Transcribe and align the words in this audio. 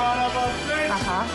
Aha. 0.00 1.26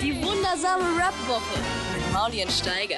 Die 0.00 0.14
wundersame 0.22 0.84
Rap-Woche 0.98 1.58
mit 1.94 2.12
Maulien 2.12 2.48
Steiger. 2.50 2.96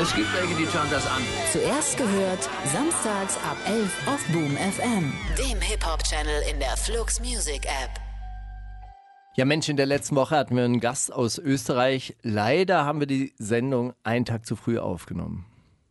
Es 0.00 0.14
gibt 0.14 0.32
welche, 0.34 0.54
die 0.54 0.66
schauen 0.66 0.88
das 0.90 1.06
an. 1.06 1.22
Zuerst 1.52 1.96
gehört, 1.96 2.48
samstags 2.64 3.36
ab 3.38 3.56
11 3.66 3.90
auf 4.06 4.24
Boom 4.32 4.56
FM. 4.56 5.12
dem 5.36 5.60
Hip-Hop-Channel 5.60 6.42
in 6.50 6.60
der 6.60 6.76
Flux 6.76 7.18
Music 7.20 7.64
App. 7.66 7.90
Ja, 9.34 9.44
Mensch, 9.44 9.68
in 9.68 9.76
der 9.76 9.86
letzten 9.86 10.14
Woche 10.16 10.36
hatten 10.36 10.56
wir 10.56 10.64
einen 10.64 10.80
Gast 10.80 11.12
aus 11.12 11.38
Österreich. 11.38 12.16
Leider 12.22 12.84
haben 12.84 13.00
wir 13.00 13.06
die 13.08 13.34
Sendung 13.38 13.94
einen 14.04 14.24
Tag 14.24 14.46
zu 14.46 14.54
früh 14.56 14.78
aufgenommen. 14.78 15.44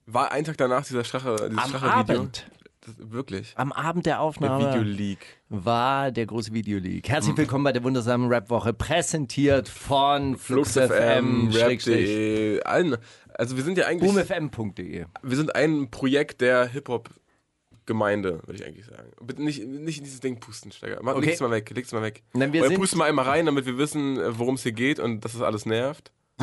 War 0.05 0.31
ein 0.31 0.45
Tag 0.45 0.57
danach 0.57 0.85
dieser 0.85 1.03
Strache, 1.03 1.35
dieses 1.49 1.63
Am 1.63 1.69
Strache-Video? 1.69 2.19
Abend. 2.21 2.49
Wirklich. 2.95 3.54
Am 3.57 3.73
Abend 3.73 4.05
der 4.05 4.13
Der 4.13 4.21
Aufnahme 4.21 4.69
Videoleak. 4.69 5.19
war 5.49 6.11
der 6.11 6.25
große 6.25 6.54
Videoleak. 6.54 7.09
Herzlich 7.09 7.36
willkommen 7.36 7.65
bei 7.65 7.73
der 7.73 7.83
wundersamen 7.83 8.29
Rap-Woche, 8.29 8.73
präsentiert 8.73 9.68
von 9.68 10.37
Flux 10.37 10.73
FM, 10.73 11.51
Schrägstrich, 11.51 12.07
Rap.de, 12.07 12.63
allen. 12.63 12.97
Also 13.33 13.57
wir 13.57 13.63
sind 13.63 13.77
ja 13.77 13.87
eigentlich, 13.87 14.10
boomfm.de. 14.10 15.05
wir 15.21 15.36
sind 15.36 15.55
ein 15.55 15.91
Projekt 15.91 16.39
der 16.39 16.65
Hip-Hop-Gemeinde, 16.68 18.41
würde 18.46 18.55
ich 18.55 18.65
eigentlich 18.65 18.86
sagen. 18.86 19.11
Bitte 19.21 19.43
nicht, 19.43 19.65
nicht 19.65 19.97
in 19.97 20.04
dieses 20.05 20.21
Ding 20.21 20.39
pusten, 20.39 20.71
Steiger. 20.71 21.01
Okay. 21.05 21.25
Leg's 21.25 21.41
mal 21.41 21.51
weg, 21.51 21.69
leg's 21.71 21.91
mal 21.91 22.01
weg. 22.01 22.24
Nein, 22.33 22.54
wir 22.54 22.65
Oder 22.65 22.75
pusten 22.75 22.99
mal 22.99 23.10
einmal 23.10 23.25
rein, 23.25 23.46
damit 23.46 23.65
wir 23.65 23.77
wissen, 23.77 24.18
worum 24.38 24.55
es 24.55 24.63
hier 24.63 24.71
geht 24.71 24.99
und 24.99 25.25
dass 25.25 25.33
das 25.33 25.41
alles 25.41 25.65
nervt. 25.65 26.13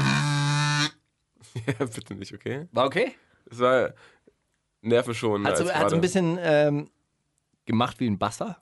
ja, 1.66 1.86
bitte 1.86 2.14
nicht, 2.14 2.34
okay? 2.34 2.66
War 2.72 2.84
okay? 2.86 3.12
Es 3.50 3.58
war 3.58 3.94
Nerven 4.84 5.14
schon. 5.14 5.46
Hat 5.46 5.58
so, 5.58 5.70
hat 5.70 5.90
so 5.90 5.96
ein 5.96 6.00
bisschen 6.00 6.38
ähm, 6.40 6.90
gemacht 7.66 8.00
wie 8.00 8.06
ein 8.06 8.18
Basser. 8.18 8.58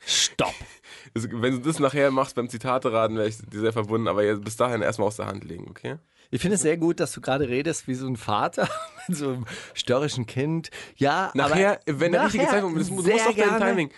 Stopp. 0.00 0.54
Wenn 1.14 1.54
du 1.54 1.58
das 1.60 1.78
nachher 1.78 2.10
machst 2.10 2.34
beim 2.36 2.48
Zitate-Raten, 2.48 3.16
wäre 3.16 3.28
ich 3.28 3.38
dir 3.38 3.60
sehr 3.60 3.72
verbunden, 3.72 4.06
aber 4.06 4.22
jetzt 4.24 4.44
bis 4.44 4.56
dahin 4.56 4.82
erstmal 4.82 5.08
aus 5.08 5.16
der 5.16 5.26
Hand 5.26 5.44
legen, 5.44 5.66
okay? 5.68 5.96
Ich 6.30 6.40
finde 6.40 6.56
es 6.56 6.62
sehr 6.62 6.76
gut, 6.76 7.00
dass 7.00 7.12
du 7.12 7.20
gerade 7.20 7.48
redest 7.48 7.88
wie 7.88 7.94
so 7.94 8.06
ein 8.06 8.16
Vater 8.16 8.68
mit 9.08 9.16
so 9.16 9.30
einem 9.30 9.46
störrischen 9.74 10.26
Kind. 10.26 10.70
Ja, 10.96 11.30
Nachher, 11.34 11.80
aber 11.88 12.00
wenn 12.00 12.12
der 12.12 12.24
richtige 12.24 12.46
Zeitpunkt 12.46 12.80
ist, 12.80 12.90
du 12.90 12.94
musst 12.94 13.10
auch 13.10 13.34
dein. 13.34 13.58
Timing. 13.58 13.90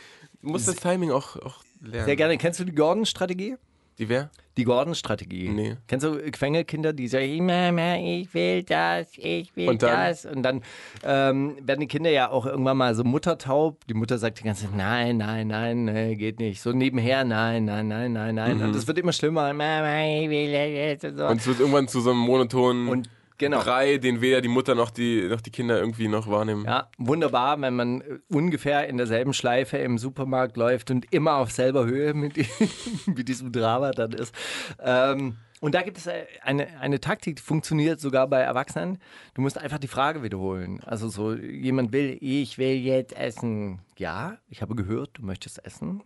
Du 0.42 0.48
musst 0.48 0.68
das 0.68 0.76
Timing 0.76 1.10
auch, 1.10 1.36
auch 1.36 1.62
lernen. 1.80 2.04
Sehr 2.04 2.16
gerne. 2.16 2.38
Kennst 2.38 2.60
du 2.60 2.64
die 2.64 2.74
Gordon-Strategie? 2.74 3.56
Die 3.98 4.08
wer? 4.08 4.30
Die 4.56 4.64
Gordon-Strategie. 4.64 5.48
Nee. 5.48 5.76
Kennst 5.88 6.06
du 6.06 6.18
Quengelkinder, 6.30 6.92
die 6.92 7.08
sagen, 7.08 7.46
Mama, 7.46 7.96
ich 7.96 8.32
will 8.32 8.62
das, 8.62 9.08
ich 9.16 9.54
will 9.56 9.68
Und 9.68 9.82
das. 9.82 10.24
Und 10.24 10.42
dann 10.42 10.62
ähm, 11.02 11.56
werden 11.62 11.80
die 11.80 11.86
Kinder 11.88 12.10
ja 12.10 12.30
auch 12.30 12.46
irgendwann 12.46 12.76
mal 12.76 12.94
so 12.94 13.02
muttertaub. 13.02 13.84
Die 13.86 13.94
Mutter 13.94 14.18
sagt 14.18 14.38
die 14.38 14.44
ganze 14.44 14.66
Zeit, 14.66 14.76
nein, 14.76 15.16
nein, 15.16 15.48
nein, 15.48 15.84
nee, 15.84 16.14
geht 16.14 16.38
nicht. 16.38 16.60
So 16.60 16.72
nebenher, 16.72 17.24
nein, 17.24 17.64
nein, 17.64 17.88
nein, 17.88 18.12
nein, 18.12 18.34
nein. 18.36 18.62
Und 18.62 18.76
es 18.76 18.86
wird 18.86 18.98
immer 18.98 19.12
schlimmer. 19.12 19.52
Mama, 19.52 20.04
ich 20.04 20.30
will 20.30 20.96
das. 20.96 21.10
Und, 21.10 21.18
so. 21.18 21.24
Mhm. 21.24 21.30
Und 21.30 21.40
es 21.40 21.46
wird 21.46 21.60
irgendwann 21.60 21.88
zu 21.88 22.00
so 22.00 22.10
einem 22.10 22.20
monotonen 22.20 22.88
Und 22.88 23.10
genau. 23.38 23.60
Brei, 23.62 23.98
den 23.98 24.20
weder 24.20 24.40
die 24.40 24.48
Mutter 24.48 24.74
noch 24.74 24.90
die, 24.90 25.26
noch 25.28 25.40
die 25.40 25.50
Kinder 25.50 25.78
irgendwie 25.78 26.08
noch 26.08 26.28
wahrnehmen. 26.28 26.64
Ja, 26.64 26.90
wunderbar, 26.98 27.60
wenn 27.60 27.76
man 27.76 28.00
äh, 28.00 28.18
ungefähr 28.28 28.88
in 28.88 28.96
derselben 28.96 29.32
Schleife 29.32 29.78
im 29.78 29.98
Supermarkt 29.98 30.56
läuft 30.56 30.90
und 30.90 31.12
immer 31.12 31.36
auf 31.36 31.50
selber 31.50 31.86
Höhe 31.86 32.14
mit, 32.14 32.36
mit 33.06 33.28
diesem 33.28 33.52
Drama 33.52 33.92
dann 33.92 34.12
ist. 34.12 34.34
Ähm, 34.80 35.36
und 35.60 35.74
da 35.74 35.82
gibt 35.82 35.98
es 35.98 36.06
äh, 36.06 36.26
eine, 36.42 36.78
eine 36.80 37.00
Taktik, 37.00 37.36
die 37.36 37.42
funktioniert 37.42 38.00
sogar 38.00 38.28
bei 38.28 38.40
Erwachsenen. 38.40 38.98
Du 39.34 39.42
musst 39.42 39.58
einfach 39.58 39.78
die 39.78 39.88
Frage 39.88 40.22
wiederholen. 40.22 40.80
Also 40.84 41.08
so, 41.08 41.34
jemand 41.34 41.92
will, 41.92 42.16
ich 42.20 42.58
will 42.58 42.76
jetzt 42.76 43.16
essen. 43.16 43.80
Ja, 43.96 44.38
ich 44.48 44.62
habe 44.62 44.74
gehört, 44.74 45.18
du 45.18 45.24
möchtest 45.24 45.64
essen. 45.64 46.02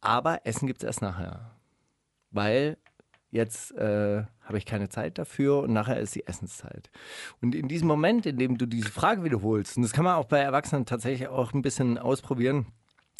Aber 0.00 0.44
Essen 0.44 0.66
gibt 0.66 0.82
es 0.82 0.86
erst 0.86 1.02
nachher. 1.02 1.52
Weil 2.32 2.76
jetzt 3.32 3.72
äh, 3.72 4.24
habe 4.42 4.58
ich 4.58 4.66
keine 4.66 4.88
Zeit 4.88 5.18
dafür 5.18 5.62
und 5.62 5.72
nachher 5.72 5.98
ist 5.98 6.14
die 6.14 6.26
Essenszeit. 6.26 6.90
Und 7.40 7.54
in 7.54 7.66
diesem 7.66 7.88
Moment, 7.88 8.26
in 8.26 8.36
dem 8.36 8.58
du 8.58 8.66
diese 8.66 8.90
Frage 8.90 9.24
wiederholst, 9.24 9.76
und 9.76 9.82
das 9.82 9.92
kann 9.92 10.04
man 10.04 10.14
auch 10.14 10.26
bei 10.26 10.38
Erwachsenen 10.38 10.86
tatsächlich 10.86 11.28
auch 11.28 11.52
ein 11.52 11.62
bisschen 11.62 11.98
ausprobieren, 11.98 12.66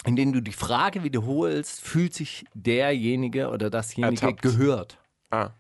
in 0.05 0.15
dem 0.15 0.33
du 0.33 0.41
die 0.41 0.53
Frage 0.53 1.03
wiederholst, 1.03 1.81
fühlt 1.81 2.15
sich 2.15 2.45
derjenige 2.55 3.49
oder 3.49 3.71
dasjenige 3.71 4.27
Ertappt. 4.27 4.43
gehört. 4.43 4.99
Ah. 5.31 5.51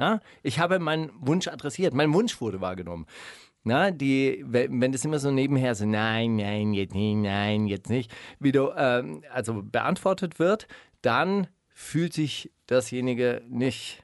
Ja, 0.00 0.20
ich 0.42 0.58
habe 0.58 0.78
meinen 0.78 1.10
Wunsch 1.20 1.48
adressiert. 1.48 1.92
Mein 1.92 2.12
Wunsch 2.14 2.40
wurde 2.40 2.60
wahrgenommen. 2.60 3.06
Na, 3.64 3.90
die, 3.90 4.44
wenn 4.46 4.92
das 4.92 5.04
immer 5.04 5.18
so 5.18 5.30
nebenher 5.30 5.74
so, 5.74 5.84
nein, 5.84 6.36
nein, 6.36 6.72
jetzt 6.72 6.94
nicht, 6.94 7.16
nein, 7.16 7.66
jetzt 7.66 7.90
nicht, 7.90 8.10
wieder 8.38 8.74
ähm, 8.78 9.22
also 9.32 9.62
beantwortet 9.62 10.38
wird, 10.38 10.68
dann 11.02 11.48
fühlt 11.68 12.14
sich 12.14 12.50
dasjenige 12.66 13.42
nicht 13.48 14.02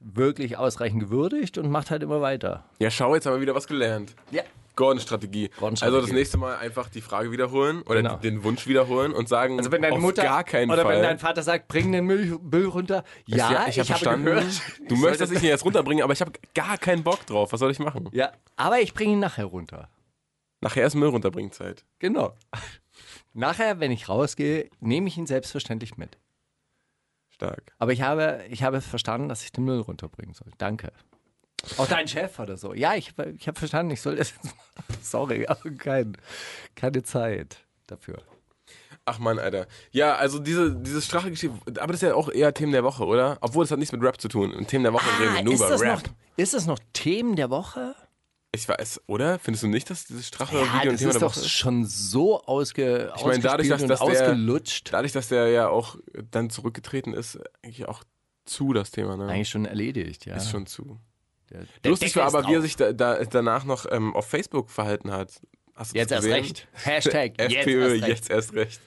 wirklich 0.00 0.56
ausreichend 0.56 1.00
gewürdigt 1.00 1.58
und 1.58 1.70
macht 1.70 1.90
halt 1.90 2.02
immer 2.02 2.20
weiter. 2.20 2.64
Ja, 2.78 2.90
schau, 2.90 3.14
jetzt 3.14 3.26
haben 3.26 3.34
wir 3.34 3.40
wieder 3.40 3.54
was 3.54 3.66
gelernt. 3.66 4.14
Ja. 4.30 4.42
Gordon-Strategie. 4.76 5.48
Gordon-Strategie. 5.58 5.96
Also 5.96 6.06
das 6.06 6.14
nächste 6.14 6.36
Mal 6.36 6.56
einfach 6.58 6.90
die 6.90 7.00
Frage 7.00 7.32
wiederholen 7.32 7.80
oder 7.82 8.02
Genau. 8.02 8.16
den 8.16 8.44
Wunsch 8.44 8.66
wiederholen 8.66 9.14
und 9.14 9.26
sagen, 9.26 9.56
Also 9.58 9.72
wenn 9.72 9.80
deine 9.80 9.94
auf 9.94 10.00
Mutter 10.02 10.22
gar 10.22 10.44
keinen 10.44 10.70
oder 10.70 10.82
Fall. 10.82 10.96
wenn 10.96 11.02
dein 11.02 11.18
Vater 11.18 11.42
sagt, 11.42 11.66
bring 11.68 11.92
den 11.92 12.04
Müll, 12.04 12.38
Müll 12.42 12.66
runter. 12.66 13.02
Ja, 13.24 13.66
ich, 13.68 13.78
habe 13.78 13.86
verstanden. 13.86 14.26
gehört. 14.26 14.44
du 14.86 14.94
ich 14.94 15.00
möchtest, 15.00 15.22
dass 15.22 15.30
ich 15.30 15.42
ihn 15.42 15.48
jetzt 15.48 15.64
runterbringe, 15.64 16.04
aber 16.04 16.12
ich 16.12 16.20
habe 16.20 16.32
gar 16.54 16.76
keinen 16.76 17.02
Bock 17.02 17.24
drauf. 17.24 17.52
Was 17.52 17.60
soll 17.60 17.70
ich 17.70 17.78
machen? 17.78 18.10
Ja, 18.12 18.32
aber 18.56 18.80
ich 18.80 18.92
bringe 18.92 19.14
ihn 19.14 19.18
nachher 19.20 19.46
runter. 19.46 19.88
Nachher 20.60 20.86
ist 20.86 20.94
Müll 20.94 21.08
runterbringen 21.08 21.52
Zeit. 21.52 21.84
Genau. 21.98 22.34
Nachher, 23.32 23.80
wenn 23.80 23.90
ich 23.90 24.08
rausgehe, 24.08 24.68
nehme 24.80 25.08
ich 25.08 25.16
ihn 25.16 25.26
selbstverständlich 25.26 25.96
mit. 25.96 26.18
Stark. 27.36 27.72
Aber 27.78 27.92
ich 27.92 28.02
habe, 28.02 28.44
ich 28.48 28.62
habe 28.62 28.80
verstanden, 28.80 29.28
dass 29.28 29.42
ich 29.44 29.52
den 29.52 29.64
Müll 29.64 29.80
runterbringen 29.80 30.34
soll. 30.34 30.48
Danke. 30.58 30.92
Auch 31.78 31.86
dein 31.86 32.06
Chef 32.08 32.38
oder 32.38 32.56
so. 32.56 32.74
Ja, 32.74 32.94
ich, 32.94 33.12
ich 33.38 33.48
habe 33.48 33.58
verstanden, 33.58 33.92
ich 33.92 34.00
soll 34.00 34.16
das 34.16 34.30
jetzt 34.32 34.44
machen. 34.44 34.56
Sorry, 35.02 35.46
aber 35.46 35.70
kein, 35.72 36.16
keine 36.74 37.02
Zeit 37.02 37.58
dafür. 37.86 38.18
Ach 39.04 39.18
man, 39.18 39.38
Alter. 39.38 39.66
Ja, 39.92 40.16
also 40.16 40.38
diese, 40.38 40.74
dieses 40.74 41.04
Strache-Geschichte, 41.06 41.56
aber 41.80 41.92
das 41.92 42.02
ist 42.02 42.08
ja 42.08 42.14
auch 42.14 42.28
eher 42.28 42.52
Themen 42.54 42.72
der 42.72 42.82
Woche, 42.84 43.04
oder? 43.04 43.38
Obwohl, 43.40 43.64
das 43.64 43.70
hat 43.70 43.78
nichts 43.78 43.92
mit 43.92 44.02
Rap 44.02 44.20
zu 44.20 44.28
tun. 44.28 44.66
Themen 44.66 44.82
der 44.84 44.92
Woche 44.92 45.06
reden 45.20 45.34
wir 45.34 45.42
nur 45.44 45.52
Ah, 45.52 45.54
ist, 45.54 45.60
über 45.60 45.68
das 45.70 45.80
Rap. 45.82 46.02
noch, 46.04 46.14
ist 46.36 46.54
das 46.54 46.66
noch 46.66 46.78
Themen 46.92 47.36
der 47.36 47.50
Woche? 47.50 47.94
Ich 48.56 48.68
weiß, 48.68 49.02
oder? 49.06 49.38
Findest 49.38 49.62
du 49.64 49.68
nicht, 49.68 49.88
dass 49.90 50.04
dieses 50.04 50.24
Ja, 50.24 50.28
Strache-Video 50.28 50.80
ein 50.80 50.88
das 50.90 50.98
Thema 51.00 51.10
ist 51.12 51.22
doch 51.22 51.36
Woche 51.36 51.40
ist? 51.40 51.50
schon 51.50 51.84
so 51.84 52.42
ausge, 52.44 53.12
Ich 53.16 53.24
meine, 53.24 53.40
dadurch, 53.40 53.68
dass, 53.68 53.84
dass 53.86 54.00
und 54.00 54.12
der, 54.12 54.22
ausgelutscht. 54.22 54.92
dadurch, 54.92 55.12
dass 55.12 55.28
der 55.28 55.48
ja 55.48 55.68
auch 55.68 55.96
dann 56.30 56.50
zurückgetreten 56.50 57.14
ist, 57.14 57.38
eigentlich 57.62 57.86
auch 57.86 58.02
zu 58.44 58.72
das 58.72 58.90
Thema, 58.90 59.16
ne? 59.16 59.26
Eigentlich 59.28 59.48
schon 59.50 59.66
erledigt, 59.66 60.24
ja. 60.26 60.36
Ist 60.36 60.50
schon 60.50 60.66
zu. 60.66 60.98
Der, 61.50 61.60
der 61.84 61.90
Lustig 61.90 62.12
Deckel 62.12 62.22
war 62.32 62.34
aber, 62.40 62.48
wie 62.48 62.54
er 62.54 62.62
sich 62.62 62.76
da, 62.76 62.92
da, 62.92 63.24
danach 63.24 63.64
noch 63.64 63.86
ähm, 63.90 64.14
auf 64.16 64.26
Facebook 64.28 64.70
verhalten 64.70 65.12
hat. 65.12 65.40
Hast 65.74 65.94
du 65.94 65.98
Jetzt 65.98 66.10
das 66.10 66.24
erst 66.24 66.36
recht. 66.36 66.68
Hashtag 66.72 67.32
jetzt 67.38 67.54
FPÖ, 67.56 67.80
erst 67.82 67.92
recht. 68.02 68.08
jetzt 68.08 68.30
erst 68.30 68.54
recht. 68.54 68.80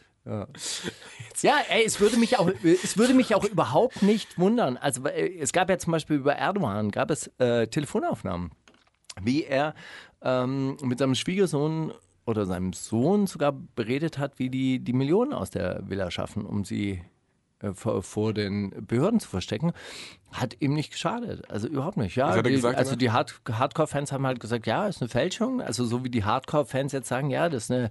Ja, 1.42 1.58
ey, 1.70 1.86
es 1.86 2.00
würde 2.00 2.18
mich 2.18 2.38
auch, 2.38 2.50
es 2.84 2.98
würde 2.98 3.14
mich 3.14 3.34
auch 3.34 3.46
überhaupt 3.46 4.02
nicht 4.02 4.38
wundern. 4.38 4.78
Also 4.78 5.06
äh, 5.06 5.38
es 5.40 5.54
gab 5.54 5.70
ja 5.70 5.78
zum 5.78 5.92
Beispiel 5.92 6.18
über 6.18 6.36
Erdogan 6.36 6.92
gab 6.92 7.10
es 7.10 7.28
äh, 7.40 7.68
Telefonaufnahmen, 7.68 8.52
wie 9.24 9.44
er 9.44 9.74
ähm, 10.22 10.78
mit 10.84 11.00
seinem 11.00 11.16
Schwiegersohn 11.16 11.94
oder 12.26 12.46
seinem 12.46 12.74
Sohn 12.74 13.28
sogar 13.28 13.52
beredet 13.52 14.18
hat, 14.18 14.40
wie 14.40 14.50
die 14.50 14.80
die 14.80 14.94
Millionen 14.94 15.34
aus 15.34 15.50
der 15.50 15.82
Villa 15.90 16.12
schaffen, 16.12 16.46
um 16.46 16.64
sie 16.64 17.02
äh, 17.62 17.74
vor, 17.74 18.04
vor 18.04 18.34
den 18.34 18.86
Behörden 18.86 19.20
zu 19.20 19.28
verstecken, 19.28 19.74
hat 20.32 20.56
ihm 20.60 20.74
nicht 20.74 20.92
geschadet. 20.92 21.50
Also 21.50 21.68
überhaupt 21.68 21.98
nicht. 21.98 22.16
Ja, 22.16 22.42
die, 22.42 22.52
gesagt, 22.52 22.78
also 22.78 22.96
die 22.96 23.12
Hard 23.12 23.42
Hardcore-Fans 23.52 24.12
haben 24.12 24.26
halt 24.26 24.40
gesagt, 24.40 24.68
ja, 24.68 24.88
ist 24.88 25.02
eine 25.02 25.10
Fälschung. 25.10 25.62
Also 25.62 25.86
so 25.86 26.04
wie 26.04 26.10
die 26.10 26.24
Hardcore-Fans 26.24 26.94
jetzt 26.94 27.10
sagen, 27.10 27.30
ja, 27.30 27.50
das 27.50 27.64
ist 27.64 27.72
eine 27.72 27.90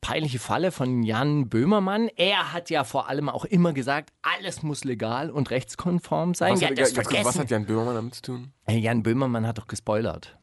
peinliche 0.00 0.38
Falle 0.38 0.70
von 0.70 1.02
Jan 1.02 1.48
Böhmermann. 1.48 2.08
Er 2.16 2.52
hat 2.52 2.68
ja 2.68 2.84
vor 2.84 3.08
allem 3.08 3.28
auch 3.28 3.44
immer 3.44 3.72
gesagt, 3.72 4.12
alles 4.22 4.62
muss 4.62 4.84
legal 4.84 5.30
und 5.30 5.50
rechtskonform 5.50 6.34
sein. 6.34 6.54
Was, 6.54 6.60
ja, 6.60 6.68
hat, 6.68 7.24
was 7.24 7.38
hat 7.38 7.50
Jan 7.50 7.64
Böhmermann 7.64 7.94
damit 7.94 8.16
zu 8.16 8.22
tun? 8.22 8.52
Jan 8.68 9.02
Böhmermann 9.02 9.46
hat 9.46 9.58
doch 9.58 9.66
gespoilert. 9.68 10.36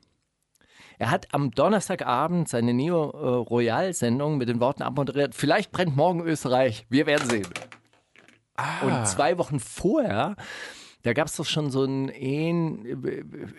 Er 1.03 1.11
hat 1.11 1.27
am 1.33 1.51
Donnerstagabend 1.51 2.47
seine 2.47 2.73
Neo 2.73 3.09
äh, 3.09 3.27
Royal 3.49 3.91
Sendung 3.93 4.37
mit 4.37 4.47
den 4.47 4.61
Worten 4.61 4.83
abmoderiert. 4.83 5.35
Vielleicht 5.35 5.73
brennt 5.73 5.97
morgen 5.97 6.21
Österreich. 6.21 6.85
Wir 6.89 7.05
werden 7.05 7.29
sehen. 7.29 7.47
Ah. 8.55 8.85
Und 8.85 9.05
zwei 9.09 9.37
Wochen 9.37 9.59
vorher, 9.59 10.37
da 11.01 11.11
gab 11.11 11.27
es 11.27 11.35
doch 11.35 11.45
schon 11.45 11.71
so 11.71 11.83
ein, 11.83 12.09
ein, 12.09 12.85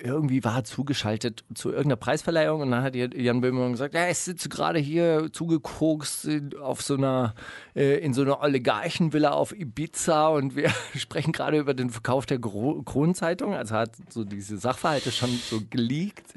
irgendwie 0.03 0.43
war 0.43 0.57
er 0.57 0.65
zugeschaltet 0.65 1.45
zu 1.53 1.69
irgendeiner 1.69 1.97
Preisverleihung 1.97 2.63
und 2.63 2.71
dann 2.71 2.83
hat 2.83 2.97
Jan 2.97 3.43
Böhmermann 3.43 3.73
gesagt, 3.73 3.93
ja, 3.93 4.09
ich 4.09 4.21
sitze 4.21 4.49
gerade 4.49 4.79
hier 4.79 5.29
zugekokst 5.31 6.25
in- 6.25 6.57
auf 6.57 6.81
so 6.81 6.95
einer, 6.95 7.35
äh, 7.77 7.99
in 7.99 8.15
so 8.15 8.23
einer 8.23 8.41
Oligarchenvilla 8.41 9.33
auf 9.33 9.53
Ibiza 9.55 10.29
und 10.29 10.57
wir 10.57 10.71
sprechen 10.97 11.33
gerade 11.33 11.59
über 11.59 11.75
den 11.75 11.91
Verkauf 11.91 12.25
der 12.25 12.39
Kronzeitung. 12.39 13.53
Also 13.53 13.75
hat 13.75 13.91
so 14.09 14.25
diese 14.25 14.57
Sachverhalte 14.57 15.13
schon 15.13 15.29
so 15.29 15.61
geleakt. 15.69 16.33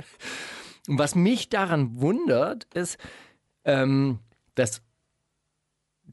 Und 0.88 1.00
was 1.00 1.16
mich 1.16 1.50
daran 1.50 2.00
wundert, 2.00 2.66
ist, 2.74 2.98
ähm, 3.66 4.20
dass 4.56 4.82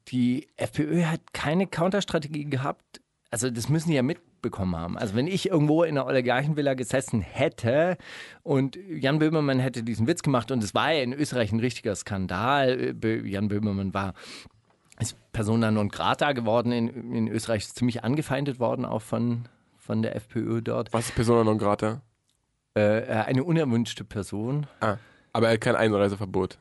die 0.09 0.49
FPÖ 0.57 1.05
hat 1.05 1.33
keine 1.33 1.67
Counterstrategie 1.67 2.45
gehabt. 2.45 3.01
Also 3.31 3.51
das 3.51 3.69
müssen 3.69 3.89
die 3.91 3.95
ja 3.97 4.03
mitbekommen 4.03 4.77
haben. 4.77 4.99
Also 4.99 5.15
wenn 5.15 5.27
ich 5.27 5.49
irgendwo 5.49 5.83
in 5.83 5.97
einer 5.97 6.07
Oligarchenvilla 6.07 6.75
gesessen 6.75 7.21
hätte 7.21 7.97
und 8.43 8.77
Jan 8.89 9.19
Böhmermann 9.19 9.59
hätte 9.61 9.83
diesen 9.83 10.07
Witz 10.07 10.23
gemacht 10.23 10.51
und 10.51 10.63
es 10.63 10.75
war 10.75 10.93
ja 10.93 11.03
in 11.03 11.13
Österreich 11.13 11.53
ein 11.53 11.61
richtiger 11.61 11.95
Skandal. 11.97 12.95
Bö- 13.01 13.25
Jan 13.25 13.49
Böhmermann 13.49 13.95
war 13.95 14.15
ist 15.01 15.17
Persona 15.33 15.71
non 15.73 15.89
grata 15.89 16.33
geworden 16.33 16.71
in, 16.71 17.13
in 17.13 17.29
Österreich, 17.29 17.65
ist 17.65 17.77
ziemlich 17.77 18.05
angefeindet 18.05 18.61
worden 18.61 18.85
auch 18.85 19.03
von, 19.03 19.49
von 19.77 20.03
der 20.03 20.15
FPÖ 20.15 20.61
dort. 20.63 20.93
Was 20.93 21.07
ist 21.09 21.15
Persona 21.17 21.43
non 21.43 21.59
grata? 21.59 22.03
Äh, 22.75 23.03
eine 23.07 23.45
unerwünschte 23.45 24.05
Person. 24.05 24.67
Ah, 24.81 24.97
aber 25.33 25.47
er 25.49 25.55
hat 25.55 25.61
kein 25.61 25.77
Einreiseverbot. 25.77 26.59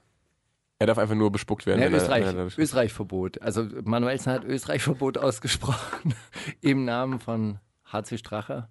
Er 0.80 0.88
darf 0.88 0.98
einfach 0.98 1.16
nur 1.16 1.32
bespuckt 1.32 1.66
werden. 1.66 1.80
Ja, 1.80 1.88
er- 1.88 1.94
Österreich, 1.94 2.26
er 2.26 2.48
Österreich-Verbot. 2.58 3.42
Also 3.42 3.68
Manuelsen 3.84 4.32
hat 4.34 4.44
Österreich-Verbot 4.44 5.18
ausgesprochen 5.20 6.14
im 6.62 6.86
Namen 6.86 7.20
von 7.20 7.60
HC 7.92 8.18
Strache. 8.18 8.68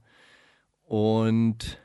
Und 0.85 1.79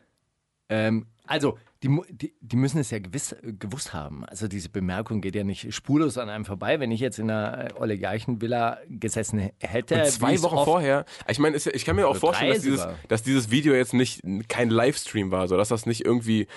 ähm, 0.69 1.07
also 1.25 1.57
die, 1.83 2.01
die, 2.09 2.33
die 2.41 2.55
müssen 2.55 2.79
es 2.79 2.89
ja 2.89 2.99
gewiss, 2.99 3.35
gewusst 3.41 3.93
haben. 3.93 4.25
Also 4.25 4.47
diese 4.47 4.69
Bemerkung 4.69 5.21
geht 5.21 5.35
ja 5.35 5.43
nicht 5.43 5.73
spurlos 5.73 6.17
an 6.17 6.29
einem 6.29 6.45
vorbei. 6.45 6.79
Wenn 6.79 6.91
ich 6.91 6.99
jetzt 6.99 7.19
in 7.19 7.29
einer 7.29 7.69
Oligarchenvilla 7.79 8.79
gesessen 8.89 9.51
hätte. 9.59 9.95
Und 10.01 10.07
zwei 10.07 10.41
Wochen 10.41 10.63
vorher. 10.65 11.05
Ich 11.27 11.39
meine, 11.39 11.57
ich 11.57 11.85
kann 11.85 11.95
mir 11.95 12.07
auch 12.07 12.11
Oder 12.11 12.19
vorstellen, 12.19 12.53
dass 12.53 12.63
dieses, 12.63 12.87
dass 13.07 13.23
dieses 13.23 13.51
Video 13.51 13.73
jetzt 13.73 13.93
nicht 13.93 14.21
kein 14.47 14.69
Livestream 14.69 15.31
war, 15.31 15.47
so 15.47 15.57
dass 15.57 15.69
das 15.69 15.85
nicht 15.85 16.03
irgendwie 16.03 16.41
äh, 16.41 16.47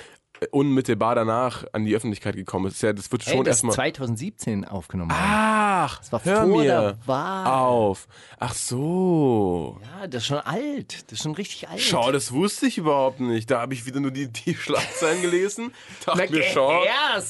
unmittelbar 0.50 1.14
danach 1.14 1.64
an 1.72 1.84
die 1.84 1.94
Öffentlichkeit 1.94 2.34
gekommen 2.36 2.66
ist. 2.66 2.82
Ja, 2.82 2.92
das 2.92 3.10
wird 3.12 3.26
Ey, 3.26 3.34
schon 3.34 3.44
das 3.44 3.56
ist 3.56 3.64
erstmal. 3.64 3.74
2017 3.74 4.64
aufgenommen. 4.64 5.10
Ach, 5.14 5.98
Das 5.98 6.12
war 6.12 6.24
hör 6.24 6.36
vor 6.38 6.46
mir 6.46 6.64
der 6.64 6.98
Wahl. 7.06 7.46
auf. 7.46 8.08
Ach 8.38 8.54
so. 8.54 9.78
Ja, 10.00 10.06
das 10.06 10.22
ist 10.22 10.26
schon 10.28 10.38
alt. 10.38 11.04
Das 11.10 11.18
ist 11.18 11.22
schon 11.22 11.34
richtig 11.34 11.68
alt. 11.68 11.80
Schau, 11.80 12.10
das 12.12 12.32
wusste 12.32 12.66
ich 12.66 12.78
überhaupt 12.78 13.20
nicht. 13.20 13.50
Da 13.50 13.60
habe 13.60 13.74
ich 13.74 13.86
wieder 13.86 14.00
nur 14.00 14.10
die, 14.10 14.28
die 14.28 14.54
Schlagzeilen 14.54 15.20
gelesen. 15.22 15.72
Dachte 16.06 16.32
mir, 16.32 16.42
schau, 16.42 16.82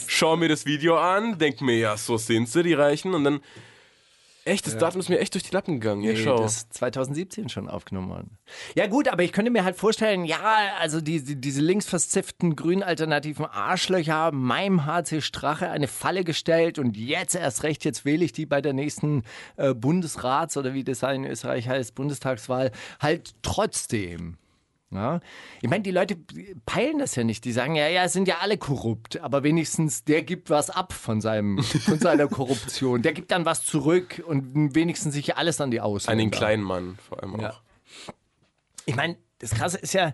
schau 0.06 0.36
mir 0.36 0.48
das 0.48 0.66
Video 0.66 0.96
an, 0.98 1.38
denk 1.38 1.60
mir, 1.60 1.76
ja, 1.76 1.96
so 1.96 2.16
sind 2.16 2.48
sie, 2.48 2.62
die 2.62 2.74
Reichen. 2.74 3.14
Und 3.14 3.24
dann, 3.24 3.40
echt, 4.44 4.66
das 4.66 4.78
Datum 4.78 5.00
ist 5.00 5.08
mir 5.08 5.19
echt 5.19 5.34
durch 5.34 5.44
die 5.44 5.52
Lappen 5.52 5.81
gegangen. 5.81 6.02
Ja, 6.02 6.12
Nee, 6.12 6.22
schau. 6.22 6.40
das 6.42 6.56
ist 6.58 6.75
2017 6.75 7.48
schon 7.48 7.69
aufgenommen 7.69 8.08
worden. 8.08 8.38
Ja 8.75 8.87
gut, 8.87 9.08
aber 9.08 9.22
ich 9.22 9.32
könnte 9.32 9.50
mir 9.50 9.64
halt 9.64 9.76
vorstellen, 9.76 10.25
ja, 10.25 10.38
also 10.78 11.00
die, 11.00 11.22
die, 11.22 11.40
diese 11.40 11.60
linksverziften 11.60 12.56
grünen 12.56 12.82
alternativen 12.82 13.44
Arschlöcher 13.46 14.14
haben 14.14 14.42
meinem 14.42 14.87
HC 14.87 15.20
Strache 15.20 15.70
eine 15.70 15.88
Falle 15.88 16.25
gestellt 16.25 16.78
und 16.78 16.96
jetzt 16.96 17.34
erst 17.34 17.62
recht, 17.62 17.84
jetzt 17.84 18.04
wähle 18.04 18.25
ich 18.25 18.32
die 18.32 18.46
bei 18.46 18.60
der 18.60 18.72
nächsten 18.72 19.22
äh, 19.56 19.75
Bundesrats- 19.75 20.56
oder 20.56 20.75
wie 20.75 20.84
das 20.84 21.02
in 21.02 21.25
Österreich 21.25 21.69
heißt, 21.69 21.94
Bundestagswahl, 21.94 22.72
halt 23.00 23.32
trotzdem. 23.42 24.37
Ja? 24.92 25.20
Ich 25.62 25.70
meine, 25.70 25.82
die 25.82 25.90
Leute 25.90 26.16
peilen 26.66 26.98
das 26.98 27.14
ja 27.14 27.25
nicht. 27.25 27.44
Die 27.44 27.52
sagen 27.52 27.76
ja, 27.76 27.88
ja, 27.88 28.04
es 28.04 28.12
sind 28.12 28.26
ja 28.26 28.38
alle 28.40 28.58
korrupt, 28.58 29.20
aber 29.20 29.42
wenigstens 29.42 30.04
der 30.04 30.22
gibt 30.22 30.50
was 30.50 30.70
ab 30.70 30.92
von, 30.92 31.20
seinem, 31.20 31.62
von 31.62 31.98
seiner 32.00 32.26
Korruption. 32.26 33.02
Der 33.02 33.12
gibt 33.12 33.31
dann 33.31 33.44
was 33.44 33.64
zurück 33.64 34.22
und 34.26 34.75
wenigstens 34.75 35.14
sich 35.14 35.37
alles 35.37 35.60
an 35.60 35.70
die 35.70 35.81
Ausländer. 35.81 36.12
An 36.12 36.19
den 36.19 36.31
kleinen 36.31 36.62
Mann 36.62 36.98
vor 37.08 37.22
allem 37.22 37.37
auch. 37.37 37.40
Ja. 37.40 37.54
Ich 38.87 38.96
meine, 38.96 39.16
das 39.38 39.50
Krasse 39.50 39.78
ist 39.78 39.92
ja, 39.92 40.12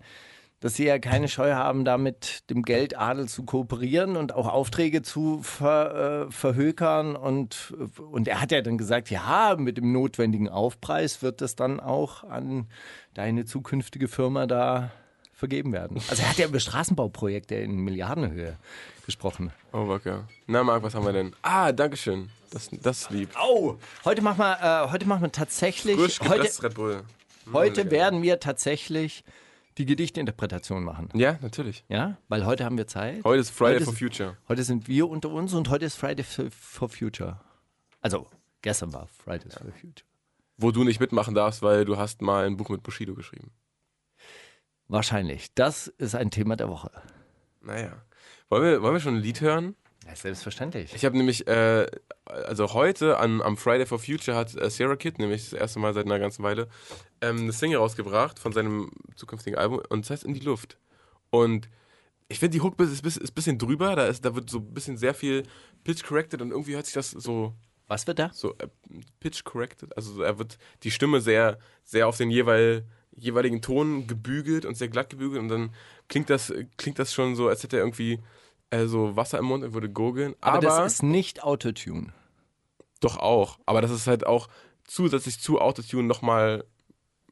dass 0.61 0.75
sie 0.75 0.87
ja 0.87 0.99
keine 0.99 1.29
Scheu 1.29 1.53
haben, 1.53 1.85
da 1.85 1.99
mit 1.99 2.49
dem 2.51 2.63
Geldadel 2.63 3.29
zu 3.29 3.45
kooperieren 3.45 4.17
und 4.17 4.35
auch 4.35 4.49
Aufträge 4.49 5.03
zu 5.03 5.43
ver, 5.43 6.27
äh, 6.29 6.33
verhökern. 6.33 7.15
Und, 7.15 7.75
und 8.11 8.27
er 8.27 8.41
hat 8.41 8.53
ja 8.53 8.63
dann 8.63 8.79
gesagt, 8.79 9.11
ja, 9.11 9.57
mit 9.59 9.77
dem 9.77 9.93
notwendigen 9.93 10.49
Aufpreis 10.49 11.23
wird 11.23 11.41
das 11.41 11.57
dann 11.57 11.79
auch 11.79 12.25
an 12.25 12.69
deine 13.15 13.45
zukünftige 13.45 14.09
Firma 14.09 14.47
da 14.47 14.91
vergeben 15.35 15.73
werden. 15.73 16.01
Also 16.09 16.23
er 16.23 16.31
hat 16.31 16.39
ja 16.39 16.47
über 16.47 16.61
Straßenbauprojekte 16.61 17.55
in 17.57 17.77
Milliardenhöhe 17.81 18.57
gesprochen. 19.05 19.53
Oh, 19.73 19.87
Wacker. 19.87 20.27
Na, 20.47 20.65
Marc, 20.65 20.83
was 20.83 20.95
haben 20.95 21.05
wir 21.05 21.13
denn? 21.13 21.37
Ah, 21.43 21.73
Dankeschön. 21.73 22.31
Das, 22.51 22.71
das 22.73 23.03
ist 23.03 23.11
lieb. 23.11 23.31
Au! 23.39 23.77
Heute 24.07 24.23
machen 24.23 24.39
wir, 24.39 24.87
äh, 24.87 24.91
heute 24.91 25.07
machen 25.07 25.23
wir 25.23 25.33
tatsächlich. 25.33 25.97
Frisch 25.97 26.21
heute 26.21 26.63
Red 26.63 26.75
Bull. 26.75 27.03
heute 27.53 27.83
lecker. 27.83 27.91
werden 27.91 28.23
wir 28.23 28.41
tatsächlich 28.41 29.25
die 29.79 29.87
Gedichtinterpretation 29.87 30.83
machen. 30.85 31.09
Ja, 31.15 31.39
natürlich. 31.43 31.85
Ja, 31.89 32.17
weil 32.29 32.47
heute 32.47 32.65
haben 32.65 32.79
wir 32.79 32.87
Zeit. 32.87 33.25
Heute 33.25 33.41
ist 33.41 33.51
Friday 33.51 33.75
Heute 33.77 33.85
for 33.85 33.93
ist- 33.93 33.99
Future. 33.99 34.37
Heute 34.49 34.63
sind 34.65 34.89
wir 34.89 35.09
unter 35.09 35.31
uns 35.31 35.53
und 35.55 35.69
heute 35.69 35.85
ist 35.85 35.97
Friday 35.97 36.25
for 36.25 36.89
Future. 36.89 37.41
Also, 38.01 38.27
gestern 38.63 38.93
war 38.93 39.07
Fridays 39.09 39.55
for 39.55 39.67
Future. 39.73 40.07
Wo 40.59 40.71
du 40.71 40.85
nicht 40.85 41.01
mitmachen 41.01 41.35
darfst, 41.35 41.61
weil 41.63 41.85
du 41.85 41.99
hast 41.99 42.23
mal 42.23 42.47
ein 42.47 42.57
Buch 42.57 42.71
mit 42.71 42.83
Bushido 42.83 43.15
geschrieben. 43.15 43.53
Wahrscheinlich. 44.89 45.53
Das 45.55 45.89
ist 45.89 46.15
ein 46.15 46.31
Thema 46.31 46.57
der 46.57 46.69
Woche. 46.69 46.91
Naja. 47.61 47.93
Wollen 48.49 48.63
wir, 48.63 48.83
wollen 48.83 48.95
wir 48.95 49.01
schon 49.01 49.17
ein 49.17 49.23
Lied 49.23 49.41
hören? 49.41 49.75
Ja, 50.07 50.15
selbstverständlich. 50.15 50.95
Ich 50.95 51.05
habe 51.05 51.17
nämlich, 51.17 51.49
äh, 51.49 51.87
also 52.27 52.73
heute 52.75 53.19
an, 53.19 53.43
am 53.43 53.57
Friday 53.57 53.87
for 53.87 53.99
Future 53.99 54.37
hat 54.37 54.55
äh, 54.55 54.71
Sierra 54.71 54.95
Kid, 54.95 55.19
nämlich 55.19 55.51
das 55.51 55.53
erste 55.53 55.81
Mal 55.81 55.93
seit 55.95 56.07
einer 56.07 56.21
ganzen 56.21 56.45
Weile, 56.45 56.69
ähm, 57.21 57.39
eine 57.39 57.53
Single 57.53 57.79
rausgebracht 57.79 58.39
von 58.39 58.53
seinem 58.53 58.91
zukünftigen 59.15 59.59
Album 59.59 59.81
und 59.89 60.05
das 60.05 60.11
heißt 60.11 60.25
In 60.25 60.35
die 60.35 60.41
Luft. 60.41 60.79
Und 61.31 61.69
ich 62.29 62.39
finde, 62.39 62.57
die 62.57 62.61
Hook 62.61 62.79
ist, 62.81 63.05
ein 63.05 63.35
bisschen 63.35 63.59
drüber, 63.59 63.95
da, 63.95 64.07
ist, 64.07 64.25
da 64.25 64.35
wird 64.35 64.51
so 64.51 64.59
ein 64.59 64.75
bisschen 64.75 64.97
sehr 64.97 65.15
viel 65.15 65.45
Pitch 65.85 66.03
corrected 66.05 66.43
und 66.43 66.51
irgendwie 66.51 66.75
hört 66.75 66.87
sich 66.87 66.95
das 66.95 67.11
so, 67.11 67.55
Was 67.87 68.07
wird 68.07 68.19
da? 68.19 68.31
so 68.33 68.55
äh, 68.59 68.69
Pitch 69.21 69.45
corrected, 69.45 69.97
also 69.97 70.13
so, 70.15 70.23
er 70.23 70.39
wird 70.39 70.59
die 70.83 70.91
Stimme 70.91 71.21
sehr, 71.21 71.59
sehr 71.85 72.09
auf 72.09 72.17
den 72.17 72.31
jeweil, 72.31 72.85
jeweiligen 73.15 73.63
Ton 73.63 74.07
gebügelt 74.07 74.65
und 74.65 74.77
sehr 74.77 74.89
glatt 74.89 75.11
gebügelt 75.11 75.41
und 75.41 75.49
dann 75.49 75.71
klingt 76.09 76.29
das, 76.29 76.53
klingt 76.77 76.99
das 76.99 77.13
schon 77.13 77.37
so, 77.37 77.49
als 77.49 77.63
hätte 77.63 77.77
er 77.77 77.83
irgendwie 77.85 78.21
äh, 78.71 78.87
so 78.87 79.15
Wasser 79.17 79.39
im 79.39 79.45
Mund 79.47 79.63
und 79.65 79.75
würde 79.75 79.89
gurgeln. 79.91 80.35
Aber, 80.41 80.59
Aber, 80.59 80.67
das 80.67 80.95
ist 80.95 81.03
nicht 81.05 81.45
Autotune. 81.45 82.13
doch 83.01 83.17
auch. 83.19 83.59
Aber 83.67 83.81
das 83.81 83.93
ist 83.93 84.07
halt 84.09 84.27
auch 84.27 84.49
zusätzlich 84.85 85.39
zu 85.41 85.61
Autotune 85.61 86.07
nochmal 86.09 86.65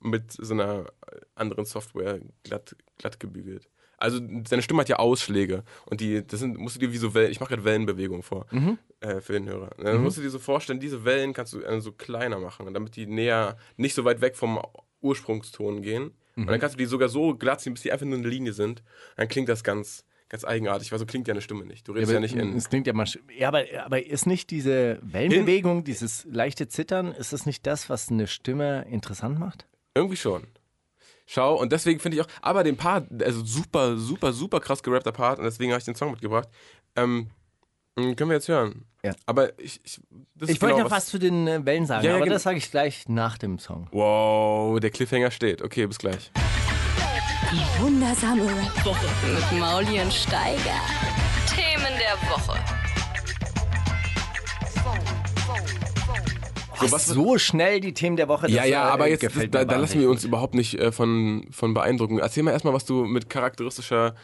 mit 0.04 0.32
so 0.32 0.54
einer 0.54 0.86
anderen 1.34 1.64
Software 1.64 2.20
glatt, 2.42 2.76
glatt 2.98 3.18
gebügelt. 3.18 3.68
Also 3.96 4.20
seine 4.46 4.62
Stimme 4.62 4.80
hat 4.80 4.88
ja 4.88 4.96
Ausschläge 4.96 5.64
und 5.86 6.00
die, 6.00 6.26
das 6.26 6.40
sind, 6.40 6.58
musst 6.58 6.76
du 6.76 6.80
dir 6.80 6.92
wie 6.92 6.98
so 6.98 7.14
Wellen, 7.14 7.30
ich 7.30 7.40
mache 7.40 7.50
gerade 7.50 7.64
Wellenbewegungen 7.64 8.22
vor 8.22 8.46
äh, 9.00 9.20
für 9.20 9.32
den 9.32 9.48
Hörer. 9.48 9.70
Dann 9.78 10.02
musst 10.02 10.18
du 10.18 10.22
dir 10.22 10.30
so 10.30 10.38
vorstellen, 10.38 10.80
diese 10.80 11.04
Wellen 11.04 11.32
kannst 11.32 11.52
du 11.52 11.60
äh, 11.60 11.80
so 11.80 11.92
kleiner 11.92 12.38
machen, 12.38 12.72
damit 12.74 12.96
die 12.96 13.06
näher, 13.06 13.56
nicht 13.76 13.94
so 13.94 14.04
weit 14.04 14.20
weg 14.20 14.36
vom 14.36 14.60
Ursprungston 15.00 15.82
gehen. 15.82 16.12
Und 16.36 16.48
dann 16.48 16.58
kannst 16.58 16.74
du 16.74 16.78
die 16.78 16.86
sogar 16.86 17.08
so 17.08 17.34
glatt 17.36 17.60
ziehen, 17.60 17.74
bis 17.74 17.82
die 17.82 17.92
einfach 17.92 18.06
nur 18.06 18.18
eine 18.18 18.28
Linie 18.28 18.52
sind. 18.52 18.82
Dann 19.16 19.28
klingt 19.28 19.48
das 19.48 19.62
ganz, 19.62 20.04
ganz 20.28 20.44
eigenartig, 20.44 20.90
weil 20.90 20.98
so 20.98 21.06
klingt 21.06 21.28
ja 21.28 21.32
eine 21.32 21.40
Stimme 21.40 21.64
nicht. 21.64 21.86
Du 21.86 21.92
redest 21.92 22.12
ja, 22.12 22.18
nicht 22.18 22.34
in. 22.34 22.56
es 22.56 22.68
klingt 22.68 22.88
ja 22.88 22.92
mal. 22.92 23.06
Ja, 23.36 23.48
aber, 23.48 23.64
aber 23.84 24.04
ist 24.04 24.26
nicht 24.26 24.50
diese 24.50 24.98
Wellenbewegung, 25.02 25.84
dieses 25.84 26.26
leichte 26.28 26.66
Zittern, 26.66 27.12
ist 27.12 27.32
das 27.32 27.46
nicht 27.46 27.66
das, 27.66 27.88
was 27.88 28.08
eine 28.08 28.26
Stimme 28.26 28.86
interessant 28.90 29.38
macht? 29.38 29.66
Irgendwie 29.94 30.16
schon. 30.16 30.46
Schau, 31.26 31.54
und 31.58 31.72
deswegen 31.72 32.00
finde 32.00 32.18
ich 32.18 32.22
auch, 32.22 32.28
aber 32.42 32.64
den 32.64 32.76
Part, 32.76 33.06
also 33.22 33.42
super, 33.44 33.96
super, 33.96 34.32
super 34.32 34.60
krass 34.60 34.82
gerappter 34.82 35.12
Part, 35.12 35.38
und 35.38 35.44
deswegen 35.44 35.72
habe 35.72 35.78
ich 35.78 35.84
den 35.84 35.94
Song 35.94 36.10
mitgebracht. 36.10 36.48
Ähm, 36.96 37.30
können 37.96 38.28
wir 38.28 38.34
jetzt 38.34 38.48
hören. 38.48 38.84
Ja. 39.02 39.12
Aber 39.26 39.58
ich. 39.58 39.80
Ich, 39.84 40.00
Ich 40.40 40.60
wollte 40.60 40.74
genau 40.74 40.78
noch 40.84 40.90
was 40.90 41.06
zu 41.06 41.18
den 41.18 41.46
äh, 41.46 41.64
Wellen 41.64 41.86
sagen, 41.86 42.04
Ja, 42.04 42.10
ja, 42.10 42.16
aber 42.16 42.24
genau. 42.24 42.34
das 42.34 42.42
sage 42.42 42.58
ich 42.58 42.70
gleich 42.70 43.08
nach 43.08 43.38
dem 43.38 43.58
Song. 43.58 43.88
Wow, 43.92 44.80
der 44.80 44.90
Cliffhanger 44.90 45.30
steht. 45.30 45.62
Okay, 45.62 45.86
bis 45.86 45.98
gleich. 45.98 46.30
Die 47.52 47.82
wundersame 47.82 48.42
Woche 48.84 49.06
mit 49.32 49.60
Mauli 49.60 50.00
und 50.00 50.12
Steiger. 50.12 50.80
Themen 51.54 51.92
der 51.98 52.30
Woche. 52.30 52.58
So, 56.88 56.92
was 56.92 57.06
so 57.06 57.38
schnell 57.38 57.80
die 57.80 57.94
Themen 57.94 58.16
der 58.16 58.28
Woche. 58.28 58.48
ja, 58.48 58.62
das, 58.62 58.70
ja, 58.70 58.88
äh, 58.88 58.92
aber 58.92 59.08
jetzt, 59.08 59.20
gefällt 59.20 59.54
da, 59.54 59.64
da 59.64 59.76
lassen 59.76 60.00
wir 60.00 60.10
uns 60.10 60.24
überhaupt 60.24 60.54
nicht 60.54 60.74
äh, 60.74 60.92
von, 60.92 61.46
von 61.50 61.74
beeindrucken. 61.74 62.18
Erzähl 62.18 62.42
mal 62.42 62.52
erstmal, 62.52 62.74
was 62.74 62.84
du 62.84 63.04
mit 63.04 63.30
charakteristischer 63.30 64.14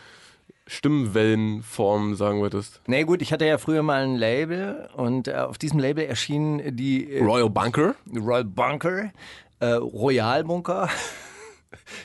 Stimmwellenform 0.67 2.15
sagen 2.15 2.41
würdest. 2.43 2.81
Nee, 2.87 3.05
gut, 3.05 3.23
ich 3.23 3.33
hatte 3.33 3.45
ja 3.45 3.59
früher 3.59 3.83
mal 3.83 4.05
ein 4.05 4.17
Label 4.17 4.89
und 4.97 5.27
äh, 5.27 5.35
auf 5.35 5.59
diesem 5.59 5.81
Label 5.81 6.05
erschien 6.05 6.77
die 6.77 7.13
äh, 7.13 7.25
Royal 7.25 7.51
Bunker? 7.51 7.97
Royal 8.15 8.45
Bunker, 8.45 9.11
äh, 9.59 9.67
Royal 9.67 10.45
Bunker. 10.45 10.89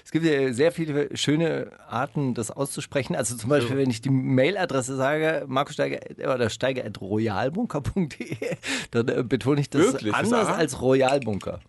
Es 0.03 0.11
gibt 0.11 0.25
ja 0.25 0.51
sehr 0.53 0.71
viele 0.71 1.15
schöne 1.17 1.71
Arten, 1.87 2.33
das 2.33 2.51
auszusprechen. 2.51 3.15
Also 3.15 3.35
zum 3.35 3.49
Beispiel, 3.49 3.77
wenn 3.77 3.89
ich 3.89 4.01
die 4.01 4.09
Mailadresse 4.09 4.95
sage, 4.95 5.45
markussteiger 5.47 5.99
oder 6.33 6.49
steiger.royalbunker.de, 6.49 8.37
dann 8.91 9.07
äh, 9.07 9.23
betone 9.23 9.61
ich 9.61 9.69
das 9.69 9.81
Wirklich? 9.81 10.11
Das 10.13 10.23
anders 10.23 10.47
A? 10.47 10.53
als 10.55 10.81
Royalbunker. 10.81 11.59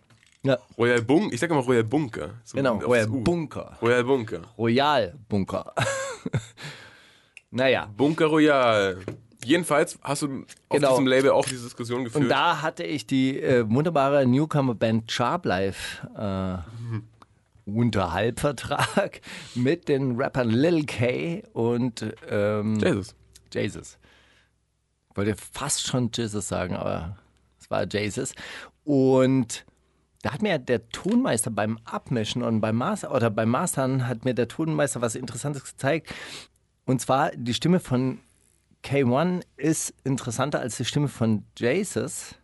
Ja, 0.43 0.59
Royal 0.79 1.03
Bunker? 1.03 1.33
Ich 1.35 1.41
sag 1.41 1.51
immer 1.51 1.61
Royal 1.61 1.83
Bunker. 1.85 2.31
So 2.45 2.57
genau, 2.57 2.75
auf 2.75 2.81
das 2.81 2.89
Royal. 2.89 3.07
Bunker. 3.09 3.79
Royal 3.83 4.05
Bunker. 4.05 4.41
Royalbunker. 4.57 5.75
naja, 7.51 7.89
Bunker 7.97 8.27
Royal. 8.27 8.99
Jedenfalls 9.45 9.99
hast 10.03 10.23
du 10.23 10.27
auf 10.69 10.77
Genau. 10.77 10.91
diesem 10.91 11.07
Label 11.07 11.31
auch 11.31 11.45
diese 11.47 11.65
Diskussion 11.65 12.05
geführt. 12.05 12.25
Und 12.25 12.31
da 12.31 12.63
hatte 12.63 12.83
ich 12.85 13.07
die 13.07 13.41
äh, 13.41 13.69
wunderbare 13.69 14.27
Newcomer-Band 14.27 15.11
Sharp 15.11 15.47
Life 15.47 16.07
äh, 16.17 16.19
unter 16.19 17.05
Halbvertrag 17.67 19.21
mit 19.55 19.89
den 19.89 20.17
Rappern 20.17 20.51
Lil 20.51 20.85
K 20.87 21.43
und 21.53 22.15
ähm, 22.29 22.79
Jesus. 22.79 23.15
Jesus. 23.53 23.99
Ich 25.11 25.17
wollte 25.17 25.35
fast 25.37 25.87
schon 25.87 26.11
Jesus 26.15 26.49
sagen, 26.49 26.77
aber 26.77 27.17
es 27.59 27.71
war 27.71 27.87
Jesus. 27.87 28.35
Und 28.85 29.65
da 30.23 30.33
hat 30.33 30.43
mir 30.43 30.59
der 30.59 30.89
Tonmeister 30.89 31.51
beim 31.51 31.79
Abmischen 31.85 32.43
und 32.43 32.61
beim 32.61 32.77
Master 32.77 33.15
oder 33.15 33.31
beim 33.31 33.49
Mastern 33.49 34.07
hat 34.07 34.25
mir 34.25 34.35
der 34.35 34.49
Tonmeister 34.49 35.01
was 35.01 35.15
Interessantes 35.15 35.65
gezeigt. 35.65 36.13
Und 36.85 37.01
zwar 37.01 37.31
die 37.33 37.55
Stimme 37.55 37.81
von 37.81 38.21
K1 38.85 39.43
ist 39.57 39.95
interessanter 40.05 40.61
als 40.61 40.77
die 40.77 40.85
Stimme 40.85 41.09
von 41.09 41.45
Jesus. 41.59 42.37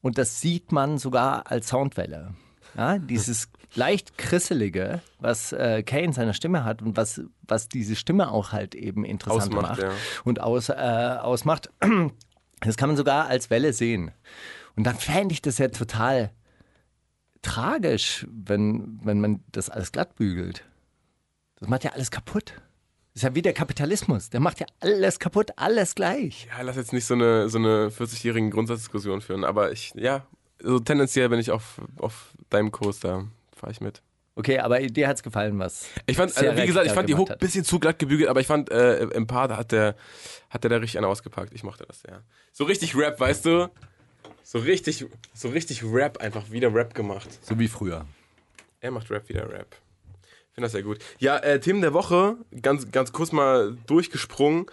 Und 0.00 0.16
das 0.16 0.40
sieht 0.40 0.72
man 0.72 0.98
sogar 0.98 1.50
als 1.50 1.68
Soundwelle. 1.68 2.34
Ja, 2.76 2.98
dieses 2.98 3.48
leicht 3.74 4.16
krisselige, 4.18 5.00
was 5.18 5.52
äh, 5.52 5.82
Kay 5.82 6.04
in 6.04 6.12
seiner 6.12 6.34
Stimme 6.34 6.64
hat 6.64 6.82
und 6.82 6.96
was, 6.96 7.20
was 7.42 7.68
diese 7.68 7.96
Stimme 7.96 8.30
auch 8.30 8.52
halt 8.52 8.74
eben 8.74 9.04
interessant 9.04 9.54
Ausmacht, 9.54 9.70
macht 9.70 9.82
ja. 9.82 9.90
und 10.24 10.40
aus, 10.40 10.68
äh, 10.68 10.72
ausmacht, 10.72 11.70
das 12.60 12.76
kann 12.76 12.88
man 12.88 12.96
sogar 12.96 13.26
als 13.26 13.50
Welle 13.50 13.72
sehen. 13.72 14.10
Und 14.76 14.84
dann 14.84 14.96
fände 14.96 15.32
ich 15.32 15.42
das 15.42 15.58
ja 15.58 15.68
total 15.68 16.30
tragisch, 17.42 18.26
wenn, 18.30 19.00
wenn 19.02 19.20
man 19.20 19.44
das 19.52 19.70
alles 19.70 19.92
glatt 19.92 20.16
bügelt. 20.16 20.64
Das 21.56 21.68
macht 21.68 21.84
ja 21.84 21.92
alles 21.92 22.10
kaputt. 22.10 22.54
Das 23.14 23.22
ist 23.22 23.22
ja 23.22 23.34
wie 23.34 23.42
der 23.42 23.52
Kapitalismus. 23.52 24.30
Der 24.30 24.40
macht 24.40 24.60
ja 24.60 24.66
alles 24.80 25.18
kaputt, 25.18 25.50
alles 25.56 25.94
gleich. 25.94 26.46
Ja, 26.50 26.62
lass 26.62 26.76
jetzt 26.76 26.92
nicht 26.92 27.06
so 27.06 27.14
eine, 27.14 27.48
so 27.48 27.58
eine 27.58 27.88
40-jährigen 27.88 28.50
Grundsatzdiskussion 28.50 29.20
führen, 29.20 29.44
aber 29.44 29.72
ich, 29.72 29.92
ja, 29.96 30.26
so 30.60 30.78
tendenziell 30.78 31.28
bin 31.28 31.40
ich 31.40 31.50
auf, 31.50 31.80
auf 31.96 32.34
deinem 32.50 32.70
da 33.00 33.24
fahre 33.54 33.72
ich 33.72 33.80
mit. 33.80 34.02
Okay, 34.38 34.60
aber 34.60 34.78
dir 34.78 35.08
hat's 35.08 35.24
gefallen, 35.24 35.58
was? 35.58 35.88
Ich 36.06 36.16
fand, 36.16 36.36
also, 36.36 36.56
wie 36.56 36.66
gesagt, 36.66 36.86
ich 36.86 36.92
fand 36.92 37.08
die 37.08 37.16
Hook 37.16 37.28
ein 37.28 37.38
bisschen 37.38 37.64
zu 37.64 37.80
glatt 37.80 37.98
gebügelt, 37.98 38.28
aber 38.28 38.40
ich 38.40 38.46
fand, 38.46 38.70
äh, 38.70 39.02
im 39.06 39.26
Part 39.26 39.50
hat 39.50 39.72
der, 39.72 39.96
hat 40.48 40.62
der 40.62 40.70
da 40.70 40.76
richtig 40.76 40.98
einen 40.98 41.06
ausgepackt. 41.06 41.52
Ich 41.52 41.64
mochte 41.64 41.84
das, 41.86 42.04
ja. 42.08 42.22
So 42.52 42.62
richtig 42.62 42.94
Rap, 42.96 43.18
weißt 43.18 43.46
du? 43.46 43.68
So 44.44 44.60
richtig, 44.60 45.06
so 45.34 45.48
richtig 45.48 45.82
Rap, 45.82 46.18
einfach 46.18 46.52
wieder 46.52 46.72
Rap 46.72 46.94
gemacht. 46.94 47.28
So 47.42 47.58
wie 47.58 47.66
früher. 47.66 48.06
Er 48.80 48.92
macht 48.92 49.10
Rap 49.10 49.28
wieder 49.28 49.50
Rap. 49.50 49.74
Ich 50.22 50.54
finde 50.54 50.66
das 50.66 50.72
sehr 50.72 50.84
gut. 50.84 50.98
Ja, 51.18 51.38
äh, 51.38 51.58
Themen 51.58 51.80
der 51.80 51.92
Woche, 51.92 52.36
ganz, 52.62 52.92
ganz 52.92 53.12
kurz 53.12 53.32
mal 53.32 53.76
durchgesprungen. 53.88 54.66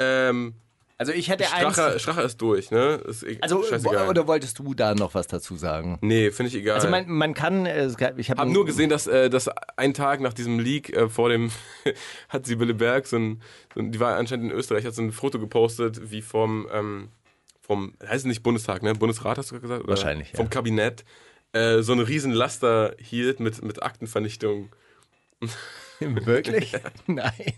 Ähm, 0.00 0.54
Also 0.96 1.12
ich 1.12 1.28
hätte 1.28 1.44
Strache, 1.44 1.86
eins. 1.86 2.02
Strache 2.02 2.22
ist 2.22 2.40
durch, 2.40 2.70
ne? 2.70 3.02
Ist 3.06 3.24
e 3.24 3.38
Also 3.40 3.64
scheißegal. 3.64 4.08
oder 4.08 4.28
wolltest 4.28 4.60
du 4.60 4.74
da 4.74 4.94
noch 4.94 5.14
was 5.14 5.26
dazu 5.26 5.56
sagen? 5.56 5.98
nee, 6.02 6.30
finde 6.30 6.50
ich 6.50 6.56
egal. 6.56 6.76
Also 6.76 6.88
man, 6.88 7.08
man 7.08 7.34
kann, 7.34 7.66
äh, 7.66 7.88
ich 8.16 8.30
habe 8.30 8.40
habe 8.40 8.52
nur 8.52 8.64
gesehen, 8.64 8.90
dass, 8.90 9.08
äh, 9.08 9.28
dass 9.28 9.48
einen 9.76 9.94
Tag 9.94 10.20
nach 10.20 10.32
diesem 10.32 10.60
Leak 10.60 10.96
äh, 10.96 11.08
vor 11.08 11.30
dem 11.30 11.50
hat 12.28 12.46
Sibylle 12.46 12.74
Berg 12.74 13.06
so 13.06 13.16
ein, 13.16 13.42
so 13.74 13.80
ein, 13.80 13.90
die 13.90 13.98
war 13.98 14.16
anscheinend 14.16 14.52
in 14.52 14.56
Österreich, 14.56 14.84
hat 14.84 14.94
so 14.94 15.02
ein 15.02 15.10
Foto 15.10 15.40
gepostet, 15.40 16.10
wie 16.12 16.22
vom, 16.22 16.68
ähm, 16.72 17.08
vom, 17.60 17.94
heißt 18.00 18.20
es 18.20 18.24
nicht 18.24 18.44
Bundestag, 18.44 18.84
ne? 18.84 18.94
Bundesrat 18.94 19.36
hast 19.36 19.50
du 19.50 19.60
gesagt? 19.60 19.82
Oder 19.82 19.90
Wahrscheinlich, 19.90 20.30
ja. 20.30 20.36
Vom 20.36 20.48
Kabinett, 20.48 21.04
äh, 21.52 21.82
so 21.82 21.92
eine 21.92 22.06
riesen 22.06 22.30
Laster 22.30 22.94
hielt 22.98 23.40
mit, 23.40 23.64
mit 23.64 23.82
Aktenvernichtung. 23.82 24.70
wirklich? 26.26 26.72
Nein. 27.06 27.52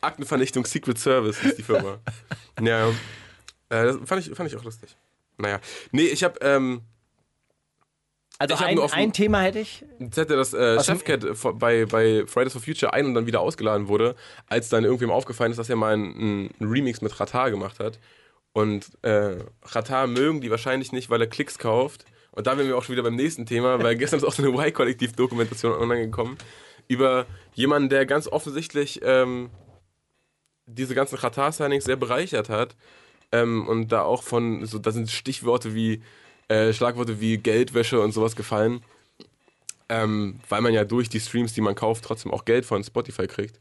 Aktenvernichtung 0.00 0.64
Secret 0.66 0.98
Service 0.98 1.42
ist 1.42 1.58
die 1.58 1.62
Firma. 1.62 1.98
ja, 2.60 2.88
äh, 2.88 2.92
das 3.68 3.96
fand 4.04 4.26
ich, 4.26 4.34
fand 4.34 4.50
ich 4.50 4.56
auch 4.56 4.64
lustig. 4.64 4.96
Naja, 5.38 5.60
nee, 5.90 6.06
ich 6.06 6.22
habe 6.22 6.38
ähm, 6.42 6.82
Also 8.38 8.54
Ich 8.54 8.60
hab 8.60 8.68
ein, 8.68 8.76
dem- 8.76 8.90
ein 8.92 9.12
Thema 9.12 9.40
hätte 9.40 9.58
ich. 9.60 9.84
Jetzt 9.98 10.16
hätte 10.16 10.36
das 10.36 10.52
äh, 10.54 10.82
Chefcat 10.82 11.24
bei, 11.58 11.86
bei 11.86 12.24
Fridays 12.26 12.52
for 12.52 12.62
Future 12.62 12.92
ein 12.92 13.06
und 13.06 13.14
dann 13.14 13.26
wieder 13.26 13.40
ausgeladen 13.40 13.88
wurde, 13.88 14.14
als 14.48 14.68
dann 14.68 14.84
irgendwem 14.84 15.10
aufgefallen 15.10 15.50
ist, 15.50 15.58
dass 15.58 15.68
er 15.70 15.76
mal 15.76 15.94
einen, 15.94 16.50
einen 16.60 16.70
Remix 16.70 17.00
mit 17.00 17.18
Ratar 17.18 17.50
gemacht 17.50 17.80
hat. 17.80 17.98
Und 18.52 18.92
äh, 19.02 19.38
Ratar 19.64 20.06
mögen 20.06 20.40
die 20.40 20.50
wahrscheinlich 20.50 20.92
nicht, 20.92 21.10
weil 21.10 21.20
er 21.20 21.26
Klicks 21.26 21.58
kauft. 21.58 22.04
Und 22.30 22.46
da 22.46 22.56
wären 22.56 22.68
wir 22.68 22.76
auch 22.76 22.84
schon 22.84 22.92
wieder 22.94 23.02
beim 23.02 23.16
nächsten 23.16 23.46
Thema, 23.46 23.82
weil 23.82 23.96
gestern 23.96 24.18
ist 24.18 24.24
auch 24.24 24.32
so 24.32 24.42
eine 24.44 24.52
Y-Kollektiv-Dokumentation 24.52 25.72
online 25.72 26.02
gekommen 26.06 26.36
über 26.88 27.26
jemanden, 27.54 27.88
der 27.88 28.06
ganz 28.06 28.28
offensichtlich 28.28 29.00
ähm, 29.02 29.50
diese 30.66 30.94
ganzen 30.94 31.16
Ratar-Signings 31.16 31.84
sehr 31.84 31.96
bereichert 31.96 32.48
hat. 32.48 32.76
Ähm, 33.32 33.66
und 33.68 33.88
da 33.88 34.02
auch 34.02 34.22
von, 34.22 34.64
so, 34.66 34.78
da 34.78 34.92
sind 34.92 35.10
Stichworte 35.10 35.74
wie, 35.74 36.02
äh, 36.48 36.72
Schlagworte 36.72 37.20
wie 37.20 37.38
Geldwäsche 37.38 38.00
und 38.00 38.12
sowas 38.12 38.36
gefallen 38.36 38.82
ähm, 39.88 40.40
weil 40.48 40.60
man 40.60 40.72
ja 40.72 40.84
durch 40.84 41.08
die 41.08 41.20
Streams, 41.20 41.52
die 41.52 41.60
man 41.60 41.74
kauft, 41.74 42.04
trotzdem 42.04 42.32
auch 42.32 42.44
Geld 42.44 42.64
von 42.64 42.82
Spotify 42.82 43.26
kriegt. 43.26 43.60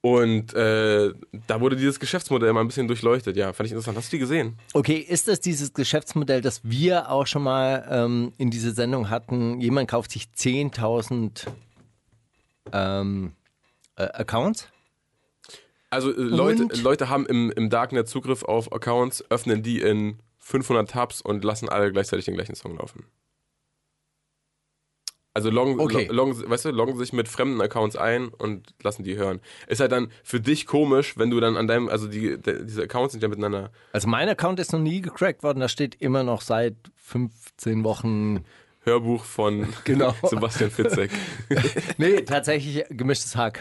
Und 0.00 0.54
äh, 0.54 1.12
da 1.48 1.60
wurde 1.60 1.74
dieses 1.74 1.98
Geschäftsmodell 1.98 2.52
mal 2.52 2.60
ein 2.60 2.68
bisschen 2.68 2.86
durchleuchtet. 2.86 3.36
Ja, 3.36 3.52
fand 3.52 3.66
ich 3.66 3.72
interessant. 3.72 3.96
Hast 3.96 4.12
du 4.12 4.16
die 4.16 4.20
gesehen? 4.20 4.56
Okay, 4.72 4.98
ist 4.98 5.26
das 5.26 5.40
dieses 5.40 5.72
Geschäftsmodell, 5.72 6.40
das 6.40 6.60
wir 6.62 7.10
auch 7.10 7.26
schon 7.26 7.42
mal 7.42 7.86
ähm, 7.90 8.32
in 8.38 8.50
diese 8.50 8.70
Sendung 8.72 9.10
hatten? 9.10 9.60
Jemand 9.60 9.90
kauft 9.90 10.12
sich 10.12 10.28
10.000 10.36 11.46
ähm, 12.72 13.32
äh, 13.96 14.02
Accounts? 14.04 14.68
Also 15.90 16.10
äh, 16.10 16.20
Leute? 16.20 16.68
Leute 16.82 17.08
haben 17.08 17.26
im, 17.26 17.50
im 17.50 17.70
Darknet 17.70 18.08
Zugriff 18.08 18.42
auf 18.42 18.72
Accounts, 18.72 19.24
öffnen 19.30 19.62
die 19.62 19.80
in 19.80 20.18
500 20.38 20.88
Tabs 20.90 21.20
und 21.20 21.44
lassen 21.44 21.68
alle 21.68 21.92
gleichzeitig 21.92 22.24
den 22.26 22.34
gleichen 22.34 22.54
Song 22.54 22.76
laufen. 22.76 23.04
Also 25.34 25.50
loggen, 25.50 25.78
Okay. 25.78 26.06
lo- 26.06 26.12
loggen, 26.26 26.50
weißt 26.50 26.64
du, 26.64 26.70
loggen 26.70 26.96
sich 26.96 27.12
mit 27.12 27.28
fremden 27.28 27.60
Accounts 27.60 27.94
ein 27.94 28.28
und 28.28 28.74
lassen 28.82 29.04
die 29.04 29.16
hören. 29.16 29.40
Ist 29.68 29.80
halt 29.80 29.92
dann 29.92 30.10
für 30.24 30.40
dich 30.40 30.66
komisch, 30.66 31.16
wenn 31.16 31.30
du 31.30 31.38
dann 31.38 31.56
an 31.56 31.68
deinem, 31.68 31.88
also 31.88 32.08
die, 32.08 32.38
de, 32.38 32.64
diese 32.64 32.82
Accounts 32.82 33.12
sind 33.12 33.22
ja 33.22 33.28
miteinander 33.28 33.70
Also 33.92 34.08
mein 34.08 34.28
Account 34.28 34.58
ist 34.58 34.72
noch 34.72 34.80
nie 34.80 35.00
gecrackt 35.00 35.44
worden, 35.44 35.60
da 35.60 35.68
steht 35.68 35.94
immer 36.00 36.24
noch 36.24 36.40
seit 36.40 36.74
15 36.96 37.84
Wochen. 37.84 38.44
Hörbuch 38.84 39.24
von 39.24 39.66
Genau. 39.84 40.14
Sebastian 40.24 40.70
Fitzek. 40.70 41.10
Nee, 41.98 42.22
tatsächlich 42.22 42.84
gemischtes 42.90 43.36
Hack. 43.36 43.60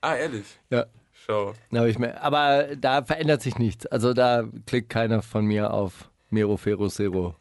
ah, 0.00 0.14
ehrlich? 0.16 0.46
Ja. 0.70 0.86
Schau. 1.26 1.54
Da 1.70 1.86
ich 1.86 1.98
mir, 1.98 2.22
aber 2.22 2.76
da 2.76 3.04
verändert 3.04 3.42
sich 3.42 3.58
nichts. 3.58 3.84
Also 3.86 4.14
da 4.14 4.44
klickt 4.66 4.88
keiner 4.88 5.20
von 5.20 5.44
mir 5.44 5.72
auf 5.74 6.08
Mero 6.30 6.56
Fero 6.56 6.88
Zero. 6.88 7.34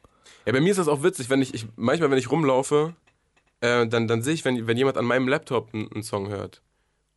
Ja, 0.46 0.52
bei 0.54 0.60
mir 0.60 0.72
ist 0.72 0.78
das 0.78 0.88
auch 0.88 1.04
witzig, 1.04 1.30
wenn 1.30 1.42
ich, 1.42 1.54
ich 1.54 1.68
manchmal, 1.76 2.12
wenn 2.12 2.18
ich 2.18 2.30
rumlaufe, 2.32 2.96
äh, 3.62 3.88
dann, 3.88 4.08
dann 4.08 4.22
sehe 4.22 4.34
ich, 4.34 4.44
wenn, 4.46 4.68
wenn 4.68 4.78
jemand 4.78 4.98
an 4.98 5.06
meinem 5.06 5.28
Laptop 5.28 5.74
einen, 5.74 5.92
einen 5.92 6.04
Song 6.04 6.28
hört. 6.30 6.62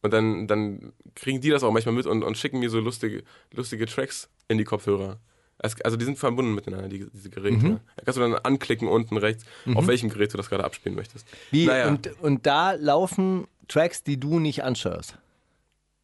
Und 0.02 0.12
dann, 0.12 0.46
dann 0.46 0.92
kriegen 1.14 1.40
die 1.40 1.50
das 1.50 1.62
auch 1.62 1.72
manchmal 1.72 1.94
mit 1.94 2.06
und, 2.06 2.22
und 2.22 2.38
schicken 2.38 2.60
mir 2.60 2.70
so 2.70 2.80
lustige, 2.80 3.22
lustige 3.52 3.86
Tracks 3.86 4.30
in 4.48 4.56
die 4.58 4.64
Kopfhörer. 4.64 5.18
Es- 5.62 5.80
Also 5.82 5.96
die 5.96 6.04
sind 6.04 6.18
verbunden 6.18 6.54
miteinander, 6.54 6.88
die, 6.88 7.06
diese 7.12 7.30
Geräte. 7.30 7.80
Da 7.96 8.02
kannst 8.04 8.16
du 8.18 8.22
dann 8.22 8.34
anklicken 8.34 8.88
unten 8.88 9.16
rechts, 9.16 9.44
auf 9.74 9.86
welchem 9.86 10.08
Gerät 10.10 10.32
du 10.32 10.36
das 10.36 10.48
gerade 10.48 10.64
abspielen 10.64 10.96
möchtest. 10.96 11.26
Wie? 11.50 11.66
Naja. 11.66 11.88
Und, 11.88 12.20
und 12.22 12.46
da 12.46 12.72
laufen 12.72 13.46
Tracks, 13.68 14.02
die 14.02 14.18
du 14.18 14.38
nicht 14.40 14.64
anschaust. 14.64 15.16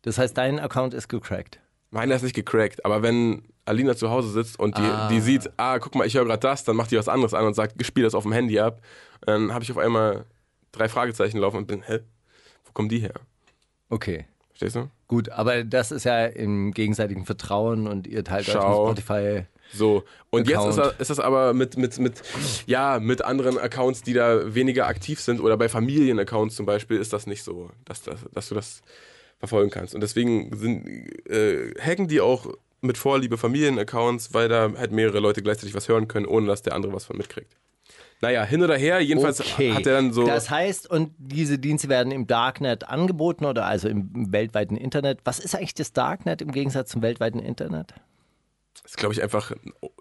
Das 0.02 0.18
heißt, 0.18 0.36
dein 0.38 0.60
Account 0.60 0.94
ist 0.94 1.08
gecrackt. 1.08 1.58
Meiner 1.90 2.14
ist 2.16 2.22
nicht 2.22 2.34
gecrackt, 2.34 2.84
aber 2.84 3.02
wenn 3.02 3.42
Alina 3.64 3.96
zu 3.96 4.10
Hause 4.10 4.30
sitzt 4.30 4.58
und 4.60 4.76
die, 4.76 4.82
die 5.10 5.20
sieht, 5.20 5.50
ah, 5.56 5.78
guck 5.78 5.94
mal, 5.94 6.06
ich 6.06 6.14
höre 6.14 6.24
gerade 6.24 6.40
das, 6.40 6.62
dann 6.64 6.76
macht 6.76 6.90
die 6.92 6.96
was 6.98 7.08
anderes 7.08 7.34
an 7.34 7.44
und 7.44 7.54
sagt, 7.54 7.84
spiel 7.84 8.04
das 8.04 8.14
auf 8.14 8.22
dem 8.22 8.32
Handy 8.32 8.60
ab. 8.60 8.80
Dann 9.22 9.52
habe 9.52 9.64
ich 9.64 9.70
auf 9.72 9.78
einmal 9.78 10.24
drei 10.72 10.88
Fragezeichen 10.88 11.38
laufen 11.38 11.56
und 11.56 11.66
bin, 11.66 11.82
hä? 11.82 12.00
Wo 12.64 12.72
kommen 12.72 12.88
die 12.88 12.98
her? 13.00 13.14
Okay. 13.88 14.26
Verstehst 14.58 14.76
du? 14.76 14.88
Gut, 15.06 15.28
aber 15.28 15.64
das 15.64 15.92
ist 15.92 16.04
ja 16.04 16.24
im 16.26 16.72
gegenseitigen 16.72 17.26
Vertrauen 17.26 17.86
und 17.86 18.06
ihr 18.06 18.24
teilt 18.24 18.48
euch 18.48 18.54
Schau. 18.54 18.88
mit 18.88 18.98
Spotify. 19.00 19.44
So. 19.74 20.04
Und 20.30 20.48
jetzt 20.48 20.64
ist, 20.64 20.78
Account. 20.78 20.94
er- 20.94 21.00
ist 21.00 21.10
das 21.10 21.20
aber 21.20 21.52
mit, 21.52 21.76
mit, 21.76 21.98
mit, 21.98 22.22
ja, 22.66 22.98
mit 22.98 23.22
anderen 23.22 23.58
Accounts, 23.58 24.02
die 24.02 24.14
da 24.14 24.54
weniger 24.54 24.86
aktiv 24.86 25.20
sind 25.20 25.40
oder 25.40 25.56
bei 25.58 25.68
Familienaccounts 25.68 26.56
zum 26.56 26.64
Beispiel, 26.64 26.98
ist 26.98 27.12
das 27.12 27.26
nicht 27.26 27.42
so, 27.42 27.70
dass, 27.84 28.02
dass, 28.02 28.20
dass 28.32 28.48
du 28.48 28.54
das 28.54 28.80
verfolgen 29.38 29.70
kannst. 29.70 29.94
Und 29.94 30.00
deswegen 30.00 30.56
sind, 30.56 30.86
äh, 31.28 31.74
hacken 31.78 32.08
die 32.08 32.22
auch 32.22 32.46
mit 32.80 32.96
Vorliebe 32.96 33.36
Familienaccounts, 33.36 34.32
weil 34.32 34.48
da 34.48 34.72
halt 34.76 34.92
mehrere 34.92 35.20
Leute 35.20 35.42
gleichzeitig 35.42 35.74
was 35.74 35.88
hören 35.88 36.08
können, 36.08 36.24
ohne 36.26 36.46
dass 36.46 36.62
der 36.62 36.74
andere 36.74 36.92
was 36.94 37.04
von 37.04 37.18
mitkriegt. 37.18 37.56
Naja, 38.22 38.44
hin 38.44 38.62
oder 38.62 38.76
her, 38.76 39.00
jedenfalls 39.00 39.40
Okay. 39.40 39.72
hat 39.74 39.86
er 39.86 39.94
dann 39.94 40.12
so. 40.12 40.26
Das 40.26 40.48
heißt, 40.50 40.90
und 40.90 41.12
diese 41.18 41.58
Dienste 41.58 41.88
werden 41.88 42.12
im 42.12 42.26
Darknet 42.26 42.88
angeboten 42.88 43.44
oder 43.44 43.66
also 43.66 43.88
im 43.88 44.32
weltweiten 44.32 44.76
Internet. 44.76 45.20
Was 45.24 45.38
ist 45.38 45.54
eigentlich 45.54 45.74
das 45.74 45.92
Darknet 45.92 46.40
im 46.40 46.50
Gegensatz 46.50 46.90
zum 46.90 47.02
weltweiten 47.02 47.38
Internet? 47.38 47.94
ist, 48.86 48.96
glaube 48.96 49.14
ich, 49.14 49.22
einfach 49.22 49.52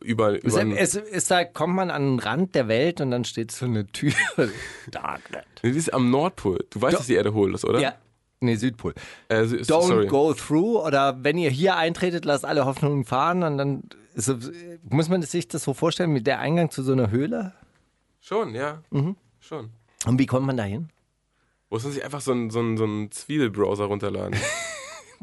über. 0.01 0.35
Es, 0.43 0.55
über 0.55 0.77
es, 0.77 0.95
es, 0.95 1.27
da 1.27 1.43
kommt 1.43 1.75
man 1.75 1.91
an 1.91 2.03
den 2.03 2.19
Rand 2.19 2.55
der 2.55 2.67
Welt 2.67 3.01
und 3.01 3.11
dann 3.11 3.25
steht 3.25 3.51
so 3.51 3.65
eine 3.65 3.87
Tür. 3.87 4.13
Darknet. 4.91 5.45
Die 5.63 5.69
ist 5.69 5.93
am 5.93 6.09
Nordpol. 6.09 6.65
Du 6.69 6.81
weißt, 6.81 6.93
Doch. 6.93 6.99
dass 6.99 7.07
die 7.07 7.15
Erde 7.15 7.33
hohl 7.33 7.53
ist, 7.53 7.65
oder? 7.65 7.79
Ja. 7.79 7.95
Nee, 8.41 8.55
Südpol. 8.55 8.93
Äh, 9.29 9.41
Don't 9.41 9.63
sorry. 9.63 10.07
go 10.07 10.33
through 10.33 10.85
oder 10.85 11.23
wenn 11.23 11.37
ihr 11.37 11.49
hier 11.49 11.77
eintretet, 11.77 12.25
lasst 12.25 12.45
alle 12.45 12.65
Hoffnungen 12.65 13.05
fahren 13.05 13.43
und 13.43 13.57
dann 13.57 13.83
ist, 14.13 14.31
muss 14.83 15.09
man 15.09 15.21
sich 15.23 15.47
das 15.47 15.63
so 15.63 15.73
vorstellen 15.73 16.11
mit 16.11 16.27
der 16.27 16.39
Eingang 16.39 16.69
zu 16.69 16.83
so 16.83 16.91
einer 16.91 17.09
Höhle? 17.09 17.53
Schon, 18.27 18.55
ja. 18.55 18.81
Mhm. 18.89 19.15
Schon. 19.39 19.69
Und 20.07 20.17
wie 20.17 20.25
kommt 20.25 20.47
man 20.47 20.57
da 20.57 20.63
hin? 20.63 20.89
Muss 21.69 21.83
man 21.83 21.93
sich 21.93 22.03
einfach 22.03 22.21
so 22.21 22.31
einen 22.31 22.49
so 22.49 22.59
einen- 22.59 22.75
so 22.77 22.83
einen 22.83 23.11
Zwiebelbrowser 23.11 23.85
runterladen? 23.85 24.35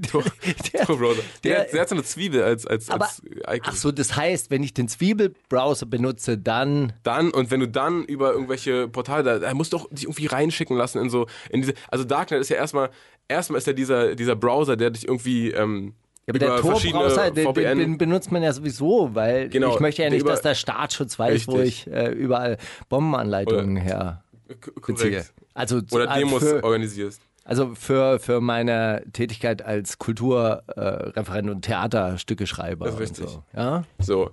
Tor, 0.08 0.22
der- 0.72 0.86
Torbrowser. 0.86 1.22
Der, 1.44 1.64
der- 1.64 1.72
der, 1.72 1.80
hat 1.82 1.88
so 1.88 1.94
eine 1.96 2.04
Zwiebel 2.04 2.42
als, 2.44 2.64
als, 2.66 2.88
Aber, 2.90 3.04
als 3.06 3.22
Icon. 3.24 3.60
ach 3.64 3.74
so, 3.74 3.90
das 3.92 4.14
heißt, 4.16 4.50
wenn 4.50 4.62
ich 4.62 4.72
den 4.72 4.86
Zwiebelbrowser 4.88 5.86
benutze, 5.86 6.38
dann 6.38 6.92
Dann, 7.02 7.30
und 7.32 7.50
wenn 7.50 7.60
du 7.60 7.68
dann 7.68 8.04
über 8.04 8.32
irgendwelche 8.32 8.86
Portale, 8.88 9.22
da, 9.24 9.38
da 9.40 9.54
musst 9.54 9.72
du 9.72 9.78
auch 9.78 9.88
dich 9.90 10.04
irgendwie 10.04 10.26
reinschicken 10.26 10.76
lassen 10.76 10.98
in 11.02 11.10
so, 11.10 11.26
in 11.50 11.60
diese, 11.62 11.74
also 11.90 12.04
Darknet 12.04 12.40
ist 12.40 12.48
ja 12.50 12.56
erstmal, 12.56 12.90
erstmal 13.28 13.58
ist 13.58 13.66
ja 13.66 13.72
dieser, 13.72 14.14
dieser 14.14 14.36
Browser, 14.36 14.76
der 14.76 14.90
dich 14.90 15.06
irgendwie, 15.08 15.50
ähm, 15.50 15.94
Ja, 16.26 16.30
aber 16.32 16.38
der 16.38 16.58
verschiedene 16.58 17.02
Tor-Browser, 17.04 17.30
den, 17.32 17.44
VPN, 17.48 17.62
den, 17.64 17.78
den 17.78 17.98
benutzt 17.98 18.30
man 18.30 18.42
ja 18.44 18.52
sowieso, 18.52 19.10
weil 19.14 19.48
Genau, 19.48 19.74
ich 19.74 19.80
möchte 19.80 20.02
ja 20.04 20.10
nicht, 20.10 20.20
über- 20.20 20.30
dass 20.30 20.42
der 20.42 20.54
Staatsschutz 20.54 21.18
weiß, 21.18 21.48
wo 21.48 21.58
ich 21.58 21.86
Richtig. 21.86 21.92
äh, 21.92 22.12
überall 22.12 22.58
Bombenanleitungen 22.88 23.76
her 23.76 24.22
K- 24.60 24.70
beziehe. 24.86 25.24
Also, 25.54 25.80
Oder 25.90 26.08
äh, 26.14 26.18
Demos 26.20 26.42
für, 26.42 26.62
organisierst. 26.62 27.20
also 27.44 27.74
für, 27.74 28.20
für 28.20 28.40
meine 28.40 29.02
Tätigkeit 29.12 29.62
als 29.62 29.98
Kulturreferent 29.98 31.48
äh, 31.48 31.50
und 31.50 31.62
Theaterstückeschreiber. 31.62 32.84
Das 32.86 32.94
ist 32.94 33.00
richtig. 33.00 33.28
So. 33.28 33.42
Ja? 33.56 33.82
So. 33.98 34.30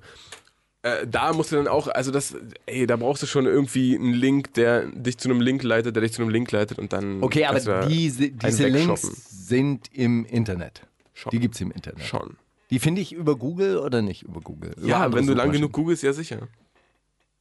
Äh, 0.81 1.08
da 1.08 1.34
musst 1.34 1.51
du 1.51 1.58
dann 1.58 1.67
auch, 1.67 1.88
also 1.89 2.12
das, 2.12 2.36
ey, 2.65 2.86
da 2.88 2.96
brauchst 2.96 3.22
du 3.24 3.27
schon 3.27 3.46
irgendwie 3.48 3.96
einen 3.96 4.13
Link, 4.13 4.53
der 4.53 4.86
dich 4.86 5.17
zu 5.17 5.27
einem 5.29 5.41
Link 5.41 5.63
leitet, 5.63 5.96
der 5.96 6.03
dich 6.03 6.13
zu 6.13 6.22
einem 6.22 6.31
Link 6.31 6.51
leitet 6.51 6.77
und 6.79 6.93
dann. 6.93 7.22
Okay, 7.22 7.46
aber 7.46 7.60
diese, 7.88 8.29
diese 8.29 8.67
Links 8.67 9.01
sind 9.48 9.88
im 9.93 10.24
Internet. 10.25 10.84
Schon. 11.19 11.31
Die 11.31 11.39
gibt 11.39 11.55
es 11.55 11.61
im 11.61 11.71
Internet. 11.71 12.01
Schon. 12.03 12.38
Die 12.69 12.79
finde 12.79 13.01
ich 13.01 13.11
über 13.11 13.35
Google 13.35 13.77
oder 13.77 14.01
nicht 14.01 14.23
über 14.23 14.39
Google? 14.39 14.73
Über 14.77 14.88
Ja, 14.88 15.11
wenn 15.13 15.27
du 15.27 15.33
lang 15.33 15.51
genug 15.51 15.73
googelst, 15.73 16.01
ja 16.03 16.13
sicher. 16.13 16.47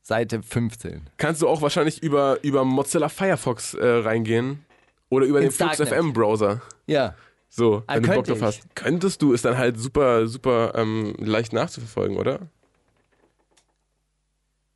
Seite 0.03 0.43
15. 0.43 1.11
Kannst 1.17 1.43
du 1.43 1.49
auch 1.49 1.63
wahrscheinlich 1.63 2.03
über, 2.03 2.39
über 2.43 2.65
Mozilla 2.65 3.09
Firefox 3.09 3.75
äh, 3.75 3.87
reingehen. 3.87 4.65
Oder 5.11 5.27
über 5.27 5.39
den 5.41 5.47
Ins 5.47 5.57
Flux 5.57 5.77
Darknet. 5.79 5.97
FM 5.99 6.13
Browser. 6.13 6.61
Ja. 6.87 7.15
So, 7.51 7.83
Ah, 7.87 7.95
wenn 7.95 8.03
du 8.03 8.13
Bock 8.15 8.25
drauf 8.25 8.43
hast. 8.43 8.75
Könntest 8.75 9.23
du, 9.23 9.33
ist 9.33 9.45
dann 9.45 9.57
halt 9.57 9.79
super, 9.79 10.27
super 10.27 10.73
ähm, 10.75 11.15
leicht 11.19 11.53
nachzuverfolgen, 11.53 12.17
oder? 12.17 12.49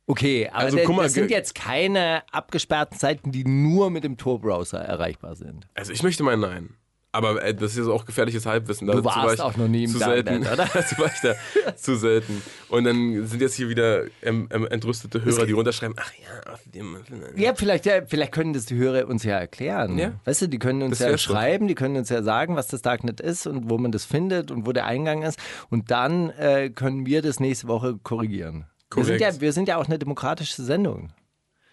Okay, 0.05 0.49
aber 0.49 0.59
Also, 0.65 0.77
guck 0.85 0.95
mal, 0.95 1.03
das 1.03 1.13
sind 1.13 1.31
jetzt 1.31 1.55
keine 1.55 2.23
abgesperrten 2.31 2.97
Seiten, 2.97 3.31
die 3.31 3.45
nur 3.45 3.89
mit 3.89 4.03
dem 4.03 4.17
Tor-Browser 4.17 4.79
erreichbar 4.79 5.35
sind. 5.35 5.67
Also 5.75 5.93
ich 5.93 6.03
möchte 6.03 6.23
mal 6.23 6.35
nein. 6.37 6.75
Aber 7.15 7.43
äh, 7.43 7.53
das 7.53 7.77
ist 7.77 7.87
auch 7.87 8.05
gefährliches 8.05 8.47
Halbwissen. 8.47 8.87
Du 8.87 9.03
warst 9.03 9.17
war 9.17 9.33
ich 9.33 9.39
auch 9.39 9.55
noch 9.55 9.67
nie 9.67 9.83
im 9.83 9.91
zu 9.91 9.99
Darknet, 9.99 10.25
selten. 10.25 10.47
oder? 10.47 10.67
Dazu 10.73 10.97
war 10.97 11.11
ich 11.13 11.21
da 11.21 11.75
zu 11.75 11.95
selten. 11.95 12.41
Und 12.69 12.85
dann 12.85 13.27
sind 13.27 13.39
jetzt 13.39 13.53
hier 13.53 13.69
wieder 13.69 14.05
ähm, 14.23 14.49
ähm, 14.49 14.65
entrüstete 14.65 15.23
Hörer, 15.23 15.45
die 15.45 15.51
runterschreiben, 15.51 15.95
ach 15.99 16.11
ja, 16.13 16.51
auf 16.51 16.59
dem... 16.65 16.97
Ja, 17.35 17.53
vielleicht, 17.53 17.85
ja, 17.85 18.03
vielleicht 18.03 18.31
können 18.31 18.53
das 18.53 18.65
die 18.65 18.75
Hörer 18.75 19.07
uns 19.07 19.23
ja 19.23 19.37
erklären. 19.37 19.99
Ja. 19.99 20.13
Weißt 20.25 20.41
du, 20.41 20.47
die 20.47 20.57
können 20.57 20.81
uns 20.81 20.97
Das 20.97 21.07
ja 21.07 21.17
schreiben, 21.19 21.67
die 21.67 21.75
können 21.75 21.97
uns 21.97 22.09
ja 22.09 22.23
sagen, 22.23 22.55
was 22.55 22.65
das 22.67 22.81
Darknet 22.81 23.21
ist 23.21 23.45
und 23.45 23.69
wo 23.69 23.77
man 23.77 23.91
das 23.91 24.05
findet 24.05 24.49
und 24.49 24.65
wo 24.65 24.71
der 24.71 24.87
Eingang 24.87 25.21
ist. 25.21 25.37
Und 25.69 25.91
dann 25.91 26.31
äh, 26.31 26.71
können 26.71 27.05
wir 27.05 27.21
das 27.21 27.39
nächste 27.39 27.67
Woche 27.67 27.95
korrigieren. 28.01 28.65
Wir 28.95 29.05
sind, 29.05 29.21
ja, 29.21 29.39
wir 29.39 29.53
sind 29.53 29.67
ja 29.67 29.77
auch 29.77 29.85
eine 29.85 29.99
demokratische 29.99 30.63
Sendung. 30.63 31.13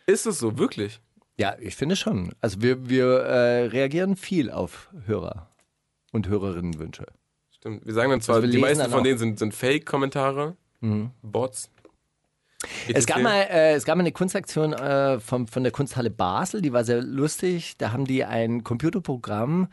Ist 0.07 0.27
es 0.27 0.39
so, 0.39 0.59
wirklich? 0.59 1.01
Ja, 1.41 1.57
ich 1.59 1.75
finde 1.75 1.97
schon. 1.97 2.33
Also 2.43 2.61
wir, 2.61 2.91
wir 2.91 3.07
äh, 3.07 3.65
reagieren 3.65 4.15
viel 4.15 4.51
auf 4.51 4.91
Hörer 5.07 5.49
und 6.13 6.29
Hörerinnenwünsche. 6.29 7.07
Stimmt. 7.51 7.87
Wir 7.87 7.95
sagen 7.95 8.11
dann 8.11 8.21
zwar, 8.21 8.37
Also 8.37 8.49
die 8.49 8.59
meisten 8.59 8.91
von 8.91 9.03
denen 9.03 9.19
sind, 9.19 9.39
sind 9.39 9.55
Fake-Kommentare, 9.55 10.55
Bots. 11.23 11.71
Es 12.93 13.07
gab, 13.07 13.23
mal, 13.23 13.41
äh, 13.51 13.73
es 13.73 13.87
gab 13.87 13.97
mal 13.97 14.03
eine 14.03 14.13
Kunstaktion 14.13 14.75
äh, 14.75 15.19
vom, 15.19 15.49
von 15.49 15.63
der 15.63 15.73
Kunsthalle 15.73 16.11
Basel, 16.11 16.61
die 16.61 16.75
war 16.75 16.85
sehr 16.85 17.01
lustig. 17.01 17.79
Da 17.79 17.93
haben 17.93 18.05
die 18.05 18.23
ein 18.23 18.63
Computerprogramm, 18.63 19.69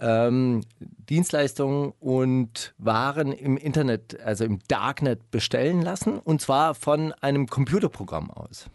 ähm, 0.00 0.62
Dienstleistungen 0.80 1.92
und 2.00 2.74
Waren 2.78 3.30
im 3.30 3.56
Internet, 3.56 4.20
also 4.22 4.44
im 4.44 4.58
Darknet 4.66 5.30
bestellen 5.30 5.82
lassen. 5.82 6.18
Und 6.18 6.40
zwar 6.40 6.74
von 6.74 7.12
einem 7.12 7.46
Computerprogramm 7.46 8.32
aus. 8.32 8.68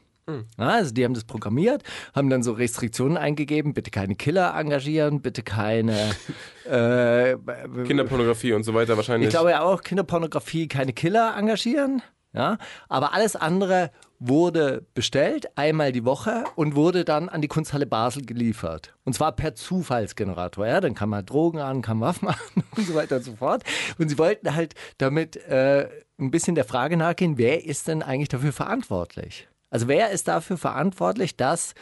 Ja, 0.58 0.68
also 0.68 0.94
die 0.94 1.04
haben 1.04 1.14
das 1.14 1.24
programmiert, 1.24 1.84
haben 2.14 2.30
dann 2.30 2.44
so 2.44 2.54
Restriktionen 2.54 3.18
eingegeben, 3.18 3.74
bitte 3.74 3.92
keine 3.92 4.16
Killer 4.16 4.54
engagieren, 4.56 5.22
bitte 5.22 5.44
keine 5.44 5.96
äh, 6.66 7.38
Kinderpornografie 7.86 8.54
und 8.54 8.64
so 8.64 8.74
weiter 8.74 8.98
wahrscheinlich. 8.98 9.28
ich 9.28 9.34
glaube 9.34 9.52
ja 9.52 9.62
auch, 9.62 9.82
Kinderpornografie, 9.82 10.68
keine 10.68 10.94
Killer 10.94 11.36
engagieren. 11.38 12.02
Ja, 12.34 12.58
aber 12.88 13.14
alles 13.14 13.36
andere 13.36 13.92
wurde 14.18 14.86
bestellt, 14.94 15.48
einmal 15.58 15.92
die 15.92 16.06
Woche 16.06 16.46
und 16.56 16.76
wurde 16.76 17.04
dann 17.04 17.28
an 17.28 17.42
die 17.42 17.50
Kunsthalle 17.50 17.86
Basel 17.86 18.24
geliefert. 18.24 18.94
Und 19.04 19.14
zwar 19.14 19.34
per 19.34 19.56
Zufallsgenerator. 19.56 20.66
Ja, 20.66 20.80
dann 20.80 20.94
kam 20.94 21.10
man 21.10 21.26
Drogen 21.26 21.60
an, 21.60 21.82
kann 21.82 22.00
Waffen 22.00 22.28
an 22.30 22.36
und 22.78 22.88
so 22.88 22.94
weiter 22.94 23.18
und 23.18 23.24
so 23.24 23.36
fort. 23.36 23.64
Und 23.98 24.10
sie 24.10 24.18
wollten 24.18 24.56
halt 24.56 24.76
damit 24.98 25.36
äh, 25.36 25.90
ein 26.20 26.32
bisschen 26.32 26.56
der 26.56 26.66
Frage 26.66 26.96
nachgehen, 26.96 27.38
wer 27.38 27.66
ist 27.66 27.88
denn 27.88 28.02
eigentlich 28.04 28.30
dafür 28.30 28.54
verantwortlich? 28.54 29.50
Also 29.72 29.88
wer 29.88 30.12
ist 30.12 30.28
dafür 30.28 30.58
verantwortlich, 30.58 31.36
dass 31.36 31.74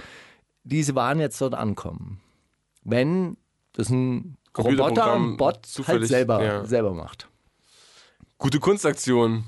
diese 0.63 0.95
Waren 0.95 1.19
jetzt 1.19 1.41
dort 1.41 1.55
ankommen? 1.55 2.21
Wenn 2.83 3.35
das 3.73 3.89
ein 3.89 4.37
Roboter, 4.57 5.13
ein 5.15 5.37
Bot 5.37 5.67
halt 5.85 6.07
selber, 6.07 6.43
ja. 6.43 6.65
selber 6.65 6.93
macht. 6.93 7.27
Gute 8.37 8.59
Kunstaktion. 8.59 9.43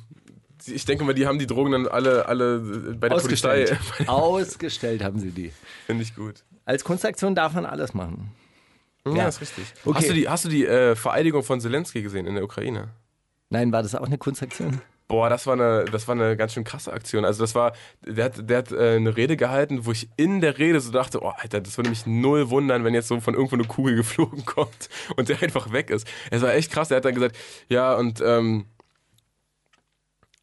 Ich 0.65 0.85
denke 0.85 1.03
mal, 1.03 1.13
die 1.13 1.25
haben 1.25 1.39
die 1.39 1.47
Drogen 1.47 1.71
dann 1.71 1.87
alle, 1.87 2.27
alle 2.27 2.59
bei 2.99 3.09
der 3.09 3.17
Ausgestellt. 3.17 3.69
Polizei. 3.97 4.09
Ausgestellt 4.09 5.03
haben 5.03 5.19
sie 5.19 5.31
die. 5.31 5.51
Finde 5.85 6.03
ich 6.03 6.15
gut. 6.15 6.43
Als 6.65 6.83
Kunstaktion 6.83 7.35
darf 7.35 7.53
man 7.53 7.65
alles 7.65 7.93
machen. 7.93 8.31
Ja, 9.05 9.27
ist 9.27 9.41
richtig. 9.41 9.65
Okay. 9.83 9.97
Hast 9.97 10.09
du 10.09 10.13
die, 10.13 10.29
hast 10.29 10.45
du 10.45 10.49
die 10.49 10.65
äh, 10.65 10.95
Vereidigung 10.95 11.43
von 11.43 11.59
Zelensky 11.59 12.03
gesehen 12.03 12.27
in 12.27 12.35
der 12.35 12.43
Ukraine? 12.43 12.89
Nein, 13.49 13.71
war 13.71 13.81
das 13.81 13.95
auch 13.95 14.05
eine 14.05 14.17
Kunstaktion? 14.17 14.81
Boah, 15.11 15.27
das 15.27 15.45
war 15.45 15.55
eine, 15.55 15.83
das 15.91 16.07
war 16.07 16.15
eine 16.15 16.37
ganz 16.37 16.53
schön 16.53 16.63
krasse 16.63 16.93
Aktion. 16.93 17.25
Also 17.25 17.43
das 17.43 17.53
war, 17.53 17.73
der 17.99 18.23
hat, 18.23 18.49
der 18.49 18.59
hat 18.59 18.71
äh, 18.71 18.95
eine 18.95 19.17
Rede 19.17 19.35
gehalten, 19.35 19.85
wo 19.85 19.91
ich 19.91 20.07
in 20.15 20.39
der 20.39 20.57
Rede 20.57 20.79
so 20.79 20.89
dachte, 20.89 21.21
oh 21.21 21.33
Alter, 21.35 21.59
das 21.59 21.75
würde 21.75 21.89
mich 21.89 22.05
null 22.05 22.49
wundern, 22.49 22.85
wenn 22.85 22.93
jetzt 22.93 23.09
so 23.09 23.19
von 23.19 23.33
irgendwo 23.33 23.57
eine 23.57 23.65
Kugel 23.65 23.95
geflogen 23.97 24.45
kommt 24.45 24.87
und 25.17 25.27
der 25.27 25.43
einfach 25.43 25.73
weg 25.73 25.89
ist. 25.89 26.07
Es 26.29 26.41
war 26.41 26.53
echt 26.53 26.71
krass. 26.71 26.87
Der 26.87 26.95
hat 26.95 27.03
dann 27.03 27.13
gesagt, 27.13 27.35
ja 27.67 27.93
und 27.93 28.21
ähm, 28.25 28.67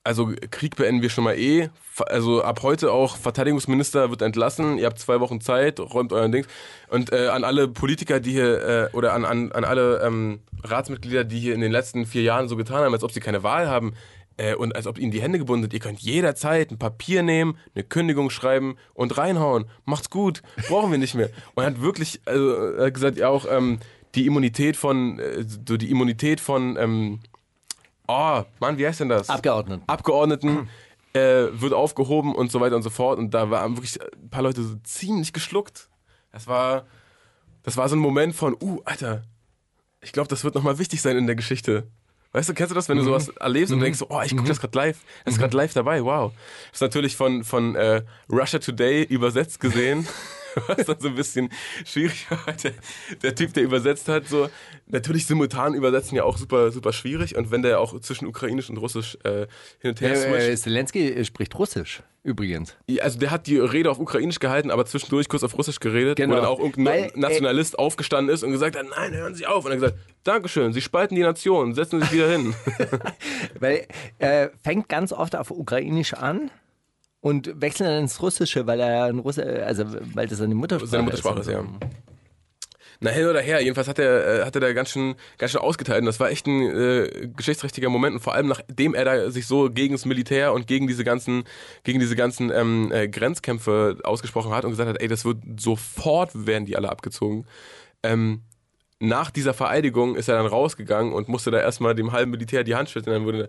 also 0.05 0.33
Krieg 0.51 0.77
beenden 0.77 1.01
wir 1.01 1.09
schon 1.09 1.25
mal 1.25 1.39
eh. 1.39 1.71
Also 2.07 2.43
ab 2.43 2.63
heute 2.63 2.93
auch 2.93 3.17
Verteidigungsminister 3.17 4.11
wird 4.11 4.21
entlassen. 4.21 4.77
Ihr 4.77 4.85
habt 4.85 4.99
zwei 4.99 5.19
Wochen 5.21 5.41
Zeit, 5.41 5.81
räumt 5.81 6.13
euren 6.13 6.31
Dings. 6.31 6.47
Und 6.89 7.11
äh, 7.11 7.29
an 7.29 7.43
alle 7.43 7.69
Politiker, 7.69 8.21
die 8.21 8.33
hier, 8.33 8.91
äh, 8.93 8.97
oder 8.97 9.15
an, 9.15 9.25
an, 9.25 9.51
an 9.51 9.65
alle 9.65 10.03
ähm, 10.03 10.41
Ratsmitglieder, 10.63 11.25
die 11.25 11.41
hier 11.41 11.55
in 11.55 11.61
den 11.63 11.73
letzten 11.73 12.05
vier 12.05 12.23
Jahren 12.23 12.49
so 12.49 12.57
getan 12.57 12.85
haben, 12.85 12.93
als 12.93 13.03
ob 13.03 13.13
sie 13.13 13.21
keine 13.21 13.43
Wahl 13.43 13.69
haben 13.69 13.95
äh, 14.39 14.55
und 14.55 14.75
als 14.75 14.87
ob 14.87 14.99
ihnen 14.99 15.11
die 15.11 15.21
Hände 15.21 15.39
gebunden 15.39 15.65
sind. 15.65 15.75
Ihr 15.75 15.81
könnt 15.81 16.01
jederzeit 16.01 16.71
ein 16.71 16.79
Papier 16.79 17.23
nehmen, 17.23 17.59
eine 17.75 17.85
Kündigung 17.85 18.31
schreiben 18.31 18.77
und 18.95 19.19
reinhauen. 19.19 19.67
Macht's 19.85 20.09
gut, 20.09 20.43
brauchen 20.69 20.91
wir 20.91 20.99
nicht 20.99 21.15
mehr. 21.15 21.29
Und 21.55 21.65
er 21.65 21.71
hat 21.71 21.81
wirklich 21.81 22.21
also, 22.25 22.79
hat 22.79 22.95
gesagt, 22.95 23.19
ja 23.19 23.29
auch 23.29 23.47
ähm, 23.51 23.81
die 24.15 24.27
Immunität 24.27 24.77
von, 24.77 25.19
äh, 25.19 25.45
so 25.45 25.77
die 25.77 25.91
Immunität 25.91 26.41
von, 26.41 26.77
ähm, 26.79 27.21
oh, 28.07 28.43
Mann, 28.61 28.79
wie 28.79 28.87
heißt 28.87 29.01
denn 29.01 29.09
das? 29.09 29.29
Abgeordneten. 29.29 29.83
Abgeordneten 29.87 30.69
äh, 31.13 31.49
wird 31.53 31.73
aufgehoben 31.73 32.35
und 32.35 32.51
so 32.51 32.61
weiter 32.61 32.77
und 32.77 32.83
so 32.83 32.91
fort. 32.91 33.19
Und 33.19 33.33
da 33.35 33.51
waren 33.51 33.77
wirklich 33.77 34.01
ein 34.01 34.31
paar 34.31 34.43
Leute 34.43 34.63
so 34.63 34.77
ziemlich 34.85 35.33
geschluckt. 35.33 35.89
Das 36.33 36.47
war, 36.47 36.87
das 37.63 37.77
war 37.77 37.89
so 37.89 37.97
ein 37.97 38.01
Moment 38.01 38.35
von, 38.35 38.57
uh, 38.63 38.81
Alter, 38.85 39.23
ich 40.01 40.13
glaube, 40.13 40.29
das 40.29 40.45
wird 40.45 40.55
nochmal 40.55 40.79
wichtig 40.79 41.03
sein 41.03 41.17
in 41.17 41.27
der 41.27 41.35
Geschichte. 41.37 41.89
Weißt 42.33 42.49
du, 42.49 42.55
kennst 42.55 42.71
du 42.71 42.75
das, 42.75 42.89
wenn 42.89 42.99
du 42.99 43.05
sowas 43.05 43.29
erlebst 43.29 43.73
und 43.73 43.81
denkst, 43.81 43.99
so, 43.99 44.07
oh, 44.11 44.21
ich 44.23 44.37
gucke 44.37 44.49
das 44.49 44.61
gerade 44.61 44.77
live. 44.77 44.99
Das 45.25 45.35
ist 45.35 45.41
gerade 45.41 45.57
live 45.57 45.73
dabei, 45.73 46.05
wow. 46.05 46.33
Das 46.71 46.77
ist 46.77 46.81
natürlich 46.83 47.17
von, 47.17 47.43
von 47.43 47.75
äh, 47.75 48.03
Russia 48.31 48.59
Today 48.59 49.03
übersetzt 49.05 49.61
gesehen. 49.61 50.07
Was 50.67 50.87
dann 50.87 50.99
so 50.99 51.09
ein 51.09 51.15
bisschen 51.15 51.51
schwierig 51.85 52.27
war. 52.31 52.53
Der, 52.55 52.73
der 53.23 53.35
Typ, 53.35 53.55
der 53.55 53.63
übersetzt 53.63 54.09
hat, 54.09 54.27
so 54.27 54.51
natürlich 54.87 55.27
simultan 55.27 55.75
übersetzen 55.75 56.17
ja 56.17 56.25
auch 56.25 56.37
super, 56.37 56.73
super 56.73 56.93
schwierig. 56.93 57.37
Und 57.37 57.51
wenn 57.51 57.63
der 57.63 57.81
auch 57.81 57.99
zwischen 58.01 58.27
Ukrainisch 58.27 58.69
und 58.69 58.79
Russisch 58.79 59.17
äh, 59.25 59.47
hin 59.79 59.91
und 59.91 60.01
her 60.01 60.17
switcht, 60.17 60.49
Äh, 60.49 60.57
Zelensky 60.57 61.13
äh, 61.13 61.25
spricht 61.25 61.57
Russisch, 61.59 62.03
übrigens. 62.23 62.77
ja, 62.87 63.03
Also 63.05 63.19
der 63.19 63.31
hat 63.31 63.47
die 63.47 63.59
Rede 63.59 63.91
auf 63.91 63.99
Ukrainisch 63.99 64.39
gehalten, 64.39 64.71
aber 64.71 64.85
zwischendurch 64.87 65.29
kurz 65.29 65.43
auf 65.45 65.57
Russisch 65.57 65.81
geredet, 65.81 66.17
Genau. 66.17 66.33
wo 66.33 66.37
dann 66.37 66.45
auch 66.47 66.59
irgendein 66.59 66.85
Weil, 66.87 67.03
äh, 67.05 67.11
Nationalist 67.19 67.79
aufgestanden 67.79 68.35
ist 68.35 68.43
und 68.43 68.53
gesagt 68.53 68.77
hat, 68.77 68.87
nein, 68.89 69.15
hören 69.15 69.35
Sie 69.35 69.47
auf. 69.47 69.65
Und 69.65 69.71
er 69.73 69.77
hat 69.77 69.81
gesagt, 69.83 69.99
Dankeschön, 70.25 70.73
Sie 70.73 70.81
spalten 70.81 71.15
die 71.15 71.23
Nation, 71.23 71.75
setzen 71.75 72.01
Sie 72.01 72.07
sich 72.07 72.15
wieder 72.15 72.29
hin. 72.31 72.55
Weil 73.61 73.87
er 74.19 74.51
fängt 74.63 74.89
ganz 74.89 75.13
oft 75.13 75.37
auf 75.37 75.51
Ukrainisch 75.51 76.15
an 76.15 76.51
und 77.21 77.61
wechselt 77.61 77.89
dann 77.89 78.03
ins 78.03 78.21
Russische, 78.23 78.67
weil 78.67 78.79
er 78.81 79.05
ein 79.07 79.19
Russe, 79.19 79.65
also 79.67 79.85
weil 80.15 80.29
das 80.29 80.39
seine 80.39 80.55
Muttersprache, 80.55 80.91
Seine 80.91 81.03
Muttersprache 81.05 81.41
ist, 81.41 81.47
ist. 81.49 81.53
ja. 81.53 81.65
Na, 83.01 83.11
hin 83.11 83.27
oder 83.27 83.41
her. 83.41 83.61
Jedenfalls 83.61 83.87
hat 83.87 83.99
er, 83.99 84.41
äh, 84.41 84.45
hat 84.45 84.55
er 84.57 84.61
da 84.61 84.73
ganz 84.73 84.91
schön, 84.91 85.15
ganz 85.39 85.53
schön 85.53 85.61
ausgeteilt. 85.61 86.01
Und 86.01 86.07
das 86.07 86.19
war 86.19 86.31
echt 86.31 86.47
ein 86.47 86.63
äh, 86.63 87.29
geschichtsträchtiger 87.37 87.91
Moment. 87.91 88.17
Und 88.17 88.21
vor 88.21 88.35
allem 88.35 88.49
nachdem 88.49 88.95
er 88.95 89.05
da 89.05 89.31
sich 89.31 89.47
so 89.47 89.71
gegen 89.71 89.95
das 89.95 90.05
Militär 90.05 90.53
und 90.53 90.67
gegen 90.67 90.89
diese 90.89 91.05
ganzen, 91.05 91.45
gegen 91.85 92.01
diese 92.01 92.17
ganzen 92.17 92.51
ähm, 92.51 92.91
äh, 92.93 93.09
Grenzkämpfe 93.09 93.99
ausgesprochen 94.03 94.53
hat 94.53 94.65
und 94.65 94.73
gesagt 94.73 94.89
hat, 94.89 95.01
ey, 95.01 95.09
das 95.09 95.25
wird 95.25 95.39
sofort 95.59 96.47
werden 96.47 96.67
die 96.67 96.77
alle 96.77 96.91
abgezogen. 96.91 97.47
Ähm, 98.03 98.43
nach 99.01 99.31
dieser 99.31 99.55
Vereidigung 99.55 100.17
ist 100.17 100.29
er 100.29 100.37
dann 100.37 100.47
rausgegangen 100.47 101.13
und 101.13 101.29
musste 101.29 101.53
da 101.53 101.61
erstmal 101.61 101.95
dem 101.95 102.11
halben 102.11 102.33
Militär 102.33 102.65
die 102.65 102.75
Hand 102.75 102.91
schütteln. 102.91 103.15
Dann 103.15 103.25
wurde, 103.25 103.49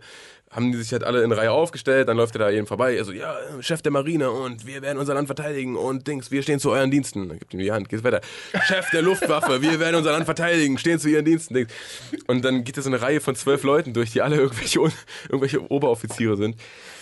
haben 0.50 0.72
die 0.72 0.78
sich 0.80 0.92
halt 0.92 1.04
alle 1.04 1.24
in 1.24 1.32
Reihe 1.32 1.52
aufgestellt, 1.52 2.08
dann 2.08 2.18
läuft 2.18 2.36
er 2.36 2.40
da 2.40 2.50
jeden 2.50 2.66
vorbei. 2.66 2.98
Also, 2.98 3.12
ja, 3.12 3.38
Chef 3.62 3.82
der 3.82 3.92
Marine 3.92 4.32
und 4.32 4.66
wir 4.66 4.82
werden 4.82 4.98
unser 4.98 5.14
Land 5.14 5.28
verteidigen 5.28 5.76
und 5.76 6.08
Dings, 6.08 6.32
wir 6.32 6.42
stehen 6.42 6.60
zu 6.60 6.72
euren 6.72 6.90
Diensten. 6.90 7.30
Dann 7.30 7.40
gibt 7.40 7.54
ihm 7.54 7.60
die 7.60 7.72
Hand, 7.72 7.90
geht's 7.90 8.04
weiter. 8.04 8.22
Chef 8.66 8.90
der 8.92 9.02
Luftwaffe, 9.04 9.62
wir 9.62 9.80
werden 9.80 9.96
unser 9.96 10.12
Land 10.12 10.26
verteidigen, 10.26 10.78
stehen 10.78 11.00
zu 11.00 11.08
ihren 11.08 11.26
Diensten. 11.26 11.54
Dings. 11.54 11.72
Und 12.28 12.44
dann 12.44 12.64
geht 12.64 12.76
so 12.76 12.90
eine 12.90 13.02
Reihe 13.02 13.22
von 13.22 13.36
zwölf 13.36 13.64
Leuten 13.64 13.94
durch, 13.94 14.12
die 14.12 14.22
alle 14.22 14.38
irgendwelche, 14.38 14.80
irgendwelche 15.28 15.72
Oberoffiziere 15.72 16.36
sind. 16.36 16.56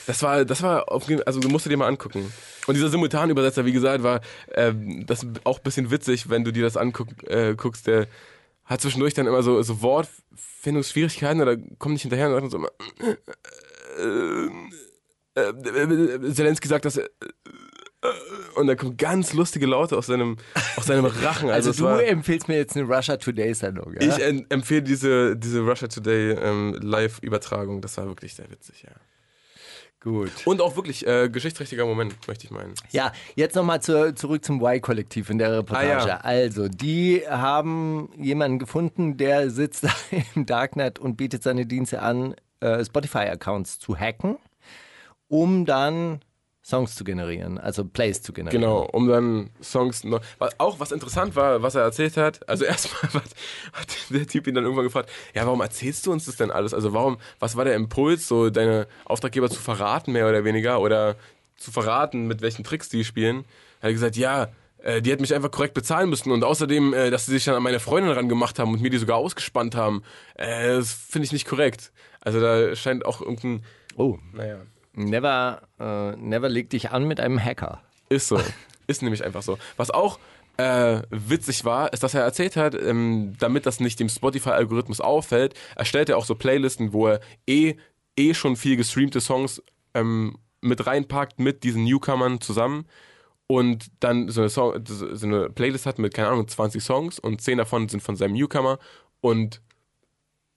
Das 0.08 0.24
war, 0.24 0.46
das 0.46 0.62
war, 0.64 0.92
auf, 0.92 1.04
also 1.26 1.40
du 1.40 1.50
musst 1.50 1.66
dir 1.66 1.78
mal 1.78 1.88
angucken. 1.88 2.32
Und 2.66 2.76
dieser 2.76 2.90
Simultanübersetzer, 2.90 3.66
wie 3.66 3.74
gesagt, 3.74 4.04
war 4.04 4.22
ähm, 4.54 5.06
das 5.06 5.26
auch 5.44 5.58
ein 5.58 5.64
bisschen 5.64 5.92
witzig, 5.92 6.30
wenn 6.30 6.44
du 6.44 6.52
dir 6.52 6.64
das 6.64 6.76
anguckst, 6.76 7.28
äh, 7.28 7.56
der 7.86 8.08
hat 8.66 8.82
zwischendurch 8.82 9.14
dann 9.14 9.28
immer 9.28 9.44
so, 9.44 9.62
so 9.62 9.82
Wortfindungsschwierigkeiten 10.58 11.42
oder 11.42 11.58
kommt 11.78 11.94
nicht 11.94 12.02
hinterher 12.04 12.30
und 12.30 12.34
sagt 12.42 12.52
so 12.52 12.58
immer, 12.58 12.72
äh, 15.36 15.40
äh, 15.40 15.50
äh, 15.50 16.34
Zelensky 16.34 16.68
sagt 16.68 16.86
das, 16.86 17.00
und 18.56 18.68
da 18.68 18.76
kommen 18.76 18.98
ganz 18.98 19.34
lustige 19.34 19.66
Laute 19.66 19.98
aus 19.98 20.08
seinem, 20.08 20.38
aus 20.76 20.86
seinem 20.86 21.06
Rachen. 21.24 21.50
Also, 21.50 21.70
Also, 21.70 21.84
du 21.84 21.90
war, 21.90 22.04
empfiehlst 22.04 22.48
mir 22.48 22.58
jetzt 22.58 22.76
eine 22.76 22.86
Russia 22.88 23.18
Today 23.18 23.54
Sendung, 23.54 23.94
ja? 24.00 24.02
ich 24.02 24.20
empfehle 24.50 24.84
diese, 24.84 25.36
diese 25.36 25.62
Russia 25.62 25.88
Today 25.88 26.32
ähm, 26.32 26.78
Live-Übertragung. 26.82 27.82
Das 27.82 27.98
war 27.98 28.08
wirklich 28.08 28.36
sehr 28.36 28.50
witzig, 28.50 28.84
ja. 28.84 28.92
Gut. 30.00 30.32
Und 30.46 30.62
auch 30.62 30.76
wirklich 30.76 31.06
äh, 31.08 31.28
geschichtsträchtiger 31.28 31.86
Moment, 31.86 32.16
möchte 32.28 32.46
ich 32.46 32.52
meinen. 32.52 32.76
Ja, 32.92 33.12
jetzt 33.36 33.56
nochmal 33.56 33.82
zu, 33.82 34.14
zurück 34.14 34.46
zum 34.46 34.62
Y-Kollektiv 34.62 35.30
in 35.30 35.40
der 35.40 35.58
Reportage. 35.58 36.04
Ah, 36.04 36.08
ja. 36.08 36.18
Also, 36.18 36.68
die 36.68 37.24
haben 37.28 38.10
jemanden 38.16 38.60
gefunden, 38.60 39.18
der 39.18 39.50
sitzt 39.50 39.84
da 39.86 39.90
im 40.36 40.46
Darknet 40.46 41.00
und 41.00 41.18
bietet 41.18 41.42
seine 41.42 41.66
Dienste 41.66 42.02
an, 42.02 42.36
äh, 42.60 42.86
Spotify-Accounts 42.86 43.80
zu 43.80 43.98
hacken, 43.98 44.38
um 45.28 45.66
dann 45.66 46.20
Songs 46.68 46.96
zu 46.96 47.06
generieren, 47.06 47.58
also 47.58 47.86
Plays 47.86 48.22
zu 48.22 48.34
generieren. 48.34 48.62
Genau, 48.62 48.82
um 48.92 49.08
dann 49.08 49.52
Songs 49.64 50.04
noch. 50.04 50.20
Auch 50.58 50.82
was 50.82 50.92
interessant 50.92 51.38
war, 51.38 51.62
was 51.62 51.76
er 51.76 51.84
erzählt 51.84 52.18
hat. 52.18 52.48
Also 52.50 52.66
erstmal 52.66 53.14
hat, 53.14 53.24
hat 53.72 53.88
der 54.10 54.28
Typ 54.28 54.48
ihn 54.48 54.56
dann 54.56 54.66
irgendwann 54.66 54.84
gefragt, 54.84 55.10
ja, 55.34 55.46
warum 55.46 55.62
erzählst 55.62 56.06
du 56.06 56.12
uns 56.12 56.26
das 56.26 56.36
denn 56.36 56.52
alles? 56.52 56.74
Also 56.74 56.92
warum, 56.92 57.20
was 57.40 57.56
war 57.56 57.64
der 57.64 57.76
Impuls, 57.76 58.28
so 58.28 58.50
deine 58.50 58.88
Auftraggeber 59.06 59.50
zu 59.50 59.62
verraten, 59.62 60.12
mehr 60.12 60.28
oder 60.28 60.44
weniger, 60.44 60.82
oder 60.82 61.16
zu 61.56 61.72
verraten, 61.72 62.28
mit 62.28 62.42
welchen 62.42 62.66
Tricks 62.66 62.90
die 62.90 63.06
spielen? 63.06 63.46
Er 63.80 63.88
hat 63.88 63.94
gesagt, 63.94 64.18
ja, 64.18 64.50
äh, 64.80 65.02
die 65.02 65.12
hätten 65.12 65.22
mich 65.22 65.34
einfach 65.34 65.52
korrekt 65.52 65.74
bezahlen 65.74 66.10
müssen 66.10 66.34
und 66.34 66.44
außerdem, 66.44 66.94
äh, 66.94 67.10
dass 67.12 67.28
sie 67.28 67.32
sich 67.32 67.46
dann 67.46 67.56
an 67.56 67.64
meine 67.64 67.80
Freundin 67.80 68.12
ran 68.12 68.28
gemacht 68.28 68.60
haben 68.60 68.74
und 68.74 68.82
mir 68.82 68.90
die 68.90 68.98
sogar 68.98 69.16
ausgespannt 69.16 69.74
haben, 69.76 70.04
äh, 70.36 70.68
das 70.68 70.92
finde 70.92 71.28
ich 71.28 71.32
nicht 71.32 71.48
korrekt. 71.48 71.94
Also 72.20 72.42
da 72.42 72.76
scheint 72.76 73.06
auch 73.06 73.22
irgendein, 73.22 73.64
Oh, 73.96 74.20
naja, 74.34 74.58
never, 74.98 75.62
äh, 75.80 76.16
never 76.18 76.50
leg 76.50 76.70
dich 76.70 76.92
an 76.92 77.06
mit 77.06 77.20
einem 77.20 77.44
Hacker. 77.44 77.82
Ist 78.10 78.28
so. 78.28 78.40
Ist 78.88 79.02
nämlich 79.02 79.24
einfach 79.24 79.42
so. 79.42 79.58
Was 79.76 79.92
auch 79.92 80.20
äh, 80.58 81.02
witzig 81.12 81.66
war, 81.66 81.92
ist, 81.94 82.04
dass 82.04 82.14
er 82.14 82.24
erzählt 82.24 82.56
hat, 82.56 82.74
ähm, 82.74 83.36
damit 83.38 83.66
das 83.66 83.80
nicht 83.80 84.00
dem 84.00 84.10
Spotify-Algorithmus 84.10 85.02
auffällt, 85.02 85.54
erstellt 85.76 86.10
er 86.10 86.18
auch 86.18 86.26
so 86.26 86.36
Playlisten, 86.36 86.94
wo 86.94 87.08
er 87.08 87.20
eh, 87.46 87.76
eh 88.18 88.34
schon 88.34 88.56
viel 88.56 88.76
gestreamte 88.76 89.22
Songs 89.22 89.62
ähm, 89.94 90.38
mit 90.62 90.88
reinpackt 90.88 91.40
mit 91.40 91.64
diesen 91.64 91.84
Newcomern 91.84 92.42
zusammen 92.42 92.86
und 93.46 93.88
dann 94.00 94.30
so 94.30 94.42
eine, 94.42 94.50
Song, 94.50 94.84
so 94.86 95.26
eine 95.26 95.50
Playlist 95.50 95.86
hat 95.86 96.00
mit, 96.00 96.14
keine 96.14 96.30
Ahnung, 96.30 96.48
20 96.48 96.84
Songs 96.84 97.20
und 97.20 97.42
10 97.42 97.60
davon 97.60 97.88
sind 97.88 98.02
von 98.02 98.16
seinem 98.16 98.34
Newcomer 98.34 98.80
und 99.22 99.62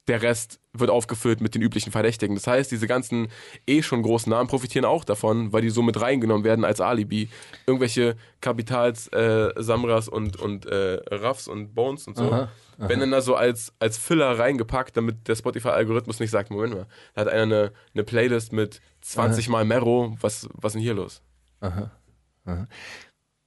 der 0.07 0.21
Rest 0.21 0.59
wird 0.73 0.89
aufgefüllt 0.89 1.41
mit 1.41 1.53
den 1.53 1.61
üblichen 1.61 1.91
Verdächtigen. 1.91 2.35
Das 2.35 2.47
heißt, 2.47 2.71
diese 2.71 2.87
ganzen 2.87 3.27
eh 3.67 3.83
schon 3.83 4.01
großen 4.01 4.29
Namen 4.29 4.49
profitieren 4.49 4.85
auch 4.85 5.03
davon, 5.03 5.53
weil 5.53 5.61
die 5.61 5.69
so 5.69 5.81
mit 5.83 6.01
reingenommen 6.01 6.43
werden 6.43 6.65
als 6.65 6.81
Alibi. 6.81 7.29
Irgendwelche 7.67 8.15
Kapitals, 8.39 9.07
äh, 9.09 9.51
Samras 9.57 10.07
und, 10.07 10.37
und 10.37 10.65
äh, 10.65 10.99
Ruffs 11.13 11.47
und 11.47 11.75
Bones 11.75 12.07
und 12.07 12.17
so. 12.17 12.31
Werden 12.77 12.99
dann 12.99 13.11
da 13.11 13.21
so 13.21 13.35
als, 13.35 13.73
als 13.77 13.97
Filler 13.97 14.39
reingepackt, 14.39 14.97
damit 14.97 15.27
der 15.27 15.35
Spotify-Algorithmus 15.35 16.19
nicht 16.19 16.31
sagt, 16.31 16.49
Moment 16.49 16.73
mal, 16.73 16.87
da 17.13 17.21
hat 17.21 17.27
einer 17.27 17.41
eine, 17.41 17.71
eine 17.93 18.03
Playlist 18.03 18.53
mit 18.53 18.81
20 19.01 19.49
Mal 19.49 19.65
Mero, 19.65 20.17
was, 20.19 20.47
was 20.53 20.71
ist 20.71 20.73
denn 20.75 20.81
hier 20.81 20.95
los? 20.95 21.21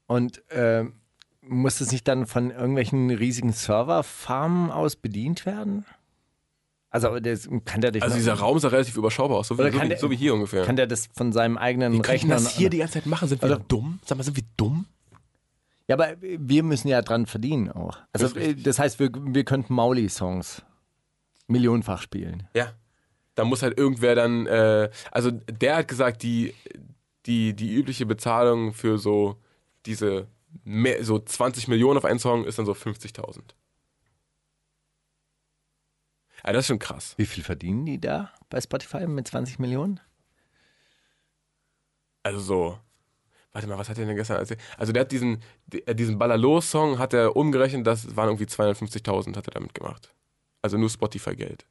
Und 0.07 0.43
ähm, 0.51 1.01
muss 1.41 1.81
es 1.81 1.91
nicht 1.91 2.07
dann 2.07 2.27
von 2.27 2.51
irgendwelchen 2.51 3.11
riesigen 3.11 3.53
Serverfarmen 3.53 4.71
aus 4.71 4.97
bedient 4.97 5.47
werden? 5.47 5.85
Also 6.95 7.19
das 7.19 7.49
kann 7.65 7.81
der 7.81 7.91
dich 7.91 8.05
Also 8.05 8.15
dieser 8.15 8.35
Raum 8.35 8.59
sah 8.61 8.69
relativ 8.69 8.97
überschaubar 8.97 9.39
aus, 9.39 9.49
so 9.49 9.59
wie, 9.59 9.71
so 9.73 9.83
wie, 9.83 9.89
der- 9.89 9.99
so 9.99 10.11
wie 10.13 10.17
hier 10.17 10.33
ungefähr. 10.33 10.65
kann 10.65 10.77
der 10.77 10.87
das 10.87 11.09
von 11.13 11.33
seinem 11.33 11.59
eigenen 11.59 11.93
Wie 11.93 12.01
Rechner 12.01 12.37
das 12.37 12.57
hier 12.57 12.71
die 12.71 12.79
ganze 12.79 12.95
Zeit 12.95 13.07
machen? 13.07 13.27
Sind 13.29 13.43
wir 13.43 13.47
Oder- 13.51 13.59
dumm? 13.67 13.99
Sag 14.07 14.17
mal, 14.17 14.23
sind 14.23 14.37
wir 14.37 14.45
dumm? 14.57 14.87
Ja, 15.89 15.97
aber 15.97 16.15
wir 16.21 16.63
müssen 16.63 16.87
ja 16.87 17.03
dran 17.03 17.27
verdienen 17.27 17.71
auch. 17.73 17.99
Also 18.13 18.27
Das 18.29 18.37
richtig. 18.37 18.63
das 18.63 18.79
heißt, 18.79 19.01
wir, 19.01 19.11
wir 19.13 19.45
könnten 19.45 19.75
Mauli-Songs 19.75 20.63
millionenfach 21.49 22.01
spielen. 22.01 22.49
Ja. 22.55 22.73
Da 23.35 23.45
muss 23.45 23.63
halt 23.63 23.77
irgendwer 23.77 24.15
dann, 24.15 24.47
äh, 24.47 24.89
also 25.11 25.33
der 25.33 25.77
hat 25.79 25.89
gesagt, 25.89 26.23
die, 26.23 26.55
die, 27.27 27.55
die 27.55 27.75
übliche 27.75 28.07
Bezahlung 28.07 28.73
für 28.73 28.99
so 28.99 29.37
diese 29.85 30.29
mehr, 30.63 31.05
so 31.05 31.19
20 31.19 31.67
Millionen 31.67 31.99
auf 31.99 32.05
einen 32.05 32.21
Song 32.21 32.45
ist 32.45 32.59
dann 32.59 32.67
so 32.67 32.73
50.000. 32.73 33.41
Ja, 36.47 36.53
das 36.53 36.65
ist 36.65 36.67
schon 36.69 36.79
krass. 36.79 37.15
Wie 37.17 37.27
viel 37.27 37.43
verdienen 37.43 37.87
die 37.87 38.01
da 38.01 38.31
bei 38.51 38.61
Spotify 38.61 39.07
mit 39.07 39.27
20 39.29 39.59
Millionen? 39.59 40.01
Also 42.23 42.41
so, 42.41 42.79
warte 43.53 43.69
mal, 43.69 43.79
was 43.79 43.89
hat 43.89 43.99
er 43.99 44.07
denn 44.07 44.17
gestern 44.17 44.39
erzählt? 44.39 44.61
Also 44.79 44.93
der 44.93 45.03
hat 45.03 45.13
diesen, 45.13 45.43
die- 45.67 45.87
äh, 45.87 45.95
diesen 45.95 46.19
Ballerlos-Song 46.19 46.99
hat 46.99 47.13
er 47.13 47.37
umgerechnet, 47.37 47.87
das 47.87 48.17
waren 48.17 48.29
irgendwie 48.29 48.47
250.000 48.47 49.37
hat 49.37 49.47
er 49.49 49.53
damit 49.55 49.75
gemacht. 49.75 50.15
Also 50.63 50.79
nur 50.79 50.89
Spotify-Geld. 50.91 51.67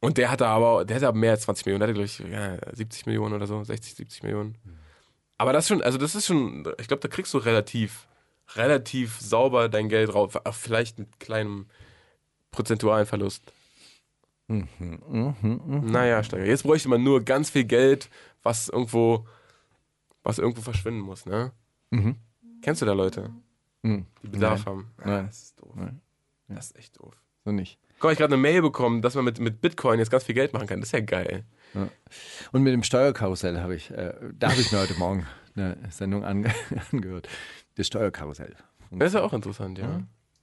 Und 0.00 0.18
der 0.18 0.30
hatte 0.30 0.46
aber, 0.46 0.84
der 0.84 0.96
hatte 0.96 1.08
aber 1.08 1.18
mehr 1.18 1.32
als 1.32 1.42
20 1.42 1.66
Millionen, 1.66 1.80
der 1.80 1.88
hatte 1.88 1.94
glaube 1.94 2.06
ich 2.06 2.18
ja, 2.18 2.74
70 2.76 3.06
Millionen 3.06 3.34
oder 3.34 3.46
so, 3.46 3.62
60, 3.62 3.94
70 3.94 4.22
Millionen. 4.24 4.58
Aber 5.38 5.52
das 5.52 5.68
schon, 5.68 5.82
also 5.82 5.98
das 5.98 6.14
ist 6.14 6.26
schon, 6.26 6.66
ich 6.78 6.88
glaube, 6.88 7.00
da 7.00 7.08
kriegst 7.08 7.32
du 7.34 7.38
relativ, 7.38 8.08
relativ 8.54 9.20
sauber 9.20 9.68
dein 9.68 9.88
Geld 9.88 10.10
auch 10.10 10.30
vielleicht 10.54 10.98
mit 10.98 11.20
kleinem 11.20 11.66
prozentualen 12.50 13.06
Verlust. 13.06 13.42
Naja, 14.48 16.22
Steiger, 16.22 16.44
jetzt 16.46 16.62
bräuchte 16.62 16.88
man 16.88 17.02
nur 17.02 17.22
ganz 17.24 17.50
viel 17.50 17.64
Geld, 17.64 18.08
was 18.42 18.68
irgendwo, 18.68 19.26
was 20.22 20.38
irgendwo 20.38 20.62
verschwinden 20.62 21.00
muss, 21.00 21.26
ne? 21.26 21.52
Kennst 22.62 22.82
du 22.82 22.86
da 22.86 22.92
Leute, 22.92 23.30
Hm, 23.82 24.06
die 24.22 24.28
Bedarf 24.28 24.64
Nein. 24.64 24.66
haben? 24.66 24.90
Nein. 25.04 25.26
Das 25.26 25.42
ist 25.42 25.60
doof. 25.60 25.72
Nein. 25.76 26.00
Das 26.48 26.66
ist 26.66 26.76
echt 26.78 26.98
doof. 26.98 27.14
so 27.44 27.52
nicht. 27.52 27.78
Guck, 27.98 28.12
ich 28.12 28.18
gerade 28.18 28.34
eine 28.34 28.42
Mail 28.42 28.60
bekommen, 28.62 29.00
dass 29.02 29.14
man 29.14 29.24
mit, 29.24 29.38
mit 29.40 29.60
Bitcoin 29.60 29.98
jetzt 29.98 30.10
ganz 30.10 30.24
viel 30.24 30.34
Geld 30.34 30.52
machen 30.52 30.66
kann. 30.66 30.80
Das 30.80 30.88
ist 30.88 30.92
ja 30.92 31.00
geil. 31.00 31.44
Und 32.52 32.62
mit 32.62 32.72
dem 32.72 32.82
Steuerkarussell 32.82 33.60
habe 33.60 33.74
ich, 33.74 33.90
äh, 33.90 34.14
da 34.32 34.50
habe 34.50 34.60
ich 34.60 34.70
mir 34.72 34.80
heute 34.80 34.94
Morgen 34.94 35.26
eine 35.54 35.78
Sendung 35.90 36.24
ange 36.24 36.52
angehört. 36.92 37.28
Das 37.76 37.86
Steuerkarussell. 37.86 38.54
Das 38.90 39.08
ist 39.08 39.14
ja 39.14 39.22
auch 39.22 39.32
interessant, 39.32 39.78
ja. 39.78 40.02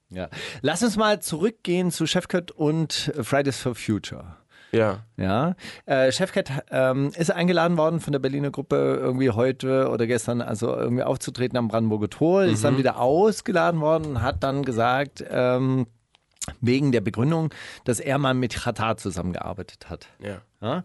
Ja. 0.10 0.30
Lass 0.62 0.84
uns 0.84 0.96
mal 0.96 1.22
zurückgehen 1.22 1.92
zu 1.92 2.06
Chefcat 2.06 2.52
und 2.52 3.12
Fridays 3.22 3.60
for 3.60 3.76
Future. 3.76 4.38
Ja. 4.74 5.04
Ja, 5.18 5.56
äh, 5.86 6.12
Chefcat 6.12 6.52
ähm, 6.72 7.12
ist 7.16 7.32
eingeladen 7.32 7.78
worden 7.78 8.00
von 8.00 8.12
der 8.12 8.20
Berliner 8.20 8.50
Gruppe 8.50 8.98
irgendwie 9.00 9.30
heute 9.30 9.90
oder 9.90 10.08
gestern, 10.08 10.42
also 10.42 10.76
irgendwie 10.76 11.04
aufzutreten 11.04 11.58
am 11.58 11.68
Brandenburger 11.68 12.10
Tor, 12.10 12.44
ist 12.44 12.64
dann 12.64 12.78
wieder 12.78 13.00
ausgeladen 13.00 13.82
worden 13.82 14.06
und 14.08 14.22
hat 14.24 14.44
dann 14.44 14.64
gesagt, 14.64 15.24
ähm, 15.30 15.86
wegen 16.60 16.92
der 16.92 17.02
Begründung, 17.02 17.54
dass 17.86 18.00
er 18.00 18.18
mal 18.18 18.34
mit 18.34 18.56
Qatar 18.56 18.98
zusammengearbeitet 18.98 19.90
hat. 19.90 20.08
Ja. 20.20 20.42
Ja? 20.62 20.84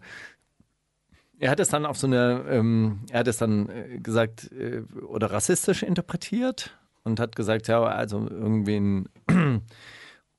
Er 1.39 1.49
hat 1.49 1.59
es 1.59 1.69
dann 1.69 1.85
auf 1.85 1.97
so 1.97 2.05
eine, 2.05 2.45
ähm, 2.49 3.01
er 3.09 3.21
hat 3.21 3.27
es 3.27 3.37
dann 3.37 3.69
äh, 3.69 3.99
gesagt 3.99 4.51
äh, 4.51 4.81
oder 5.01 5.31
rassistisch 5.31 5.83
interpretiert 5.83 6.77
und 7.09 7.19
hat 7.19 7.35
gesagt, 7.35 7.67
ja, 7.67 7.81
also 7.83 8.27
irgendwie 8.29 8.77
ein 8.77 9.09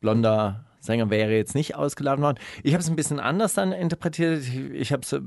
blonder 0.01 0.65
Sänger 0.81 1.11
wäre 1.11 1.33
jetzt 1.33 1.55
nicht 1.55 1.75
ausgeladen 1.75 2.23
worden. 2.23 2.39
Ich 2.63 2.73
habe 2.73 2.83
es 2.83 2.89
ein 2.89 2.97
bisschen 2.97 3.21
anders 3.21 3.55
dann 3.55 3.73
interpretiert. 3.73 4.43
Ich, 4.73 4.93
habe 4.93 5.03
es 5.03 5.13
äh, 5.13 5.21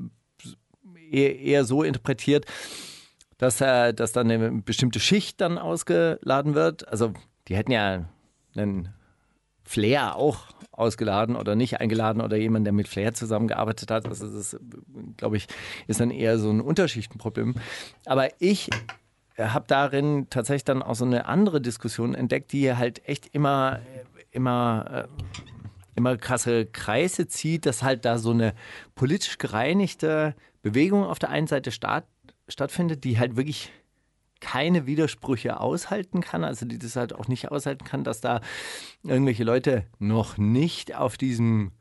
eher, 1.12 1.40
eher 1.40 1.66
so 1.66 1.84
interpretiert, 1.84 2.46
dass, 3.38 3.62
äh, 3.62 3.94
dass 3.94 4.12
dann 4.12 4.32
eine 4.32 4.62
bestimmte 4.62 5.00
Schicht 5.00 5.42
dann 5.42 5.58
ausgeladen 5.58 6.56
wird. 6.56 6.88
Also 6.88 7.14
die 7.48 7.56
hätten 7.56 7.72
ja 7.72 8.06
einen 8.56 8.90
Flair 9.64 10.16
auch 10.16 10.48
ausgeladen 10.72 11.36
oder 11.36 11.56
nicht 11.56 11.80
eingeladen 11.80 12.22
oder 12.22 12.36
jemand, 12.36 12.66
der 12.66 12.74
mit 12.74 12.88
Flair 12.88 13.14
zusammengearbeitet 13.14 13.92
hat. 13.92 14.08
Also 14.08 14.26
das 14.26 14.54
ist, 14.54 14.60
glaube 15.18 15.38
ich, 15.38 15.48
ist 15.88 16.00
dann 16.00 16.10
eher 16.10 16.40
so 16.40 16.50
ein 16.50 16.62
Unterschichtenproblem. 16.62 17.56
Aber 18.06 18.30
ich 18.42 18.70
habe 19.38 19.66
darin 19.68 20.28
tatsächlich 20.30 20.66
dann 20.66 20.84
auch 20.84 20.96
so 20.96 21.06
eine 21.06 21.26
andere 21.26 21.62
Diskussion 21.62 22.14
entdeckt, 22.14 22.52
die 22.52 22.74
halt 22.74 23.08
echt 23.08 23.28
immer, 23.34 23.80
immer, 24.32 25.08
äh, 25.08 25.24
immer 25.96 26.18
krasse 26.18 26.66
Kreise 26.66 27.28
zieht, 27.28 27.66
dass 27.66 27.84
halt 27.84 28.06
da 28.06 28.18
so 28.18 28.32
eine 28.32 28.54
politisch 28.96 29.38
gereinigte 29.38 30.36
Bewegung 30.62 31.04
auf 31.04 31.20
der 31.20 31.30
einen 31.30 31.48
Seite 31.48 31.72
statt, 31.72 32.06
stattfindet, 32.48 33.04
die 33.04 33.20
halt 33.20 33.36
wirklich 33.36 33.72
keine 34.40 34.86
Widersprüche 34.86 35.60
aushalten 35.60 36.20
kann, 36.22 36.44
also 36.44 36.66
die 36.66 36.78
das 36.78 36.96
halt 36.96 37.16
auch 37.16 37.28
nicht 37.28 37.50
aushalten 37.50 37.86
kann, 37.86 38.04
dass 38.04 38.20
da 38.20 38.42
irgendwelche 39.04 39.46
Leute 39.46 39.86
noch 40.00 40.38
nicht 40.38 40.96
auf 40.96 41.18
diesem 41.18 41.72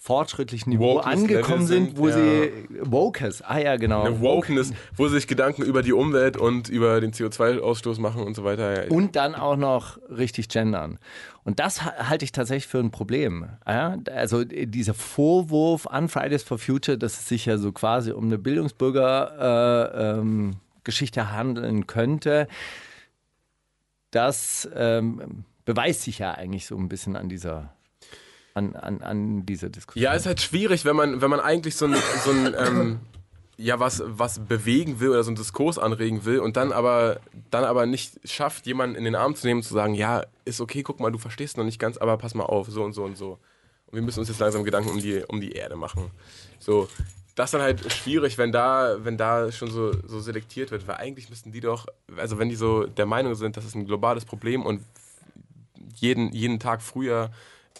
fortschrittlichen 0.00 0.70
Niveau 0.72 0.94
Wokeness 0.94 1.06
angekommen 1.20 1.66
sind, 1.66 1.86
sind, 1.88 1.98
wo 1.98 2.08
ja. 2.08 2.14
sie 2.14 2.52
Wokes, 2.82 3.42
ah 3.42 3.58
ja 3.58 3.76
genau, 3.76 4.04
Eine 4.04 4.20
Wokeness, 4.20 4.72
wo 4.96 5.08
sie 5.08 5.16
sich 5.16 5.26
Gedanken 5.26 5.62
über 5.62 5.82
die 5.82 5.92
Umwelt 5.92 6.36
und 6.36 6.68
über 6.68 7.00
den 7.00 7.12
CO2-Ausstoß 7.12 8.00
machen 8.00 8.22
und 8.22 8.34
so 8.34 8.44
weiter. 8.44 8.90
und 8.90 9.16
dann 9.16 9.34
auch 9.34 9.56
noch 9.56 9.98
richtig 10.08 10.48
gendern. 10.48 10.98
Und 11.42 11.58
das 11.58 11.84
ha- 11.84 12.08
halte 12.08 12.24
ich 12.24 12.30
tatsächlich 12.30 12.68
für 12.68 12.78
ein 12.78 12.92
Problem. 12.92 13.48
Ja? 13.66 13.98
Also 14.10 14.42
äh, 14.42 14.66
dieser 14.66 14.94
Vorwurf 14.94 15.86
an 15.88 16.08
Fridays 16.08 16.44
for 16.44 16.58
Future, 16.58 16.96
dass 16.96 17.18
es 17.18 17.28
sich 17.28 17.46
ja 17.46 17.58
so 17.58 17.72
quasi 17.72 18.12
um 18.12 18.26
eine 18.26 18.38
Bildungsbürger 18.38 19.90
äh, 19.96 20.18
ähm, 20.20 20.56
Geschichte 20.84 21.32
handeln 21.32 21.86
könnte, 21.88 22.46
das 24.10 24.68
ähm, 24.74 25.44
beweist 25.64 26.02
sich 26.02 26.20
ja 26.20 26.32
eigentlich 26.32 26.66
so 26.66 26.76
ein 26.76 26.88
bisschen 26.88 27.16
an 27.16 27.28
dieser 27.28 27.74
an, 28.54 28.74
an, 28.76 29.02
an 29.02 29.46
dieser 29.46 29.68
Diskussion. 29.68 30.02
Ja, 30.02 30.12
ist 30.12 30.26
halt 30.26 30.40
schwierig, 30.40 30.84
wenn 30.84 30.96
man, 30.96 31.20
wenn 31.20 31.30
man 31.30 31.40
eigentlich 31.40 31.76
so 31.76 31.86
ein, 31.86 31.96
so 32.24 32.30
ein 32.30 32.54
ähm, 32.58 33.00
ja, 33.58 33.80
was, 33.80 34.02
was 34.06 34.38
bewegen 34.38 35.00
will 35.00 35.10
oder 35.10 35.24
so 35.24 35.30
einen 35.30 35.36
Diskurs 35.36 35.78
anregen 35.78 36.24
will 36.24 36.38
und 36.38 36.56
dann 36.56 36.70
aber, 36.70 37.20
dann 37.50 37.64
aber 37.64 37.86
nicht 37.86 38.20
schafft, 38.24 38.66
jemanden 38.66 38.94
in 38.94 39.04
den 39.04 39.16
Arm 39.16 39.34
zu 39.34 39.46
nehmen 39.46 39.58
und 39.58 39.64
zu 39.64 39.74
sagen, 39.74 39.94
ja, 39.94 40.24
ist 40.44 40.60
okay, 40.60 40.84
guck 40.84 41.00
mal, 41.00 41.10
du 41.10 41.18
verstehst 41.18 41.56
noch 41.56 41.64
nicht 41.64 41.80
ganz, 41.80 41.98
aber 41.98 42.16
pass 42.18 42.34
mal 42.34 42.44
auf, 42.44 42.68
so 42.68 42.84
und 42.84 42.92
so 42.92 43.02
und 43.04 43.18
so. 43.18 43.38
Und 43.86 43.94
wir 43.94 44.02
müssen 44.02 44.20
uns 44.20 44.28
jetzt 44.28 44.38
langsam 44.38 44.62
Gedanken 44.62 44.90
um 44.90 45.00
die, 45.00 45.24
um 45.26 45.40
die 45.40 45.52
Erde 45.52 45.74
machen. 45.74 46.10
So, 46.60 46.88
das 47.34 47.46
ist 47.46 47.54
dann 47.54 47.62
halt 47.62 47.92
schwierig, 47.92 48.38
wenn 48.38 48.52
da, 48.52 48.96
wenn 49.04 49.16
da 49.16 49.50
schon 49.50 49.70
so, 49.70 49.92
so 50.06 50.20
selektiert 50.20 50.70
wird, 50.70 50.86
weil 50.86 50.96
eigentlich 50.96 51.28
müssten 51.28 51.50
die 51.50 51.60
doch, 51.60 51.86
also 52.16 52.38
wenn 52.38 52.48
die 52.48 52.56
so 52.56 52.84
der 52.84 53.06
Meinung 53.06 53.34
sind, 53.34 53.56
das 53.56 53.64
ist 53.64 53.74
ein 53.74 53.86
globales 53.86 54.24
Problem 54.24 54.64
und 54.64 54.84
jeden, 55.96 56.32
jeden 56.32 56.60
Tag 56.60 56.80
früher, 56.80 57.30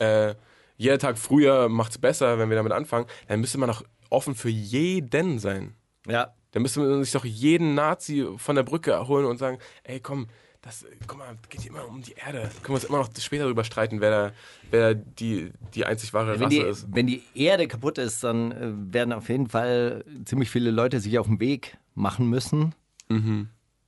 äh, 0.00 0.34
jeder 0.78 0.98
Tag 0.98 1.18
früher 1.18 1.68
macht's 1.68 1.98
besser, 1.98 2.38
wenn 2.38 2.48
wir 2.48 2.56
damit 2.56 2.72
anfangen, 2.72 3.06
dann 3.26 3.40
müsste 3.40 3.58
man 3.58 3.68
doch 3.68 3.84
offen 4.08 4.34
für 4.34 4.48
jeden 4.48 5.38
sein. 5.38 5.74
Ja. 6.06 6.32
Dann 6.52 6.62
müsste 6.62 6.80
man 6.80 7.04
sich 7.04 7.12
doch 7.12 7.26
jeden 7.26 7.74
Nazi 7.74 8.26
von 8.38 8.56
der 8.56 8.62
Brücke 8.62 9.06
holen 9.06 9.26
und 9.26 9.36
sagen, 9.36 9.58
ey 9.82 10.00
komm, 10.00 10.28
das, 10.62 10.84
guck 11.06 11.18
mal, 11.18 11.36
geht 11.50 11.66
immer 11.66 11.86
um 11.86 12.02
die 12.02 12.14
Erde. 12.14 12.50
Können 12.62 12.68
wir 12.68 12.74
uns 12.74 12.84
immer 12.84 12.98
noch 12.98 13.10
später 13.18 13.44
darüber 13.44 13.64
streiten, 13.64 14.00
wer, 14.00 14.10
da, 14.10 14.32
wer 14.70 14.94
die, 14.94 15.52
die 15.74 15.84
einzig 15.84 16.12
wahre 16.14 16.34
Wenn 16.34 16.44
Rasse 16.44 16.56
die, 16.56 16.60
ist. 16.60 16.86
wenn 16.90 17.06
die 17.06 17.22
Erde 17.34 17.68
kaputt 17.68 17.98
ist, 17.98 18.24
dann 18.24 18.52
äh, 18.52 18.94
werden 18.94 19.12
auf 19.12 19.28
jeden 19.28 19.48
Fall 19.48 20.04
ziemlich 20.24 20.50
viele 20.50 20.70
Leute 20.70 21.00
sich 21.00 21.18
auf 21.18 21.26
den 21.26 21.38
Weg 21.38 21.76
machen 21.94 22.28
müssen. 22.28 22.74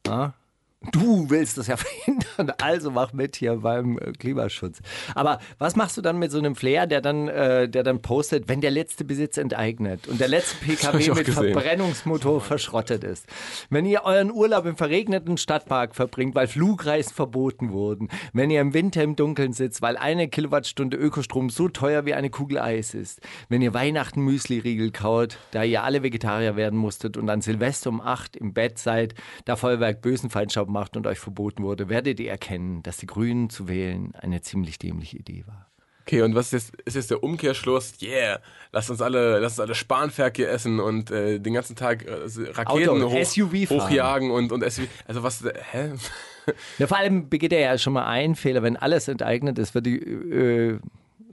Ja? 0.07 0.35
Du 0.93 1.29
willst 1.29 1.59
das 1.59 1.67
ja 1.67 1.77
verhindern, 1.77 2.55
also 2.59 2.91
mach 2.91 3.13
mit 3.13 3.37
hier 3.37 3.57
beim 3.57 3.99
äh, 3.99 4.13
Klimaschutz. 4.13 4.79
Aber 5.15 5.39
was 5.59 5.77
machst 5.77 5.99
du 5.99 6.01
dann 6.01 6.19
mit 6.19 6.31
so 6.31 6.39
einem 6.39 6.57
Flair, 6.57 6.87
der 6.87 7.03
dann, 7.03 7.29
äh, 7.29 7.69
der 7.69 7.83
dann 7.83 8.01
postet, 8.01 8.49
wenn 8.49 8.63
der 8.63 8.71
letzte 8.71 9.05
Besitz 9.05 9.37
enteignet 9.37 10.09
und 10.09 10.19
der 10.21 10.29
letzte 10.29 10.57
PKW 10.65 11.11
mit 11.11 11.27
gesehen. 11.27 11.53
Verbrennungsmotor 11.53 12.41
verschrottet 12.41 13.05
ist? 13.05 13.27
Wenn 13.69 13.85
ihr 13.85 14.05
euren 14.05 14.33
Urlaub 14.33 14.65
im 14.65 14.75
verregneten 14.75 15.37
Stadtpark 15.37 15.95
verbringt, 15.95 16.35
weil 16.35 16.47
Flugreisen 16.47 17.13
verboten 17.13 17.73
wurden, 17.73 18.09
wenn 18.33 18.49
ihr 18.49 18.63
im 18.63 18.73
Winter 18.73 19.03
im 19.03 19.17
Dunkeln 19.17 19.53
sitzt, 19.53 19.83
weil 19.83 19.99
eine 19.99 20.29
Kilowattstunde 20.29 20.97
Ökostrom 20.97 21.51
so 21.51 21.69
teuer 21.69 22.07
wie 22.07 22.15
eine 22.15 22.31
Kugel 22.31 22.59
Eis 22.59 22.95
ist, 22.95 23.21
wenn 23.51 23.61
ihr 23.61 23.75
Weihnachten 23.75 24.23
Müsli-Riegel 24.23 24.93
kaut, 24.93 25.37
da 25.51 25.63
ihr 25.63 25.83
alle 25.83 26.03
Vegetarier 26.03 26.57
werden 26.57 26.79
musstet 26.79 27.19
und 27.19 27.29
an 27.29 27.43
Silvester 27.43 27.91
um 27.91 28.01
8 28.01 28.37
im 28.37 28.55
Bett 28.55 28.79
seid, 28.79 29.15
da 29.45 29.57
Feuerwerk 29.57 30.01
bösen 30.01 30.31
Feinstaub 30.31 30.70
macht 30.71 30.97
und 30.97 31.07
euch 31.07 31.19
verboten 31.19 31.63
wurde, 31.63 31.89
werdet 31.89 32.21
ihr 32.21 32.31
erkennen, 32.31 32.83
dass 32.83 32.97
die 32.97 33.07
Grünen 33.07 33.51
zu 33.51 33.69
wählen 33.69 34.15
eine 34.15 34.41
ziemlich 34.41 34.79
dämliche 34.79 35.19
Idee 35.19 35.45
war. 35.47 35.67
Okay, 36.03 36.23
und 36.23 36.35
was 36.35 36.53
ist 36.53 36.73
jetzt, 36.73 36.83
ist 36.87 36.95
jetzt 36.97 37.11
der 37.11 37.23
Umkehrschluss? 37.23 37.93
Yeah, 38.03 38.41
lasst 38.73 38.91
uns 38.91 39.01
alle, 39.01 39.39
lasst 39.39 39.59
uns 39.59 39.67
alle 39.67 39.75
Spanferkel 39.75 40.47
essen 40.47 40.81
und 40.81 41.11
äh, 41.11 41.39
den 41.39 41.53
ganzen 41.55 41.77
Tag 41.77 42.05
äh, 42.05 42.15
Raketen 42.53 42.89
Auto, 43.03 43.11
hoch, 43.11 43.71
hochjagen 43.71 44.31
und, 44.31 44.51
und 44.51 44.69
SUV. 44.69 44.89
Also 45.07 45.23
was, 45.23 45.45
äh, 45.45 45.53
hä? 45.73 45.93
Ja, 46.79 46.89
vor 46.89 46.97
allem 46.97 47.29
begeht 47.29 47.53
er 47.53 47.61
ja 47.61 47.79
schon 47.79 47.93
mal 47.93 48.07
einen 48.07 48.35
Fehler, 48.35 48.63
wenn 48.63 48.77
alles 48.77 49.07
enteignet 49.07 49.57
ist, 49.59 49.75
wird 49.75 49.87
die 49.87 49.99
äh, 50.01 50.81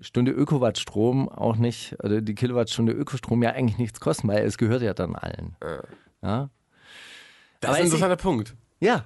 Stunde 0.02 0.32
Ökowattstrom 0.32 1.28
auch 1.28 1.56
nicht, 1.56 1.96
oder 2.04 2.22
die 2.22 2.36
Kilowattstunde 2.36 2.92
Ökostrom 2.92 3.42
ja 3.42 3.52
eigentlich 3.52 3.80
nichts 3.80 4.00
kosten, 4.00 4.28
weil 4.28 4.46
es 4.46 4.60
gehört 4.60 4.84
ja 4.84 4.94
dann 4.94 5.16
allen. 5.16 5.56
Ja, 6.22 6.50
Das 7.62 7.70
Aber 7.70 7.72
ist 7.72 7.80
ein 7.80 7.86
interessanter 7.86 8.18
Punkt. 8.18 8.54
ja. 8.80 9.06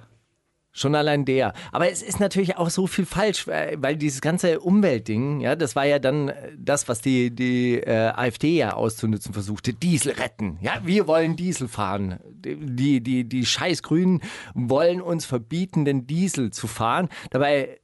Schon 0.74 0.94
allein 0.94 1.26
der. 1.26 1.52
Aber 1.70 1.90
es 1.90 2.02
ist 2.02 2.18
natürlich 2.18 2.56
auch 2.56 2.70
so 2.70 2.86
viel 2.86 3.04
falsch, 3.04 3.46
weil 3.46 3.96
dieses 3.96 4.22
ganze 4.22 4.58
Umweltding, 4.60 5.40
ja, 5.42 5.54
das 5.54 5.76
war 5.76 5.84
ja 5.84 5.98
dann 5.98 6.30
äh, 6.30 6.52
das, 6.56 6.88
was 6.88 7.02
die, 7.02 7.30
die 7.30 7.74
äh, 7.74 8.08
AfD 8.08 8.56
ja 8.56 8.72
auszunutzen 8.72 9.34
versuchte. 9.34 9.74
Diesel 9.74 10.12
retten. 10.12 10.58
Ja, 10.62 10.80
wir 10.82 11.06
wollen 11.06 11.36
Diesel 11.36 11.68
fahren. 11.68 12.20
Die, 12.24 13.02
die, 13.02 13.28
die 13.28 13.44
Scheißgrünen 13.44 14.22
wollen 14.54 15.02
uns 15.02 15.26
verbieten, 15.26 15.84
den 15.84 16.06
Diesel 16.06 16.52
zu 16.52 16.66
fahren. 16.66 17.10
Dabei 17.28 17.78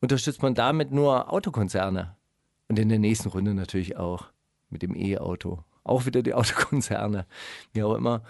unterstützt 0.00 0.42
man 0.42 0.54
damit 0.54 0.92
nur 0.92 1.32
Autokonzerne. 1.32 2.14
Und 2.68 2.78
in 2.78 2.90
der 2.90 2.98
nächsten 2.98 3.30
Runde 3.30 3.54
natürlich 3.54 3.96
auch 3.96 4.26
mit 4.68 4.82
dem 4.82 4.94
E-Auto. 4.94 5.64
Auch 5.82 6.04
wieder 6.04 6.22
die 6.22 6.34
Autokonzerne. 6.34 7.24
Wie 7.72 7.82
auch 7.82 7.94
immer. 7.94 8.22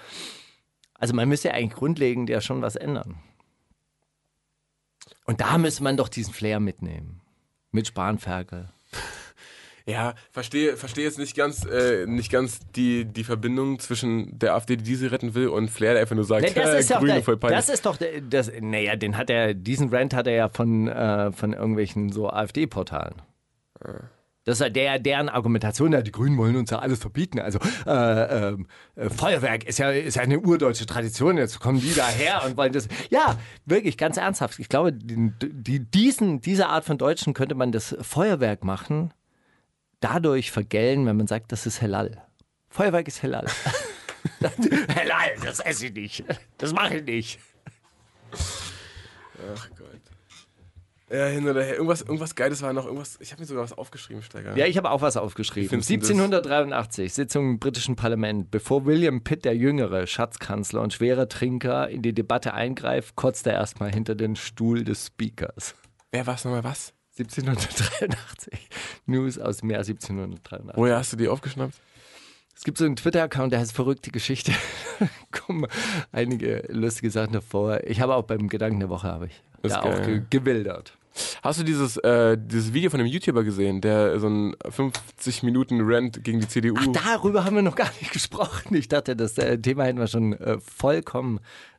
Also 0.95 1.15
man 1.15 1.29
müsste 1.29 1.49
ja 1.49 1.55
eigentlich 1.55 1.75
grundlegend 1.79 2.31
ja 2.31 2.41
schon 2.41 2.63
was 2.63 2.77
ändern. 2.77 3.17
Und 5.29 5.43
da 5.43 5.59
müsste 5.59 5.83
man 5.83 5.99
doch 5.99 6.09
diesen 6.09 6.33
Flair 6.33 6.59
mitnehmen. 6.59 7.21
Mit 7.71 7.87
Spanferkel. 7.87 8.71
Ja, 9.85 10.17
verstehe, 10.33 10.77
verstehe 10.77 11.05
jetzt 11.05 11.19
nicht 11.19 11.35
ganz, 11.35 11.65
äh, 11.65 12.05
nicht 12.05 12.31
ganz 12.31 12.61
die, 12.77 13.07
die 13.07 13.25
Verbindung 13.25 13.79
zwischen 13.79 14.39
der 14.39 14.55
AfD, 14.55 14.77
die 14.77 14.85
diese 14.85 15.11
retten 15.11 15.35
will, 15.35 15.49
und 15.49 15.71
Flair, 15.71 15.95
der 15.95 16.03
einfach 16.03 16.15
nur 16.15 16.27
sagt, 16.27 16.43
Nee, 16.43 16.53
das, 16.53 16.75
äh, 16.75 16.79
ist 16.81 16.91
ja 16.91 16.99
Grüne 16.99 17.15
der, 17.15 17.23
voll 17.23 17.39
peinlich. 17.39 17.57
das 17.59 17.71
ist 17.71 17.87
doch 17.87 17.97
der, 17.97 18.21
das, 18.21 18.53
naja, 18.61 18.97
den 18.97 19.17
hat 19.17 19.31
er, 19.31 19.55
diesen 19.55 19.89
Rant 19.89 20.13
hat 20.13 20.27
er 20.27 20.35
ja 20.35 20.49
von, 20.51 20.89
äh, 20.89 21.33
von 21.33 21.55
irgendwelchen 21.55 22.13
so 22.13 22.29
AfD-Portalen. 22.29 23.23
Das 24.49 24.61
ist 24.61 24.65
ja 24.65 24.71
der, 24.71 24.99
deren 24.99 25.29
Argumentation, 25.29 25.93
ja, 25.93 26.01
die 26.01 26.11
Grünen 26.11 26.39
wollen 26.39 26.57
uns 26.57 26.71
ja 26.71 26.79
alles 26.79 27.01
verbieten. 27.01 27.39
Also 27.39 27.59
äh, 27.87 28.49
ähm, 28.49 28.67
äh, 28.97 29.11
Feuerwerk 29.11 29.65
ist 29.65 29.79
ja, 29.79 29.91
ist 29.91 30.15
ja 30.15 30.23
eine 30.23 30.41
urdeutsche 30.41 30.87
Tradition. 30.87 31.37
Jetzt 31.37 31.61
kommen 31.61 31.83
die 31.83 31.93
daher 31.93 32.43
und 32.47 32.57
wollen 32.57 32.73
das. 32.73 32.89
Ja, 33.11 33.37
wirklich, 33.67 33.99
ganz 33.99 34.17
ernsthaft. 34.17 34.59
Ich 34.59 34.71
glaube, 34.71 34.95
die, 34.95 35.33
die, 35.43 35.81
diesen, 35.81 36.41
diese 36.41 36.69
Art 36.69 36.87
von 36.87 36.97
Deutschen 36.97 37.35
könnte 37.35 37.57
man 37.57 37.73
das 37.73 37.95
Feuerwerk 38.01 38.65
machen, 38.65 39.13
dadurch 40.01 40.51
vergällen, 40.51 41.05
wenn 41.05 41.19
man 41.19 41.27
sagt, 41.27 41.53
das 41.53 41.67
ist 41.67 41.83
Halal. 41.83 42.17
Feuerwerk 42.71 43.07
ist 43.07 43.23
Halal. 43.23 43.49
Halal, 44.41 45.29
das 45.45 45.61
esse 45.61 45.89
ich 45.89 45.93
nicht. 45.93 46.25
Das 46.57 46.73
mache 46.73 46.97
ich 46.97 47.05
nicht. 47.05 47.39
Ach 48.33 49.69
Gott. 49.77 50.08
Ja, 51.11 51.27
hin 51.27 51.49
oder 51.49 51.63
her. 51.63 51.75
Irgendwas, 51.75 52.03
irgendwas 52.03 52.35
Geiles 52.35 52.61
war 52.61 52.73
noch. 52.73 52.85
Irgendwas, 52.85 53.17
ich 53.21 53.33
habe 53.33 53.41
mir 53.41 53.47
sogar 53.47 53.65
was 53.65 53.73
aufgeschrieben, 53.73 54.23
Steiger. 54.23 54.57
Ja, 54.57 54.67
ich 54.67 54.77
habe 54.77 54.91
auch 54.91 55.01
was 55.01 55.17
aufgeschrieben. 55.17 55.71
findest 55.71 55.91
du 55.91 55.97
das? 55.97 56.11
1783, 56.11 57.15
Sitzung 57.15 57.51
im 57.51 57.59
britischen 57.59 57.97
Parlament. 57.97 58.51
Bevor 58.51 58.85
William 58.85 59.25
Pitt, 59.25 59.45
der 59.45 59.57
Jüngere, 59.57 60.07
Schatzkanzler 60.07 60.83
und 60.83 60.93
schwerer 60.93 61.29
Trinker, 61.29 61.89
in 61.89 62.03
die 62.03 62.13
Debatte 62.13 62.53
eingreift, 62.53 63.17
kotzt 63.17 63.47
er 63.47 63.55
erstmal 63.55 63.91
hinter 63.91 64.15
den 64.15 64.37
Stuhl 64.37 64.85
des 64.85 65.07
Speakers. 65.07 65.75
Wer 66.11 66.27
war 66.27 66.35
es 66.35 66.45
nochmal 66.45 66.65
was? 66.65 66.93
1783. 67.19 68.69
News 69.07 69.39
aus 69.39 69.59
dem 69.59 69.71
Jahr 69.71 69.81
1783. 69.81 70.77
Woher 70.77 70.97
hast 70.97 71.13
du 71.13 71.17
die 71.17 71.29
aufgeschnappt? 71.29 71.75
Es 72.59 72.65
gibt 72.65 72.77
so 72.77 72.85
einen 72.85 72.97
Twitter-Account, 72.97 73.53
der 73.53 73.61
heißt 73.61 73.73
Verrückte 73.73 74.11
Geschichte. 74.11 74.51
Kommen 75.31 75.69
einige 76.11 76.65
lustige 76.69 77.09
Sachen 77.09 77.33
davor. 77.33 77.85
Ich 77.85 78.01
habe 78.01 78.17
auch 78.17 78.25
beim 78.25 78.49
Gedanken 78.49 78.81
der 78.81 78.89
Woche 78.89 79.07
habe 79.07 79.27
ich 79.27 79.41
Das 79.63 79.75
da 79.75 79.79
ist 79.79 80.01
auch 80.01 80.05
ge 80.05 80.23
gewildert. 80.29 80.99
Hast 81.45 81.61
du 81.61 81.65
dieses, 81.65 81.99
äh, 81.99 82.37
dieses 82.37 82.73
Video 82.73 82.91
von 82.91 82.99
einem 82.99 83.09
YouTuber 83.09 83.45
gesehen, 83.45 83.81
der 83.81 84.19
so 84.19 84.29
ein 84.29 84.57
50 84.69 85.45
Minuten 85.45 85.83
Rant 85.83 86.25
gegen 86.25 86.41
die 86.41 86.49
CDU. 86.49 86.75
Ach, 86.77 86.87
darüber 87.05 87.45
haben 87.45 87.55
wir 87.55 87.63
noch 87.63 87.77
gar 87.77 87.93
nicht 88.01 88.11
gesprochen. 88.13 88.75
Ich 88.75 88.89
dachte, 88.89 89.15
das 89.15 89.39
äh, 89.39 89.57
Thema 89.59 89.85
hätten 89.85 90.01
wir 90.01 90.09
schon 90.09 90.33
äh, 90.33 90.59
vollkommen 90.59 91.39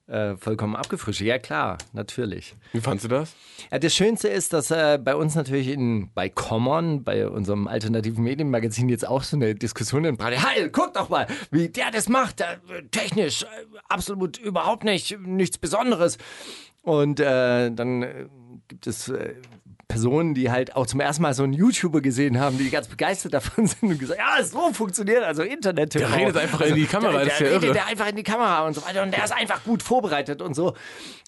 äh, 0.10 0.36
vollkommen 0.38 0.76
abgefrischt. 0.76 1.22
Ja, 1.22 1.38
klar, 1.38 1.78
natürlich. 1.94 2.56
Wie 2.74 2.82
fandst 2.82 3.06
du 3.06 3.10
das? 3.10 3.36
Ja, 3.72 3.80
das 3.80 3.94
Schönste 3.94 4.28
ist, 4.28 4.54
dass 4.54 4.72
äh, 4.72 5.00
bei 5.02 5.16
uns 5.16 5.36
natürlich 5.36 5.68
in, 5.68 6.10
bei 6.14 6.30
Common, 6.30 7.04
bei 7.04 7.28
unserem 7.28 7.68
alternativen 7.68 8.24
Medienmagazin 8.24 8.90
jetzt 8.90 9.08
auch 9.08 9.24
so 9.24 9.38
eine 9.38 9.56
Diskussion 9.56 10.06
in 10.06 10.18
Brade. 10.18 10.42
Heil, 10.42 10.70
guck 10.72 10.94
doch 10.94 11.10
mal, 11.10 11.28
wie 11.52 11.70
der 11.70 11.92
das 11.92 12.10
macht. 12.10 12.40
Der, 12.40 12.54
äh, 12.54 12.84
technisch 12.92 13.44
äh, 13.44 13.46
absolut 13.88 14.38
überhaupt 14.38 14.84
nicht, 14.84 15.20
nichts 15.20 15.58
Besonderes. 15.58 16.18
Und 16.82 17.20
dann 17.20 18.30
gibt 18.68 18.88
es 18.88 19.12
Personen, 19.90 20.36
die 20.36 20.52
halt 20.52 20.76
auch 20.76 20.86
zum 20.86 21.00
ersten 21.02 21.24
Mal 21.24 21.34
so 21.34 21.44
einen 21.44 21.52
YouTuber 21.52 22.00
gesehen 22.02 22.40
haben, 22.40 22.58
die 22.60 22.70
ganz 22.70 22.88
begeistert 22.88 23.34
davon 23.34 23.68
sind 23.68 23.90
und 23.92 24.00
gesagt, 24.00 24.20
ja, 24.20 24.42
so 24.44 24.72
funktioniert 24.72 25.24
also 25.24 25.42
Internet. 25.42 25.96
Der 25.96 26.16
redet 26.16 26.38
einfach 26.38 26.62
in 26.62 26.76
die 26.76 26.86
Kamera, 26.86 27.12
der, 27.12 27.26
das 27.26 27.34
ist 27.34 27.40
der 27.42 27.48
ja 27.48 27.54
redet 27.54 27.64
irre. 27.64 27.74
der 27.74 27.86
einfach 27.88 28.08
in 28.08 28.16
die 28.16 28.24
Kamera 28.24 28.66
und 28.66 28.76
so 28.76 28.86
weiter 28.86 29.04
und 29.04 29.12
der 29.12 29.26
ist 29.26 29.34
einfach 29.34 29.64
gut 29.66 29.84
vorbereitet 29.84 30.42
und 30.42 30.56
so. 30.56 30.76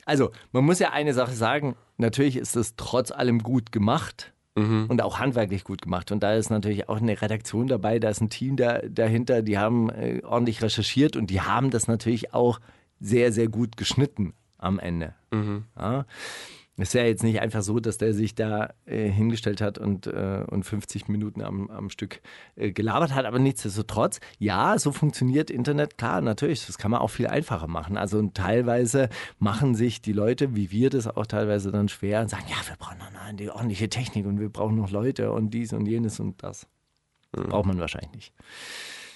Also, 0.05 0.31
man 0.51 0.63
muss 0.63 0.79
ja 0.79 0.91
eine 0.91 1.13
Sache 1.13 1.33
sagen, 1.33 1.75
natürlich 1.97 2.37
ist 2.37 2.55
es 2.55 2.75
trotz 2.77 3.11
allem 3.11 3.39
gut 3.39 3.71
gemacht. 3.71 4.31
Und 4.53 5.01
auch 5.01 5.17
handwerklich 5.17 5.63
gut 5.63 5.81
gemacht. 5.81 6.11
Und 6.11 6.21
da 6.21 6.33
ist 6.35 6.49
natürlich 6.49 6.89
auch 6.89 6.97
eine 6.97 7.19
Redaktion 7.21 7.67
dabei, 7.67 7.99
da 7.99 8.09
ist 8.09 8.19
ein 8.19 8.29
Team 8.29 8.57
da, 8.57 8.79
dahinter, 8.79 9.41
die 9.41 9.57
haben 9.57 9.89
äh, 9.89 10.21
ordentlich 10.25 10.61
recherchiert 10.61 11.15
und 11.15 11.29
die 11.29 11.39
haben 11.39 11.71
das 11.71 11.87
natürlich 11.87 12.33
auch 12.33 12.59
sehr, 12.99 13.31
sehr 13.31 13.47
gut 13.47 13.77
geschnitten 13.77 14.33
am 14.57 14.77
Ende. 14.77 15.15
Ja. 15.79 16.05
Es 16.77 16.89
ist 16.89 16.93
ja 16.93 17.03
jetzt 17.03 17.23
nicht 17.23 17.41
einfach 17.41 17.61
so, 17.61 17.79
dass 17.79 17.97
der 17.97 18.13
sich 18.13 18.33
da 18.33 18.73
äh, 18.85 19.09
hingestellt 19.09 19.61
hat 19.61 19.77
und, 19.77 20.07
äh, 20.07 20.43
und 20.49 20.63
50 20.63 21.09
Minuten 21.09 21.41
am, 21.41 21.69
am 21.69 21.89
Stück 21.89 22.21
äh, 22.55 22.71
gelabert 22.71 23.13
hat, 23.13 23.25
aber 23.25 23.39
nichtsdestotrotz, 23.39 24.19
ja, 24.39 24.79
so 24.79 24.91
funktioniert 24.91 25.51
Internet, 25.51 25.97
klar, 25.97 26.21
natürlich, 26.21 26.65
das 26.65 26.77
kann 26.77 26.91
man 26.91 27.01
auch 27.01 27.09
viel 27.09 27.27
einfacher 27.27 27.67
machen. 27.67 27.97
Also 27.97 28.25
teilweise 28.33 29.09
machen 29.37 29.75
sich 29.75 30.01
die 30.01 30.13
Leute, 30.13 30.55
wie 30.55 30.71
wir 30.71 30.89
das 30.89 31.07
auch 31.07 31.27
teilweise 31.27 31.71
dann 31.71 31.89
schwer 31.89 32.21
und 32.21 32.29
sagen, 32.29 32.45
ja, 32.47 32.55
wir 32.67 32.77
brauchen 32.77 32.97
noch 32.99 33.21
eine, 33.21 33.37
die 33.37 33.49
ordentliche 33.49 33.89
Technik 33.89 34.25
und 34.25 34.39
wir 34.39 34.49
brauchen 34.49 34.77
noch 34.77 34.91
Leute 34.91 35.31
und 35.31 35.51
dies 35.51 35.73
und 35.73 35.85
jenes 35.85 36.19
und 36.19 36.41
das. 36.41 36.67
Braucht 37.31 37.65
man 37.65 37.79
wahrscheinlich 37.79 38.11
nicht. 38.11 38.33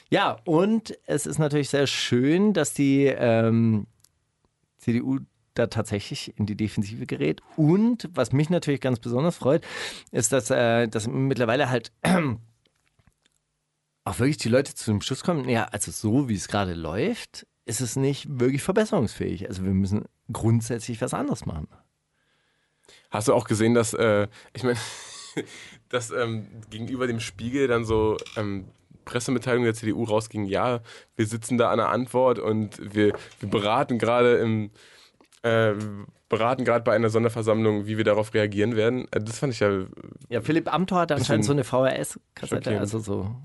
Ja, 0.10 0.38
und 0.46 0.98
es 1.06 1.26
ist 1.26 1.40
natürlich 1.40 1.70
sehr 1.70 1.88
schön, 1.88 2.54
dass 2.54 2.74
die 2.74 3.06
ähm, 3.06 3.88
CDU 4.78 5.20
da 5.56 5.68
tatsächlich 5.68 6.38
in 6.38 6.46
die 6.46 6.56
Defensive 6.56 7.06
gerät. 7.06 7.42
Und 7.58 8.10
was 8.14 8.32
mich 8.32 8.50
natürlich 8.50 8.82
ganz 8.82 9.00
besonders 9.00 9.38
freut, 9.38 9.66
ist, 10.12 10.32
dass, 10.32 10.52
äh, 10.52 10.88
dass 10.88 11.08
mittlerweile 11.08 11.70
halt 11.70 11.92
auch 14.04 14.20
wirklich 14.20 14.38
die 14.38 14.50
Leute 14.50 14.76
zu 14.76 14.92
dem 14.92 15.02
Schluss 15.02 15.24
kommen, 15.24 15.50
ja, 15.50 15.66
also 15.66 15.92
so 15.92 16.30
wie 16.30 16.36
es 16.36 16.48
gerade 16.48 16.74
läuft, 16.74 17.48
ist 17.66 17.82
es 17.82 17.96
nicht 17.96 18.28
wirklich 18.40 18.62
verbesserungsfähig. 18.62 19.50
Also 19.50 19.64
wir 19.64 19.74
müssen 19.74 20.06
grundsätzlich 20.32 21.02
was 21.02 21.14
anderes 21.14 21.46
machen. 21.46 21.68
Hast 23.10 23.28
du 23.28 23.34
auch 23.34 23.46
gesehen, 23.46 23.74
dass, 23.74 23.94
äh, 23.94 24.28
ich 24.54 24.64
meine, 24.64 24.78
dass 25.90 26.12
ähm, 26.12 26.48
gegenüber 26.70 27.08
dem 27.08 27.20
Spiegel 27.20 27.68
dann 27.68 27.86
so 27.86 28.18
ähm, 28.38 28.66
Pressemitteilung 29.06 29.64
der 29.64 29.74
CDU 29.74 30.04
rausging, 30.04 30.46
ja, 30.46 30.82
wir 31.16 31.26
sitzen 31.26 31.58
da 31.58 31.72
an 31.72 31.78
der 31.78 31.90
Antwort 31.90 32.40
und 32.40 32.94
wir, 32.94 33.14
wir 33.40 33.50
beraten 33.50 34.00
gerade 34.00 34.38
im 34.38 34.72
äh, 35.46 35.76
beraten 36.28 36.66
gerade 36.66 36.84
bei 36.84 36.96
einer 36.96 37.10
Sonderversammlung, 37.10 37.86
wie 37.86 37.98
wir 37.98 38.04
darauf 38.04 38.34
reagieren 38.34 38.76
werden. 38.76 39.08
Äh, 39.12 39.20
Das 39.22 39.40
fand 39.40 39.54
ich 39.54 39.60
ja 39.60 39.86
Ja, 40.30 40.42
Philipp 40.42 40.74
Amthor 40.74 41.02
hat 41.02 41.12
anscheinend 41.12 41.46
so 41.46 41.52
eine 41.54 41.64
VHS-Kassette, 41.64 42.80
also 42.80 43.00
so 43.00 43.36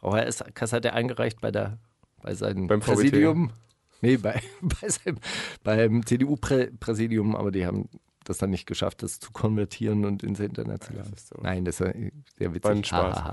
VHS-Kassette 0.00 0.92
eingereicht 0.92 1.40
bei 1.40 1.50
der 1.50 1.78
bei 2.22 2.34
seinem 2.34 2.68
Beim 2.68 2.80
VBT. 2.80 2.94
Präsidium. 2.94 3.52
Nee, 4.00 4.16
bei, 4.16 4.40
bei 4.62 4.88
seinem, 4.88 5.18
beim 5.62 6.06
CDU-Präsidium, 6.06 7.36
aber 7.36 7.50
die 7.50 7.66
haben 7.66 7.88
das 8.24 8.38
dann 8.38 8.50
nicht 8.50 8.66
geschafft, 8.66 9.02
das 9.02 9.20
zu 9.20 9.30
konvertieren 9.32 10.04
und 10.06 10.22
ins 10.22 10.40
Internet 10.40 10.84
zu 10.84 10.92
ist 11.14 11.28
so. 11.28 11.36
Nein, 11.42 11.64
das 11.64 11.80
ist 11.80 11.86
ja 11.86 11.92
sehr 12.38 12.54
witzig. 12.54 12.92
War 12.92 13.12
Spaß. 13.12 13.16
Ha, 13.24 13.30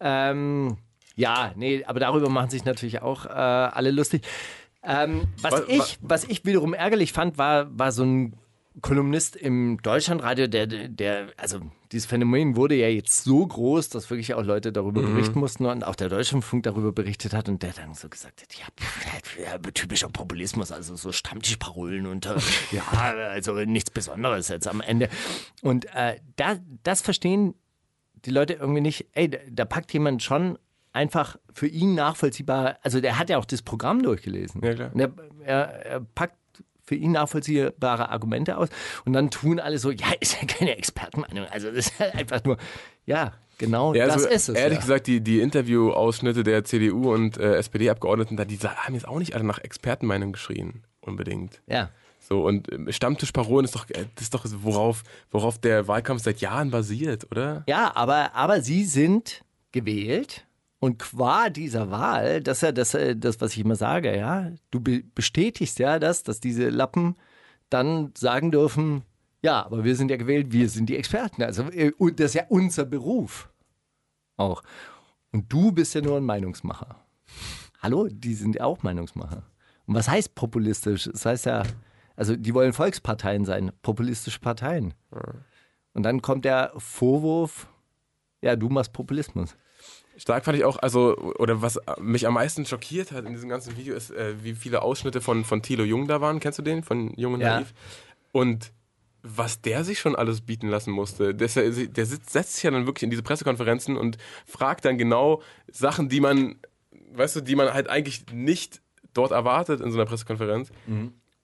ha. 0.00 0.30
Ähm, 0.30 0.76
ja, 1.14 1.52
nee, 1.56 1.84
aber 1.84 2.00
darüber 2.00 2.28
machen 2.28 2.50
sich 2.50 2.64
natürlich 2.64 3.00
auch 3.00 3.24
äh, 3.24 3.30
alle 3.30 3.90
lustig. 3.90 4.22
Ähm, 4.88 5.26
was, 5.42 5.52
Was- 5.52 5.64
ich, 5.68 5.98
was 6.00 6.24
ich 6.24 6.44
wiederum 6.46 6.72
ärgerlich 6.74 7.12
fand, 7.12 7.36
war, 7.38 7.76
war 7.78 7.92
so 7.92 8.04
ein 8.04 8.36
Kolumnist 8.80 9.34
im 9.34 9.78
Deutschlandradio, 9.82 10.46
der, 10.46 10.66
der, 10.68 11.28
also 11.36 11.58
dieses 11.90 12.06
Phänomen 12.06 12.54
wurde 12.54 12.76
ja 12.76 12.86
jetzt 12.88 13.24
so 13.24 13.44
groß, 13.44 13.88
dass 13.88 14.08
wirklich 14.08 14.34
auch 14.34 14.44
Leute 14.44 14.70
darüber 14.72 15.02
Mhm. 15.02 15.14
berichten 15.14 15.40
mussten 15.40 15.66
und 15.66 15.82
auch 15.82 15.96
der 15.96 16.08
Deutschlandfunk 16.08 16.62
darüber 16.62 16.92
berichtet 16.92 17.34
hat 17.34 17.48
und 17.48 17.62
der 17.64 17.72
dann 17.72 17.94
so 17.94 18.08
gesagt 18.08 18.40
hat, 18.40 18.54
ja, 18.54 18.66
pff, 18.78 19.38
ja 19.40 19.58
typischer 19.58 20.08
Populismus, 20.10 20.70
also 20.70 20.94
so 20.94 21.10
Stammtischparolen 21.10 22.06
und 22.06 22.26
äh, 22.26 22.36
ja, 22.70 22.84
also 22.92 23.54
nichts 23.54 23.90
Besonderes 23.90 24.46
jetzt 24.48 24.68
am 24.68 24.80
Ende. 24.80 25.08
Und 25.60 25.86
äh, 25.94 26.20
da, 26.36 26.58
das 26.84 27.02
verstehen 27.02 27.54
die 28.24 28.30
Leute 28.30 28.52
irgendwie 28.54 28.80
nicht, 28.80 29.06
ey, 29.12 29.28
da, 29.28 29.38
da 29.50 29.64
packt 29.64 29.92
jemand 29.92 30.22
schon 30.22 30.56
einfach 30.98 31.36
für 31.52 31.68
ihn 31.68 31.94
nachvollziehbar, 31.94 32.78
also 32.82 33.00
der 33.00 33.18
hat 33.18 33.30
ja 33.30 33.38
auch 33.38 33.44
das 33.44 33.62
Programm 33.62 34.02
durchgelesen. 34.02 34.60
Ja, 34.64 34.74
klar. 34.74 34.90
Und 34.92 35.00
er, 35.00 35.12
er, 35.44 35.86
er 35.86 36.00
packt 36.00 36.36
für 36.82 36.96
ihn 36.96 37.12
nachvollziehbare 37.12 38.08
Argumente 38.08 38.56
aus 38.56 38.68
und 39.04 39.12
dann 39.12 39.30
tun 39.30 39.60
alle 39.60 39.78
so, 39.78 39.90
ja, 39.90 40.06
ist 40.20 40.40
ja 40.40 40.46
keine 40.46 40.76
Expertenmeinung. 40.76 41.46
Also 41.50 41.68
das 41.70 41.86
ist 41.86 42.00
halt 42.00 42.14
einfach 42.16 42.42
nur, 42.42 42.56
ja, 43.06 43.32
genau 43.58 43.94
Ja, 43.94 44.06
das 44.06 44.16
also, 44.16 44.28
ist 44.28 44.48
es. 44.48 44.56
Ehrlich 44.56 44.78
ja. 44.78 44.80
gesagt, 44.80 45.06
die, 45.06 45.20
die 45.20 45.40
Interviewausschnitte 45.40 46.42
der 46.42 46.64
CDU 46.64 47.14
und 47.14 47.38
äh, 47.38 47.56
SPD-Abgeordneten, 47.56 48.36
da, 48.36 48.44
die 48.44 48.58
haben 48.58 48.94
jetzt 48.94 49.06
auch 49.06 49.18
nicht 49.18 49.34
alle 49.34 49.44
nach 49.44 49.60
Expertenmeinung 49.60 50.32
geschrien, 50.32 50.82
unbedingt. 51.00 51.62
Ja. 51.68 51.90
So, 52.18 52.44
und 52.44 52.72
ähm, 52.72 52.90
Stammtischparolen 52.90 53.64
ist 53.64 53.76
doch, 53.76 53.88
äh, 53.90 54.06
das 54.16 54.24
ist 54.24 54.34
doch 54.34 54.44
worauf, 54.62 55.04
worauf 55.30 55.58
der 55.58 55.86
Wahlkampf 55.86 56.24
seit 56.24 56.40
Jahren 56.40 56.70
basiert, 56.72 57.30
oder? 57.30 57.62
Ja, 57.68 57.94
aber, 57.94 58.34
aber 58.34 58.62
sie 58.62 58.84
sind 58.84 59.44
gewählt 59.70 60.47
und 60.80 60.98
qua 60.98 61.50
dieser 61.50 61.90
Wahl, 61.90 62.40
das 62.42 62.58
ist 62.58 62.62
ja 62.62 62.72
das, 62.72 62.96
das 63.16 63.40
was 63.40 63.52
ich 63.52 63.60
immer 63.60 63.76
sage, 63.76 64.16
ja, 64.16 64.50
du 64.70 64.80
be 64.80 65.02
bestätigst 65.14 65.78
ja 65.78 65.98
das, 65.98 66.22
dass 66.22 66.40
diese 66.40 66.68
Lappen 66.68 67.16
dann 67.68 68.12
sagen 68.16 68.50
dürfen, 68.50 69.02
ja, 69.42 69.64
aber 69.64 69.84
wir 69.84 69.96
sind 69.96 70.10
ja 70.10 70.16
gewählt, 70.16 70.52
wir 70.52 70.68
sind 70.68 70.88
die 70.88 70.96
Experten. 70.96 71.42
Also 71.42 71.64
äh, 71.70 71.92
das 72.14 72.30
ist 72.30 72.34
ja 72.34 72.44
unser 72.48 72.84
Beruf 72.84 73.50
auch. 74.36 74.62
Und 75.32 75.52
du 75.52 75.72
bist 75.72 75.94
ja 75.94 76.00
nur 76.00 76.16
ein 76.16 76.24
Meinungsmacher. 76.24 76.96
Hallo, 77.80 78.08
die 78.10 78.34
sind 78.34 78.56
ja 78.56 78.64
auch 78.64 78.82
Meinungsmacher. 78.82 79.44
Und 79.86 79.94
was 79.94 80.08
heißt 80.08 80.34
populistisch? 80.34 81.04
Das 81.04 81.26
heißt 81.26 81.46
ja, 81.46 81.62
also 82.16 82.34
die 82.34 82.54
wollen 82.54 82.72
Volksparteien 82.72 83.44
sein, 83.44 83.72
populistische 83.82 84.40
Parteien. 84.40 84.94
Und 85.92 86.02
dann 86.02 86.22
kommt 86.22 86.44
der 86.44 86.72
Vorwurf, 86.76 87.68
ja, 88.42 88.56
du 88.56 88.68
machst 88.68 88.92
Populismus. 88.92 89.56
Stark 90.18 90.44
fand 90.44 90.58
ich 90.58 90.64
auch, 90.64 90.76
also, 90.78 91.16
oder 91.16 91.62
was 91.62 91.78
mich 92.00 92.26
am 92.26 92.34
meisten 92.34 92.66
schockiert 92.66 93.12
hat 93.12 93.24
in 93.24 93.32
diesem 93.32 93.48
ganzen 93.48 93.76
Video 93.76 93.94
ist, 93.94 94.10
äh, 94.10 94.34
wie 94.42 94.54
viele 94.54 94.82
Ausschnitte 94.82 95.20
von, 95.20 95.44
von 95.44 95.62
Thilo 95.62 95.84
Jung 95.84 96.08
da 96.08 96.20
waren. 96.20 96.40
Kennst 96.40 96.58
du 96.58 96.62
den? 96.62 96.82
Von 96.82 97.14
Jung 97.16 97.34
und 97.34 97.40
Ja. 97.40 97.56
Naiv? 97.60 97.72
Und 98.32 98.72
was 99.22 99.60
der 99.60 99.84
sich 99.84 99.98
schon 99.98 100.14
alles 100.16 100.40
bieten 100.40 100.68
lassen 100.68 100.90
musste. 100.92 101.34
Der, 101.34 101.48
der 101.48 101.72
sitzt, 102.06 102.30
setzt 102.30 102.54
sich 102.54 102.62
ja 102.64 102.70
dann 102.70 102.86
wirklich 102.86 103.02
in 103.02 103.10
diese 103.10 103.22
Pressekonferenzen 103.22 103.96
und 103.96 104.16
fragt 104.46 104.84
dann 104.84 104.96
genau 104.96 105.42
Sachen, 105.70 106.08
die 106.08 106.20
man, 106.20 106.56
weißt 107.12 107.36
du, 107.36 107.40
die 107.40 107.56
man 107.56 107.72
halt 107.72 107.88
eigentlich 107.88 108.26
nicht 108.32 108.80
dort 109.14 109.32
erwartet 109.32 109.80
in 109.80 109.90
so 109.90 109.98
einer 109.98 110.06
Pressekonferenz. 110.06 110.70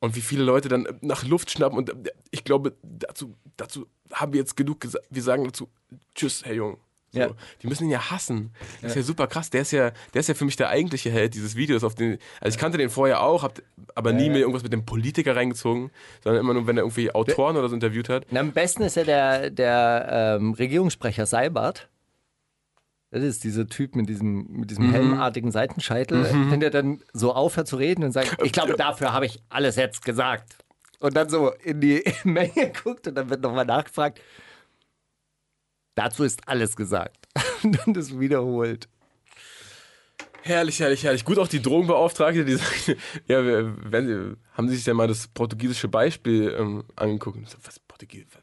Und 0.01 0.17
wie 0.17 0.21
viele 0.21 0.45
Leute 0.45 0.69
dann 0.69 0.87
nach 1.01 1.25
Luft 1.25 1.51
schnappen 1.51 1.79
und 1.79 1.91
äh, 1.91 2.13
ich 2.31 2.45
glaube, 2.45 2.75
dazu, 2.83 3.35
dazu 3.57 3.87
haben 4.13 4.33
wir 4.33 4.41
jetzt 4.41 4.57
genug 4.57 4.81
gesagt. 4.81 5.07
Wir 5.11 5.23
sagen 5.23 5.45
dazu, 5.45 5.69
tschüss, 6.15 6.45
Herr 6.45 6.55
Jung. 6.55 6.79
So. 7.15 7.21
Ja. 7.21 7.31
Die 7.63 7.67
müssen 7.67 7.85
ihn 7.85 7.91
ja 7.91 8.11
hassen. 8.11 8.51
Das 8.83 8.91
ist 8.91 8.97
ja 8.97 9.03
super 9.03 9.27
krass. 9.27 9.51
Der 9.51 9.63
ist 9.63 9.71
ja, 9.71 9.93
der 10.13 10.21
ist 10.21 10.29
ja 10.29 10.35
für 10.35 10.45
mich 10.45 10.57
der 10.57 10.69
eigentliche 10.69 11.11
Held 11.11 11.35
dieses 11.35 11.57
Videos. 11.57 11.85
Auf 11.85 11.95
den, 11.95 12.19
also 12.41 12.55
ich 12.55 12.61
kannte 12.61 12.77
den 12.77 12.91
vorher 12.91 13.23
auch, 13.23 13.43
hab 13.43 13.63
aber 13.95 14.13
nie 14.13 14.29
mir 14.29 14.41
irgendwas 14.41 14.63
mit 14.63 14.73
dem 14.73 14.85
Politiker 14.85 15.37
reingezogen, 15.37 15.91
sondern 16.23 16.41
immer 16.41 16.55
nur, 16.55 16.67
wenn 16.67 16.77
er 16.77 16.83
irgendwie 16.83 17.15
Autoren 17.15 17.57
oder 17.57 17.69
so 17.69 17.75
interviewt 17.75 18.09
hat. 18.09 18.27
Und 18.31 18.37
am 18.37 18.53
besten 18.53 18.83
ist 18.83 18.97
ja 18.97 19.05
der, 19.05 19.51
der 19.51 20.37
ähm, 20.41 20.53
Regierungssprecher 20.53 21.27
Seibert. 21.27 21.89
Das 23.11 23.23
ist 23.23 23.45
dieser 23.45 23.69
Typ 23.69 23.95
mit 23.95 24.09
diesem, 24.09 24.45
mit 24.51 24.71
diesem 24.73 24.91
helmartigen 24.91 25.53
Seitenscheitel, 25.53 26.25
wenn 26.51 26.59
der 26.59 26.71
dann 26.71 27.01
so 27.13 27.33
aufhört 27.33 27.69
zu 27.69 27.77
reden 27.77 28.03
und 28.03 28.11
sagt, 28.11 28.43
ich 28.43 28.51
glaube, 28.51 28.75
dafür 28.77 29.13
habe 29.13 29.25
ich 29.25 29.41
alles 29.49 29.77
jetzt 29.77 30.05
gesagt. 30.05 30.57
Und 30.99 31.15
dann 31.15 31.29
so 31.29 31.53
in 31.63 31.81
die 31.81 32.03
Menge 32.25 32.73
guckt 32.83 33.07
und 33.07 33.15
dann 33.15 33.31
wird 33.31 33.41
nochmal 33.43 33.67
nachgefragt. 33.67 34.21
Dazu 35.95 36.25
ist 36.25 36.47
alles 36.47 36.77
gesagt. 36.77 37.29
Und 37.63 37.79
dann 37.79 37.95
das 37.95 38.19
wiederholt. 38.19 38.89
Herrlich, 40.43 40.79
herrlich, 40.79 41.03
herrlich. 41.03 41.25
Gut 41.25 41.39
auch 41.39 41.49
die 41.49 41.63
Drogenbeauftragte, 41.63 42.45
die 42.45 42.57
sagt, 42.57 42.89
ja, 43.29 43.43
wenn 43.45 44.37
haben 44.53 44.69
Sie 44.69 44.77
sich 44.77 44.85
denn 44.85 44.97
mal 44.97 45.09
das 45.09 45.27
portugiesische 45.29 45.89
Beispiel 45.89 46.55
ähm, 46.59 46.85
angeguckt? 46.97 47.49
So, 47.49 47.57
was, 47.63 47.81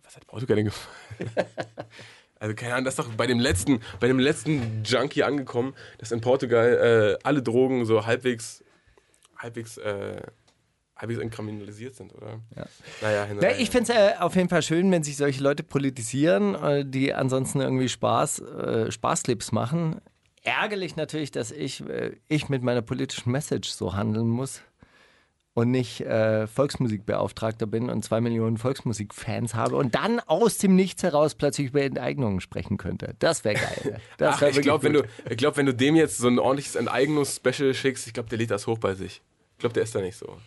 was 0.04 0.16
hat 0.16 0.26
Portugal 0.28 0.56
denn 0.56 0.66
gemacht? 0.66 0.90
Also 2.42 2.56
keine 2.56 2.74
Ahnung, 2.74 2.86
das 2.86 2.98
ist 2.98 3.00
doch 3.00 3.14
bei 3.14 3.28
dem 3.28 3.40
letzten, 3.40 3.82
bei 4.00 4.08
dem 4.08 4.18
letzten 4.18 4.82
Junkie 4.84 5.22
angekommen, 5.22 5.76
dass 6.00 6.12
in 6.12 6.22
Portugal 6.22 7.20
äh, 7.22 7.24
alle 7.24 7.44
Drogen 7.44 7.86
so 7.86 8.08
halbwegs, 8.08 8.64
halbwegs, 9.38 9.78
äh, 9.78 10.24
halbwegs 11.02 11.20
entkriminalisiert 11.20 11.96
sind, 11.96 12.14
oder? 12.14 12.40
Ja. 12.56 12.66
Naja, 13.02 13.26
hin 13.26 13.40
her. 13.40 13.60
ich 13.60 13.70
finde 13.70 13.92
es 13.92 13.98
äh, 13.98 14.14
auf 14.20 14.36
jeden 14.36 14.50
Fall 14.50 14.62
schön, 14.62 14.92
wenn 14.92 15.04
sich 15.04 15.18
solche 15.18 15.42
Leute 15.42 15.64
politisieren, 15.64 16.56
äh, 16.56 16.86
die 16.86 17.14
ansonsten 17.14 17.60
irgendwie 17.60 17.90
Spaß, 17.90 18.40
äh, 18.40 18.92
Spaßclips 18.92 19.52
machen. 19.52 20.00
Ärgerlich 20.44 20.96
natürlich, 20.96 21.32
dass 21.32 21.52
ich, 21.52 21.88
äh, 21.88 22.14
ich 22.28 22.50
mit 22.50 22.64
meiner 22.64 22.82
politischen 22.82 23.32
Message 23.32 23.70
so 23.70 23.96
handeln 23.96 24.28
muss 24.28 24.62
und 25.54 25.72
nicht 25.72 26.02
äh, 26.02 26.48
Volksmusikbeauftragter 26.48 27.66
bin 27.66 27.90
und 27.90 28.06
zwei 28.06 28.22
Millionen 28.22 28.58
Volksmusikfans 28.58 29.54
habe 29.54 29.76
und 29.76 29.96
dann 29.96 30.20
aus 30.22 30.58
dem 30.58 30.76
Nichts 30.76 31.04
heraus 31.04 31.36
plötzlich 31.36 31.68
über 31.68 31.82
Enteignungen 31.82 32.40
sprechen 32.40 32.78
könnte. 32.78 33.16
Das 33.20 33.44
wäre 33.44 33.56
geil. 33.56 34.00
Das 34.18 34.36
Ach, 34.36 34.42
wär 34.42 34.50
ich 34.50 34.62
glaube, 34.62 34.84
wenn, 34.84 34.94
du, 34.94 35.04
ich 35.30 35.38
glaub, 35.38 35.58
wenn 35.58 35.66
du 35.66 35.74
dem 35.74 35.96
jetzt 35.96 36.18
so 36.18 36.28
ein 36.28 36.40
ordentliches 36.40 36.76
Enteignungs-Special 36.76 37.74
schickst, 37.74 38.08
ich 38.08 38.14
glaube, 38.14 38.30
der 38.30 38.38
lädt 38.38 38.52
das 38.52 38.68
hoch 38.68 38.78
bei 38.78 38.94
sich. 38.94 39.22
Ich 39.54 39.60
glaube, 39.60 39.74
der 39.74 39.84
ist 39.84 39.94
da 39.94 40.02
nicht 40.02 40.16
so. 40.16 40.38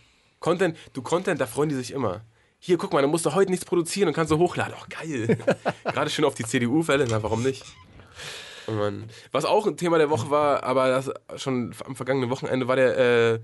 Content, 0.45 0.77
du 0.93 1.01
Content, 1.01 1.41
da 1.41 1.47
freuen 1.47 1.71
die 1.71 1.75
sich 1.75 1.91
immer. 1.91 2.21
Hier, 2.59 2.77
guck 2.77 2.93
mal, 2.93 3.01
da 3.01 3.09
musst 3.09 3.25
du 3.25 3.33
heute 3.35 3.51
nichts 3.51 3.65
produzieren 3.65 4.09
und 4.09 4.15
kannst 4.15 4.31
du 4.31 4.37
hochladen. 4.37 4.75
Oh, 4.79 4.85
geil. 4.91 5.39
Gerade 5.85 6.11
schön 6.11 6.27
auf 6.27 6.35
die 6.35 6.45
CDU-Fälle, 6.45 7.07
na, 7.09 7.23
warum 7.23 7.43
nicht? 7.43 7.65
Oh 8.67 8.73
Mann. 8.73 9.05
Was 9.33 9.47
auch 9.47 9.67
ein 9.67 9.79
Thema 9.79 9.97
der 9.97 10.11
Woche 10.11 10.29
war, 10.29 10.63
aber 10.63 10.89
das 10.89 11.11
schon 11.41 11.75
am 11.87 11.97
vergangenen 11.97 12.29
Wochenende 12.29 12.69
war 12.69 12.77
der 12.77 12.99
äh, 12.99 13.41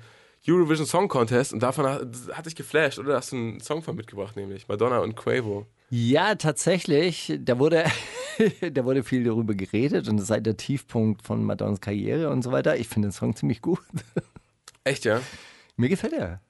Eurovision 0.46 0.86
Song 0.86 1.08
Contest 1.08 1.54
und 1.54 1.62
davon 1.62 1.86
hat, 1.86 2.02
hat 2.32 2.44
dich 2.44 2.54
geflasht, 2.54 2.98
oder? 2.98 3.16
Hast 3.16 3.32
du 3.32 3.36
einen 3.36 3.60
Song 3.60 3.82
von 3.82 3.96
mitgebracht, 3.96 4.36
nämlich 4.36 4.68
Madonna 4.68 4.98
und 4.98 5.16
Quavo. 5.16 5.64
Ja, 5.88 6.34
tatsächlich. 6.34 7.32
Da 7.40 7.58
wurde, 7.58 7.84
da 8.72 8.84
wurde 8.84 9.04
viel 9.04 9.24
darüber 9.24 9.54
geredet 9.54 10.06
und 10.06 10.18
das 10.18 10.26
sei 10.26 10.40
der 10.40 10.58
Tiefpunkt 10.58 11.22
von 11.22 11.44
Madonnas 11.44 11.80
Karriere 11.80 12.28
und 12.28 12.42
so 12.42 12.52
weiter. 12.52 12.76
Ich 12.76 12.88
finde 12.88 13.08
den 13.08 13.12
Song 13.12 13.34
ziemlich 13.34 13.62
gut. 13.62 13.80
Echt, 14.84 15.06
ja? 15.06 15.22
Mir 15.76 15.88
gefällt 15.88 16.12
er. 16.12 16.42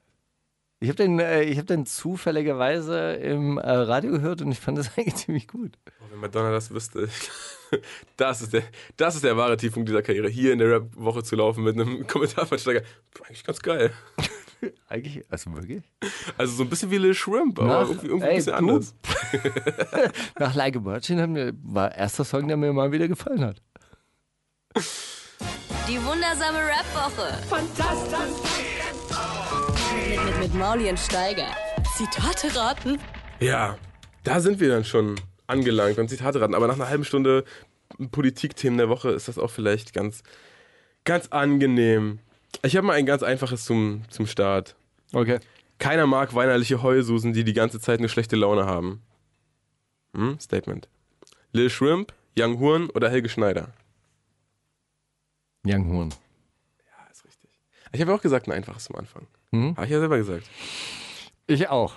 Ich 0.82 0.88
habe 0.88 0.96
den, 0.96 1.18
äh, 1.20 1.42
ich 1.42 1.58
hab 1.58 1.66
den 1.66 1.84
zufälligerweise 1.84 3.12
im 3.12 3.58
äh, 3.58 3.70
Radio 3.70 4.12
gehört 4.12 4.40
und 4.40 4.50
ich 4.50 4.58
fand 4.60 4.78
das 4.78 4.90
eigentlich 4.96 5.16
ziemlich 5.16 5.46
gut. 5.46 5.72
Oh, 6.00 6.04
wenn 6.10 6.20
Madonna 6.20 6.50
das 6.50 6.70
wüsste. 6.70 7.08
Das 8.16 8.42
ist, 8.42 8.52
der, 8.52 8.64
das 8.96 9.14
ist 9.14 9.22
der 9.22 9.36
wahre 9.36 9.56
Tiefpunkt 9.56 9.88
dieser 9.88 10.02
Karriere. 10.02 10.28
Hier 10.28 10.52
in 10.52 10.58
der 10.58 10.68
Rap-Woche 10.72 11.22
zu 11.22 11.36
laufen 11.36 11.62
mit 11.62 11.76
einem 11.78 12.04
Kommentarversteiger. 12.08 12.82
Eigentlich 13.24 13.44
ganz 13.44 13.60
geil. 13.62 13.92
Eigentlich, 14.88 15.24
also 15.30 15.54
wirklich? 15.54 15.84
Also 16.36 16.52
so 16.56 16.64
ein 16.64 16.68
bisschen 16.68 16.90
wie 16.90 16.98
Lil 16.98 17.14
Shrimp, 17.14 17.60
aber 17.60 17.68
Nach- 17.68 17.88
irgendwie, 17.88 18.06
irgendwie 18.08 18.26
ey, 18.26 18.30
ein 18.32 18.36
bisschen 18.38 18.52
du- 18.52 18.58
anders. 18.58 18.94
Nach 20.40 20.54
Like 20.56 20.78
a 20.78 20.84
Virgin 20.84 21.60
war 21.62 21.94
erster 21.94 22.24
Song, 22.24 22.48
der 22.48 22.56
mir 22.56 22.72
mal 22.72 22.90
wieder 22.90 23.06
gefallen 23.06 23.44
hat. 23.44 23.62
Die 25.86 26.04
wundersame 26.04 26.58
Rap-Woche. 26.58 27.38
Fantastisch. 27.48 28.66
Mit, 30.11 30.24
mit, 30.24 30.38
mit 30.40 30.54
Mauli 30.54 30.88
und 30.88 30.98
Steiger. 30.98 31.46
Zitate 31.96 32.52
raten. 32.56 32.98
Ja, 33.38 33.78
da 34.24 34.40
sind 34.40 34.58
wir 34.58 34.68
dann 34.68 34.84
schon 34.84 35.14
angelangt 35.46 35.98
beim 35.98 36.08
Zitate 36.08 36.40
raten. 36.40 36.56
Aber 36.56 36.66
nach 36.66 36.74
einer 36.74 36.88
halben 36.88 37.04
Stunde 37.04 37.44
Politikthemen 38.11 38.76
der 38.76 38.88
Woche 38.88 39.11
ist 39.11 39.28
das 39.28 39.38
auch 39.38 39.52
vielleicht 39.52 39.92
ganz, 39.92 40.24
ganz 41.04 41.28
angenehm. 41.28 42.18
Ich 42.64 42.76
habe 42.76 42.88
mal 42.88 42.94
ein 42.94 43.06
ganz 43.06 43.22
einfaches 43.22 43.64
zum, 43.64 44.02
zum 44.11 44.26
Start. 44.26 44.74
Okay. 45.12 45.38
Keiner 45.78 46.08
mag 46.08 46.34
weinerliche 46.34 46.82
Heulsusen, 46.82 47.32
die 47.32 47.44
die 47.44 47.52
ganze 47.52 47.78
Zeit 47.78 48.00
eine 48.00 48.08
schlechte 48.08 48.34
Laune 48.34 48.66
haben. 48.66 49.02
Hm? 50.16 50.40
Statement. 50.40 50.88
Lil 51.52 51.70
Shrimp, 51.70 52.12
Young 52.36 52.58
Horn 52.58 52.90
oder 52.90 53.11
Helge 53.11 53.28
Schneider? 53.28 53.68
Young 55.64 55.88
Horn. 55.92 56.08
Ja, 56.80 57.11
ist 57.12 57.24
richtig. 57.24 57.50
Ich 57.92 58.00
habe 58.00 58.11
ja 58.11 58.16
auch 58.16 58.22
gesagt, 58.22 58.48
ein 58.48 58.52
einfaches 58.52 58.86
zum 58.86 58.96
Anfang. 58.96 59.28
Hm? 59.53 59.76
Habe 59.76 59.86
ich 59.86 59.92
ja 59.92 59.98
selber 59.98 60.18
gesagt. 60.18 60.48
Ich 61.46 61.68
auch. 61.68 61.94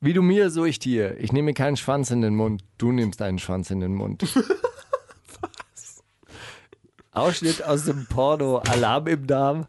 Wie 0.00 0.12
du 0.12 0.22
mir, 0.22 0.50
so 0.50 0.64
ich 0.64 0.78
dir. 0.78 1.18
Ich 1.18 1.32
nehme 1.32 1.54
keinen 1.54 1.76
Schwanz 1.76 2.10
in 2.10 2.20
den 2.20 2.36
Mund. 2.36 2.62
Du 2.78 2.92
nimmst 2.92 3.22
einen 3.22 3.38
Schwanz 3.38 3.70
in 3.70 3.80
den 3.80 3.94
Mund. 3.94 4.22
Was? 5.40 6.04
Ausschnitt 7.10 7.64
aus 7.64 7.84
dem 7.86 8.06
Porno 8.06 8.58
Alarm 8.58 9.06
im 9.06 9.26
Darm. 9.26 9.66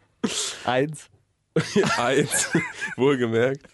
Eins. 0.64 1.08
Eins, 1.96 2.50
wohlgemerkt. 2.96 3.66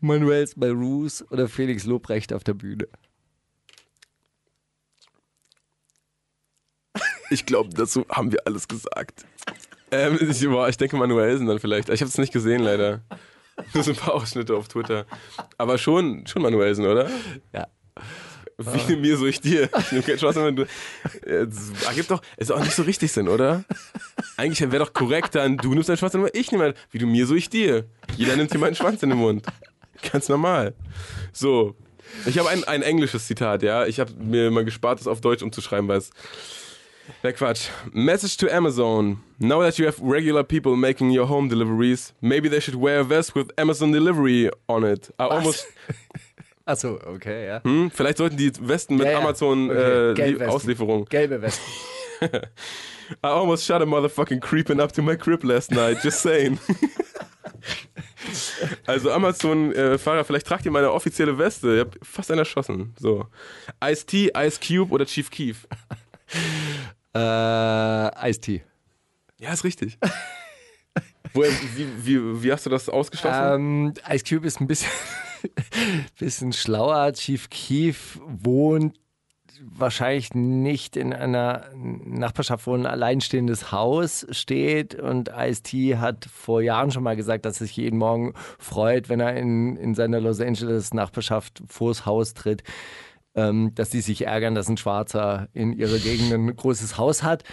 Manuels 0.00 0.56
Malrus 0.56 1.24
oder 1.30 1.48
Felix 1.48 1.84
Lobrecht 1.84 2.32
auf 2.32 2.44
der 2.44 2.54
Bühne. 2.54 2.88
Ich 7.30 7.44
glaube, 7.44 7.68
dazu 7.74 8.06
haben 8.08 8.32
wir 8.32 8.46
alles 8.46 8.66
gesagt. 8.68 9.26
Ähm, 9.90 10.18
ich, 10.20 10.46
boah, 10.46 10.68
ich 10.68 10.76
denke 10.76 10.96
Manuelsen 10.96 11.46
dann 11.46 11.58
vielleicht. 11.58 11.88
Ich 11.88 12.00
habe 12.00 12.08
es 12.08 12.18
nicht 12.18 12.32
gesehen, 12.32 12.62
leider. 12.62 13.00
Nur 13.74 13.82
so 13.82 13.90
ein 13.90 13.96
paar 13.96 14.14
Ausschnitte 14.14 14.54
auf 14.54 14.68
Twitter. 14.68 15.06
Aber 15.56 15.78
schon, 15.78 16.26
schon 16.26 16.42
Manuelsen, 16.42 16.86
oder? 16.86 17.10
Ja. 17.52 17.66
Wie 18.58 18.96
mir, 18.96 19.16
so 19.16 19.26
ich 19.26 19.40
dir. 19.40 19.68
Ich 19.78 19.92
nehme 19.92 20.02
keinen 20.02 20.18
Spaß, 20.18 20.34
wenn 20.36 20.56
du. 20.56 20.66
Das 21.22 21.86
ergibt 21.86 22.10
doch, 22.10 22.20
ist 22.36 22.50
auch 22.50 22.58
nicht 22.58 22.74
so 22.74 22.82
richtig 22.82 23.12
Sinn, 23.12 23.28
oder? 23.28 23.64
Eigentlich 24.36 24.60
wäre 24.60 24.84
doch 24.84 24.92
korrekt 24.92 25.36
dann, 25.36 25.56
du 25.56 25.72
nimmst 25.72 25.88
deinen 25.88 25.96
Schwanz 25.96 26.14
in 26.14 26.18
den 26.18 26.22
Mund, 26.24 26.36
ich 26.36 26.50
nehme 26.50 26.64
einen. 26.64 26.74
Wie 26.90 26.98
du 26.98 27.06
mir, 27.06 27.26
so 27.26 27.36
ich 27.36 27.50
dir. 27.50 27.84
Jeder 28.16 28.34
nimmt 28.34 28.50
hier 28.50 28.60
meinen 28.60 28.74
Schwanz 28.74 29.02
in 29.04 29.10
den 29.10 29.18
Mund. 29.18 29.46
Ganz 30.12 30.28
normal. 30.28 30.74
So. 31.32 31.76
Ich 32.26 32.38
habe 32.38 32.48
ein, 32.48 32.64
ein 32.64 32.82
englisches 32.82 33.26
Zitat, 33.26 33.62
ja. 33.62 33.86
Ich 33.86 34.00
habe 34.00 34.12
mir 34.14 34.50
mal 34.50 34.64
gespart, 34.64 34.98
das 34.98 35.06
auf 35.06 35.20
Deutsch 35.20 35.42
umzuschreiben, 35.42 35.86
weil 35.88 35.98
es. 35.98 36.10
Na 37.22 37.32
Quatsch. 37.32 37.68
Message 37.92 38.36
to 38.38 38.54
Amazon. 38.54 39.18
Now 39.38 39.60
that 39.62 39.78
you 39.78 39.86
have 39.86 39.98
regular 40.00 40.44
people 40.44 40.76
making 40.76 41.10
your 41.10 41.26
home 41.26 41.48
deliveries, 41.48 42.12
maybe 42.20 42.48
they 42.48 42.60
should 42.60 42.74
wear 42.76 43.00
a 43.00 43.04
vest 43.04 43.34
with 43.34 43.50
Amazon 43.58 43.92
Delivery 43.92 44.50
on 44.68 44.84
it. 44.84 45.10
I 45.18 45.24
almost, 45.24 45.66
Achso, 46.66 47.00
okay, 47.06 47.46
ja. 47.46 47.60
hm, 47.64 47.90
vielleicht 47.90 48.18
sollten 48.18 48.36
die 48.36 48.52
Westen 48.60 48.96
mit 48.96 49.06
Ja, 49.06 49.12
ja. 49.12 49.18
Amazon 49.20 49.70
Okay. 49.70 50.10
äh, 50.10 50.14
Gelbwesten. 50.14 50.48
Lie- 50.48 50.54
Auslieferung. 50.54 51.04
Gelbe 51.06 51.40
Weste. 51.40 51.62
I 53.24 53.28
almost 53.28 53.64
shot 53.64 53.80
a 53.80 53.86
motherfucking 53.86 54.40
creeping 54.40 54.80
up 54.80 54.92
to 54.92 55.02
my 55.02 55.16
crib 55.16 55.42
last 55.44 55.70
night, 55.70 56.02
just 56.02 56.20
saying. 56.20 56.58
also 58.86 59.10
Amazon-Fahrer, 59.12 60.24
vielleicht 60.24 60.46
tragt 60.46 60.66
ihr 60.66 60.72
meine 60.72 60.92
offizielle 60.92 61.38
Weste. 61.38 61.74
Ihr 61.76 61.80
habt 61.80 61.98
fast 62.02 62.30
einen 62.30 62.40
erschossen. 62.40 62.92
So. 62.98 63.26
Ice-T, 63.82 64.32
Ice 64.36 64.60
Cube 64.60 64.92
oder 64.92 65.06
Chief 65.06 65.30
Keef? 65.30 65.66
Äh, 67.18 68.30
Ice-T. 68.30 68.62
Ja, 69.38 69.52
ist 69.52 69.64
richtig. 69.64 69.98
Woher, 71.34 71.52
wie, 71.76 72.06
wie, 72.06 72.42
wie 72.42 72.52
hast 72.52 72.66
du 72.66 72.70
das 72.70 72.88
ausgeschlossen? 72.88 73.54
Ähm, 73.54 73.94
Ice 74.08 74.24
Cube 74.24 74.46
ist 74.46 74.60
ein 74.60 74.66
bisschen, 74.66 74.90
bisschen 76.18 76.52
schlauer. 76.52 77.12
Chief 77.12 77.48
Keef 77.50 78.18
wohnt 78.24 78.98
wahrscheinlich 79.60 80.34
nicht 80.34 80.96
in 80.96 81.12
einer 81.12 81.66
Nachbarschaft, 81.74 82.66
wo 82.66 82.74
ein 82.74 82.86
alleinstehendes 82.86 83.72
Haus 83.72 84.26
steht. 84.30 84.94
Und 84.94 85.30
Ice-T 85.36 85.98
hat 85.98 86.26
vor 86.26 86.62
Jahren 86.62 86.90
schon 86.90 87.02
mal 87.02 87.16
gesagt, 87.16 87.44
dass 87.44 87.60
er 87.60 87.66
sich 87.66 87.76
jeden 87.76 87.98
Morgen 87.98 88.34
freut, 88.58 89.08
wenn 89.08 89.20
er 89.20 89.36
in, 89.36 89.76
in 89.76 89.94
seiner 89.94 90.20
Los 90.20 90.40
Angeles 90.40 90.94
Nachbarschaft 90.94 91.62
vors 91.66 92.06
Haus 92.06 92.34
tritt. 92.34 92.62
Ähm, 93.38 93.72
dass 93.74 93.90
die 93.90 94.00
sich 94.00 94.26
ärgern, 94.26 94.54
dass 94.56 94.68
ein 94.68 94.76
Schwarzer 94.76 95.48
in 95.52 95.72
ihrer 95.72 95.98
Gegend 95.98 96.32
ein 96.32 96.56
großes 96.56 96.98
Haus 96.98 97.22
hat. 97.22 97.44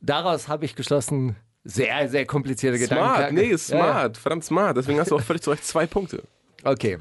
Daraus 0.00 0.46
habe 0.46 0.64
ich 0.64 0.76
geschlossen, 0.76 1.34
sehr, 1.64 2.08
sehr 2.08 2.26
komplizierte 2.26 2.78
smart, 2.78 3.16
Gedanken. 3.16 3.34
nee, 3.34 3.46
ist 3.46 3.70
Ja, 3.70 3.76
ja. 3.78 3.84
smart, 3.84 4.16
verdammt 4.18 4.44
smart. 4.44 4.76
Deswegen 4.76 5.00
hast 5.00 5.10
du 5.10 5.16
auch 5.16 5.22
völlig 5.22 5.42
zu 5.42 5.50
Recht 5.50 5.64
zwei 5.64 5.86
Punkte. 5.86 6.22
Okay. 6.64 6.98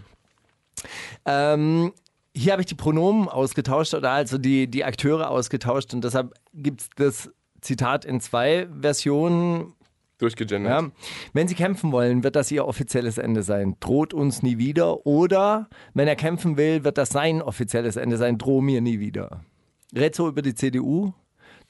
Ähm, 1.25 1.93
hier 2.33 2.53
habe 2.53 2.61
ich 2.61 2.67
die 2.67 2.75
Pronomen 2.75 3.27
ausgetauscht 3.27 3.93
oder 3.93 4.11
also 4.11 4.37
die, 4.37 4.67
die 4.67 4.83
Akteure 4.85 5.29
ausgetauscht 5.29 5.93
und 5.93 6.03
deshalb 6.03 6.33
gibt 6.53 6.81
es 6.81 6.89
das 6.95 7.31
Zitat 7.61 8.05
in 8.05 8.21
zwei 8.21 8.67
Versionen. 8.79 9.73
Durchgegendert. 10.21 10.81
Ja. 10.83 10.91
Wenn 11.33 11.47
Sie 11.47 11.55
kämpfen 11.55 11.91
wollen, 11.91 12.23
wird 12.23 12.35
das 12.35 12.51
Ihr 12.51 12.67
offizielles 12.67 13.17
Ende 13.17 13.41
sein. 13.41 13.75
Droht 13.79 14.13
uns 14.13 14.43
nie 14.43 14.59
wieder. 14.59 15.05
Oder 15.07 15.67
wenn 15.93 16.07
er 16.07 16.15
kämpfen 16.15 16.57
will, 16.57 16.83
wird 16.83 16.97
das 16.97 17.09
sein 17.09 17.41
offizielles 17.41 17.95
Ende 17.95 18.17
sein. 18.17 18.37
Droh 18.37 18.61
mir 18.61 18.81
nie 18.81 18.99
wieder. 18.99 19.41
Rezzo 19.95 20.27
über 20.27 20.41
die 20.41 20.53
CDU. 20.53 21.13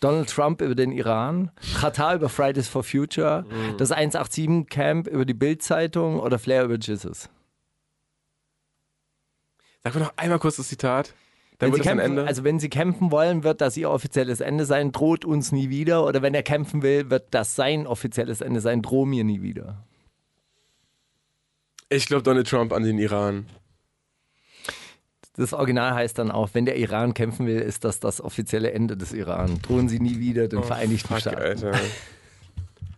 Donald 0.02 0.30
Trump 0.30 0.62
über 0.62 0.74
den 0.74 0.92
Iran, 0.92 1.52
Qatar 1.80 2.16
über 2.16 2.28
Fridays 2.28 2.68
for 2.68 2.84
Future, 2.84 3.46
das 3.78 3.92
187 3.92 4.68
Camp 4.68 5.08
über 5.08 5.26
die 5.26 5.36
Bild-Zeitung 5.36 6.20
oder 6.20 6.40
Flair 6.40 6.64
über 6.64 6.76
Jesus. 6.76 7.30
Sag 9.84 9.94
mir 9.94 10.02
noch 10.02 10.14
einmal 10.18 10.40
kurz 10.40 10.56
das 10.56 10.70
Zitat. 10.70 11.14
Dann 11.62 11.72
Wenn 11.72 11.78
sie 11.78 11.82
kämpfen. 11.84 12.20
Also 12.20 12.44
wenn 12.44 12.60
sie 12.60 12.70
kämpfen 12.70 13.12
wollen, 13.12 13.44
wird 13.44 13.62
das 13.62 13.78
ihr 13.78 13.90
offizielles 13.90 14.42
Ende 14.42 14.66
sein, 14.66 14.92
droht 14.92 15.24
uns 15.24 15.52
nie 15.54 15.70
wieder. 15.70 16.06
Oder 16.06 16.22
wenn 16.22 16.34
er 16.34 16.44
kämpfen 16.44 16.82
will, 16.82 17.10
wird 17.10 17.28
das 17.32 17.56
sein 17.56 17.88
offizielles 17.88 18.42
Ende 18.42 18.60
sein, 18.60 18.82
droh 18.82 19.06
mir 19.06 19.24
nie 19.24 19.42
wieder. 19.42 19.86
ich 21.90 22.08
glaube 22.08 22.24
Donald 22.24 22.48
Trump 22.50 22.74
an 22.74 22.84
den 22.84 22.98
Iran. 22.98 23.46
Das 25.38 25.54
Original 25.54 25.94
heißt 25.94 26.20
dann 26.20 26.30
auch, 26.30 26.50
wenn 26.54 26.66
der 26.66 26.76
Iran 26.78 27.14
kämpfen 27.14 27.48
will, 27.48 27.60
ist 27.60 27.86
das 27.86 28.02
das 28.02 28.20
offizielle 28.20 28.72
Ende 28.74 28.98
des 28.98 29.14
Iran. 29.14 29.62
Drohen 29.62 29.88
sie 29.88 30.00
nie 30.00 30.20
wieder 30.20 30.50
den 30.50 30.62
Vereinigten 30.64 31.08
Oh, 31.10 31.14
Fuck, 31.14 31.22
Staaten. 31.22 31.38
Alter. 31.42 31.80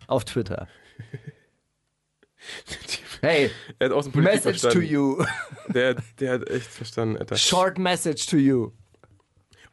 Auf 0.08 0.24
Twitter. 0.24 0.66
Hey, 3.24 3.50
Er 3.78 3.88
hat 3.88 3.92
auch 3.96 4.02
Politik 4.10 4.22
message 4.22 4.60
to 4.60 4.70
verstanden. 4.70 4.88
you. 4.88 5.24
Der, 5.74 5.94
der 6.20 6.32
hat 6.32 6.50
echt 6.50 6.66
verstanden, 6.66 7.16
Alter. 7.16 7.36
Short 7.36 7.78
message 7.78 8.26
to 8.26 8.36
you. 8.36 8.70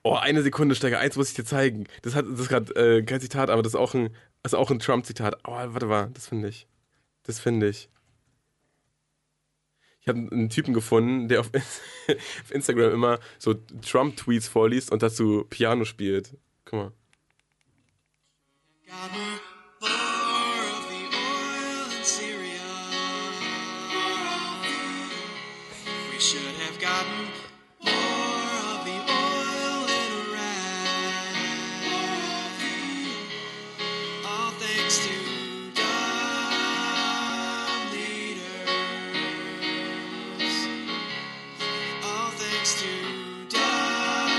Oh, 0.04 0.16
eine 0.16 0.42
Sekunde, 0.42 0.74
Steiger, 0.74 1.00
eins 1.00 1.16
muss 1.16 1.30
ich 1.30 1.36
dir 1.36 1.46
zeigen. 1.46 1.86
Das, 2.02 2.16
hat, 2.16 2.26
das 2.26 2.40
ist 2.40 2.50
gerade 2.50 2.74
äh, 2.76 3.04
kein 3.04 3.22
Zitat, 3.22 3.50
aber 3.50 3.62
das 3.62 3.74
ist 3.74 3.80
auch 3.80 3.94
ein, 3.94 4.16
das 4.42 4.54
ist 4.54 4.58
auch 4.58 4.72
ein 4.72 4.80
Trump-Zitat. 4.80 5.36
Oh, 5.44 5.52
warte 5.52 5.86
mal, 5.86 6.10
das 6.14 6.28
finde 6.28 6.48
ich. 6.48 6.68
Das 7.24 7.40
finde 7.40 7.68
ich. 7.70 7.90
Ich 10.00 10.08
habe 10.08 10.18
einen 10.18 10.50
Typen 10.50 10.74
gefunden, 10.74 11.28
der 11.28 11.42
auf, 11.42 11.52
auf 12.08 12.52
Instagram 12.52 12.92
immer 12.94 13.20
so 13.38 13.54
Trump-Tweets 13.54 14.48
vorliest 14.48 14.92
und 14.92 15.04
dazu 15.04 15.46
Piano 15.50 15.86
spielt. 15.86 16.36
Guck 16.66 16.74
mal. 16.74 16.92
gotten 18.92 19.51
should 26.22 26.56
have 26.68 26.80
gotten 26.80 27.28
more 27.84 28.46
of 28.70 28.86
the 28.86 28.94
oil 29.10 29.86
in 29.90 30.12
Iraq. 30.22 31.42
All 34.24 34.52
thanks 34.60 35.00
to 35.00 35.10
dumb 35.74 36.62
leaders. 37.92 38.70
All 42.04 42.30
thanks 42.38 42.72
to 42.82 42.90
dumb 43.50 44.38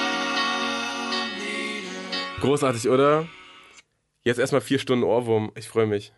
leaders. 1.40 2.40
Großartig, 2.42 2.88
oder? 2.88 3.26
Jetzt 4.22 4.38
erstmal 4.38 4.60
vier 4.60 4.78
Stunden 4.78 5.02
Ohrwurm. 5.02 5.50
Ich 5.56 5.66
freue 5.68 5.86
mich. 5.86 6.12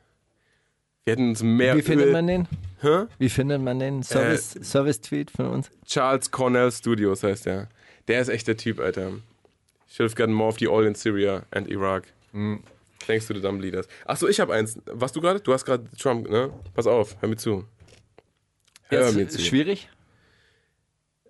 Wir 1.04 1.12
hätten 1.12 1.28
uns 1.28 1.42
mehr 1.42 1.76
Wie 1.76 1.82
findet 1.82 2.06
Öl- 2.08 2.12
man 2.12 2.26
den? 2.26 2.48
Hä? 2.80 3.04
Wie 3.18 3.28
findet 3.28 3.60
man 3.60 3.78
den? 3.78 4.02
Service, 4.02 4.52
Service-Tweet 4.62 5.30
von 5.30 5.46
uns? 5.46 5.70
Charles 5.86 6.30
Cornell 6.30 6.72
Studios 6.72 7.22
heißt 7.22 7.44
der. 7.46 7.68
Der 8.08 8.20
ist 8.22 8.28
echt 8.28 8.48
der 8.48 8.56
Typ, 8.56 8.80
Alter. 8.80 9.12
Should 9.88 10.10
have 10.10 10.14
gotten 10.16 10.32
more 10.32 10.48
of 10.48 10.58
the 10.58 10.68
oil 10.68 10.86
in 10.86 10.94
Syria 10.94 11.44
and 11.50 11.68
Iraq. 11.70 12.04
Thanks 13.06 13.26
to 13.26 13.34
the 13.34 13.40
dumb 13.42 13.60
leaders. 13.60 13.86
Achso, 14.06 14.26
ich 14.28 14.40
habe 14.40 14.54
eins. 14.54 14.78
Was 14.86 15.12
du 15.12 15.20
gerade? 15.20 15.40
Du 15.40 15.52
hast 15.52 15.66
gerade 15.66 15.84
Trump, 15.98 16.28
ne? 16.28 16.50
Pass 16.74 16.86
auf, 16.86 17.16
hör 17.20 17.28
mir 17.28 17.36
zu. 17.36 17.64
Hör 18.88 19.12
mir 19.12 19.20
Jetzt 19.22 19.34
zu. 19.36 19.42
schwierig? 19.42 19.90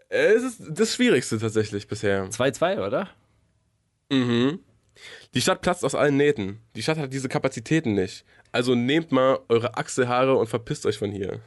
Äh, 0.08 0.34
Es 0.34 0.44
ist 0.44 0.62
das 0.70 0.94
Schwierigste 0.94 1.38
tatsächlich 1.38 1.88
bisher. 1.88 2.30
2-2, 2.30 2.86
oder? 2.86 3.08
Mhm. 4.10 4.60
Die 5.34 5.40
Stadt 5.40 5.60
platzt 5.60 5.84
aus 5.84 5.94
allen 5.94 6.16
Nähten. 6.16 6.60
Die 6.76 6.82
Stadt 6.82 6.98
hat 6.98 7.12
diese 7.12 7.28
Kapazitäten 7.28 7.94
nicht. 7.94 8.24
Also 8.52 8.74
nehmt 8.74 9.12
mal 9.12 9.40
eure 9.48 9.76
Achselhaare 9.76 10.36
und 10.36 10.46
verpisst 10.48 10.86
euch 10.86 10.98
von 10.98 11.10
hier. 11.10 11.40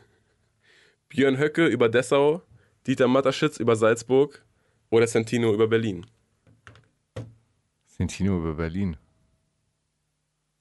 Björn 1.10 1.38
Höcke 1.38 1.66
über 1.68 1.88
Dessau, 1.88 2.42
Dieter 2.86 3.08
Matterschitz 3.08 3.58
über 3.58 3.76
Salzburg 3.76 4.44
oder 4.90 5.08
Santino 5.08 5.54
über 5.54 5.68
Berlin. 5.68 6.06
Sentino 7.86 8.38
über 8.38 8.56
Berlin. 8.56 8.98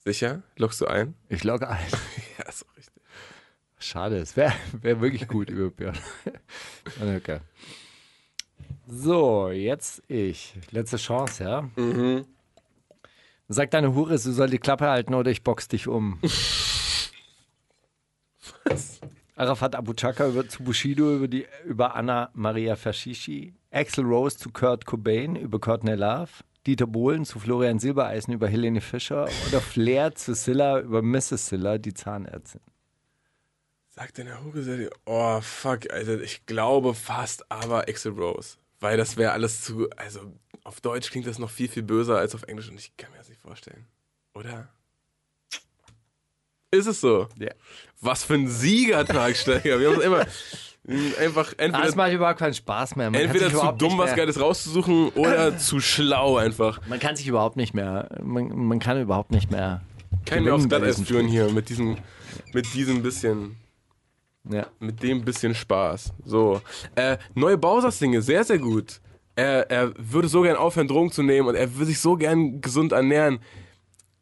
Sicher? 0.04 0.42
Lockst 0.56 0.80
du 0.80 0.86
ein? 0.86 1.14
Ich 1.28 1.44
logge 1.44 1.68
ein. 1.68 1.86
Ja, 2.38 2.44
ist 2.48 2.60
so 2.60 2.66
richtig. 2.76 3.02
Schade, 3.78 4.18
es 4.18 4.36
wäre 4.36 4.52
wär 4.80 5.00
wirklich 5.00 5.26
gut 5.26 5.50
über 5.50 5.70
Björn. 5.70 5.98
okay. 7.16 7.40
So, 8.86 9.50
jetzt 9.50 10.02
ich. 10.06 10.54
Letzte 10.70 10.96
Chance, 10.96 11.42
ja? 11.42 11.70
Mhm. 11.76 12.24
Sag 13.48 13.70
deine 13.70 13.94
Hure, 13.94 14.18
sie 14.18 14.32
soll 14.32 14.50
die 14.50 14.58
Klappe 14.58 14.88
halten 14.88 15.14
oder 15.14 15.30
ich 15.30 15.44
box 15.44 15.68
dich 15.68 15.86
um. 15.86 16.18
Arafat 19.36 19.76
Abu 19.76 19.92
Chaka 19.92 20.28
über, 20.28 20.48
zu 20.48 20.64
Bushido 20.64 21.14
über, 21.14 21.28
die, 21.28 21.46
über 21.64 21.94
Anna 21.94 22.30
Maria 22.34 22.74
Fashishi. 22.74 23.54
Axel 23.70 24.04
Rose 24.04 24.38
zu 24.38 24.50
Kurt 24.50 24.86
Cobain 24.86 25.36
über 25.36 25.60
Courtney 25.60 25.94
Love. 25.94 26.30
Dieter 26.66 26.86
Bohlen 26.88 27.24
zu 27.24 27.38
Florian 27.38 27.78
Silbereisen 27.78 28.34
über 28.34 28.48
Helene 28.48 28.80
Fischer. 28.80 29.28
Oder 29.48 29.60
Flair 29.60 30.14
zu 30.14 30.34
Silla 30.34 30.80
über 30.80 31.02
Mrs. 31.02 31.46
Silla, 31.46 31.78
die 31.78 31.94
Zahnärztin. 31.94 32.62
Sagt 33.90 34.18
denn 34.18 34.26
der 34.26 34.42
Huge, 34.42 34.90
oh 35.04 35.40
fuck, 35.40 35.90
Alter, 35.92 36.20
ich 36.20 36.44
glaube 36.46 36.94
fast 36.94 37.50
aber 37.50 37.88
Axel 37.88 38.12
Rose. 38.12 38.56
Weil 38.80 38.96
das 38.96 39.16
wäre 39.16 39.32
alles 39.32 39.62
zu, 39.62 39.88
also 39.96 40.20
auf 40.64 40.80
Deutsch 40.80 41.10
klingt 41.10 41.26
das 41.26 41.38
noch 41.38 41.50
viel, 41.50 41.68
viel 41.68 41.82
böser 41.82 42.18
als 42.18 42.34
auf 42.34 42.42
Englisch 42.44 42.68
und 42.68 42.78
ich 42.78 42.96
kann 42.96 43.10
mir 43.12 43.18
das 43.18 43.28
nicht 43.28 43.40
vorstellen. 43.40 43.86
Oder? 44.34 44.68
Ist 46.70 46.86
es 46.86 47.00
so? 47.00 47.28
Ja. 47.38 47.50
Was 48.00 48.24
für 48.24 48.34
ein 48.34 48.48
Siegertag, 48.48 49.36
Steiger. 49.36 49.80
Wir 49.80 49.90
haben 49.90 49.98
es 49.98 50.04
immer 50.04 50.26
einfach 51.20 51.52
Ah, 51.58 51.68
Das 51.68 51.74
entweder, 51.74 51.96
macht 51.96 52.12
überhaupt 52.12 52.38
keinen 52.38 52.54
Spaß 52.54 52.96
mehr. 52.96 53.10
Man 53.10 53.20
entweder 53.20 53.50
zu 53.50 53.72
dumm, 53.72 53.98
was 53.98 54.14
Geiles 54.14 54.40
rauszusuchen 54.40 55.08
oder 55.10 55.56
zu 55.58 55.80
schlau 55.80 56.36
einfach. 56.36 56.80
Man 56.86 57.00
kann 57.00 57.16
sich 57.16 57.26
überhaupt 57.26 57.56
nicht 57.56 57.74
mehr, 57.74 58.08
man, 58.22 58.48
man 58.66 58.78
kann 58.78 59.00
überhaupt 59.00 59.30
nicht 59.30 59.50
mehr. 59.50 59.82
Kein 60.24 60.44
mehr 60.44 60.54
aufs 60.54 60.68
Glatteis 60.68 61.00
führen 61.00 61.28
hier 61.28 61.50
mit 61.50 61.68
diesem, 61.68 61.96
mit 62.52 62.72
diesem 62.74 63.02
bisschen 63.02 63.56
Ja. 64.50 64.66
mit 64.78 65.02
dem 65.02 65.24
bisschen 65.24 65.54
Spaß. 65.54 66.12
So. 66.24 66.60
Äh, 66.94 67.18
neue 67.34 67.58
Bowser-Single, 67.58 68.22
sehr, 68.22 68.44
sehr 68.44 68.58
gut. 68.58 69.00
Er, 69.34 69.70
er 69.70 69.92
würde 69.98 70.28
so 70.28 70.42
gern 70.42 70.56
aufhören, 70.56 70.88
Drogen 70.88 71.10
zu 71.10 71.22
nehmen 71.22 71.48
und 71.48 71.54
er 71.54 71.74
würde 71.74 71.86
sich 71.86 72.00
so 72.00 72.16
gern 72.16 72.60
gesund 72.60 72.92
ernähren. 72.92 73.40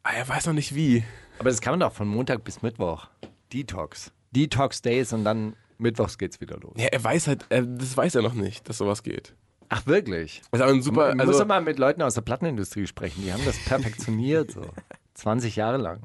Aber 0.02 0.16
er 0.16 0.28
weiß 0.28 0.46
noch 0.46 0.54
nicht 0.54 0.74
wie. 0.74 1.04
Aber 1.38 1.50
das 1.50 1.60
kann 1.60 1.72
man 1.72 1.80
doch 1.80 1.92
von 1.92 2.08
Montag 2.08 2.42
bis 2.44 2.62
Mittwoch. 2.62 3.08
Detox. 3.52 4.12
Detox 4.32 4.82
Days 4.82 5.12
und 5.12 5.24
dann 5.24 5.54
Mittwochs 5.78 6.18
geht's 6.18 6.40
wieder 6.40 6.58
los. 6.58 6.74
Ja, 6.76 6.86
er 6.86 7.02
weiß 7.02 7.28
halt, 7.28 7.46
er, 7.48 7.62
das 7.62 7.96
weiß 7.96 8.14
er 8.16 8.22
noch 8.22 8.34
nicht, 8.34 8.68
dass 8.68 8.78
sowas 8.78 9.02
geht. 9.02 9.34
Ach, 9.68 9.86
wirklich? 9.86 10.42
Das 10.50 10.60
ist 10.60 10.64
aber 10.64 10.72
ein 10.72 10.82
super, 10.82 11.08
Man 11.08 11.18
muss 11.18 11.28
also, 11.28 11.40
doch 11.40 11.48
mal 11.48 11.60
mit 11.60 11.78
Leuten 11.78 12.02
aus 12.02 12.14
der 12.14 12.22
Plattenindustrie 12.22 12.86
sprechen. 12.86 13.22
Die 13.24 13.32
haben 13.32 13.44
das 13.44 13.58
perfektioniert, 13.64 14.52
so. 14.52 14.62
20 15.14 15.56
Jahre 15.56 15.78
lang. 15.78 16.00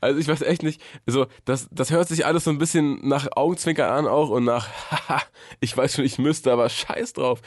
Also 0.00 0.18
ich 0.18 0.28
weiß 0.28 0.42
echt 0.42 0.62
nicht, 0.62 0.80
also 1.06 1.26
das, 1.44 1.68
das 1.70 1.90
hört 1.90 2.08
sich 2.08 2.26
alles 2.26 2.44
so 2.44 2.50
ein 2.50 2.58
bisschen 2.58 3.06
nach 3.06 3.28
Augenzwinkern 3.36 3.90
an 3.90 4.06
auch 4.06 4.30
und 4.30 4.44
nach, 4.44 4.68
haha, 4.90 5.22
ich 5.60 5.76
weiß 5.76 5.94
schon, 5.94 6.04
ich 6.04 6.18
müsste, 6.18 6.52
aber 6.52 6.68
scheiß 6.68 7.14
drauf. 7.14 7.40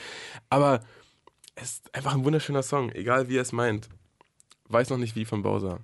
Aber 0.50 0.82
es 1.56 1.74
ist 1.74 1.96
einfach 1.96 2.14
ein 2.14 2.26
wunderschöner 2.26 2.64
Song, 2.64 2.92
egal 2.92 3.30
wie 3.30 3.38
er 3.38 3.42
es 3.42 3.52
meint. 3.52 3.90
Weiß 4.68 4.90
noch 4.90 4.98
nicht 4.98 5.16
wie 5.16 5.26
von 5.26 5.44
Bowser. 5.44 5.80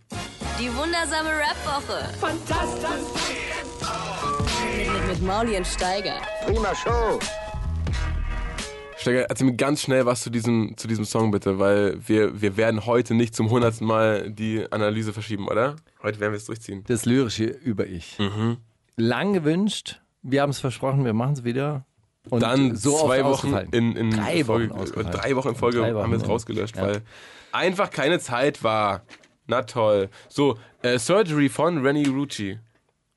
Die 0.59 0.73
wundersame 0.75 1.29
Rap-Woche. 1.29 2.13
Fantastisch. 2.19 3.37
Mit, 4.75 4.91
mit, 4.91 5.07
mit 5.07 5.21
Mauli 5.21 5.57
und 5.57 5.67
Steiger. 5.67 6.21
Steiger, 9.01 9.21
erzähl 9.29 9.47
mir 9.47 9.55
ganz 9.55 9.81
schnell 9.81 10.05
was 10.05 10.21
zu 10.21 10.29
diesem, 10.29 10.75
zu 10.77 10.87
diesem 10.87 11.05
Song 11.05 11.31
bitte, 11.31 11.59
weil 11.59 11.97
wir, 12.07 12.41
wir 12.41 12.55
werden 12.57 12.85
heute 12.85 13.13
nicht 13.13 13.35
zum 13.35 13.49
hundertsten 13.49 13.87
Mal 13.87 14.31
die 14.31 14.65
Analyse 14.71 15.11
verschieben, 15.13 15.47
oder? 15.47 15.75
Heute 16.03 16.19
werden 16.19 16.33
wir 16.33 16.37
es 16.37 16.45
durchziehen. 16.45 16.83
Das 16.87 17.05
lyrische 17.05 17.45
Über-Ich. 17.45 18.17
Lang 18.97 19.33
gewünscht. 19.33 20.01
Wir 20.21 20.41
haben 20.43 20.51
es 20.51 20.59
versprochen, 20.59 21.03
wir 21.03 21.13
machen 21.13 21.33
es 21.33 21.43
wieder. 21.43 21.85
Und 22.29 22.43
Dann 22.43 22.75
so 22.75 22.95
zwei 23.05 23.25
Wochen 23.25 23.53
in, 23.71 23.95
in 23.95 24.11
Drei 24.11 24.43
Folge, 24.45 24.69
Wochen 24.69 24.79
ausgefallen. 24.79 25.11
drei 25.11 25.35
Wochen 25.35 25.49
in 25.49 25.55
Folge 25.55 25.81
Wochen, 25.81 25.95
haben 26.03 26.11
wir 26.11 26.17
es 26.19 26.27
rausgelöscht, 26.29 26.75
Ja. 26.75 26.83
weil 26.83 27.01
einfach 27.51 27.89
keine 27.89 28.19
Zeit 28.19 28.63
war. 28.63 29.01
Na 29.47 29.63
toll. 29.63 30.09
So, 30.29 30.57
äh, 30.83 30.99
Surgery 30.99 31.49
von 31.49 31.83
Renny 31.83 32.05
Rucci. 32.05 32.59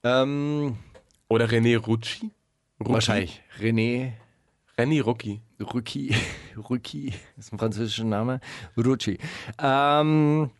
Ähm, 0.02 0.78
Oder 1.28 1.46
René 1.46 1.76
Rucci? 1.76 2.30
Rucci? 2.80 2.92
wahrscheinlich. 2.92 3.42
René 3.60 4.12
Renny 4.78 5.00
Rucci. 5.00 5.42
Rucci. 5.60 6.14
Rucci 6.56 7.12
ist 7.36 7.52
ein 7.52 7.58
französischer 7.58 8.04
Name. 8.04 8.40
Rucci. 8.76 9.18
Ähm, 9.58 10.50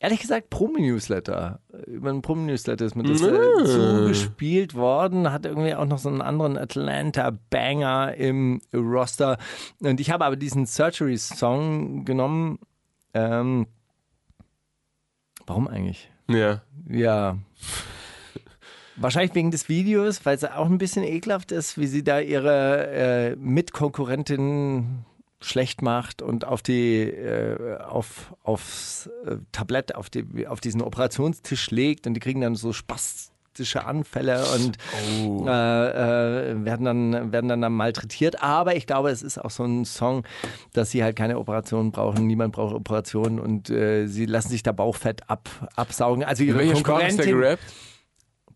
ehrlich 0.00 0.20
gesagt, 0.20 0.50
Promi-Newsletter. 0.50 1.60
Über 1.86 2.10
einen 2.10 2.22
Promi-Newsletter 2.22 2.84
ist 2.84 2.94
mir 2.94 3.04
das 3.04 3.22
äh, 3.22 3.64
zugespielt 3.64 4.74
worden. 4.74 5.32
Hat 5.32 5.46
irgendwie 5.46 5.74
auch 5.74 5.86
noch 5.86 5.98
so 5.98 6.08
einen 6.08 6.22
anderen 6.22 6.56
Atlanta-Banger 6.56 8.14
im 8.14 8.60
Roster. 8.74 9.38
Und 9.80 10.00
ich 10.00 10.10
habe 10.10 10.24
aber 10.24 10.36
diesen 10.36 10.66
Surgery-Song 10.66 12.04
genommen. 12.04 12.58
Ähm, 13.14 13.66
warum 15.46 15.68
eigentlich? 15.68 16.10
Ja. 16.28 16.62
Ja. 16.88 17.38
Wahrscheinlich 19.00 19.34
wegen 19.34 19.50
des 19.50 19.68
Videos, 19.68 20.24
weil 20.24 20.36
es 20.36 20.44
auch 20.44 20.66
ein 20.66 20.78
bisschen 20.78 21.04
ekelhaft 21.04 21.52
ist, 21.52 21.78
wie 21.78 21.86
sie 21.86 22.02
da 22.02 22.20
ihre 22.20 22.88
äh, 22.88 23.36
Mitkonkurrentin 23.36 25.04
schlecht 25.40 25.82
macht 25.82 26.20
und 26.20 26.44
auf 26.44 26.62
die 26.62 27.02
äh, 27.02 27.78
auf, 27.78 28.34
aufs 28.42 29.08
äh, 29.24 29.36
Tablett, 29.52 29.94
auf, 29.94 30.10
die, 30.10 30.48
auf 30.48 30.60
diesen 30.60 30.82
Operationstisch 30.82 31.70
legt 31.70 32.06
und 32.06 32.14
die 32.14 32.20
kriegen 32.20 32.40
dann 32.40 32.56
so 32.56 32.72
spastische 32.72 33.84
Anfälle 33.84 34.44
und 34.54 34.78
äh, 35.46 36.50
äh, 36.50 36.64
werden, 36.64 36.84
dann, 36.84 37.32
werden 37.32 37.48
dann, 37.48 37.60
dann 37.60 37.72
malträtiert. 37.72 38.42
Aber 38.42 38.74
ich 38.74 38.88
glaube, 38.88 39.10
es 39.10 39.22
ist 39.22 39.38
auch 39.38 39.50
so 39.50 39.64
ein 39.64 39.84
Song, 39.84 40.24
dass 40.72 40.90
sie 40.90 41.04
halt 41.04 41.14
keine 41.14 41.38
Operationen 41.38 41.92
brauchen. 41.92 42.26
Niemand 42.26 42.52
braucht 42.52 42.74
Operationen 42.74 43.38
und 43.38 43.70
äh, 43.70 44.06
sie 44.06 44.26
lassen 44.26 44.48
sich 44.48 44.64
da 44.64 44.72
Bauchfett 44.72 45.30
ab, 45.30 45.48
absaugen. 45.76 46.24
Also 46.24 46.42
ihre 46.42 46.58
welcher 46.58 46.76
Sprache 46.76 47.06
ist 47.06 47.18
der 47.18 47.26
Konkurrentin 47.26 47.40
gerappt? 47.40 47.87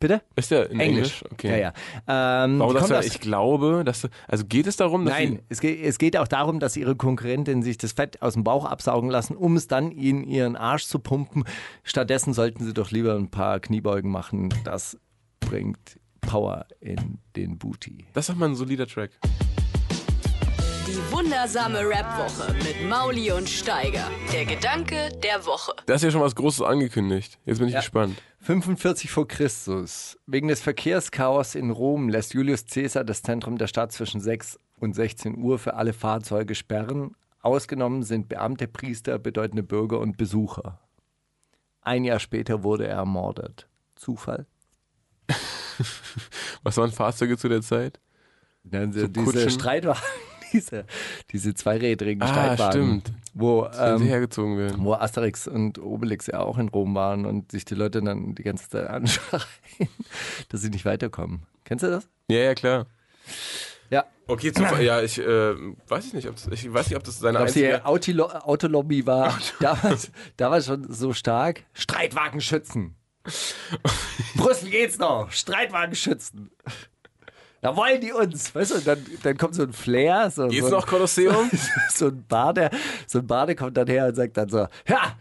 Bitte? 0.03 0.21
Ist 0.35 0.51
der 0.51 0.69
in 0.69 0.81
Englisch? 0.81 1.23
Okay. 1.31 1.61
Ja, 1.61 1.73
ja. 2.09 2.45
Ähm, 2.45 2.59
Warum 2.59 2.77
sagst 2.77 2.91
du, 2.91 3.07
ich 3.07 3.21
glaube, 3.21 3.85
dass 3.85 4.01
du, 4.01 4.09
also 4.27 4.45
geht 4.45 4.67
es 4.67 4.75
darum, 4.75 5.05
dass 5.05 5.15
Nein, 5.15 5.43
es 5.49 5.61
geht, 5.61 5.81
es 5.81 5.97
geht 5.97 6.17
auch 6.17 6.27
darum, 6.27 6.59
dass 6.59 6.77
ihre 6.77 6.97
Konkurrentin 6.97 7.63
sich 7.63 7.79
das 7.79 7.93
Fett 7.93 8.21
aus 8.21 8.33
dem 8.33 8.43
Bauch 8.43 8.65
absaugen 8.65 9.11
lassen, 9.11 9.37
um 9.37 9.55
es 9.55 9.69
dann 9.69 9.93
in 9.93 10.25
ihren 10.25 10.57
Arsch 10.57 10.87
zu 10.87 10.99
pumpen. 10.99 11.45
Stattdessen 11.85 12.35
sollten 12.35 12.65
sie 12.65 12.75
doch 12.75 12.91
lieber 12.91 13.15
ein 13.15 13.31
paar 13.31 13.61
Kniebeugen 13.61 14.11
machen. 14.11 14.53
Das 14.65 14.99
bringt 15.39 16.01
Power 16.21 16.67
in 16.81 17.19
den 17.37 17.57
Booty. 17.59 18.05
das 18.13 18.25
ist 18.25 18.35
doch 18.35 18.37
mal 18.41 18.49
ein 18.49 18.57
solider 18.57 18.89
Track. 18.89 19.13
Die 20.89 21.13
wundersame 21.13 21.79
Rap-Woche 21.79 22.55
mit 22.55 22.89
Mauli 22.91 23.31
und 23.31 23.49
Steiger. 23.49 24.11
Der 24.33 24.47
Gedanke 24.47 25.11
der 25.23 25.47
Woche. 25.47 25.73
Da 25.87 25.95
ist 25.95 26.03
ja 26.03 26.11
schon 26.11 26.21
was 26.21 26.35
Großes 26.35 26.63
angekündigt. 26.63 27.39
Jetzt 27.47 27.61
bin 27.61 27.69
ich 27.69 27.75
gespannt. 27.77 28.21
45 28.43 29.09
vor 29.13 29.29
Christus. 29.29 30.19
Wegen 30.27 30.49
des 30.49 30.61
Verkehrschaos 30.61 31.55
in 31.55 31.71
Rom 31.71 32.09
lässt 32.09 32.35
Julius 32.35 32.67
Caesar 32.67 33.05
das 33.05 33.23
Zentrum 33.23 33.57
der 33.57 33.69
Stadt 33.69 33.93
zwischen 33.93 34.21
6 34.21 34.59
und 34.81 34.95
16 34.95 35.39
Uhr 35.39 35.61
für 35.61 35.75
alle 35.75 35.93
Fahrzeuge 35.93 36.57
sperren. 36.57 37.15
Ausgenommen 37.41 38.03
sind 38.03 38.29
Beamte, 38.29 38.67
Priester, 38.67 39.21
bedeutende 39.21 39.63
Bürger 39.63 40.01
und 40.01 40.17
Besucher. 40.17 40.81
Ein 41.83 42.03
Jahr 42.03 42.19
später 42.19 42.65
wurde 42.65 42.89
er 42.89 42.97
ermordet. 42.97 43.69
Zufall? 43.95 44.47
Was 46.65 46.77
waren 46.77 46.91
Fahrzeuge 46.91 47.39
zu 47.39 47.49
der 47.49 47.63
Zeit? 47.63 48.01
Ja, 48.65 48.85
diese 48.87 49.09
Kutschen? 49.09 49.51
Streitwagen, 49.51 50.03
diese, 50.53 50.85
diese 51.31 51.55
zweirädrigen 51.55 52.23
Ah, 52.23 52.29
Streitwagen, 52.29 52.73
stimmt. 53.03 53.13
wo, 53.35 53.67
ähm, 53.79 54.03
hergezogen 54.03 54.59
werden. 54.59 54.85
wo 54.85 54.95
Asterix 54.95 55.47
und 55.49 55.79
Obelix 55.79 56.27
ja 56.27 56.41
auch 56.41 56.59
in 56.59 56.69
Rom 56.69 56.95
waren 56.95 57.27
und 57.27 57.51
sich 57.53 57.65
die 57.65 57.75
Leute 57.75 58.03
dann 58.03 58.35
die 58.35 58.43
ganze 58.43 58.69
Zeit 58.69 58.87
anschreien, 58.89 59.43
dass 60.49 60.61
sie 60.61 60.71
nicht 60.71 60.85
weiterkommen. 60.85 61.43
Kennst 61.65 61.85
du 61.85 61.89
das? 61.91 62.09
Ja, 62.29 62.39
ja, 62.39 62.55
klar. 62.55 62.87
Ja. 63.91 64.05
Okay, 64.27 64.53
Zufall. 64.53 64.83
Ja, 64.83 65.03
ich 65.03 65.19
äh, 65.19 65.55
weiß 65.89 66.07
ich 66.07 66.13
nicht, 66.15 66.29
ob 66.29 66.35
das, 66.37 66.47
ich 66.49 66.73
weiß 66.73 66.89
nicht, 66.89 66.97
ob 66.97 67.05
das 67.05 67.19
seine 67.19 67.39
die 67.39 67.45
einzige. 67.45 67.85
Autolo 67.85 68.27
Autolobby 68.27 69.07
war 69.07 69.39
damals, 69.61 70.11
damals 70.37 70.67
schon 70.67 70.91
so 70.93 71.13
stark. 71.13 71.65
Streitwagenschützen. 71.75 72.95
Brüssel 74.35 74.71
geht's 74.71 74.99
noch. 74.99 75.31
Streitwagenschützen. 75.31 76.51
Da 77.63 77.77
wollen 77.77 78.01
die 78.01 78.13
uns. 78.13 78.55
Weißt 78.55 78.73
du, 78.73 78.75
und 78.75 78.87
dann, 78.87 79.07
dann 79.23 79.37
kommt 79.39 79.55
so 79.55 79.63
ein 79.63 79.73
Flair. 79.73 80.31
So, 80.31 80.49
Geht's 80.49 80.69
so 80.69 80.75
noch 80.75 80.87
Kolosseum? 80.87 81.49
so 81.89 82.09
ein 82.09 82.25
Bade, 82.29 82.71
so 83.07 83.21
ein 83.21 83.27
Bade 83.27 83.55
kommt 83.55 83.77
dann 83.77 83.87
her 83.87 84.07
und 84.09 84.17
sagt 84.17 84.37
dann 84.37 84.49
so, 84.49 84.67
ja, 84.87 85.17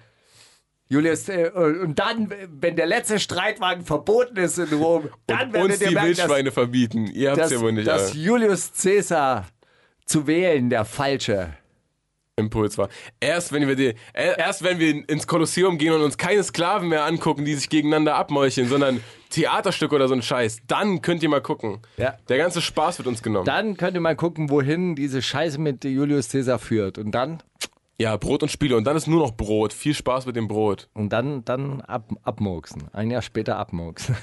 Julius, 0.89 1.29
äh, 1.29 1.51
und 1.53 1.99
dann, 1.99 2.33
wenn 2.49 2.75
der 2.75 2.87
letzte 2.87 3.19
Streitwagen 3.19 3.85
verboten 3.85 4.35
ist 4.37 4.57
in 4.57 4.73
Rom, 4.73 5.07
dann 5.27 5.53
werdet 5.53 5.71
Uns 5.71 5.81
ihr 5.81 5.87
die 5.87 5.93
merken, 5.93 6.09
dass, 6.09 6.17
Wildschweine 6.17 6.51
verbieten. 6.51 7.07
Ihr 7.07 7.29
habt's 7.29 7.43
dass, 7.43 7.51
ja 7.51 7.61
wohl 7.61 7.71
nicht. 7.71 7.87
dass. 7.87 8.13
Julius 8.15 8.71
Caesar 8.73 9.45
zu 10.05 10.25
wählen 10.25 10.69
der 10.69 10.83
Falsche. 10.83 11.53
Impuls 12.37 12.77
war. 12.77 12.89
Erst 13.19 13.51
wenn 13.51 13.67
wir 13.67 13.75
die, 13.75 13.93
erst 14.13 14.63
wenn 14.63 14.79
wir 14.79 15.07
ins 15.09 15.27
Kolosseum 15.27 15.77
gehen 15.77 15.93
und 15.93 16.01
uns 16.01 16.17
keine 16.17 16.43
Sklaven 16.43 16.87
mehr 16.89 17.05
angucken, 17.05 17.45
die 17.45 17.53
sich 17.55 17.69
gegeneinander 17.69 18.15
abmeucheln, 18.15 18.67
sondern 18.67 19.03
Theaterstück 19.29 19.91
oder 19.93 20.07
so 20.07 20.13
ein 20.13 20.21
Scheiß, 20.21 20.59
dann 20.67 21.01
könnt 21.01 21.23
ihr 21.23 21.29
mal 21.29 21.41
gucken. 21.41 21.79
Ja. 21.97 22.17
Der 22.29 22.37
ganze 22.37 22.61
Spaß 22.61 22.97
wird 22.99 23.07
uns 23.07 23.21
genommen. 23.21 23.45
Dann 23.45 23.77
könnt 23.77 23.95
ihr 23.95 24.01
mal 24.01 24.15
gucken, 24.15 24.49
wohin 24.49 24.95
diese 24.95 25.21
Scheiße 25.21 25.59
mit 25.59 25.83
Julius 25.83 26.29
Caesar 26.29 26.57
führt. 26.57 26.97
Und 26.97 27.11
dann, 27.11 27.43
ja, 27.99 28.15
Brot 28.17 28.43
und 28.43 28.49
Spiele 28.49 28.75
und 28.77 28.85
dann 28.85 28.95
ist 28.97 29.07
nur 29.07 29.19
noch 29.19 29.35
Brot. 29.35 29.73
Viel 29.73 29.93
Spaß 29.93 30.25
mit 30.25 30.35
dem 30.35 30.47
Brot. 30.47 30.89
und 30.93 31.09
dann, 31.09 31.43
dann 31.45 31.81
ab, 31.81 32.09
abmurksen. 32.23 32.85
Ein 32.93 33.11
Jahr 33.11 33.21
später 33.21 33.57
abmurksen. 33.57 34.15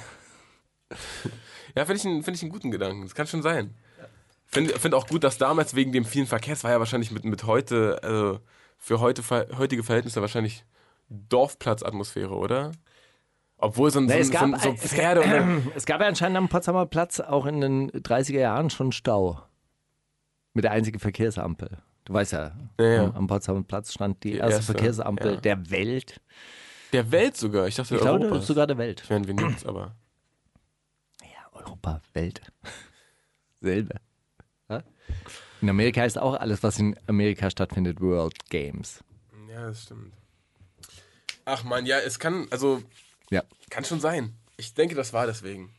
Ja, 1.76 1.84
finde 1.84 2.00
ich, 2.00 2.06
einen- 2.06 2.22
find 2.22 2.36
ich 2.36 2.42
einen 2.42 2.50
guten 2.52 2.70
Gedanken. 2.70 3.02
Das 3.02 3.14
kann 3.14 3.26
schon 3.26 3.42
sein. 3.42 3.74
Finde 4.50 4.78
find 4.78 4.94
auch 4.94 5.06
gut, 5.06 5.24
dass 5.24 5.36
damals 5.38 5.74
wegen 5.74 5.92
dem 5.92 6.04
vielen 6.06 6.26
Verkehr, 6.26 6.54
es 6.54 6.64
war 6.64 6.70
ja 6.70 6.78
wahrscheinlich 6.78 7.10
mit, 7.10 7.24
mit 7.24 7.44
heute, 7.44 8.00
also 8.02 8.40
für 8.78 8.98
heute, 9.00 9.22
heutige 9.58 9.82
Verhältnisse 9.84 10.20
wahrscheinlich 10.22 10.64
Dorfplatzatmosphäre, 11.10 12.34
oder? 12.34 12.72
Obwohl 13.58 13.90
so 13.90 13.98
ein, 13.98 14.08
so, 14.08 14.14
Nee, 14.14 14.22
so, 14.22 14.32
gab 14.32 14.42
ein- 14.44 14.58
so 14.58 14.68
ein- 14.70 14.74
es 14.76 14.92
Pferde 14.94 15.20
und 15.22 15.72
Es 15.76 15.84
gab 15.84 16.00
ja 16.00 16.06
anscheinend 16.06 16.38
am 16.38 16.48
Potsdamer 16.48 16.86
Platz 16.86 17.20
auch 17.20 17.44
in 17.46 17.60
den 17.60 17.90
30er 17.90 18.38
Jahren 18.38 18.70
schon 18.70 18.92
Stau. 18.92 19.42
Mit 20.54 20.64
der 20.64 20.70
einzigen 20.72 20.98
Verkehrsampel. 20.98 21.78
Du 22.04 22.14
weißt 22.14 22.32
ja, 22.32 22.52
Ja, 22.80 22.86
ja. 22.86 23.04
Am, 23.04 23.16
am 23.16 23.26
Potsdamer 23.26 23.62
Platz 23.64 23.92
stand 23.92 24.22
die, 24.24 24.32
Die 24.32 24.36
erste, 24.38 24.54
erste, 24.56 24.72
Verkehrsampel 24.72 25.34
ja. 25.34 25.40
der 25.40 25.70
Welt. 25.70 26.20
der 26.94 27.10
Welt 27.12 27.36
sogar. 27.36 27.66
Ich 27.68 27.74
dachte, 27.74 27.96
Ich 27.96 28.00
glaube, 28.00 28.24
Europas. 28.24 28.46
sogar 28.46 28.66
der 28.66 28.78
Welt. 28.78 29.04
Meine, 29.10 29.26
wir 29.26 29.34
nichts, 29.34 29.66
aber. 29.66 29.94
Ja, 31.22 31.52
Europa, 31.52 32.00
Welt. 32.14 32.40
Selbe. 33.60 33.96
In 35.60 35.68
Amerika 35.70 36.04
ist 36.04 36.18
auch 36.18 36.34
alles, 36.34 36.62
was 36.62 36.78
in 36.78 36.96
Amerika 37.06 37.50
stattfindet, 37.50 38.00
World 38.00 38.48
Games. 38.50 39.02
Ja, 39.48 39.66
das 39.66 39.82
stimmt. 39.84 40.12
Ach 41.44 41.64
man, 41.64 41.86
ja, 41.86 41.98
es 41.98 42.18
kann, 42.18 42.46
also, 42.50 42.82
Ja. 43.30 43.42
kann 43.70 43.84
schon 43.84 44.00
sein. 44.00 44.34
Ich 44.56 44.74
denke, 44.74 44.94
das 44.94 45.12
war 45.12 45.26
deswegen. 45.26 45.72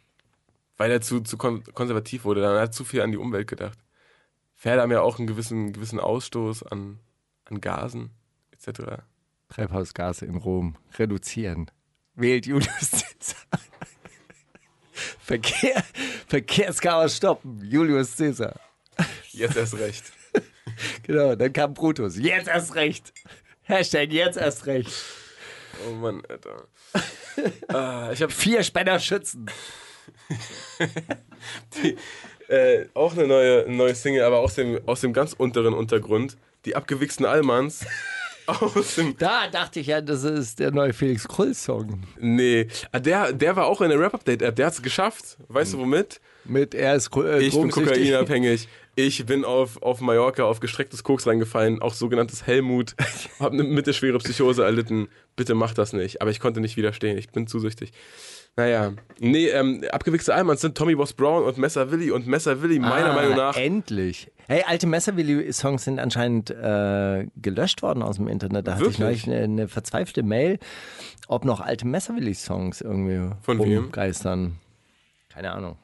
Weil 0.78 0.92
er 0.92 1.02
zu, 1.02 1.20
zu 1.22 1.38
kon 1.38 1.64
konservativ 1.74 2.24
wurde. 2.26 2.42
Dann 2.42 2.56
hat 2.56 2.70
er 2.70 2.72
zu 2.72 2.84
viel 2.86 3.02
an 3.02 3.12
die 3.12 3.18
Umwelt 3.18 3.48
gedacht. 3.48 3.78
Pferde 4.58 4.82
haben 4.82 4.92
ja 4.92 5.02
auch 5.02 5.18
einen 5.18 5.28
gewissen, 5.28 5.72
gewissen 5.74 6.00
Ausstoß 6.00 6.64
an, 6.64 7.00
an 7.46 7.62
Gasen, 7.62 8.12
etc. 8.52 9.02
Treibhausgase 9.50 10.26
in 10.26 10.36
Rom 10.36 10.76
reduzieren. 10.98 11.70
Wählt 12.16 12.46
Julius 12.46 12.92
Caesar. 12.92 13.38
Verkehr, 15.20 15.84
Verkehrschaos 16.28 17.16
stoppen. 17.18 17.62
Julius 17.64 18.18
Caesar. 18.18 18.60
Jetzt 19.40 19.56
erst 19.58 19.78
recht. 19.80 20.04
Genau, 21.04 21.36
dann 21.36 21.52
kam 21.52 21.74
Brutus. 21.74 22.16
Jetzt 22.18 22.48
erst 22.48 22.76
recht. 22.76 23.12
Hashtag 23.64 24.12
jetzt 24.12 24.38
erst 24.38 24.66
recht. 24.66 24.92
Oh 25.88 25.94
Mann, 25.94 26.22
Alter. 26.30 26.68
ah, 27.68 28.12
ich 28.14 28.22
habe 28.22 28.32
Vier 28.32 28.64
Spänner 28.64 29.00
schützen. 29.00 29.48
äh, 32.48 32.86
auch 32.94 33.14
eine 33.14 33.28
neue, 33.28 33.66
eine 33.66 33.76
neue 33.76 33.96
Single, 33.96 34.24
aber 34.24 34.40
aus 34.40 34.56
dem, 34.56 34.80
aus 34.86 35.02
dem 35.02 35.12
ganz 35.12 35.34
unteren 35.34 35.74
Untergrund. 35.74 36.38
Die 36.66 36.76
abgewichsten 36.76 37.26
Allmanns. 37.26 37.86
aus 38.46 38.96
dem 38.96 39.18
Da 39.18 39.48
dachte 39.48 39.80
ich 39.80 39.88
ja, 39.88 40.02
das 40.02 40.24
ist 40.24 40.60
der 40.60 40.72
neue 40.72 40.94
Felix 40.94 41.28
Krull-Song. 41.28 42.04
Nee, 42.20 42.68
ah, 42.92 43.00
der, 43.00 43.34
der 43.34 43.56
war 43.56 43.66
auch 43.66 43.82
in 43.82 43.90
der 43.90 44.00
Rap-Update-App. 44.00 44.56
Der 44.56 44.68
hat 44.68 44.74
es 44.74 44.82
geschafft. 44.82 45.38
Weißt 45.48 45.74
du 45.74 45.80
womit? 45.80 46.22
Mit 46.46 46.74
er 46.74 46.96
ist 46.96 47.16
äh, 47.16 47.40
Ich 47.40 47.54
bin 47.54 47.70
kokainabhängig. 47.70 48.68
Ich 49.06 49.26
bin 49.26 49.46
auf, 49.46 49.82
auf 49.82 50.02
Mallorca 50.02 50.44
auf 50.44 50.60
gestrecktes 50.60 51.04
Koks 51.04 51.26
reingefallen, 51.28 51.82
auch 51.82 51.94
sogenanntes 51.94 52.46
Helmut. 52.46 52.96
Hab 53.40 53.54
eine 53.54 53.64
mittelschwere 53.64 54.18
Psychose 54.20 54.64
erlitten. 54.64 55.08
Bitte 55.36 55.56
mach 55.56 55.74
das 55.74 55.94
nicht. 55.94 56.22
Aber 56.22 56.32
ich 56.32 56.40
konnte 56.40 56.60
nicht 56.60 56.76
widerstehen. 56.78 57.18
Ich 57.18 57.30
bin 57.30 57.48
zu 57.48 57.60
süchtig. 57.60 57.92
Naja. 58.56 58.94
Nee, 59.20 59.48
ähm, 59.50 59.86
abgewichste 59.92 60.34
Almans 60.34 60.62
sind 60.62 60.76
Tommy 60.78 60.96
Boss 60.96 61.14
Brown 61.14 61.44
und 61.44 61.58
Messer 61.58 61.92
Willy. 61.92 62.12
Und 62.12 62.28
Messer 62.28 62.62
Willy, 62.62 62.80
meiner 62.80 63.12
Ah, 63.12 63.16
Meinung 63.16 63.36
nach. 63.38 63.56
Endlich. 63.56 64.32
Hey, 64.48 64.64
alte 64.66 64.88
Messerwilli-Songs 64.88 65.84
sind 65.84 66.00
anscheinend 66.00 66.50
äh, 66.50 67.28
gelöscht 67.38 67.82
worden 67.84 68.02
aus 68.02 68.16
dem 68.18 68.28
Internet. 68.28 68.68
Da 68.68 68.72
hatte 68.74 68.82
ich 68.90 69.00
Wirklich? 69.00 69.28
neulich 69.28 69.28
eine, 69.28 69.44
eine 69.44 69.68
verzweifelte 69.68 70.24
Mail, 70.24 70.58
ob 71.28 71.46
noch 71.46 71.62
alte 71.62 71.86
Messerwilli-Songs 71.88 72.82
irgendwie 72.82 73.30
Von 73.44 73.60
wem? 73.60 73.78
rumgeistern. 73.84 74.56
Keine 75.30 75.52
Ahnung. 75.52 75.78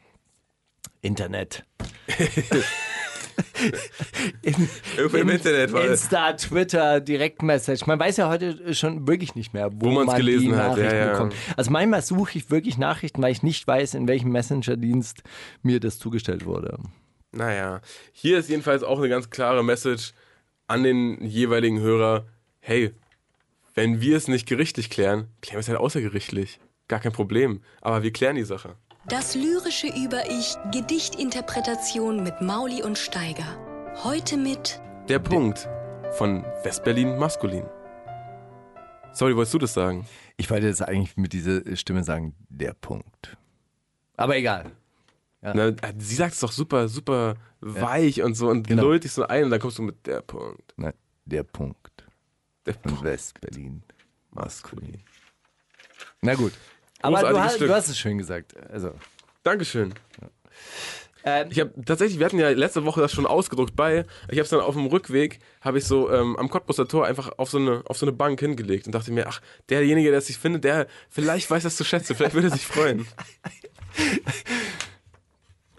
Internet. 1.02 1.64
In, 4.42 4.70
im 4.98 5.30
Internet 5.30 5.74
war. 5.74 5.86
Insta, 5.86 6.34
Twitter, 6.34 7.00
Direktmessage. 7.00 7.84
Man 7.86 8.00
weiß 8.00 8.18
ja 8.18 8.30
heute 8.30 8.74
schon 8.74 9.08
wirklich 9.08 9.36
nicht 9.36 9.54
mehr, 9.54 9.72
wo, 9.74 9.88
Wo 9.88 10.04
man 10.04 10.18
gelesen 10.18 10.50
die 10.50 10.56
hat, 10.56 10.78
ja, 10.78 10.94
ja. 10.94 11.12
bekommt. 11.12 11.36
Also 11.58 11.72
manchmal 11.72 12.02
suche 12.02 12.38
ich 12.38 12.52
wirklich 12.52 12.78
Nachrichten, 12.78 13.22
weil 13.22 13.32
ich 13.32 13.44
nicht 13.44 13.68
weiß, 13.68 13.94
in 13.96 14.08
welchem 14.08 14.32
Messenger-Dienst 14.32 15.24
mir 15.64 15.80
das 15.80 16.00
zugestellt 16.00 16.46
wurde. 16.46 16.78
Naja. 17.32 17.82
Hier 18.14 18.40
ist 18.40 18.50
jedenfalls 18.50 18.84
auch 18.84 19.00
eine 19.00 19.10
ganz 19.10 19.30
klare 19.30 19.64
Message 19.64 20.14
an 20.68 20.84
den 20.84 21.22
jeweiligen 21.24 21.80
Hörer. 21.80 22.28
Hey, 22.60 22.92
wenn 23.74 24.00
wir 24.02 24.18
es 24.18 24.28
nicht 24.28 24.48
gerichtlich 24.48 24.90
klären, 24.90 25.28
klären 25.42 25.58
wir 25.58 25.62
es 25.62 25.68
halt 25.68 25.80
außergerichtlich. 25.80 26.60
Gar 26.88 27.00
kein 27.00 27.12
Problem. 27.12 27.62
Aber 27.82 28.04
wir 28.04 28.14
klären 28.14 28.36
die 28.36 28.44
Sache. 28.44 28.76
Das 29.08 29.36
lyrische 29.36 29.88
Über-Ich, 29.88 30.56
Gedichtinterpretation 30.72 32.24
mit 32.24 32.42
Mauli 32.42 32.82
und 32.82 32.98
Steiger. 32.98 33.46
Heute 34.04 34.36
mit 34.38 34.82
Der 35.08 35.20
Punkt 35.20 35.68
von 36.18 36.44
Westberlin 36.64 37.18
maskulin. 37.18 37.66
Sorry, 39.14 39.36
wolltest 39.36 39.54
du 39.54 39.60
das 39.60 39.74
sagen? 39.74 40.08
Ich 40.38 40.50
wollte 40.50 40.68
jetzt 40.68 40.82
eigentlich 40.82 41.16
mit 41.18 41.34
dieser 41.34 41.76
Stimme 41.76 42.04
sagen, 42.04 42.36
der 42.50 42.74
Punkt. 42.74 43.38
Aber 44.18 44.36
egal. 44.38 44.72
Na, 45.42 45.72
sie 46.00 46.16
sagt 46.16 46.34
es 46.34 46.40
doch 46.40 46.52
super, 46.52 46.88
super 46.88 47.36
weich 47.62 48.24
und 48.24 48.34
so 48.34 48.50
und 48.50 48.68
Genau. 48.68 48.84
lullt 48.84 49.04
dich 49.04 49.12
so 49.12 49.28
ein 49.28 49.44
und 49.46 49.52
dann 49.52 49.60
kommst 49.60 49.78
du 49.78 49.84
mit 49.84 50.08
der 50.08 50.22
Punkt. 50.22 50.74
Nein, 50.78 50.94
der 51.26 51.44
Punkt. 51.44 52.06
Der 52.66 52.74
Von 52.74 53.04
West-Berlin. 53.04 53.84
Maskulin. 54.32 55.04
Na 56.22 56.34
gut. 56.34 56.54
Aber 57.06 57.30
du 57.30 57.40
hast, 57.40 57.56
Stück. 57.56 57.68
du 57.68 57.74
hast 57.74 57.90
es 57.90 57.98
schön 57.98 58.18
gesagt. 58.18 58.54
Also, 58.70 58.92
Dankeschön. 59.44 59.94
ähm, 61.24 61.48
Ich 61.50 61.60
habe 61.60 61.72
tatsächlich, 61.86 62.20
wir 62.20 62.26
hatten 62.26 62.40
ja 62.40 62.50
letzte 62.50 62.86
Woche 62.86 63.02
das 63.02 63.12
schon 63.12 63.26
ausgedruckt 63.26 63.76
bei. 63.76 64.06
Ich 64.30 64.38
habe 64.38 64.42
es 64.42 64.50
dann 64.50 64.60
auf 64.60 64.76
dem 64.76 64.86
Rückweg, 64.88 65.40
habe 65.62 65.78
ich 65.78 65.86
so 65.86 66.12
ähm, 66.12 66.36
am 66.38 66.50
Cottbuser 66.50 66.88
Tor 66.88 67.06
einfach 67.06 67.32
auf 67.38 67.50
so, 67.50 67.58
eine, 67.58 67.84
auf 67.86 67.98
so 67.98 68.06
eine 68.06 68.14
Bank 68.14 68.40
hingelegt 68.40 68.88
und 68.88 68.96
dachte 68.96 69.12
mir, 69.12 69.28
ach, 69.28 69.42
derjenige, 69.70 70.10
der 70.10 70.20
es 70.20 70.28
sich 70.28 70.38
findet, 70.38 70.64
der 70.64 70.88
vielleicht 71.10 71.50
weiß 71.50 71.64
das 71.64 71.76
zu 71.76 71.84
schätzen, 71.84 72.16
vielleicht 72.16 72.34
würde 72.34 72.48
er 72.48 72.54
sich 72.54 72.66
freuen. 72.66 73.06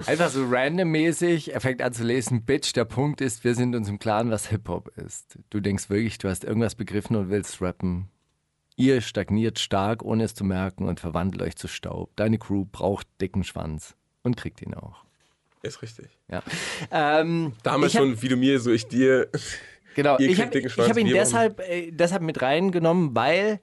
einfach 0.06 0.28
so 0.28 0.44
randommäßig, 0.48 1.54
er 1.54 1.60
fängt 1.60 1.82
an 1.82 1.92
zu 1.92 2.04
lesen, 2.04 2.44
Bitch, 2.44 2.72
der 2.74 2.84
Punkt 2.84 3.20
ist, 3.20 3.44
wir 3.44 3.54
sind 3.54 3.74
uns 3.74 3.88
im 3.88 3.98
Klaren, 3.98 4.30
was 4.30 4.48
Hip-Hop 4.48 4.90
ist. 4.96 5.38
Du 5.50 5.60
denkst 5.60 5.90
wirklich, 5.90 6.18
du 6.18 6.28
hast 6.28 6.44
irgendwas 6.44 6.74
begriffen 6.74 7.16
und 7.16 7.30
willst 7.30 7.60
rappen. 7.62 8.08
Ihr 8.76 9.00
stagniert 9.00 9.58
stark, 9.58 10.02
ohne 10.04 10.24
es 10.24 10.34
zu 10.34 10.44
merken 10.44 10.86
und 10.86 11.00
verwandelt 11.00 11.42
euch 11.42 11.56
zu 11.56 11.66
Staub. 11.66 12.10
Deine 12.16 12.38
Crew 12.38 12.66
braucht 12.70 13.06
dicken 13.20 13.42
Schwanz 13.42 13.96
und 14.22 14.36
kriegt 14.36 14.60
ihn 14.60 14.74
auch. 14.74 15.04
Ist 15.62 15.80
richtig. 15.82 16.06
Ja. 16.28 16.42
Ähm, 16.90 17.54
Damals 17.62 17.94
hab- 17.94 18.02
schon, 18.02 18.20
wie 18.22 18.28
du 18.28 18.36
mir, 18.36 18.60
so 18.60 18.70
ich 18.70 18.86
dir. 18.86 19.28
Genau, 19.94 20.16
Ihr 20.18 20.28
ich 20.28 20.38
kriegt 20.38 20.54
habe 20.76 20.88
hab 20.88 20.96
ihn 20.98 21.06
deshalb, 21.08 21.60
äh, 21.60 21.90
deshalb 21.90 22.22
mit 22.22 22.42
reingenommen, 22.42 23.14
weil 23.16 23.60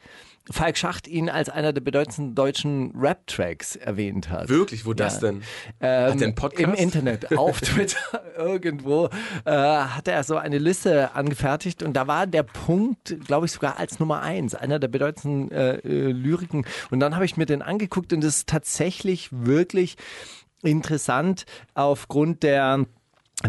Falk 0.52 0.78
Schacht 0.78 1.08
ihn 1.08 1.30
als 1.30 1.48
einer 1.50 1.72
der 1.72 1.82
bedeutendsten 1.82 2.36
deutschen 2.36 2.92
Rap-Tracks 3.00 3.78
erwähnt 3.78 4.30
hat. 4.30 4.50
Wirklich, 4.50 4.86
wo 4.86 4.94
das 4.94 5.22
Ja. 5.22 5.32
denn? 5.32 5.44
Ähm, 5.80 6.14
Hat 6.14 6.22
einen 6.24 6.36
Podcast? 6.36 6.64
Im 6.64 6.74
Internet, 6.74 7.38
auf 7.38 7.62
Twitter, 7.62 7.98
irgendwo, 8.38 9.10
äh, 9.46 9.52
hat 9.52 10.08
er 10.10 10.24
so 10.26 10.36
eine 10.36 10.58
Liste 10.58 11.16
angefertigt 11.16 11.82
und 11.82 11.94
da 11.94 12.08
war 12.08 12.28
der 12.28 12.44
Punkt, 12.44 13.16
glaube 13.26 13.46
ich, 13.46 13.54
sogar 13.54 13.80
als 13.80 14.00
Nummer 14.00 14.22
eins, 14.22 14.54
einer 14.54 14.80
der 14.80 14.90
bedeutendsten 14.90 15.50
äh, 15.52 15.76
äh, 15.78 16.12
Lyriken. 16.12 16.66
Und 16.92 17.00
dann 17.00 17.16
habe 17.16 17.24
ich 17.26 17.38
mir 17.38 17.46
den 17.46 17.62
angeguckt 17.62 18.12
und 18.12 18.24
es 18.24 18.38
ist 18.38 18.50
tatsächlich 18.50 19.30
wirklich 19.32 19.96
interessant 20.62 21.46
aufgrund 21.74 22.44
der 22.44 22.86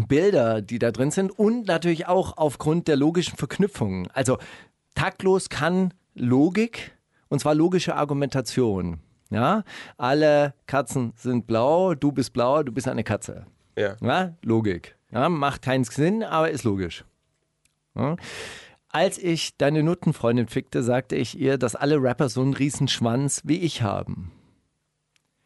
Bilder, 0.07 0.61
die 0.61 0.79
da 0.79 0.91
drin 0.91 1.11
sind 1.11 1.31
und 1.37 1.67
natürlich 1.67 2.07
auch 2.07 2.37
aufgrund 2.37 2.87
der 2.87 2.95
logischen 2.95 3.37
Verknüpfungen. 3.37 4.07
Also 4.13 4.37
taktlos 4.95 5.49
kann 5.49 5.93
Logik 6.15 6.97
und 7.29 7.39
zwar 7.39 7.55
logische 7.55 7.95
Argumentation. 7.95 8.99
Ja, 9.29 9.63
alle 9.97 10.53
Katzen 10.67 11.13
sind 11.15 11.47
blau, 11.47 11.95
du 11.95 12.11
bist 12.11 12.33
blau, 12.33 12.63
du 12.63 12.71
bist 12.71 12.87
eine 12.87 13.03
Katze. 13.03 13.45
Ja. 13.77 13.97
Ja, 14.01 14.35
Logik. 14.43 14.95
Ja, 15.11 15.29
macht 15.29 15.61
keinen 15.61 15.83
Sinn, 15.83 16.23
aber 16.23 16.49
ist 16.51 16.63
logisch. 16.63 17.05
Ja. 17.95 18.15
Als 18.89 19.17
ich 19.17 19.57
deine 19.57 19.83
Nuttenfreundin 19.83 20.47
fickte, 20.47 20.83
sagte 20.83 21.15
ich 21.15 21.37
ihr, 21.37 21.57
dass 21.57 21.75
alle 21.75 22.01
Rapper 22.01 22.29
so 22.29 22.41
einen 22.41 22.53
riesen 22.53 22.87
Schwanz 22.87 23.41
wie 23.43 23.59
ich 23.59 23.81
haben. 23.81 24.31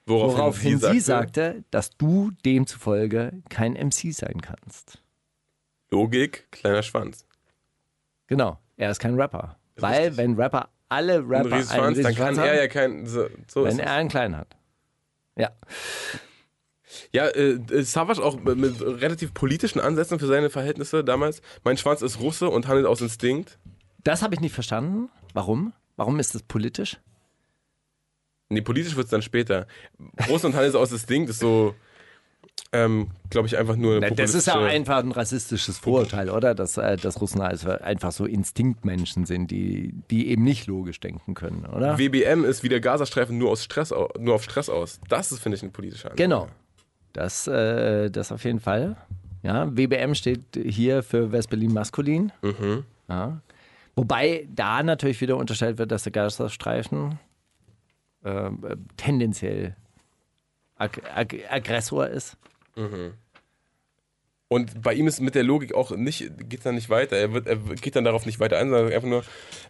Woraufhin, 0.06 0.38
Woraufhin 0.38 0.80
sie 0.80 1.00
sagte, 1.00 1.64
dass 1.72 1.92
du 1.92 2.32
demzufolge 2.46 3.44
kein 3.50 3.74
MC 3.74 4.14
sein 4.14 4.42
kannst. 4.42 5.02
Logik, 5.92 6.52
kleiner 6.52 6.84
Schwanz. 6.84 7.26
Genau, 8.28 8.60
er 8.78 8.92
ist 8.92 9.00
kein 9.00 9.20
Rapper. 9.20 9.59
Weil, 9.82 10.00
Richtig. 10.10 10.18
wenn 10.18 10.36
Rapper 10.36 10.70
alle 10.90 11.20
Rapper 11.20 11.36
einen 11.38 11.54
Riesenschwanz, 11.54 11.98
dann 12.02 12.16
kann 12.16 12.16
Schwanz 12.16 12.38
er 12.40 12.50
haben, 12.50 12.58
ja 12.58 12.68
kein. 12.68 13.06
So, 13.06 13.28
so 13.48 13.64
wenn 13.64 13.80
er 13.80 13.94
einen 13.94 14.10
kleinen 14.10 14.38
hat. 14.38 14.56
Ja. 15.36 15.52
Ja, 17.14 17.28
äh, 17.28 17.52
äh, 17.54 17.82
Savage 17.84 18.22
auch 18.24 18.40
mit- 18.40 18.58
mit 18.58 18.82
relativ 18.82 19.34
politischen 19.34 19.80
Ansätzen 19.80 20.20
für 20.20 20.26
seine 20.28 20.50
Verhältnisse 20.50 21.04
damals. 21.04 21.42
Mein 21.64 21.78
Schwanz 21.78 22.02
ist 22.02 22.20
Russe 22.20 22.50
und 22.50 22.68
handelt 22.68 22.88
aus 22.88 23.02
Instinkt. 23.02 23.60
Das 24.04 24.22
habe 24.22 24.34
ich 24.34 24.42
nicht 24.42 24.54
verstanden. 24.54 25.10
Warum? 25.34 25.74
Warum 25.96 26.20
ist 26.20 26.34
das 26.34 26.44
politisch? 26.44 26.98
Nee, 28.50 28.62
politisch 28.62 28.96
wird 28.96 29.06
es 29.06 29.12
dann 29.12 29.22
später. 29.22 29.68
Russe 30.28 30.48
und 30.48 30.56
handelt 30.56 30.76
aus 30.76 30.92
Instinkt 30.92 31.30
ist 31.30 31.40
so, 31.40 31.76
ähm, 32.72 33.10
glaube 33.30 33.47
ich, 33.47 33.57
einfach 33.57 33.76
nur. 33.76 33.99
Na, 33.99 34.10
das 34.10 34.34
ist 34.34 34.47
ja 34.47 34.60
einfach 34.60 34.99
ein 34.99 35.12
rassistisches 35.12 35.80
Vorurteil, 35.80 36.30
oder? 36.30 36.53
Dass, 36.55 36.78
äh, 36.78 36.97
dass 36.97 37.20
Russen 37.20 37.41
als 37.41 37.66
einfach 37.66 38.12
so 38.12 38.26
Instinktmenschen 38.26 39.26
sind, 39.26 39.51
die, 39.51 39.93
die 40.10 40.30
eben 40.30 40.43
nicht 40.43 40.68
logisch 40.68 40.99
denken 40.99 41.34
können, 41.34 41.66
oder? 41.66 41.97
WBM 41.97 42.45
ist 42.45 42.64
wie 42.64 42.70
der 42.70 42.80
Gazastreifen 42.80 43.38
nur, 43.38 43.51
aus 43.51 43.64
Stress, 43.64 43.93
nur 44.20 44.36
auf 44.36 44.43
Stress 44.43 44.70
aus. 44.70 44.99
Das 45.10 45.32
ist, 45.32 45.41
finde 45.41 45.57
ich, 45.57 45.64
ein 45.64 45.72
politischer 45.72 46.12
Ansatz. 46.12 46.18
Genau. 46.18 46.47
Das, 47.14 47.47
äh, 47.47 48.10
das 48.10 48.32
auf 48.32 48.43
jeden 48.43 48.60
Fall. 48.60 48.95
Ja, 49.41 49.76
WBM 49.76 50.16
steht 50.16 50.41
hier 50.55 51.01
für 51.01 51.32
West-Berlin 51.32 51.74
maskulin. 51.74 52.32
Mhm. 52.41 52.84
Ja. 53.07 53.41
Wobei 53.95 54.47
da 54.53 54.84
natürlich 54.84 55.20
wieder 55.22 55.38
unterstellt 55.38 55.78
wird, 55.78 55.91
dass 55.91 56.03
der 56.03 56.12
Gazastreifen 56.12 57.20
äh, 58.24 58.49
tendenziell 58.97 59.76
ag 60.76 61.01
ag 61.16 61.36
Aggressor 61.49 62.07
ist. 62.07 62.38
Und 64.48 64.82
bei 64.82 64.96
ihm 64.96 65.08
ist 65.08 65.20
mit 65.22 65.36
der 65.36 65.44
Logik 65.44 65.76
auch 65.76 65.92
nicht, 65.92 66.32
geht 66.50 66.66
dann 66.66 66.76
nicht 66.76 66.90
weiter. 66.90 67.16
Er, 67.16 67.34
wird, 67.34 67.46
er 67.46 67.58
geht 67.58 67.96
dann 67.96 68.04
darauf 68.04 68.26
nicht 68.26 68.40
weiter 68.40 68.58
ein, 68.58 68.70
sondern 68.70 68.92
einfach 68.92 69.08
nur, 69.08 69.24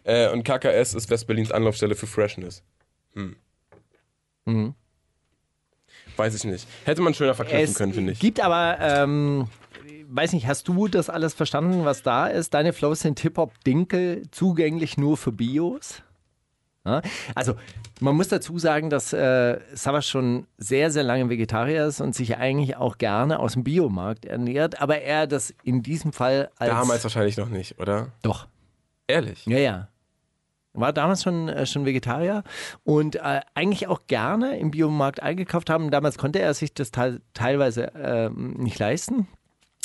äh, 0.04 0.30
und 0.30 0.42
KKS 0.42 0.94
ist 0.94 1.10
Westberlins 1.10 1.52
Anlaufstelle 1.52 1.94
für 1.94 2.06
Freshness. 2.06 2.62
Hm. 3.14 3.36
Mhm. 4.46 4.74
Weiß 6.16 6.34
ich 6.34 6.44
nicht. 6.44 6.66
Hätte 6.84 7.02
man 7.02 7.12
schöner 7.12 7.34
verknüpfen 7.34 7.74
können, 7.74 7.92
finde 7.92 8.12
ich. 8.12 8.20
gibt 8.20 8.40
aber, 8.40 8.78
ähm, 8.80 9.48
weiß 10.08 10.32
nicht, 10.32 10.46
hast 10.46 10.66
du 10.66 10.88
das 10.88 11.10
alles 11.10 11.34
verstanden, 11.34 11.84
was 11.84 12.02
da 12.02 12.26
ist? 12.26 12.54
Deine 12.54 12.72
Flows 12.72 13.00
sind 13.00 13.20
Hip-Hop-Dinkel, 13.20 14.22
zugänglich 14.30 14.96
nur 14.96 15.18
für 15.18 15.32
Bios? 15.32 16.02
Also, 17.34 17.54
man 18.00 18.16
muss 18.16 18.28
dazu 18.28 18.58
sagen, 18.58 18.88
dass 18.88 19.12
äh, 19.12 19.60
Savas 19.74 20.06
schon 20.08 20.46
sehr, 20.56 20.90
sehr 20.90 21.02
lange 21.02 21.28
Vegetarier 21.28 21.86
ist 21.86 22.00
und 22.00 22.14
sich 22.14 22.38
eigentlich 22.38 22.76
auch 22.76 22.96
gerne 22.96 23.38
aus 23.38 23.52
dem 23.52 23.64
Biomarkt 23.64 24.24
ernährt, 24.24 24.80
aber 24.80 25.02
er 25.02 25.26
das 25.26 25.54
in 25.62 25.82
diesem 25.82 26.12
Fall 26.12 26.50
als... 26.56 26.70
Damals 26.70 27.02
wahrscheinlich 27.04 27.36
noch 27.36 27.48
nicht, 27.50 27.78
oder? 27.78 28.08
Doch. 28.22 28.46
Ehrlich? 29.06 29.44
Ja, 29.46 29.58
ja. 29.58 29.88
War 30.72 30.92
damals 30.92 31.22
schon, 31.22 31.48
äh, 31.48 31.66
schon 31.66 31.84
Vegetarier 31.84 32.44
und 32.84 33.16
äh, 33.16 33.40
eigentlich 33.54 33.88
auch 33.88 34.02
gerne 34.06 34.56
im 34.58 34.70
Biomarkt 34.70 35.20
eingekauft 35.20 35.68
haben. 35.68 35.90
Damals 35.90 36.16
konnte 36.16 36.38
er 36.38 36.54
sich 36.54 36.72
das 36.72 36.92
teil 36.92 37.20
teilweise 37.34 37.92
ähm, 37.96 38.54
nicht 38.54 38.78
leisten. 38.78 39.26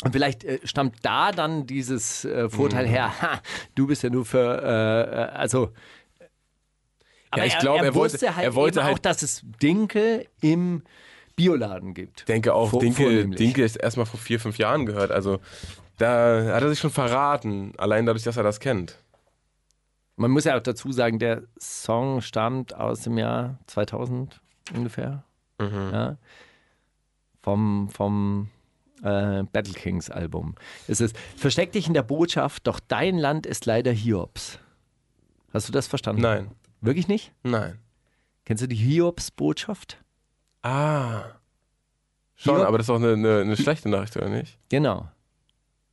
Und 0.03 0.11
vielleicht 0.11 0.43
äh, 0.43 0.59
stammt 0.63 0.97
da 1.01 1.31
dann 1.31 1.65
dieses 1.65 2.23
äh, 2.23 2.49
Vorteil 2.49 2.85
her, 2.85 3.19
ha, 3.21 3.41
du 3.73 3.87
bist 3.87 4.03
ja 4.03 4.09
nur 4.09 4.25
für, 4.25 4.61
äh, 4.61 5.23
äh, 5.23 5.25
also. 5.35 5.71
Aber 7.32 7.45
ich 7.45 7.57
glaube, 7.59 7.80
er, 7.80 7.86
er 7.86 7.95
wollte- 7.95 8.13
wusste 8.13 8.36
halt 8.36 8.45
er 8.45 8.55
wollte 8.55 8.80
eben 8.80 8.88
auch, 8.88 8.91
halt- 8.93 9.05
dass 9.05 9.21
es 9.21 9.41
Dinkel 9.61 10.26
im 10.41 10.84
Bioladen 11.36 11.93
gibt. 11.93 12.21
Ich 12.21 12.26
denke 12.26 12.53
auch, 12.53 12.69
Vor- 12.69 12.80
Dinkel. 12.80 13.28
Dinkel 13.30 13.65
ist 13.65 13.76
erst 13.76 13.97
mal 13.97 14.05
vor 14.05 14.19
vier, 14.19 14.39
fünf 14.39 14.57
Jahren 14.57 14.86
gehört. 14.86 15.11
Also 15.11 15.39
da 15.97 16.53
hat 16.53 16.61
er 16.63 16.69
sich 16.69 16.80
schon 16.80 16.91
verraten, 16.91 17.73
allein 17.78 18.05
dadurch, 18.05 18.23
dass 18.23 18.38
er 18.38 18.43
das 18.43 18.59
kennt. 18.59 18.99
Man 20.17 20.32
muss 20.32 20.45
ja 20.45 20.55
auch 20.57 20.61
dazu 20.63 20.91
sagen, 20.93 21.19
der 21.19 21.43
Song 21.59 22.21
stammt 22.21 22.73
aus 22.73 23.01
dem 23.01 23.17
Jahr 23.17 23.59
2000 23.67 24.39
ungefähr. 24.73 25.23
Ja. 25.61 26.17
Vom, 27.41 27.89
vom 27.89 28.49
äh, 29.03 29.43
Battle 29.51 29.73
Kings 29.73 30.09
Album. 30.09 30.55
Es 30.88 30.99
ist, 31.01 31.15
versteck 31.38 31.71
dich 31.73 31.88
in 31.88 31.93
der 31.93 32.01
Botschaft, 32.03 32.65
doch 32.65 32.80
dein 32.80 33.17
Land 33.17 33.45
ist 33.45 33.65
leider 33.65 33.91
Hiobs. 33.91 34.57
Hast 35.53 35.67
du 35.67 35.71
das 35.73 35.88
verstanden? 35.88 36.21
Nein, 36.21 36.51
Wirklich 36.86 37.07
nicht? 37.07 37.31
nein. 37.43 37.79
Kennst 38.45 38.61
du 38.61 38.67
die 38.67 38.75
Hiobs-Botschaft? 38.75 39.97
Ah. 40.61 41.23
Schon, 42.36 42.57
Hiob- 42.57 42.65
aber 42.67 42.77
das 42.77 42.86
ist 42.86 42.89
auch 42.91 42.97
eine, 42.97 43.13
eine, 43.13 43.39
eine 43.41 43.57
schlechte 43.57 43.89
Nachricht, 43.89 44.15
oder 44.17 44.29
nicht? 44.29 44.59
Genau. 44.69 45.07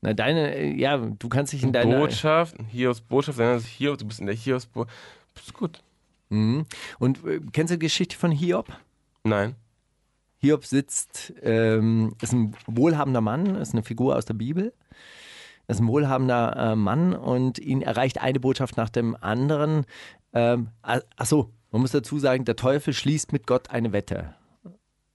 Na, 0.02 0.12
deine, 0.12 0.74
ja, 0.76 0.98
du 0.98 1.28
kannst 1.30 1.52
dich 1.54 1.62
in 1.62 1.72
deiner. 1.72 1.98
Botschaft, 1.98 2.56
Hiobs 2.70 3.00
Botschaft, 3.00 3.38
dann 3.38 3.56
ist 3.56 3.66
Hiob, 3.66 3.96
du 3.98 4.04
bist 4.06 4.20
in 4.20 4.26
der 4.26 4.34
Hiobs 4.34 4.66
Botschaft. 4.66 4.96
Ist 5.36 5.54
gut. 5.54 5.82
Mhm. 6.28 6.66
Und 6.98 7.24
äh, 7.24 7.40
kennst 7.52 7.70
du 7.72 7.78
die 7.78 7.86
Geschichte 7.86 8.16
von 8.16 8.30
Hiob? 8.30 8.66
Nein. 9.24 9.54
Hiob 10.38 10.64
sitzt, 10.66 11.32
ähm, 11.42 12.14
ist 12.20 12.32
ein 12.32 12.54
wohlhabender 12.66 13.20
Mann, 13.20 13.54
ist 13.56 13.72
eine 13.72 13.82
Figur 13.84 14.16
aus 14.16 14.24
der 14.24 14.34
Bibel, 14.34 14.72
ist 15.68 15.80
ein 15.80 15.86
wohlhabender 15.86 16.56
äh, 16.72 16.76
Mann 16.76 17.14
und 17.14 17.60
ihn 17.60 17.80
erreicht 17.80 18.20
eine 18.20 18.40
Botschaft 18.40 18.76
nach 18.76 18.90
dem 18.90 19.16
anderen. 19.20 19.86
Ähm, 20.32 20.70
ach 20.82 21.00
ach 21.16 21.26
so, 21.26 21.52
man 21.70 21.82
muss 21.82 21.92
dazu 21.92 22.18
sagen, 22.18 22.44
der 22.44 22.56
Teufel 22.56 22.92
schließt 22.92 23.32
mit 23.32 23.46
Gott 23.46 23.70
eine 23.70 23.92
Wette. 23.92 24.34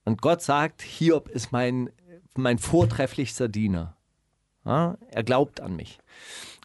Und 0.05 0.21
Gott 0.21 0.41
sagt, 0.41 0.81
Hiob 0.81 1.29
ist 1.29 1.51
mein, 1.51 1.89
mein 2.35 2.57
vortrefflichster 2.57 3.47
Diener. 3.47 3.95
Ja, 4.65 4.97
er 5.09 5.23
glaubt 5.23 5.61
an 5.61 5.75
mich. 5.75 5.99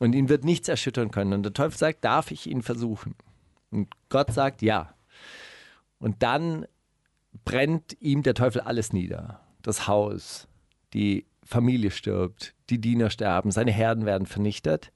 Und 0.01 0.15
ihn 0.15 0.29
wird 0.29 0.45
nichts 0.45 0.69
erschüttern 0.69 1.11
können. 1.11 1.33
Und 1.33 1.43
der 1.45 1.53
Teufel 1.53 1.79
sagt, 1.79 2.05
darf 2.05 2.31
ich 2.31 2.49
ihn 2.49 2.63
versuchen? 2.63 3.15
Und 3.71 3.89
Gott 4.09 4.33
sagt, 4.33 4.63
ja. 4.63 4.95
Und 5.99 6.23
dann 6.23 6.67
brennt 7.45 7.97
ihm 8.01 8.23
der 8.23 8.35
Teufel 8.35 8.61
alles 8.61 8.93
nieder. 8.93 9.41
Das 9.63 9.87
Haus, 9.87 10.49
die 10.95 11.27
Familie 11.45 11.91
stirbt, 11.91 12.55
die 12.71 12.81
Diener 12.81 13.11
sterben, 13.11 13.51
seine 13.51 13.73
Herden 13.73 14.07
werden 14.07 14.27
vernichtet. 14.27 14.93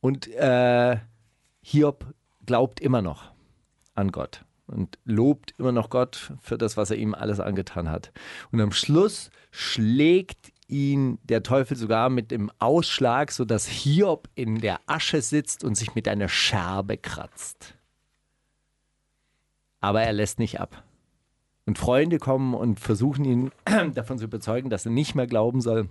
Und 0.00 0.28
äh, 0.28 0.98
Hiob 1.66 2.12
glaubt 2.44 2.78
immer 2.78 3.00
noch 3.00 3.32
an 3.94 4.12
Gott. 4.12 4.44
und 4.66 4.98
lobt 5.04 5.54
immer 5.58 5.72
noch 5.72 5.90
Gott 5.90 6.32
für 6.40 6.56
das, 6.58 6.76
was 6.76 6.90
er 6.90 6.96
ihm 6.96 7.14
alles 7.14 7.40
angetan 7.40 7.90
hat. 7.90 8.12
Und 8.50 8.60
am 8.60 8.72
Schluss 8.72 9.30
schlägt 9.50 10.52
ihn 10.68 11.18
der 11.22 11.42
Teufel 11.42 11.76
sogar 11.76 12.10
mit 12.10 12.30
dem 12.30 12.50
Ausschlag, 12.58 13.30
sodass 13.30 13.66
Hiob 13.66 14.28
in 14.34 14.60
der 14.60 14.80
Asche 14.86 15.20
sitzt 15.22 15.64
und 15.64 15.74
sich 15.74 15.94
mit 15.94 16.08
einer 16.08 16.28
Scherbe 16.28 16.96
kratzt. 16.96 17.76
Aber 19.80 20.02
er 20.02 20.12
lässt 20.12 20.38
nicht 20.38 20.60
ab. 20.60 20.82
Und 21.66 21.78
Freunde 21.78 22.18
kommen 22.18 22.54
und 22.54 22.80
versuchen 22.80 23.24
ihn 23.24 23.52
davon 23.94 24.18
zu 24.18 24.24
überzeugen, 24.24 24.70
dass 24.70 24.86
er 24.86 24.92
nicht 24.92 25.14
mehr 25.14 25.26
glauben 25.26 25.60
soll. 25.60 25.88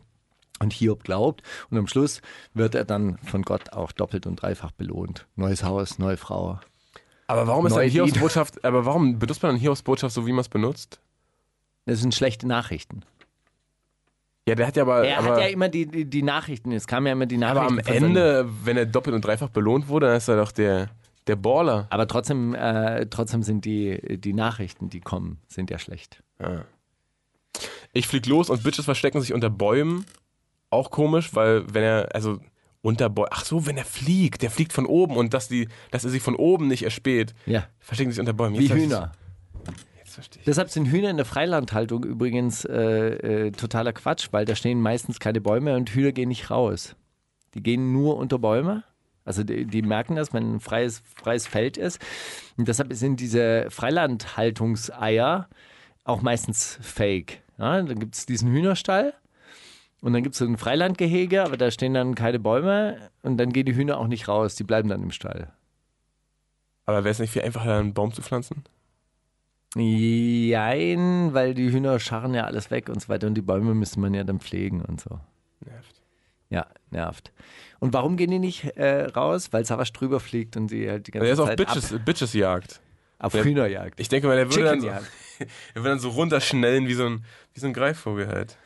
Und 0.63 0.73
Hiob 0.73 1.03
glaubt. 1.03 1.43
Und 1.69 1.77
am 1.77 1.87
Schluss 1.87 2.21
wird 2.53 2.75
er 2.75 2.85
dann 2.85 3.17
von 3.19 3.43
Gott 3.43 3.73
auch 3.73 3.91
doppelt 3.91 4.25
und 4.25 4.41
dreifach 4.41 4.71
belohnt. 4.71 5.27
Neues 5.35 5.63
Haus, 5.63 5.99
neue 5.99 6.17
Frau. 6.17 6.59
Aber 7.27 7.47
warum 7.47 7.65
ist 7.67 7.75
Lieder. 7.75 8.05
Hiobsbotschaft, 8.05 8.63
aber 8.63 8.85
warum 8.85 9.19
benutzt 9.19 9.41
man 9.43 9.51
eine 9.51 9.59
Hiobsbotschaft 9.59 10.13
so, 10.13 10.25
wie 10.25 10.31
man 10.31 10.41
es 10.41 10.49
benutzt? 10.49 10.99
Das 11.85 11.99
sind 11.99 12.13
schlechte 12.15 12.47
Nachrichten. 12.47 13.03
Ja, 14.47 14.55
der 14.55 14.67
hat 14.67 14.75
ja 14.75 14.83
aber, 14.83 15.05
Er 15.05 15.19
aber, 15.19 15.31
hat 15.31 15.39
ja 15.39 15.47
immer 15.47 15.69
die, 15.69 15.85
die, 15.85 16.05
die 16.05 16.21
Nachrichten. 16.21 16.71
Es 16.73 16.85
kamen 16.85 17.07
ja 17.07 17.13
immer 17.13 17.25
die 17.25 17.37
Nachrichten. 17.37 17.79
aber 17.79 17.89
am 17.89 18.03
Ende, 18.03 18.49
wenn 18.63 18.77
er 18.77 18.85
doppelt 18.85 19.15
und 19.15 19.23
dreifach 19.23 19.49
belohnt 19.49 19.87
wurde, 19.87 20.07
dann 20.07 20.17
ist 20.17 20.27
er 20.27 20.35
doch 20.37 20.51
der, 20.51 20.89
der 21.27 21.37
Baller. 21.37 21.87
Aber 21.89 22.07
trotzdem, 22.07 22.53
äh, 22.53 23.05
trotzdem 23.09 23.43
sind 23.43 23.63
die, 23.65 24.19
die 24.19 24.33
Nachrichten, 24.33 24.89
die 24.89 24.99
kommen, 24.99 25.39
sind 25.47 25.69
ja 25.71 25.79
schlecht. 25.79 26.21
Ich 27.93 28.07
flieg 28.07 28.25
los 28.25 28.49
und 28.49 28.63
Bitches 28.63 28.85
verstecken 28.85 29.21
sich 29.21 29.33
unter 29.33 29.49
Bäumen. 29.49 30.05
Auch 30.73 30.91
komisch, 30.91 31.33
weil 31.35 31.63
wenn 31.73 31.83
er, 31.83 32.09
also 32.15 32.39
unter 32.81 33.09
Bäumen, 33.09 33.29
ach 33.31 33.45
so, 33.45 33.65
wenn 33.65 33.77
er 33.77 33.85
fliegt, 33.85 34.41
der 34.41 34.51
fliegt 34.51 34.73
von 34.73 34.85
oben 34.85 35.15
und 35.15 35.33
dass, 35.33 35.47
die, 35.47 35.69
dass 35.91 36.03
er 36.03 36.09
sich 36.09 36.21
von 36.21 36.35
oben 36.35 36.67
nicht 36.67 36.83
erspäht, 36.83 37.33
Ja. 37.45 37.65
verstecken 37.79 38.11
sich 38.11 38.19
unter 38.19 38.33
Bäumen. 38.33 38.57
Wie 38.59 38.63
Jetzt 38.67 38.75
ich's- 38.75 38.83
Hühner. 38.83 39.11
Deshalb 40.45 40.69
sind 40.69 40.85
Hühner 40.87 41.09
in 41.09 41.17
der 41.17 41.25
Freilandhaltung 41.25 42.03
übrigens 42.03 42.65
äh, 42.65 43.47
äh, 43.47 43.51
totaler 43.51 43.93
Quatsch, 43.93 44.27
weil 44.31 44.45
da 44.45 44.53
stehen 44.55 44.79
meistens 44.79 45.19
keine 45.19 45.41
Bäume 45.41 45.75
und 45.75 45.89
Hühner 45.89 46.11
gehen 46.11 46.29
nicht 46.29 46.51
raus. 46.51 46.95
Die 47.55 47.63
gehen 47.63 47.91
nur 47.93 48.17
unter 48.17 48.37
Bäume. 48.37 48.83
Also 49.25 49.43
die, 49.43 49.65
die 49.65 49.81
merken 49.81 50.15
das, 50.15 50.31
wenn 50.33 50.55
ein 50.55 50.59
freies, 50.59 51.01
freies 51.15 51.47
Feld 51.47 51.77
ist. 51.77 51.99
Und 52.57 52.67
deshalb 52.67 52.93
sind 52.93 53.21
diese 53.21 53.67
Freilandhaltungseier 53.71 55.47
auch 56.03 56.21
meistens 56.21 56.77
fake. 56.81 57.41
Ja, 57.57 57.81
dann 57.81 57.99
gibt 57.99 58.15
es 58.15 58.25
diesen 58.25 58.51
Hühnerstall 58.51 59.13
und 60.03 60.11
dann 60.11 60.21
gibt 60.21 60.33
es 60.35 60.39
so 60.39 60.45
ein 60.45 60.57
Freilandgehege, 60.57 61.43
aber 61.43 61.55
da 61.55 61.71
stehen 61.71 61.93
dann 61.93 62.13
keine 62.13 62.37
Bäume 62.37 63.09
und 63.21 63.37
dann 63.37 63.53
gehen 63.53 63.65
die 63.65 63.73
Hühner 63.75 63.97
auch 63.97 64.07
nicht 64.07 64.27
raus, 64.27 64.55
die 64.55 64.65
bleiben 64.65 64.89
dann 64.89 65.01
im 65.01 65.11
Stall. 65.11 65.53
Aber 66.85 67.05
wäre 67.05 67.11
es 67.11 67.19
nicht 67.19 67.31
viel 67.31 67.41
einfacher, 67.41 67.79
einen 67.79 67.93
Baum 67.93 68.11
zu 68.13 68.21
pflanzen? 68.21 68.65
Jein, 69.75 71.33
weil 71.33 71.53
die 71.53 71.71
Hühner 71.71 71.99
scharren 71.99 72.33
ja 72.33 72.43
alles 72.43 72.69
weg 72.69 72.89
und 72.89 73.01
so 73.01 73.07
weiter 73.07 73.27
und 73.27 73.35
die 73.35 73.41
Bäume 73.41 73.73
müsste 73.73 74.01
man 74.01 74.13
ja 74.13 74.25
dann 74.25 74.41
pflegen 74.41 74.81
und 74.81 74.99
so. 74.99 75.21
Nervt. 75.61 76.01
Ja, 76.49 76.67
nervt. 76.91 77.31
Und 77.79 77.93
warum 77.93 78.17
gehen 78.17 78.29
die 78.29 78.39
nicht 78.39 78.65
äh, 78.75 79.05
raus? 79.05 79.53
Weil 79.53 79.65
Savasch 79.65 79.93
drüber 79.93 80.19
fliegt 80.19 80.57
und 80.57 80.67
sie 80.67 80.89
halt 80.89 81.07
die 81.07 81.11
ganze 81.11 81.27
Er 81.27 81.33
ist 81.33 81.39
auf 81.39 81.47
Zeit 81.47 81.57
Bitches, 81.57 81.95
Bitches 82.03 82.33
Jagd. 82.33 82.81
ab, 83.19 83.27
auf 83.27 83.31
Der- 83.31 83.45
Hühnerjagd. 83.45 83.99
Ich 84.01 84.09
denke 84.09 84.27
mal, 84.27 84.35
der 84.35 84.49
würde, 84.49 84.63
dann 84.65 84.81
so, 84.81 84.87
Chickenjagd. 84.87 85.11
er 85.75 85.75
würde 85.81 85.89
dann 85.89 85.99
so 85.99 86.09
runterschnellen 86.09 86.87
wie 86.89 86.93
so 86.93 87.05
ein, 87.05 87.23
wie 87.53 87.61
so 87.61 87.67
ein 87.67 87.73
Greifvogel 87.73 88.27
halt. 88.27 88.57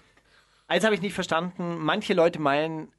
Eins 0.68 0.84
habe 0.84 0.95
ich 0.95 1.01
nicht 1.01 1.13
verstanden. 1.13 1.78
Manche 1.80 2.13
Leute 2.13 2.39
meinen, 2.39 2.89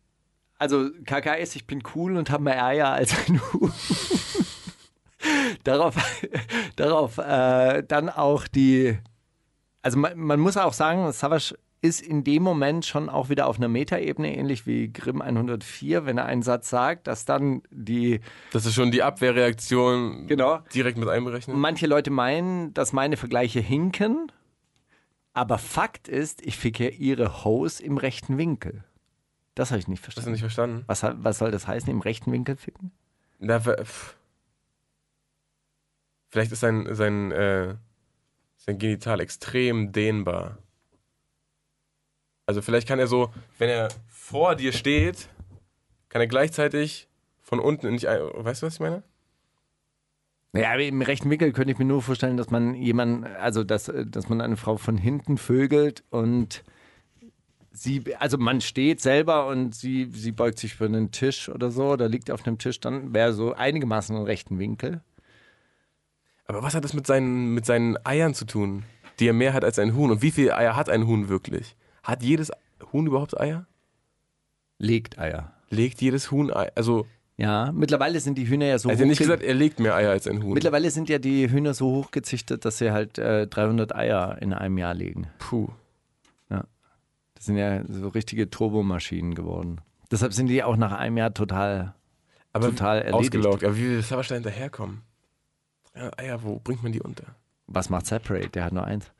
also 0.58 0.88
KKS, 1.04 1.54
ich 1.56 1.66
bin 1.66 1.82
cool 1.94 2.16
und 2.16 2.30
habe 2.30 2.44
mehr 2.44 2.64
Eier 2.64 2.88
als 2.90 3.14
ein 3.28 3.40
Huhn. 3.52 3.72
darauf 5.64 5.94
darauf 6.76 7.18
äh, 7.18 7.82
dann 7.86 8.08
auch 8.08 8.46
die, 8.48 8.98
also 9.82 9.98
man, 9.98 10.18
man 10.18 10.40
muss 10.40 10.56
auch 10.56 10.72
sagen, 10.72 11.10
Savasch 11.12 11.54
ist 11.80 12.00
in 12.00 12.24
dem 12.24 12.42
Moment 12.42 12.86
schon 12.86 13.08
auch 13.08 13.28
wieder 13.28 13.46
auf 13.46 13.58
einer 13.58 13.68
Metaebene, 13.68 14.36
ähnlich 14.36 14.66
wie 14.66 14.92
Grimm 14.92 15.22
104, 15.22 16.06
wenn 16.06 16.18
er 16.18 16.24
einen 16.26 16.42
Satz 16.42 16.70
sagt, 16.70 17.06
dass 17.06 17.24
dann 17.24 17.62
die, 17.70 18.20
Das 18.52 18.66
ist 18.66 18.74
schon 18.74 18.90
die 18.90 19.02
Abwehrreaktion 19.04 20.26
Genau. 20.26 20.58
direkt 20.74 20.98
mit 20.98 21.08
einberechnet. 21.08 21.56
manche 21.56 21.86
Leute 21.86 22.10
meinen, 22.10 22.74
dass 22.74 22.92
meine 22.92 23.16
Vergleiche 23.16 23.60
hinken, 23.60 24.32
aber 25.38 25.58
Fakt 25.58 26.08
ist, 26.08 26.42
ich 26.44 26.56
ficke 26.58 26.88
ihre 26.88 27.44
Hose 27.44 27.80
im 27.84 27.96
rechten 27.96 28.38
Winkel. 28.38 28.82
Das 29.54 29.70
habe 29.70 29.78
ich 29.78 29.86
nicht 29.86 30.00
Hast 30.00 30.08
du 30.08 30.12
verstanden. 30.22 30.32
nicht 30.32 30.40
verstanden? 30.40 30.84
Was, 30.88 31.02
was 31.04 31.38
soll 31.38 31.52
das 31.52 31.68
heißen, 31.68 31.88
im 31.88 32.00
rechten 32.00 32.32
Winkel 32.32 32.56
ficken? 32.56 32.90
Na. 33.38 33.60
Vielleicht 36.28 36.50
ist 36.50 36.58
sein, 36.58 36.92
sein, 36.92 37.30
äh, 37.30 37.76
sein 38.56 38.78
Genital 38.78 39.20
extrem 39.20 39.92
dehnbar. 39.92 40.58
Also 42.44 42.60
vielleicht 42.60 42.88
kann 42.88 42.98
er 42.98 43.06
so, 43.06 43.32
wenn 43.58 43.68
er 43.68 43.90
vor 44.08 44.56
dir 44.56 44.72
steht, 44.72 45.28
kann 46.08 46.20
er 46.20 46.26
gleichzeitig 46.26 47.08
von 47.40 47.60
unten 47.60 47.92
nicht 47.92 48.08
ein. 48.08 48.18
Weißt 48.34 48.62
du, 48.62 48.66
was 48.66 48.74
ich 48.74 48.80
meine? 48.80 49.04
Ja, 50.54 50.74
im 50.74 51.02
rechten 51.02 51.28
Winkel 51.30 51.52
könnte 51.52 51.72
ich 51.72 51.78
mir 51.78 51.84
nur 51.84 52.02
vorstellen, 52.02 52.36
dass 52.36 52.50
man 52.50 52.74
jemanden, 52.74 53.24
also 53.24 53.64
dass, 53.64 53.92
dass 54.06 54.28
man 54.28 54.40
eine 54.40 54.56
Frau 54.56 54.76
von 54.76 54.96
hinten 54.96 55.36
vögelt 55.36 56.04
und 56.10 56.64
sie, 57.70 58.16
also 58.18 58.38
man 58.38 58.60
steht 58.60 59.00
selber 59.00 59.46
und 59.46 59.74
sie, 59.74 60.10
sie 60.12 60.32
beugt 60.32 60.58
sich 60.58 60.74
für 60.74 60.86
einen 60.86 61.10
Tisch 61.10 61.48
oder 61.48 61.70
so, 61.70 61.90
oder 61.90 62.08
liegt 62.08 62.30
auf 62.30 62.46
einem 62.46 62.58
Tisch, 62.58 62.80
dann 62.80 63.12
wäre 63.14 63.32
so 63.32 63.54
einigermaßen 63.54 64.16
im 64.16 64.22
rechten 64.22 64.58
Winkel. 64.58 65.02
Aber 66.46 66.62
was 66.62 66.74
hat 66.74 66.84
das 66.84 66.94
mit 66.94 67.06
seinen, 67.06 67.52
mit 67.52 67.66
seinen 67.66 67.98
Eiern 68.06 68.34
zu 68.34 68.46
tun, 68.46 68.84
die 69.20 69.28
er 69.28 69.34
mehr 69.34 69.52
hat 69.52 69.64
als 69.64 69.78
ein 69.78 69.94
Huhn? 69.94 70.10
Und 70.10 70.22
wie 70.22 70.30
viele 70.30 70.56
Eier 70.56 70.76
hat 70.76 70.88
ein 70.88 71.06
Huhn 71.06 71.28
wirklich? 71.28 71.76
Hat 72.02 72.22
jedes 72.22 72.50
Huhn 72.92 73.06
überhaupt 73.06 73.38
Eier? 73.38 73.66
Legt 74.78 75.18
Eier. 75.18 75.52
Legt 75.68 76.00
jedes 76.00 76.30
Huhn 76.30 76.50
Eier? 76.50 76.72
Also, 76.74 77.06
Ja, 77.38 77.70
mittlerweile 77.72 78.20
sind 78.20 78.36
die 78.36 78.48
Hühner 78.48 78.66
ja 78.66 78.78
so 78.78 78.90
ja 78.90 79.04
nicht 79.06 79.18
gesagt, 79.18 79.42
er 79.42 79.54
legt 79.54 79.78
mehr 79.80 79.94
Eier 79.94 80.10
als 80.10 80.26
ein 80.26 80.42
Huhn. 80.42 80.52
Mittlerweile 80.54 80.90
sind 80.90 81.08
ja 81.08 81.18
die 81.18 81.48
Hühner 81.48 81.72
so 81.72 81.86
hochgezüchtet, 81.92 82.64
dass 82.64 82.78
sie 82.78 82.90
halt 82.90 83.16
äh, 83.16 83.46
300 83.46 83.94
Eier 83.94 84.36
in 84.42 84.52
einem 84.52 84.76
Jahr 84.76 84.92
legen. 84.94 85.28
Puh. 85.38 85.68
Das 87.38 87.44
sind 87.44 87.56
ja 87.56 87.84
so 87.86 88.08
richtige 88.08 88.50
Turbomaschinen 88.50 89.36
geworden. 89.36 89.80
Deshalb 90.10 90.32
sind 90.32 90.48
die 90.48 90.64
auch 90.64 90.76
nach 90.76 90.90
einem 90.90 91.16
Jahr 91.16 91.32
total 91.32 91.94
Aber 92.52 92.70
Total 92.70 92.98
erledigt. 92.98 93.36
ausgelaugt. 93.36 93.62
Aber 93.62 93.76
wie 93.76 93.90
will 93.90 94.02
Savage 94.02 94.30
da 94.30 94.34
hinterherkommen? 94.34 95.02
Ja, 95.94 96.10
Eier, 96.16 96.42
wo 96.42 96.58
bringt 96.58 96.82
man 96.82 96.90
die 96.90 97.00
unter? 97.00 97.36
Was 97.68 97.90
macht 97.90 98.06
Separate? 98.06 98.48
Der 98.48 98.64
hat 98.64 98.72
nur 98.72 98.82
eins. 98.82 99.12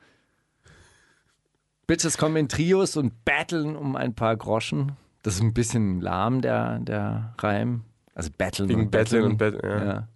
Bitches 1.87 2.17
kommen 2.17 2.35
in 2.35 2.49
Trios 2.49 2.97
und 2.97 3.23
battlen 3.23 3.77
um 3.77 3.95
ein 3.95 4.13
paar 4.13 4.35
Groschen. 4.35 4.97
Das 5.23 5.35
ist 5.35 5.41
ein 5.41 5.53
bisschen 5.53 6.01
lahm, 6.01 6.41
der, 6.41 6.79
der 6.79 7.33
Reim. 7.37 7.85
Also 8.19 8.31
battlen 8.37 8.67
Wegen 8.67 8.81
und 8.81 8.91
Betteln 8.91 9.23
und 9.23 9.37
battlen. 9.37 9.61
Betteln, 9.61 9.87
ja. 9.87 9.93
Ja. 9.93 10.07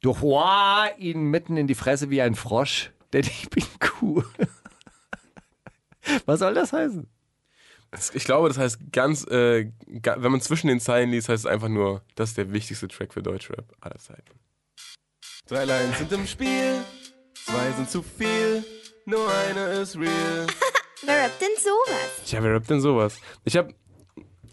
Du 0.00 0.18
hoa 0.22 0.88
ihn 0.96 1.24
mitten 1.24 1.58
in 1.58 1.66
die 1.66 1.74
Fresse 1.74 2.08
wie 2.08 2.22
ein 2.22 2.34
Frosch, 2.34 2.92
denn 3.12 3.24
ich 3.24 3.50
bin 3.50 3.62
cool. 4.00 4.24
Was 6.24 6.38
soll 6.40 6.54
das 6.54 6.72
heißen? 6.72 7.06
Ich 8.14 8.24
glaube, 8.24 8.48
das 8.48 8.56
heißt 8.56 8.90
ganz, 8.90 9.26
äh, 9.26 9.70
wenn 9.86 10.32
man 10.32 10.40
zwischen 10.40 10.68
den 10.68 10.80
Zeilen 10.80 11.10
liest, 11.10 11.28
heißt 11.28 11.44
es 11.44 11.50
einfach 11.50 11.68
nur, 11.68 12.00
das 12.14 12.30
ist 12.30 12.38
der 12.38 12.54
wichtigste 12.54 12.88
Track 12.88 13.12
für 13.12 13.22
Deutschrap 13.22 13.70
aller 13.82 13.98
Zeiten. 13.98 14.40
Drei 15.46 15.66
Lines 15.66 15.98
sind 15.98 16.10
im 16.10 16.26
Spiel, 16.26 16.80
zwei 17.34 17.70
sind 17.72 17.90
zu 17.90 18.02
viel, 18.02 18.64
nur 19.04 19.30
eine 19.30 19.60
ist 19.74 19.94
real. 19.98 20.46
Wer 21.04 21.24
rappt 21.24 21.42
denn 21.42 21.48
sowas? 21.58 22.24
Tja, 22.24 22.42
wer 22.42 22.54
rappt 22.54 22.70
denn 22.70 22.80
sowas? 22.80 23.20
Ich 23.44 23.58
habe 23.58 23.74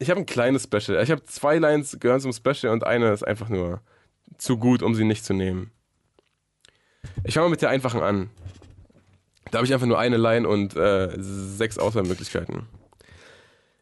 ich 0.02 0.10
hab 0.10 0.18
ein 0.18 0.26
kleines 0.26 0.64
Special. 0.64 1.02
Ich 1.04 1.12
habe 1.12 1.24
zwei 1.26 1.60
Lines 1.60 1.98
gehören 2.00 2.20
zum 2.20 2.34
Special 2.34 2.74
und 2.74 2.84
eine 2.84 3.14
ist 3.14 3.22
einfach 3.22 3.50
nur 3.50 3.82
zu 4.40 4.58
gut, 4.58 4.82
um 4.82 4.96
sie 4.96 5.04
nicht 5.04 5.24
zu 5.24 5.34
nehmen. 5.36 5.70
Ich 7.24 7.36
fange 7.36 7.46
mal 7.46 7.52
mit 7.52 7.62
der 7.62 7.70
einfachen 7.70 8.02
an. 8.02 8.32
Da 9.52 9.60
habe 9.60 9.68
ich 9.68 9.74
einfach 9.74 9.86
nur 9.86 10.00
eine 10.00 10.18
Line 10.18 10.48
und 10.48 10.76
äh, 10.76 11.16
sechs 11.20 11.78
Auswahlmöglichkeiten. 11.78 12.68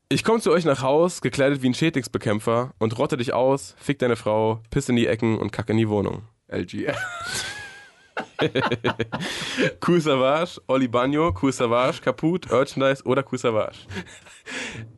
Ich 0.09 0.26
komme 0.26 0.41
zu 0.41 0.51
euch 0.51 0.65
nach 0.65 0.82
Haus, 0.82 1.22
gekleidet 1.22 1.61
wie 1.61 1.70
ein 1.70 1.74
Schädlingsbekämpfer 1.74 2.74
und 2.80 2.97
rotte 2.97 3.15
dich 3.15 3.32
aus, 3.32 3.76
fick 3.78 3.99
deine 3.99 4.17
Frau, 4.17 4.61
piss 4.72 4.89
in 4.89 4.97
die 4.97 5.07
Ecken 5.07 5.38
und 5.38 5.51
kack 5.51 5.70
in 5.70 5.78
die 5.78 5.88
Wohnung. 5.88 6.24
LG. 6.49 6.91
Cool 9.86 10.01
Savage, 10.01 10.61
Oli 10.67 10.88
Bagno, 10.88 11.34
Cool 11.41 11.51
Savage, 11.51 12.01
Kaput, 12.01 12.51
Urchandise 12.51 13.03
oder 13.05 13.24
Cool 13.30 13.39
Savage. 13.39 13.78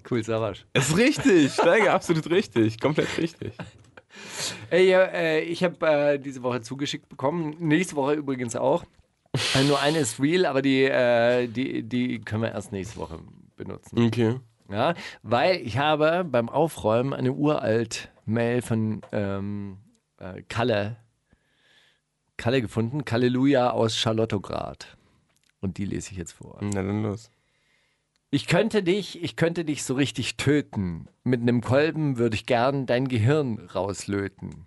Cool, 0.10 0.24
Savasch. 0.24 0.66
Ist 0.74 0.98
richtig, 0.98 1.54
Steiger, 1.54 1.94
absolut 1.94 2.30
richtig, 2.30 2.80
komplett 2.80 3.18
richtig. 3.18 3.54
Ey, 4.70 4.92
äh, 4.94 5.40
ich 5.42 5.64
habe 5.64 5.86
äh, 5.88 6.20
diese 6.20 6.44
Woche 6.44 6.62
zugeschickt 6.62 7.08
bekommen. 7.10 7.56
Nächste 7.60 7.96
Woche 7.96 8.14
übrigens 8.14 8.56
auch. 8.56 8.84
Äh, 9.56 9.64
nur 9.64 9.80
eine 9.80 10.00
ist 10.00 10.20
real, 10.20 10.46
aber 10.46 10.62
die, 10.62 10.84
äh, 10.84 11.48
die, 11.48 11.84
die 11.84 12.20
können 12.20 12.44
wir 12.44 12.52
erst 12.52 12.72
nächste 12.72 13.00
Woche 13.00 13.20
benutzen. 13.56 14.06
Okay. 14.06 14.36
Ja, 14.70 14.94
weil 15.24 15.58
ich 15.62 15.78
habe 15.78 16.24
beim 16.24 16.50
Aufräumen 16.50 17.14
eine 17.14 17.34
uralt 17.34 18.10
Mail 18.26 18.62
von 18.62 19.02
ähm, 19.12 19.78
äh, 20.18 20.42
Kalle, 20.44 20.98
Kalle 22.42 22.64
gefunden. 22.64 23.06
Kalleluja 23.06 23.70
aus 23.70 23.96
Charlottograd. 23.96 24.98
Und 25.60 25.78
die 25.78 25.86
lese 25.86 26.10
ich 26.12 26.18
jetzt 26.18 26.32
vor. 26.32 26.58
Na 26.60 26.82
dann 26.82 27.04
los. 27.04 27.30
Ich 28.32 28.48
könnte 28.48 28.82
dich, 28.82 29.22
ich 29.22 29.36
könnte 29.36 29.64
dich 29.64 29.84
so 29.84 29.94
richtig 29.94 30.38
töten. 30.38 31.08
Mit 31.24 31.42
einem 31.42 31.62
Kolben 31.62 32.18
würde 32.18 32.36
ich 32.36 32.48
gern 32.48 32.88
dein 32.88 33.08
Gehirn 33.08 33.60
rauslöten. 33.60 34.66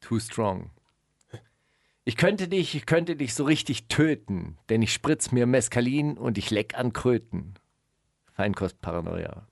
Too 0.00 0.20
strong. 0.20 0.70
Ich 2.04 2.16
könnte 2.16 2.46
dich, 2.46 2.76
ich 2.76 2.86
könnte 2.86 3.16
dich 3.16 3.34
so 3.34 3.42
richtig 3.42 3.88
töten, 3.88 4.56
denn 4.68 4.80
ich 4.80 4.92
spritz 4.92 5.32
mir 5.32 5.46
Mescalin 5.46 6.16
und 6.16 6.38
ich 6.38 6.50
leck 6.50 6.78
an 6.78 6.92
Kröten. 6.92 7.54
Feinkostparanoia. 8.34 9.48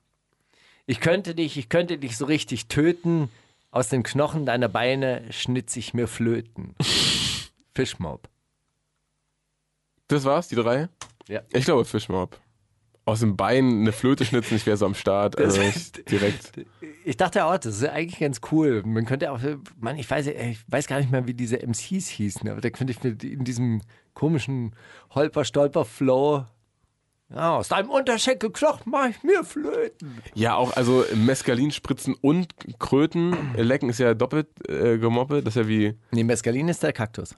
Ich 0.85 1.01
könnte 1.01 1.35
dich, 1.35 1.57
ich 1.57 1.67
könnte 1.67 1.97
dich 1.97 2.15
so 2.15 2.23
richtig 2.23 2.67
töten, 2.67 3.29
aus 3.69 3.89
den 3.89 4.03
Knochen 4.03 4.45
deiner 4.45 4.69
Beine 4.69 5.25
schnitz 5.31 5.75
ich 5.75 5.93
mir 5.93 6.07
Flöten. 6.07 6.73
Fischmob. 7.75 8.29
Das 10.07 10.25
war's, 10.25 10.47
die 10.47 10.55
drei? 10.55 10.89
Ja. 11.27 11.41
Ich 11.51 11.65
glaube 11.65 11.85
Fischmob. 11.85 12.39
Aus 13.05 13.21
dem 13.21 13.37
Bein 13.37 13.81
eine 13.81 13.91
Flöte 13.91 14.23
schnitzen, 14.25 14.55
ich 14.55 14.65
wäre 14.65 14.77
so 14.77 14.85
am 14.85 14.93
Start. 14.93 15.37
Also 15.37 15.61
ich, 15.61 15.91
direkt. 16.09 16.65
Ich 17.05 17.17
dachte 17.17 17.45
auch, 17.45 17.57
das 17.57 17.77
ist 17.77 17.87
eigentlich 17.87 18.19
ganz 18.19 18.39
cool. 18.51 18.83
Man 18.85 19.05
könnte 19.05 19.31
auch, 19.31 19.39
Mann, 19.79 19.97
ich 19.97 20.09
weiß, 20.09 20.27
ich 20.27 20.59
weiß 20.67 20.87
gar 20.87 20.99
nicht 20.99 21.11
mehr, 21.11 21.25
wie 21.25 21.33
diese 21.33 21.57
MCs 21.57 22.07
hießen, 22.07 22.49
aber 22.49 22.61
da 22.61 22.69
könnte 22.69 22.91
ich 22.91 23.03
mir 23.03 23.15
in 23.23 23.43
diesem 23.43 23.81
komischen 24.13 24.75
Holper-Stolper-Flow, 25.15 26.45
ja, 27.33 27.57
aus 27.57 27.67
deinem 27.67 27.91
Unterschenkel 27.91 28.51
Knochen 28.51 28.91
mach 28.91 29.09
ich 29.09 29.21
mir 29.21 29.43
Flöten. 29.43 30.21
Ja, 30.33 30.55
auch, 30.55 30.75
also 30.75 31.05
Mescalin 31.15 31.69
spritzen 31.71 32.15
und 32.19 32.55
Kröten 32.79 33.53
lecken 33.55 33.89
ist 33.89 33.99
ja 33.99 34.15
doppelt 34.15 34.47
äh, 34.67 34.97
gemoppelt. 34.97 35.45
Das 35.45 35.55
ist 35.55 35.61
ja 35.61 35.67
wie. 35.67 35.95
Nee, 36.11 36.23
Mescalin 36.23 36.69
ist 36.69 36.81
der 36.81 36.91
Kaktus. 36.91 37.35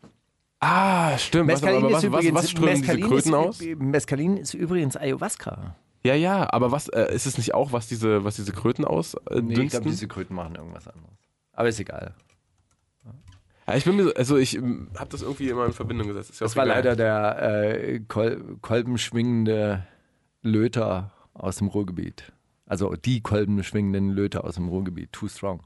Ah, 0.63 1.17
stimmt. 1.17 1.51
Was, 1.51 1.63
aber 1.63 1.91
was, 1.91 2.11
was, 2.11 2.33
was 2.33 2.49
strömen 2.51 2.75
diese 2.81 2.93
Mescalin 2.97 3.07
Kröten 3.07 3.29
ist, 3.29 3.33
aus? 3.33 3.61
Mescalin 3.79 4.37
ist 4.37 4.53
übrigens 4.53 4.95
Ayahuasca. 4.95 5.75
Ja, 6.03 6.13
ja, 6.15 6.51
aber 6.53 6.71
was 6.71 6.87
äh, 6.89 7.13
ist 7.13 7.25
es 7.25 7.37
nicht 7.37 7.53
auch, 7.55 7.73
was 7.73 7.87
diese, 7.87 8.23
was 8.23 8.35
diese 8.35 8.51
Kröten 8.51 8.85
aus 8.85 9.15
äh, 9.29 9.41
Nee, 9.41 9.61
ich 9.61 9.69
glaube, 9.71 9.89
diese 9.89 10.07
Kröten 10.07 10.35
machen 10.35 10.55
irgendwas 10.55 10.87
anderes. 10.87 11.15
Aber 11.53 11.67
ist 11.69 11.79
egal. 11.79 12.13
ja, 13.67 13.75
ich 13.75 13.85
bin 13.85 13.95
mir, 13.95 14.03
so- 14.05 14.13
also 14.13 14.37
ich 14.37 14.55
habe 14.57 15.09
das 15.09 15.21
irgendwie 15.23 15.49
immer 15.49 15.65
in 15.65 15.73
Verbindung 15.73 16.07
gesetzt. 16.07 16.29
Ist 16.31 16.39
ja 16.41 16.45
Das 16.45 16.55
war 16.55 16.65
egal. 16.65 16.77
leider 16.77 16.95
der 16.95 17.41
äh, 17.93 17.99
Kol 18.07 18.57
kolbenschwingende 18.61 19.85
Löter 20.43 21.11
aus 21.33 21.57
dem 21.57 21.67
Ruhrgebiet. 21.67 22.31
Also 22.67 22.95
die 22.95 23.21
kolbenschwingenden 23.21 24.09
Löter 24.09 24.43
aus 24.43 24.55
dem 24.55 24.69
Ruhrgebiet. 24.69 25.11
Too 25.11 25.27
strong. 25.27 25.61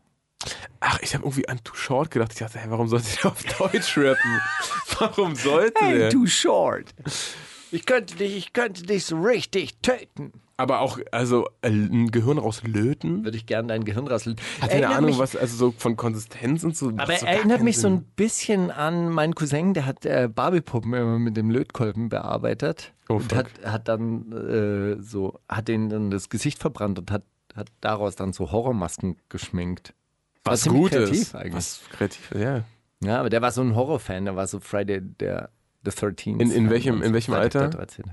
Ach, 0.80 1.00
ich 1.02 1.14
habe 1.14 1.24
irgendwie 1.24 1.48
an 1.48 1.64
Too 1.64 1.76
Short 1.76 2.12
gedacht. 2.12 2.32
Ich 2.34 2.40
dachte, 2.40 2.60
hey, 2.60 2.70
warum 2.70 2.88
sollte 2.88 3.08
der 3.22 3.32
auf 3.32 3.44
Deutsch 3.44 3.98
rappen? 3.98 4.42
warum 5.00 5.36
sollte 5.36 5.74
der? 5.84 6.10
too 6.10 6.28
short. 6.28 6.94
Ich 7.72 7.86
könnte 7.86 8.16
dich, 8.16 8.38
ich 8.38 8.54
könnte 8.54 8.84
dich 8.84 9.06
so 9.06 9.20
richtig 9.20 9.78
töten. 9.82 10.32
Aber 10.58 10.80
auch, 10.80 11.00
also 11.12 11.48
äh, 11.62 11.70
ein 11.70 12.12
Gehirn 12.12 12.38
rauslöten? 12.38 13.26
Würde 13.26 13.38
ich 13.38 13.46
gerne 13.46 13.68
dein 13.68 13.84
Gehirn 13.84 14.08
rasseln. 14.08 14.38
Hat 14.62 14.70
keine 14.70 14.88
Ahnung, 14.88 15.18
was, 15.18 15.36
also 15.36 15.58
so 15.58 15.74
von 15.78 15.98
Konsistenz 15.98 16.64
und 16.64 16.78
so. 16.78 16.94
Aber 16.96 17.18
so 17.18 17.26
er 17.26 17.38
erinnert 17.38 17.62
mich 17.62 17.76
so 17.76 17.90
Sinn. 17.90 17.94
ein 17.94 18.06
bisschen 18.16 18.72
an 18.72 19.10
meinen 19.10 19.36
Cousin, 19.36 19.74
der 19.74 19.86
hat 19.86 20.06
äh, 20.06 20.30
Barbiepuppen 20.34 20.94
immer 20.94 21.20
mit 21.20 21.36
dem 21.36 21.52
Lötkolben 21.52 22.08
bearbeitet. 22.08 22.94
Oh, 23.10 23.16
und 23.16 23.36
hat, 23.36 23.48
hat 23.66 23.90
dann 23.90 24.32
äh, 24.32 25.02
so, 25.02 25.40
hat 25.50 25.68
denen 25.68 25.90
dann 25.90 26.10
das 26.10 26.30
Gesicht 26.30 26.60
verbrannt 26.60 27.00
und 27.00 27.12
hat, 27.12 27.24
hat 27.54 27.68
daraus 27.82 28.16
dann 28.16 28.32
so 28.32 28.52
Horrormasken 28.52 29.18
geschminkt. 29.28 29.94
Was 30.46 30.66
Gutes. 30.66 31.10
kreativ 31.10 31.36
eigentlich. 31.36 31.54
Was 31.56 31.82
kreativ, 31.92 32.30
ja. 32.36 32.64
Ja, 33.04 33.20
aber 33.20 33.30
der 33.30 33.42
war 33.42 33.52
so 33.52 33.62
ein 33.62 33.76
Horrorfan, 33.76 34.26
der 34.26 34.36
war 34.36 34.48
so 34.48 34.60
Friday 34.60 35.02
der 35.02 35.50
the 35.84 35.92
13th. 35.92 36.40
In- 36.42 36.52
in 36.52 36.70
welchem- 36.70 37.02
in 37.02 37.14
welchem 37.14 37.34
Freitag 37.34 37.62
Alter? 37.64 37.78
Der 37.78 37.86
13. 37.86 38.06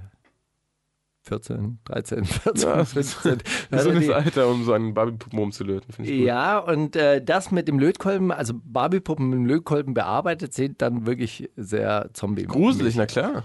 14, 1.25 1.79
13, 1.85 2.25
14, 2.25 2.69
Ja, 2.69 2.85
15. 2.85 3.39
So 3.71 3.77
Also 3.77 3.91
ein 3.91 4.01
die- 4.01 4.13
Alter, 4.13 4.49
um 4.49 4.65
so 4.65 4.73
einen 4.73 4.93
Barbie-Puppen 4.93 5.39
umzulöten, 5.39 5.93
finde 5.95 6.11
ich 6.11 6.19
gut. 6.19 6.27
ja, 6.27 6.59
und 6.59 6.97
äh, 6.97 7.23
das 7.23 7.53
mit 7.53 7.69
dem 7.69 7.79
Lötkolben, 7.79 8.33
also 8.33 8.55
Barbiepuppen 8.65 9.29
mit 9.31 9.39
dem 9.39 9.47
Lötkolben 9.47 9.95
bearbeitet, 9.95 10.53
sieht 10.53 10.83
dann 10.83 11.07
wirklich 11.07 11.49
sehr 11.57 12.11
zombie 12.13 12.43
Gruselig, 12.45 12.97
na 12.97 13.07
klar. 13.07 13.45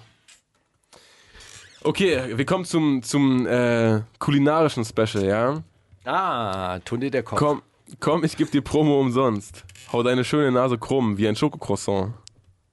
Okay, 1.83 2.35
wir 2.37 2.45
kommen 2.45 2.65
zum, 2.65 3.03
zum 3.03 3.45
äh, 3.45 4.01
kulinarischen 4.19 4.83
Special, 4.83 5.23
ja? 5.23 5.63
Ah, 6.03 6.79
Tunde 6.79 7.11
der 7.11 7.21
Kopf. 7.23 7.37
Komm, 7.39 7.61
komm, 7.99 8.23
ich 8.23 8.37
geb 8.37 8.51
dir 8.51 8.61
Promo 8.61 8.99
umsonst. 8.99 9.65
Hau 9.91 10.03
deine 10.03 10.23
schöne 10.23 10.51
Nase 10.51 10.77
krumm 10.77 11.17
wie 11.17 11.27
ein 11.27 11.35
Schokocroissant. 11.35 12.13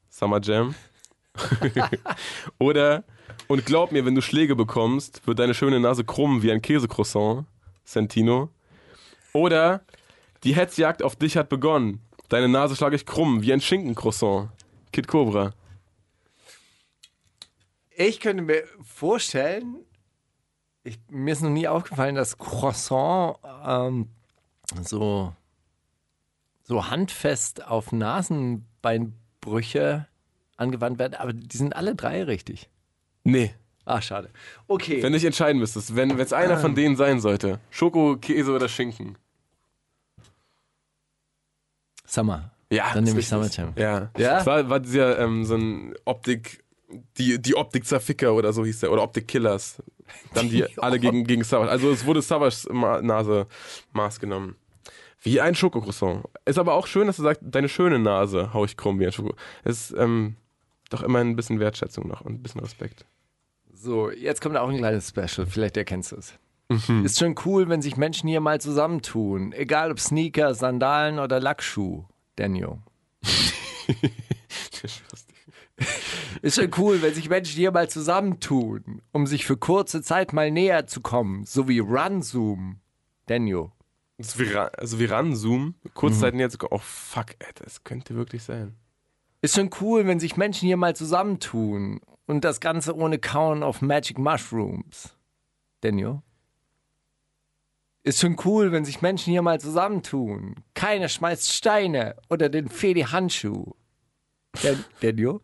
Summer 0.09 0.41
Jam. 0.41 0.75
Oder, 2.59 3.05
und 3.49 3.67
glaub 3.67 3.93
mir, 3.93 4.05
wenn 4.05 4.15
du 4.15 4.23
Schläge 4.23 4.57
bekommst, 4.57 5.27
wird 5.27 5.39
deine 5.39 5.55
schöne 5.55 5.81
Nase 5.81 6.05
krumm 6.05 6.43
wie 6.43 6.53
ein 6.53 6.63
Käsecroissant. 6.63 7.47
Sentino. 7.85 8.51
Oder, 9.33 9.83
die 10.45 10.55
Hetzjagd 10.55 11.03
auf 11.03 11.17
dich 11.17 11.37
hat 11.37 11.49
begonnen. 11.49 12.01
Deine 12.29 12.49
Nase 12.49 12.77
schlage 12.77 12.97
ich 12.97 13.07
krumm 13.07 13.43
wie 13.43 13.53
ein 13.53 13.61
Schinkencroissant. 13.61 14.51
Kid 14.93 15.09
Cobra. 15.09 15.53
Ich 17.97 18.21
könnte 18.21 18.43
mir 18.43 18.65
vorstellen, 18.83 19.85
ich, 20.83 20.99
mir 21.09 21.33
ist 21.33 21.43
noch 21.43 21.51
nie 21.51 21.69
aufgefallen, 21.69 22.15
dass 22.15 22.39
Croissant 22.39 23.37
ähm, 23.65 24.09
so, 24.83 25.33
so 26.63 26.91
handfest 26.91 27.67
auf 27.67 27.93
Nasenbeinbrüche 27.93 30.07
angewandt 30.57 30.99
werden, 30.99 31.15
aber 31.15 31.33
die 31.33 31.57
sind 31.57 31.77
alle 31.77 31.95
drei 31.95 32.25
richtig. 32.25 32.69
Nee. 33.25 33.55
Ach, 33.87 34.03
schade. 34.03 34.31
Okay. 34.67 35.03
Wenn 35.03 35.13
du 35.13 35.19
dich 35.19 35.27
entscheiden 35.27 35.59
müsstest, 35.59 35.95
wenn 35.95 36.19
es 36.19 36.33
einer 36.33 36.59
von 36.59 36.75
denen 36.75 36.97
sein 36.97 37.21
sollte. 37.21 37.61
Schoko, 37.71 38.17
Käse 38.17 38.53
oder 38.53 38.69
Schinken. 38.69 39.19
Summer. 42.07 42.51
Ja, 42.71 42.93
Dann 42.95 43.05
nehme 43.05 43.21
ich 43.21 43.29
Summer. 43.29 43.49
Jam. 43.49 43.73
Ja. 43.77 44.11
Ja? 44.17 44.41
Es 44.41 44.47
war, 44.47 44.69
war 44.71 44.81
dieser 44.81 45.19
ähm, 45.19 45.45
so 45.45 45.57
ein 45.57 45.95
Optik, 46.05 46.65
die, 47.19 47.41
die 47.41 47.55
Optik-Zerficker 47.55 48.35
oder 48.35 48.53
so 48.53 48.65
hieß 48.65 48.81
der, 48.81 48.93
oder 48.93 49.03
Optik-Killers. 49.03 49.83
Dann 50.33 50.49
die, 50.51 50.65
alle 50.79 50.99
gegen, 50.99 51.25
gegen 51.25 51.45
Savage. 51.45 51.71
Also 51.71 51.91
es 51.91 52.07
wurde 52.07 52.23
Savage 52.23 52.67
Nase 52.73 53.47
Maß 53.93 54.19
genommen. 54.19 54.57
Wie 55.25 55.41
ein 55.41 55.55
Schokocroissant. 55.55 56.27
Ist 56.45 56.59
aber 56.59 56.75
auch 56.75 56.87
schön, 56.87 57.07
dass 57.07 57.17
du 57.17 57.23
sagst, 57.23 57.41
deine 57.43 57.71
schöne 57.71 57.99
Nase 57.99 58.53
hau 58.53 58.65
ich 58.65 58.77
krumm 58.77 59.01
wie 59.01 59.07
ein 59.07 59.13
Schoko. 59.13 59.35
Es 59.65 59.91
ist 59.91 59.99
ähm, 59.99 60.37
doch 60.91 61.03
immer 61.03 61.21
ein 61.21 61.35
bisschen 61.35 61.61
Wertschätzung 61.61 62.07
noch 62.07 62.21
und 62.21 62.35
ein 62.35 62.43
bisschen 62.43 62.61
Respekt. 62.61 63.07
So, 63.73 64.11
jetzt 64.11 64.43
kommt 64.43 64.57
auch 64.57 64.69
ein 64.69 64.77
kleines 64.77 65.09
Special. 65.09 65.47
Vielleicht 65.47 65.79
erkennst 65.79 66.13
du 66.13 66.17
es. 66.17 66.35
Mhm. 66.69 67.05
Ist 67.05 67.19
schon 67.19 67.35
cool, 67.45 67.69
wenn 67.69 67.83
sich 67.83 67.97
Menschen 67.97 68.29
hier 68.29 68.41
mal 68.41 68.61
zusammentun. 68.61 69.53
Egal 69.53 69.91
ob 69.91 69.99
Sneaker, 69.99 70.55
Sandalen 70.55 71.19
oder 71.19 71.41
Lackschuh. 71.41 72.05
Daniel. 72.37 72.79
Ist 76.43 76.57
schon 76.57 76.71
cool, 76.77 77.01
wenn 77.01 77.15
sich 77.15 77.29
Menschen 77.31 77.57
hier 77.57 77.73
mal 77.73 77.89
zusammentun, 77.89 79.01
um 79.13 79.27
sich 79.27 79.47
für 79.47 79.57
kurze 79.57 80.03
Zeit 80.03 80.33
mal 80.33 80.51
näher 80.51 80.87
zu 80.87 81.01
kommen. 81.01 81.45
So 81.47 81.69
wie 81.69 81.79
Run-Zoom. 81.79 82.81
Daniel. 83.27 83.71
Das 84.19 84.39
Ra- 84.39 84.71
also 84.77 84.99
wie 84.99 85.07
ranzoomen, 85.07 85.75
Kurzzeiten 85.95 86.39
jetzt, 86.39 86.63
oh 86.63 86.79
fuck, 86.79 87.35
ey, 87.41 87.49
das 87.57 87.83
könnte 87.85 88.15
wirklich 88.15 88.43
sein. 88.45 88.77
Ist 89.43 89.57
schon 89.57 89.71
cool, 89.81 90.07
wenn 90.07 90.21
sich 90.21 90.37
Menschen 90.37 90.67
hier 90.67 90.77
mal 90.77 90.95
zusammentun. 90.97 92.01
Und 92.27 92.45
das 92.45 92.61
Ganze 92.61 92.97
ohne 92.97 93.19
Kauen 93.19 93.63
auf 93.63 93.83
Magic 93.83 94.17
Mushrooms. 94.19 95.15
Daniel? 95.83 96.23
Ist 98.03 98.21
schon 98.21 98.37
cool, 98.45 98.73
wenn 98.73 98.85
sich 98.87 99.03
Menschen 99.03 99.33
hier 99.33 99.43
mal 99.43 99.61
zusammentun. 99.61 100.57
Keiner 100.73 101.09
schmeißt 101.09 101.53
Steine 101.53 102.17
oder 102.31 102.49
den 102.49 102.69
Fedi-Handschuh. 102.69 103.73
Dan 104.63 104.85
Daniel? 105.01 105.41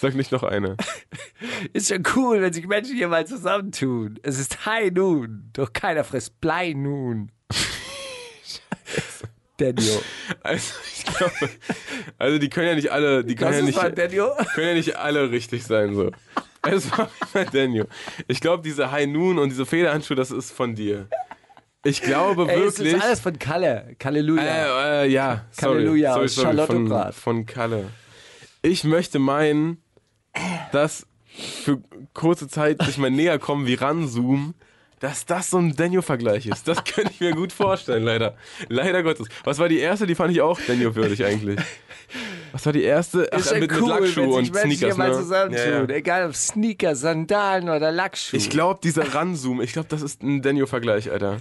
Sag 0.00 0.14
nicht 0.14 0.32
noch 0.32 0.42
eine. 0.42 0.76
Ist 1.72 1.88
schon 1.88 2.02
cool, 2.14 2.40
wenn 2.40 2.52
sich 2.52 2.66
Menschen 2.66 2.96
hier 2.96 3.08
mal 3.08 3.26
zusammentun. 3.26 4.18
Es 4.22 4.38
ist 4.38 4.66
High 4.66 4.92
Noon, 4.92 5.50
doch 5.52 5.72
keiner 5.72 6.04
frisst 6.04 6.40
Blei 6.40 6.72
nun. 6.72 7.30
Daniel. 9.56 10.00
Also, 10.42 10.74
ich 10.96 11.04
glaube, 11.04 11.50
also 12.18 12.38
die 12.38 12.48
können 12.48 12.68
ja 12.68 12.74
nicht 12.74 12.90
alle, 12.90 13.24
die 13.24 13.34
können 13.34 13.50
Das 13.50 13.60
ja 13.60 13.64
nicht, 13.66 14.54
können 14.54 14.68
ja 14.68 14.74
nicht 14.74 14.96
alle 14.96 15.30
richtig 15.30 15.64
sein, 15.64 15.94
so. 15.94 16.10
Es 16.62 16.90
war 16.96 17.10
Daniel. 17.52 17.88
Ich 18.28 18.40
glaube, 18.40 18.62
diese 18.62 18.90
High 18.92 19.08
Noon 19.08 19.38
und 19.38 19.50
diese 19.50 19.66
Federhandschuhe, 19.66 20.16
das 20.16 20.30
ist 20.30 20.52
von 20.52 20.74
dir. 20.74 21.08
Ich 21.84 22.00
glaube 22.00 22.46
Ey, 22.48 22.60
wirklich. 22.60 22.92
ist 22.94 23.02
alles 23.02 23.20
von 23.20 23.38
Kalle. 23.38 23.96
Halleluja. 24.02 25.02
Äh, 25.02 25.06
äh, 25.06 25.10
ja, 25.10 25.46
sorry. 25.50 25.84
Sorry, 25.86 26.06
aus 26.06 26.14
sorry, 26.14 26.28
von, 26.28 26.44
Charlottengrad. 26.44 27.14
von 27.14 27.46
Kalle. 27.46 27.90
Ich 28.62 28.84
möchte 28.84 29.18
meinen, 29.18 29.82
dass 30.72 31.06
für 31.26 31.80
kurze 32.14 32.48
Zeit 32.48 32.82
sich 32.82 32.98
mal 32.98 33.10
näher 33.10 33.38
kommen 33.38 33.66
wie 33.66 33.74
ranzoomen, 33.74 34.54
Dass 35.00 35.26
das 35.26 35.50
so 35.50 35.58
ein 35.58 35.74
Daniel-Vergleich 35.74 36.46
ist, 36.46 36.68
das 36.68 36.84
könnte 36.84 37.10
ich 37.12 37.18
mir 37.20 37.32
gut 37.32 37.52
vorstellen, 37.52 38.04
leider. 38.04 38.36
Leider 38.68 39.02
Gottes. 39.02 39.26
Was 39.42 39.58
war 39.58 39.68
die 39.68 39.78
erste? 39.78 40.06
Die 40.06 40.14
fand 40.14 40.30
ich 40.32 40.40
auch 40.40 40.60
Daniel-würdig 40.64 41.24
eigentlich. 41.24 41.58
Was 42.52 42.64
war 42.66 42.72
die 42.72 42.82
erste? 42.84 43.28
Ach, 43.32 43.38
Ist 43.38 43.52
mit, 43.58 43.72
cool, 43.72 43.80
mit 44.00 44.00
Lackschuh 44.14 44.36
und 44.36 44.46
Sneakers. 44.46 44.78
hier 44.78 44.94
mal 44.94 45.08
Ne? 45.10 45.16
zusammentun. 45.16 45.66
Ja, 45.72 45.82
ja. 45.82 45.88
Egal 45.88 46.28
ob 46.28 46.36
Sneaker, 46.36 46.94
Sandalen 46.94 47.68
oder 47.68 47.90
Lackschuh. 47.90 48.36
Ich 48.36 48.48
glaube, 48.48 48.78
dieser 48.84 49.12
Ranzoom, 49.12 49.60
ich 49.60 49.72
glaube, 49.72 49.88
das 49.88 50.02
ist 50.02 50.22
ein 50.22 50.40
Daniel-Vergleich, 50.40 51.10
Alter. 51.10 51.40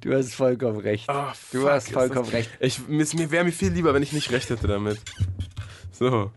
du 0.00 0.12
hast 0.12 0.34
vollkommen 0.34 0.78
recht. 0.80 1.08
Du 1.52 1.60
fuck, 1.60 1.70
hast 1.70 1.88
ist 1.88 1.92
vollkommen 1.92 2.28
recht. 2.30 2.50
Ich, 2.58 2.80
mir 2.88 3.30
wäre 3.30 3.44
mir 3.44 3.52
viel 3.52 3.70
lieber, 3.70 3.94
wenn 3.94 4.02
ich 4.02 4.12
nicht 4.12 4.32
recht 4.32 4.50
hätte 4.50 4.66
damit. 4.66 4.98
So. 6.00 6.30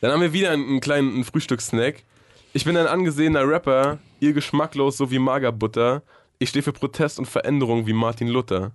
Dann 0.00 0.12
haben 0.12 0.22
wir 0.22 0.32
wieder 0.32 0.52
einen, 0.52 0.64
einen 0.68 0.80
kleinen 0.80 1.12
einen 1.12 1.24
Frühstückssnack. 1.24 2.04
Ich 2.52 2.64
bin 2.64 2.76
ein 2.76 2.86
angesehener 2.86 3.46
Rapper, 3.48 3.98
ihr 4.20 4.32
geschmacklos 4.32 4.96
so 4.96 5.10
wie 5.10 5.18
Magerbutter. 5.18 6.02
Ich 6.38 6.50
stehe 6.50 6.62
für 6.62 6.72
Protest 6.72 7.18
und 7.18 7.26
Veränderung 7.26 7.86
wie 7.86 7.92
Martin 7.92 8.28
Luther. 8.28 8.70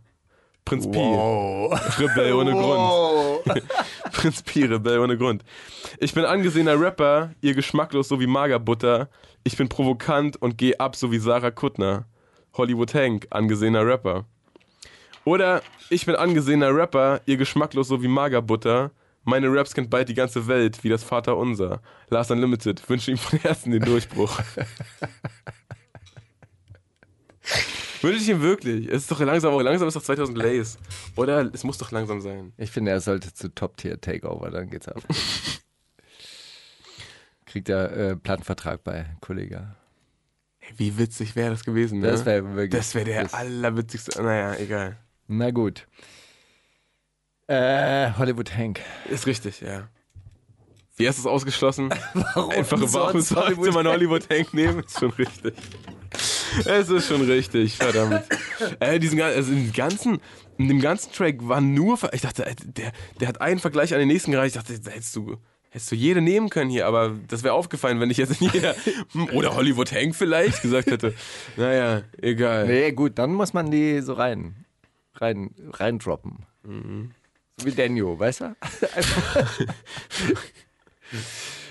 Prinz 0.65 0.91
Pi. 0.91 0.99
Rebell 0.99 2.33
ohne 2.33 2.51
Grund. 2.51 3.63
Prinz 4.11 4.41
Pi, 4.41 4.65
Rebell 4.65 4.99
ohne 4.99 5.17
Grund. 5.17 5.45
Ich 5.99 6.13
bin 6.13 6.25
angesehener 6.25 6.77
Rapper, 6.77 7.31
ihr 7.39 7.53
geschmacklos 7.53 8.09
so 8.09 8.19
wie 8.19 8.27
Magerbutter. 8.27 9.09
Ich 9.45 9.55
bin 9.55 9.69
provokant 9.69 10.35
und 10.41 10.57
geh 10.57 10.75
ab 10.75 10.97
so 10.97 11.09
wie 11.09 11.19
Sarah 11.19 11.51
Kuttner. 11.51 12.05
Hollywood 12.53 12.93
Hank, 12.93 13.27
angesehener 13.29 13.85
Rapper. 13.85 14.25
Oder 15.23 15.61
ich 15.89 16.05
bin 16.05 16.15
angesehener 16.15 16.75
Rapper, 16.75 17.21
ihr 17.25 17.37
geschmacklos 17.37 17.87
so 17.87 18.03
wie 18.03 18.09
Magerbutter. 18.09 18.91
Meine 19.27 19.51
Raps 19.51 19.73
kennt 19.73 19.89
bald 19.89 20.07
die 20.07 20.13
ganze 20.13 20.47
Welt, 20.47 20.85
wie 20.85 20.89
das 20.89 21.03
Vaterunser. 21.03 21.81
Last 22.09 22.31
Unlimited, 22.31 22.89
wünsche 22.89 23.11
ihm 23.11 23.17
von 23.17 23.37
Herzen 23.39 23.71
den 23.71 23.83
Durchbruch. 23.83 24.39
wünsche 28.01 28.21
ich 28.21 28.29
ihm 28.29 28.41
wirklich. 28.41 28.87
Es 28.87 29.01
ist 29.01 29.11
doch 29.11 29.19
langsam, 29.19 29.53
auch 29.53 29.59
langsam 29.59 29.89
ist 29.89 29.95
doch 29.95 30.01
2000 30.01 30.37
Lays. 30.37 30.77
Oder 31.17 31.53
es 31.53 31.65
muss 31.65 31.77
doch 31.77 31.91
langsam 31.91 32.21
sein. 32.21 32.53
Ich 32.55 32.71
finde, 32.71 32.91
er 32.91 33.01
sollte 33.01 33.33
zu 33.33 33.53
Top-Tier-Takeover, 33.53 34.49
dann 34.49 34.69
geht's 34.69 34.87
ab. 34.87 35.03
Kriegt 37.45 37.67
er 37.67 37.91
äh, 37.97 38.15
Plattenvertrag 38.15 38.81
bei 38.85 39.07
Kollega. 39.19 39.75
Wie 40.77 40.97
witzig 40.97 41.35
wäre 41.35 41.49
das 41.49 41.65
gewesen, 41.65 41.99
ne? 41.99 42.11
Das 42.11 42.25
wäre 42.25 42.55
wirklich. 42.55 42.79
das 42.79 42.95
wäre 42.95 43.03
der 43.03 43.33
allerwitzigste. 43.33 44.23
Naja, 44.23 44.57
egal. 44.57 44.95
Na 45.27 45.51
gut. 45.51 45.85
Äh, 47.47 48.11
Hollywood 48.17 48.55
Hank. 48.55 48.81
Ist 49.09 49.25
richtig, 49.25 49.61
ja. 49.61 49.87
Wie 50.97 51.07
hast 51.07 51.17
du 51.17 51.21
es 51.21 51.27
ausgeschlossen? 51.27 51.89
Warum 52.13 52.49
Einfach 52.51 52.79
warum 52.81 53.21
sonst 53.21 53.29
sollte 53.29 53.55
Hollywood 53.57 53.73
man 53.73 53.87
Hollywood 53.87 54.29
Hank 54.29 54.53
nehmen? 54.53 54.83
Ist 54.83 54.99
schon 54.99 55.11
richtig. 55.11 55.53
Es 56.65 56.89
ist 56.89 57.07
schon 57.07 57.21
richtig, 57.21 57.77
verdammt. 57.77 58.23
äh, 58.79 58.99
diesen, 58.99 59.21
also 59.21 59.51
in, 59.51 59.71
ganzen, 59.71 60.19
in 60.57 60.67
dem 60.67 60.81
ganzen 60.81 61.11
Track 61.11 61.47
war 61.47 61.61
nur. 61.61 61.97
Ich 62.13 62.21
dachte, 62.21 62.45
äh, 62.47 62.55
der, 62.65 62.91
der 63.19 63.27
hat 63.27 63.41
einen 63.41 63.59
Vergleich 63.59 63.93
an 63.93 63.99
den 63.99 64.07
nächsten 64.07 64.31
gereicht. 64.31 64.55
Ich 64.55 64.61
dachte, 64.61 64.79
da 64.79 64.91
hättest 64.91 65.15
du, 65.15 65.37
hättest 65.69 65.91
du 65.91 65.95
jede 65.95 66.19
nehmen 66.19 66.49
können 66.49 66.71
hier, 66.71 66.87
aber 66.87 67.15
das 67.27 67.43
wäre 67.43 67.53
aufgefallen, 67.53 67.99
wenn 67.99 68.09
ich 68.09 68.17
jetzt 68.17 68.41
in 68.41 68.49
jeder. 68.49 68.75
Oder 69.33 69.55
Hollywood 69.55 69.91
Hank 69.91 70.15
vielleicht 70.15 70.63
gesagt 70.63 70.89
hätte. 70.89 71.13
Naja, 71.55 72.01
egal. 72.21 72.65
Nee, 72.67 72.91
gut, 72.91 73.19
dann 73.19 73.33
muss 73.33 73.53
man 73.53 73.69
die 73.69 74.01
so 74.01 74.13
rein, 74.13 74.65
rein, 75.13 75.51
reindroppen. 75.73 76.45
So 76.63 76.71
wie 77.63 77.71
Daniel, 77.71 78.17
weißt 78.19 78.41
du? 78.41 78.55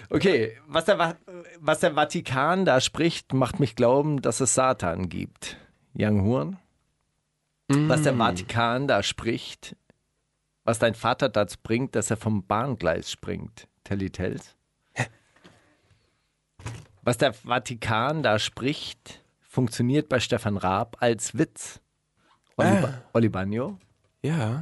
Okay, 0.09 0.57
was 0.68 0.84
der, 0.84 1.16
was 1.59 1.80
der 1.80 1.95
Vatikan 1.95 2.64
da 2.64 2.80
spricht, 2.80 3.32
macht 3.34 3.59
mich 3.59 3.74
glauben, 3.74 4.22
dass 4.22 4.41
es 4.41 4.55
Satan 4.55 5.09
gibt. 5.09 5.57
Young 5.99 6.22
Horn. 6.24 6.59
Was 7.68 8.03
der 8.03 8.14
Vatikan 8.16 8.87
da 8.87 9.03
spricht, 9.03 9.74
was 10.62 10.78
dein 10.78 10.95
Vater 10.95 11.28
dazu 11.28 11.57
bringt, 11.61 11.97
dass 11.97 12.09
er 12.11 12.16
vom 12.16 12.47
Bahngleis 12.47 13.11
springt. 13.11 13.66
Telly 13.82 14.11
Tells. 14.11 14.55
Was 17.03 17.18
der 17.18 17.32
Vatikan 17.34 18.22
da 18.22 18.39
spricht, 18.39 19.24
funktioniert 19.41 20.09
bei 20.09 20.20
Stefan 20.20 20.57
Raab 20.57 20.97
als 21.01 21.37
Witz. 21.37 21.80
Oli, 22.57 22.68
Ah. 22.68 22.80
Ba- 22.80 23.03
Oli 23.12 23.28
Bagno. 23.28 23.78
Ja. 24.22 24.61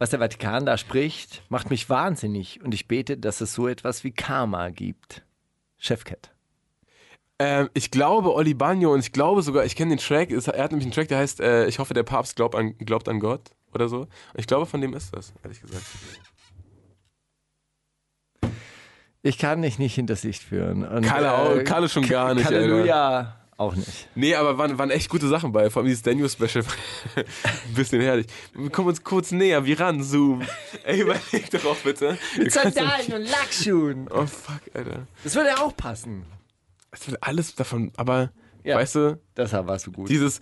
Was 0.00 0.10
der 0.10 0.18
Vatikan 0.18 0.64
da 0.64 0.78
spricht, 0.78 1.42
macht 1.50 1.68
mich 1.68 1.90
wahnsinnig 1.90 2.62
und 2.64 2.72
ich 2.72 2.88
bete, 2.88 3.18
dass 3.18 3.42
es 3.42 3.52
so 3.52 3.68
etwas 3.68 4.02
wie 4.02 4.12
Karma 4.12 4.70
gibt. 4.70 5.22
Chefcat. 5.76 6.30
Ähm, 7.38 7.68
ich 7.74 7.90
glaube 7.90 8.32
Oli 8.34 8.54
Bagno 8.54 8.92
und 8.94 9.00
ich 9.00 9.12
glaube 9.12 9.42
sogar, 9.42 9.64
ich 9.66 9.76
kenne 9.76 9.90
den 9.90 9.98
Track, 9.98 10.30
es- 10.30 10.48
er 10.48 10.64
hat 10.64 10.70
nämlich 10.72 10.86
einen 10.86 10.92
Track, 10.94 11.08
der 11.08 11.18
heißt 11.18 11.40
äh, 11.40 11.66
Ich 11.66 11.78
hoffe, 11.78 11.92
der 11.94 12.02
Papst 12.02 12.34
glaubt 12.36 12.54
an, 12.54 12.76
glaubt 12.78 13.08
an 13.10 13.20
Gott 13.20 13.50
oder 13.74 13.88
so. 13.90 14.00
Und 14.00 14.08
ich 14.38 14.46
glaube, 14.46 14.64
von 14.66 14.80
dem 14.80 14.94
ist 14.94 15.14
das, 15.14 15.34
ehrlich 15.42 15.60
gesagt. 15.60 15.84
Ich 19.22 19.36
kann 19.36 19.60
dich 19.60 19.78
nicht 19.78 19.94
hinters 19.94 20.22
Licht 20.22 20.42
führen. 20.42 20.86
Und, 20.86 21.02
Kalle 21.04 21.32
auch- 21.34 21.62
Kalle 21.64 21.88
schon 21.90 22.08
gar 22.08 22.34
nicht, 22.34 22.46
Halleluja 22.46 23.36
auch 23.60 23.74
nicht. 23.76 24.08
Nee, 24.14 24.34
aber 24.34 24.56
waren, 24.58 24.78
waren 24.78 24.90
echt 24.90 25.08
gute 25.08 25.28
Sachen 25.28 25.52
bei. 25.52 25.68
Vor 25.70 25.80
allem 25.80 25.88
dieses 25.88 26.02
Daniel-Special. 26.02 26.64
Ein 27.16 27.24
bisschen 27.74 28.00
herrlich. 28.00 28.26
Wir 28.54 28.70
kommen 28.70 28.88
uns 28.88 29.04
kurz 29.04 29.30
näher, 29.32 29.64
wie 29.66 29.74
ran, 29.74 30.02
Zoom. 30.02 30.42
Ey, 30.84 31.00
überleg 31.02 31.50
doch 31.50 31.64
auch 31.66 31.76
bitte. 31.76 32.16
Mit 32.38 32.52
Sandalen 32.52 33.12
und 33.12 33.30
Lackschuhen. 33.30 34.08
Oh, 34.10 34.26
fuck, 34.26 34.60
Alter. 34.74 35.06
Das 35.24 35.34
würde 35.34 35.58
auch 35.60 35.76
passen. 35.76 36.24
Es 36.90 37.06
wird 37.08 37.22
alles 37.22 37.54
davon, 37.54 37.92
aber, 37.96 38.30
Ja. 38.64 38.76
weißt 38.76 38.94
du, 38.96 39.20
Deshalb 39.36 39.66
warst 39.68 39.86
du 39.86 39.92
gut. 39.92 40.08
dieses 40.08 40.40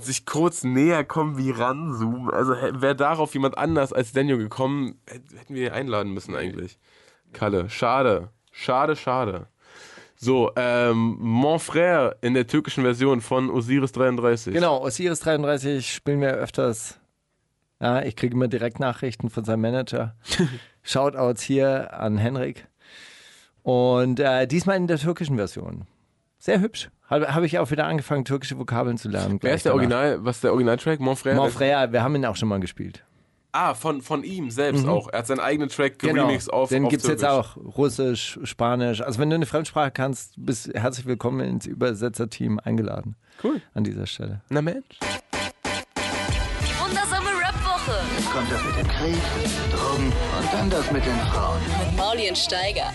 sich 0.00 0.26
kurz 0.26 0.62
näher 0.64 1.04
kommen 1.04 1.38
wie 1.38 1.50
ranzoomen. 1.50 2.30
Also 2.30 2.52
wäre 2.52 2.96
darauf 2.96 3.32
jemand 3.34 3.56
anders 3.56 3.92
als 3.92 4.12
Daniel 4.12 4.36
gekommen, 4.38 5.00
hätt- 5.06 5.22
hätten 5.38 5.54
wir 5.54 5.68
ihn 5.68 5.72
einladen 5.72 6.12
müssen 6.12 6.34
eigentlich. 6.34 6.78
Kalle, 7.32 7.70
schade. 7.70 8.30
Schade, 8.52 8.96
schade. 8.96 9.46
So, 10.22 10.52
ähm, 10.54 11.16
Mon 11.18 11.58
Frère 11.58 12.14
in 12.20 12.34
der 12.34 12.46
türkischen 12.46 12.84
Version 12.84 13.22
von 13.22 13.48
Osiris 13.48 13.92
33. 13.92 14.52
Genau, 14.52 14.82
Osiris 14.82 15.20
33 15.20 15.90
spielen 15.90 16.20
wir 16.20 16.32
öfters. 16.32 17.00
Ja, 17.80 18.02
ich 18.02 18.16
kriege 18.16 18.34
immer 18.34 18.46
direkt 18.46 18.80
Nachrichten 18.80 19.30
von 19.30 19.46
seinem 19.46 19.62
Manager. 19.62 20.14
Shoutouts 20.82 21.40
hier 21.40 21.98
an 21.98 22.18
Henrik. 22.18 22.66
Und 23.62 24.20
äh, 24.20 24.46
diesmal 24.46 24.76
in 24.76 24.88
der 24.88 24.98
türkischen 24.98 25.36
Version. 25.36 25.86
Sehr 26.38 26.60
hübsch. 26.60 26.90
Habe 27.08 27.34
hab 27.34 27.42
ich 27.42 27.58
auch 27.58 27.70
wieder 27.70 27.86
angefangen, 27.86 28.26
türkische 28.26 28.58
Vokabeln 28.58 28.98
zu 28.98 29.08
lernen. 29.08 29.38
Wer 29.40 29.54
ist 29.54 29.64
der 29.64 29.72
Original, 29.72 30.22
was 30.22 30.36
ist 30.36 30.44
der 30.44 30.52
Originaltrack? 30.52 31.00
Mon 31.00 31.16
Frère? 31.16 31.34
Mon 31.34 31.50
Frère, 31.50 31.92
wir 31.92 32.02
haben 32.02 32.14
ihn 32.14 32.26
auch 32.26 32.36
schon 32.36 32.50
mal 32.50 32.60
gespielt. 32.60 33.04
Ah, 33.52 33.74
von, 33.74 34.00
von 34.00 34.22
ihm 34.22 34.50
selbst 34.50 34.86
auch. 34.86 35.08
Er 35.12 35.20
hat 35.20 35.26
seinen 35.26 35.40
eigenen 35.40 35.68
Track 35.68 35.98
geremixed 35.98 36.52
auf 36.52 36.70
Mhm. 36.70 36.74
Genau. 36.74 36.82
Den 36.82 36.84
auf 36.86 36.90
gibt 36.90 37.02
es 37.02 37.08
jetzt 37.08 37.24
auch. 37.24 37.56
Russisch, 37.56 38.38
Spanisch. 38.44 39.00
Also 39.00 39.18
wenn 39.18 39.28
du 39.30 39.34
eine 39.34 39.46
Fremdsprache 39.46 39.90
kannst, 39.90 40.34
bist 40.36 40.70
herzlich 40.72 41.06
willkommen 41.06 41.40
ins 41.40 41.66
Übersetzerteam 41.66 42.60
eingeladen. 42.62 43.16
Cool. 43.42 43.60
An 43.74 43.82
dieser 43.82 44.06
Stelle. 44.06 44.42
Na 44.50 44.62
Mensch. 44.62 44.84
Die 45.00 46.80
wundersame 46.80 47.26
Rap-Woche 47.30 47.98
Kommt 48.32 48.52
das 48.52 48.64
mit 48.64 48.76
dem 48.78 48.88
Krieg, 48.88 49.22
Drogen 49.72 50.06
und 50.06 50.52
dann 50.52 50.70
das 50.70 50.92
mit 50.92 51.04
den 51.04 51.16
Frauen. 51.16 51.58
mit 51.88 51.96
Mauli 51.98 52.28
und 52.28 52.38
Steiger. 52.38 52.92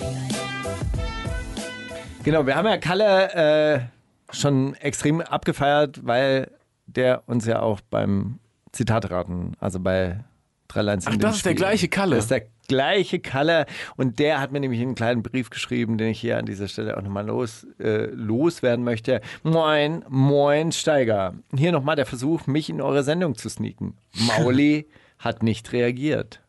Genau, 2.23 2.45
wir 2.45 2.55
haben 2.55 2.65
ja 2.65 2.77
Kalle 2.77 3.33
äh, 3.33 4.33
schon 4.35 4.73
extrem 4.75 5.19
abgefeiert, 5.21 6.05
weil 6.05 6.49
der 6.87 7.23
uns 7.27 7.45
ja 7.45 7.59
auch 7.61 7.81
beim 7.89 8.39
Zitateraten, 8.71 9.55
also 9.59 9.79
bei 9.79 10.23
drei 10.67 10.81
Lines 10.81 11.05
in 11.05 11.13
Ach, 11.13 11.17
das 11.17 11.35
ist 11.37 11.45
der 11.45 11.51
Spiel- 11.51 11.57
gleiche 11.57 11.87
Kalle. 11.87 12.15
Das 12.15 12.25
ist 12.25 12.31
der 12.31 12.45
gleiche 12.67 13.19
Kalle 13.19 13.65
und 13.95 14.17
der 14.19 14.41
hat 14.41 14.51
mir 14.51 14.59
nämlich 14.59 14.81
einen 14.81 14.95
kleinen 14.95 15.21
Brief 15.23 15.49
geschrieben, 15.51 15.97
den 15.97 16.07
ich 16.09 16.19
hier 16.19 16.37
an 16.39 16.45
dieser 16.45 16.67
Stelle 16.67 16.97
auch 16.97 17.01
nochmal 17.03 17.25
los, 17.27 17.65
äh, 17.79 18.05
loswerden 18.07 18.83
möchte. 18.83 19.21
Moin, 19.43 20.03
moin 20.09 20.71
Steiger. 20.71 21.35
Hier 21.55 21.71
nochmal 21.71 21.95
der 21.95 22.05
Versuch, 22.07 22.47
mich 22.47 22.69
in 22.69 22.81
eure 22.81 23.03
Sendung 23.03 23.35
zu 23.35 23.49
sneaken. 23.49 23.95
Mauli 24.15 24.87
hat 25.19 25.43
nicht 25.43 25.71
reagiert. 25.73 26.41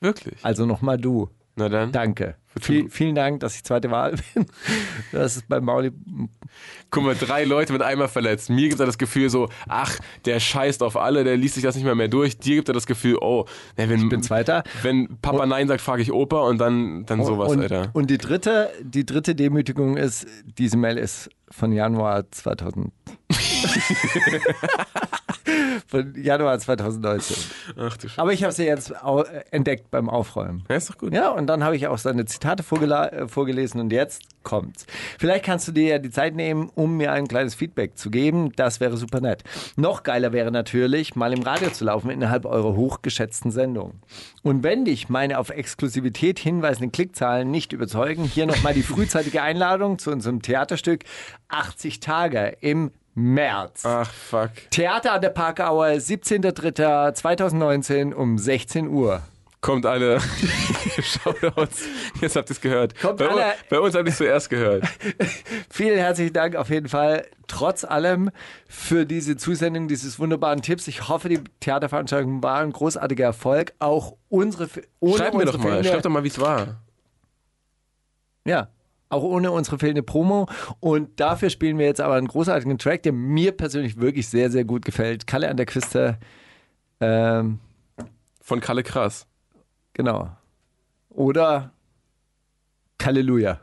Wirklich? 0.00 0.38
Also 0.42 0.66
nochmal 0.66 0.98
du. 0.98 1.28
Na 1.56 1.68
dann. 1.68 1.92
Danke. 1.92 2.36
Viel, 2.58 2.90
vielen 2.90 3.14
Dank, 3.14 3.40
dass 3.40 3.54
ich 3.54 3.64
zweite 3.64 3.90
Wahl 3.90 4.16
bin. 4.34 4.46
Das 5.12 5.36
ist 5.36 5.48
bei 5.48 5.60
Mauli 5.60 5.92
Guck 6.90 7.04
mal, 7.04 7.14
drei 7.14 7.44
Leute 7.44 7.72
mit 7.72 7.82
einmal 7.82 8.08
verletzt. 8.08 8.50
Mir 8.50 8.68
gibt 8.68 8.80
er 8.80 8.86
das 8.86 8.98
Gefühl 8.98 9.30
so, 9.30 9.48
ach, 9.68 9.96
der 10.24 10.40
scheißt 10.40 10.82
auf 10.82 10.96
alle, 10.96 11.22
der 11.22 11.36
liest 11.36 11.54
sich 11.54 11.62
das 11.62 11.76
nicht 11.76 11.84
mehr 11.84 11.94
mehr 11.94 12.08
durch. 12.08 12.38
Dir 12.38 12.56
gibt 12.56 12.68
er 12.68 12.74
das 12.74 12.86
Gefühl, 12.86 13.18
oh, 13.20 13.44
wenn, 13.76 13.90
Ich 13.92 14.08
bin 14.08 14.22
Zweiter. 14.22 14.64
wenn 14.82 15.16
Papa 15.22 15.46
Nein 15.46 15.68
sagt, 15.68 15.80
frage 15.80 16.02
ich 16.02 16.12
Opa 16.12 16.40
und 16.40 16.58
dann, 16.58 17.06
dann 17.06 17.24
sowas, 17.24 17.52
und, 17.52 17.60
Alter. 17.60 17.90
Und 17.92 18.10
die 18.10 18.18
dritte, 18.18 18.70
die 18.82 19.06
dritte 19.06 19.36
Demütigung 19.36 19.96
ist, 19.96 20.26
diese 20.58 20.76
Mail 20.76 20.98
ist 20.98 21.30
von 21.50 21.72
Januar 21.72 22.30
2000. 22.30 22.92
von 25.86 26.14
Januar 26.14 26.58
2019. 26.58 27.36
Ach 27.78 27.96
du 27.96 28.08
Scheiße. 28.08 28.20
Aber 28.20 28.32
ich 28.32 28.42
habe 28.42 28.52
sie 28.52 28.64
jetzt 28.64 28.90
äh, 28.90 29.24
entdeckt 29.50 29.90
beim 29.90 30.08
Aufräumen. 30.08 30.64
Ja, 30.68 30.76
ist 30.76 30.90
doch 30.90 30.98
gut. 30.98 31.12
Ja, 31.12 31.30
und 31.30 31.46
dann 31.46 31.64
habe 31.64 31.76
ich 31.76 31.86
auch 31.86 31.98
seine 31.98 32.24
Zitate 32.24 32.62
äh, 32.62 33.28
vorgelesen 33.28 33.80
und 33.80 33.92
jetzt 33.92 34.22
kommt's. 34.42 34.86
Vielleicht 35.18 35.44
kannst 35.44 35.68
du 35.68 35.72
dir 35.72 35.88
ja 35.88 35.98
die 35.98 36.10
Zeit 36.10 36.34
nehmen, 36.34 36.70
um 36.74 36.96
mir 36.96 37.12
ein 37.12 37.28
kleines 37.28 37.54
Feedback 37.54 37.98
zu 37.98 38.10
geben. 38.10 38.52
Das 38.56 38.80
wäre 38.80 38.96
super 38.96 39.20
nett. 39.20 39.44
Noch 39.76 40.02
geiler 40.02 40.32
wäre 40.32 40.50
natürlich, 40.50 41.14
mal 41.14 41.32
im 41.32 41.42
Radio 41.42 41.70
zu 41.70 41.84
laufen 41.84 42.10
innerhalb 42.10 42.46
eurer 42.46 42.74
hochgeschätzten 42.74 43.50
Sendung. 43.50 44.00
Und 44.42 44.62
wenn 44.62 44.84
dich 44.84 45.08
meine 45.08 45.38
auf 45.38 45.50
Exklusivität 45.50 46.38
hinweisenden 46.38 46.92
Klickzahlen 46.92 47.50
nicht 47.50 47.72
überzeugen, 47.72 48.24
hier 48.24 48.46
nochmal 48.46 48.74
die 48.74 48.82
frühzeitige 48.82 49.42
Einladung 49.42 49.98
zu 49.98 50.10
unserem 50.10 50.42
Theaterstück 50.42 51.04
80 51.48 52.00
Tage 52.00 52.56
im 52.60 52.92
März. 53.20 53.84
Ach, 53.84 54.10
fuck. 54.10 54.50
Theater 54.70 55.12
an 55.12 55.20
der 55.22 55.28
Parkauer, 55.30 55.86
17.03.2019 55.88 58.12
um 58.14 58.38
16 58.38 58.88
Uhr. 58.88 59.20
Kommt 59.60 59.84
alle. 59.84 60.18
Shoutouts. 61.02 61.82
Jetzt 62.22 62.34
habt 62.34 62.48
ihr 62.48 62.54
es 62.54 62.60
gehört. 62.62 62.98
Kommt 62.98 63.18
bei, 63.18 63.28
alle. 63.28 63.44
uns- 63.44 63.54
bei 63.68 63.78
uns 63.78 63.94
habt 63.94 64.06
ihr 64.06 64.10
es 64.12 64.16
zuerst 64.16 64.48
gehört. 64.48 64.84
Vielen 65.70 65.98
herzlichen 65.98 66.32
Dank 66.32 66.56
auf 66.56 66.70
jeden 66.70 66.88
Fall 66.88 67.26
trotz 67.46 67.84
allem 67.84 68.30
für 68.66 69.04
diese 69.04 69.36
Zusendung 69.36 69.86
dieses 69.86 70.18
wunderbaren 70.18 70.62
Tipps. 70.62 70.88
Ich 70.88 71.08
hoffe, 71.08 71.28
die 71.28 71.40
Theaterveranstaltung 71.60 72.42
war 72.42 72.60
ein 72.60 72.72
großartiger 72.72 73.26
Erfolg. 73.26 73.74
Auch 73.80 74.16
unsere 74.30 74.66
ohne 75.00 75.18
Schreibt 75.18 75.34
mir 75.34 75.40
unsere 75.40 75.58
doch 75.58 75.64
mal. 75.64 75.84
Schreibt 75.84 76.06
doch 76.06 76.10
mal, 76.10 76.24
wie 76.24 76.28
es 76.28 76.40
war. 76.40 76.80
Ja. 78.46 78.68
Auch 79.10 79.22
ohne 79.22 79.50
unsere 79.50 79.78
fehlende 79.78 80.02
Promo. 80.02 80.46
Und 80.78 81.20
dafür 81.20 81.50
spielen 81.50 81.78
wir 81.78 81.86
jetzt 81.86 82.00
aber 82.00 82.14
einen 82.14 82.28
großartigen 82.28 82.78
Track, 82.78 83.02
der 83.02 83.12
mir 83.12 83.52
persönlich 83.52 84.00
wirklich 84.00 84.28
sehr, 84.28 84.50
sehr 84.50 84.64
gut 84.64 84.84
gefällt. 84.84 85.26
Kalle 85.26 85.48
an 85.50 85.56
der 85.58 85.66
Küste. 85.66 86.18
Ähm, 87.00 87.58
Von 88.40 88.60
Kalle 88.60 88.82
Krass. 88.82 89.26
genau. 89.92 90.30
Oder 91.10 91.72
Halleluja. 93.02 93.60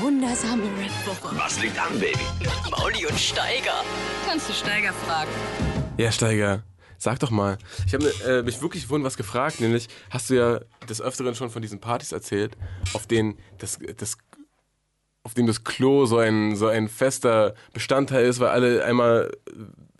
Wundersame 0.00 0.64
Rap-Woche. 0.64 1.36
Was 1.38 1.60
liegt 1.62 1.78
an, 1.78 1.98
Baby? 2.00 2.18
Mauli 2.70 3.06
und 3.06 3.18
Steiger. 3.18 3.82
Kannst 4.28 4.48
du 4.48 4.52
Steiger 4.52 4.92
fragen? 4.92 5.30
Ja, 5.98 6.10
Steiger. 6.10 6.62
Sag 6.98 7.18
doch 7.20 7.30
mal. 7.30 7.58
Ich 7.86 7.94
habe 7.94 8.12
äh, 8.26 8.42
mich 8.42 8.60
wirklich 8.62 8.86
vorhin 8.86 9.04
was 9.04 9.16
gefragt, 9.16 9.60
nämlich 9.60 9.88
hast 10.10 10.30
du 10.30 10.34
ja 10.34 10.60
des 10.88 11.00
Öfteren 11.00 11.34
schon 11.34 11.50
von 11.50 11.62
diesen 11.62 11.80
Partys 11.80 12.12
erzählt, 12.12 12.56
auf 12.92 13.06
denen 13.06 13.38
das, 13.58 13.78
das 13.96 14.18
auf 15.22 15.34
dem 15.34 15.46
das 15.46 15.64
Klo 15.64 16.06
so 16.06 16.18
ein, 16.18 16.54
so 16.54 16.68
ein 16.68 16.88
fester 16.88 17.54
Bestandteil 17.72 18.26
ist, 18.26 18.38
weil 18.38 18.48
alle 18.48 18.84
einmal 18.84 19.32
äh, 19.48 19.52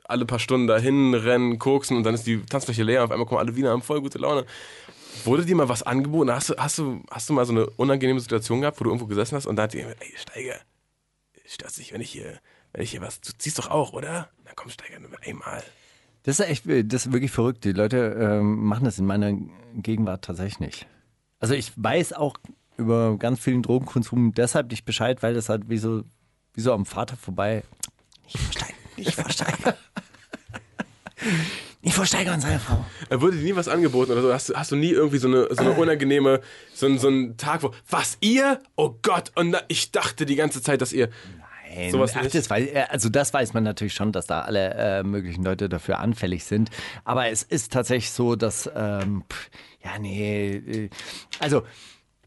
alle 0.04 0.24
paar 0.24 0.38
Stunden 0.38 0.68
dahin 0.68 1.14
rennen, 1.14 1.58
koksen 1.58 1.96
und 1.96 2.04
dann 2.04 2.14
ist 2.14 2.26
die 2.26 2.40
Tanzfläche 2.42 2.84
leer 2.84 3.00
und 3.00 3.06
auf 3.06 3.10
einmal 3.10 3.26
kommen 3.26 3.40
alle 3.40 3.56
wieder, 3.56 3.70
haben 3.70 3.82
voll 3.82 4.00
gute 4.00 4.18
Laune. 4.18 4.46
Wurde 5.24 5.44
dir 5.44 5.56
mal 5.56 5.68
was 5.68 5.82
angeboten? 5.82 6.30
Hast 6.30 6.50
du, 6.50 6.56
hast, 6.56 6.78
du, 6.78 7.02
hast 7.10 7.28
du 7.28 7.32
mal 7.32 7.44
so 7.44 7.52
eine 7.52 7.66
unangenehme 7.70 8.20
Situation 8.20 8.60
gehabt, 8.60 8.78
wo 8.78 8.84
du 8.84 8.90
irgendwo 8.90 9.06
gesessen 9.06 9.34
hast 9.34 9.46
und 9.46 9.56
da 9.56 9.62
hat 9.64 9.72
dir 9.72 9.80
jemand, 9.80 10.00
ey, 10.00 10.12
Steiger, 10.16 10.60
stört 11.44 11.76
dich, 11.76 11.92
wenn 11.92 12.00
ich 12.00 12.10
hier, 12.10 12.38
wenn 12.72 12.82
ich 12.82 12.92
hier 12.92 13.00
was, 13.00 13.20
du 13.20 13.32
ziehst 13.36 13.58
doch 13.58 13.70
auch, 13.70 13.92
oder? 13.92 14.30
Na 14.44 14.52
komm, 14.54 14.70
Steiger, 14.70 15.00
nur 15.00 15.10
einmal. 15.22 15.64
Das 16.26 16.40
ist 16.40 16.46
echt, 16.48 16.64
das 16.92 17.06
ist 17.06 17.12
wirklich 17.12 17.30
verrückt. 17.30 17.64
Die 17.64 17.72
Leute 17.72 18.16
ähm, 18.20 18.64
machen 18.64 18.84
das 18.84 18.98
in 18.98 19.06
meiner 19.06 19.32
Gegenwart 19.76 20.24
tatsächlich 20.24 20.58
nicht. 20.60 20.86
Also 21.38 21.54
ich 21.54 21.72
weiß 21.76 22.12
auch 22.14 22.36
über 22.76 23.16
ganz 23.16 23.38
vielen 23.40 23.62
Drogenkonsum 23.62 24.32
deshalb 24.34 24.70
nicht 24.70 24.84
Bescheid, 24.84 25.22
weil 25.22 25.34
das 25.34 25.48
halt 25.48 25.68
wie 25.70 25.78
so, 25.78 26.02
wie 26.54 26.60
so 26.60 26.72
am 26.72 26.84
Vater 26.84 27.16
vorbei. 27.16 27.62
Nicht 28.24 28.38
versteigen, 28.38 28.74
nicht 28.96 29.14
versteigen. 29.14 29.64
nicht 31.82 31.94
versteigern, 31.94 32.40
seine 32.40 32.58
Frau. 32.58 32.84
Wurde 33.10 33.36
dir 33.36 33.44
nie 33.44 33.56
was 33.56 33.68
angeboten 33.68 34.12
oder 34.12 34.22
so? 34.22 34.32
Hast, 34.32 34.48
du- 34.48 34.54
hast 34.56 34.72
du 34.72 34.76
nie 34.76 34.90
irgendwie 34.90 35.18
so 35.18 35.28
eine, 35.28 35.46
so 35.54 35.60
eine 35.62 35.72
unangenehme, 35.72 36.40
so, 36.74 36.86
ein- 36.86 36.98
so 36.98 37.08
einen 37.08 37.36
Tag, 37.36 37.62
wo, 37.62 37.72
was, 37.88 38.18
ihr? 38.20 38.60
Oh 38.74 38.94
Gott, 39.02 39.30
und 39.36 39.50
na, 39.50 39.60
ich 39.68 39.92
dachte 39.92 40.26
die 40.26 40.36
ganze 40.36 40.60
Zeit, 40.62 40.80
dass 40.82 40.92
ihr, 40.92 41.08
Nein, 41.74 41.90
Sowas 41.90 42.12
ach, 42.14 42.26
das 42.26 42.50
weiß, 42.50 42.68
äh, 42.68 42.84
also 42.88 43.08
das 43.08 43.32
weiß 43.32 43.54
man 43.54 43.64
natürlich 43.64 43.94
schon, 43.94 44.12
dass 44.12 44.26
da 44.26 44.42
alle 44.42 44.74
äh, 44.74 45.02
möglichen 45.02 45.44
Leute 45.44 45.68
dafür 45.68 45.98
anfällig 45.98 46.44
sind. 46.44 46.70
Aber 47.04 47.28
es 47.28 47.42
ist 47.42 47.72
tatsächlich 47.72 48.10
so, 48.10 48.36
dass, 48.36 48.70
ähm, 48.74 49.24
pff, 49.30 49.50
ja, 49.84 49.98
nee, 49.98 50.56
äh, 50.56 50.90
also 51.38 51.62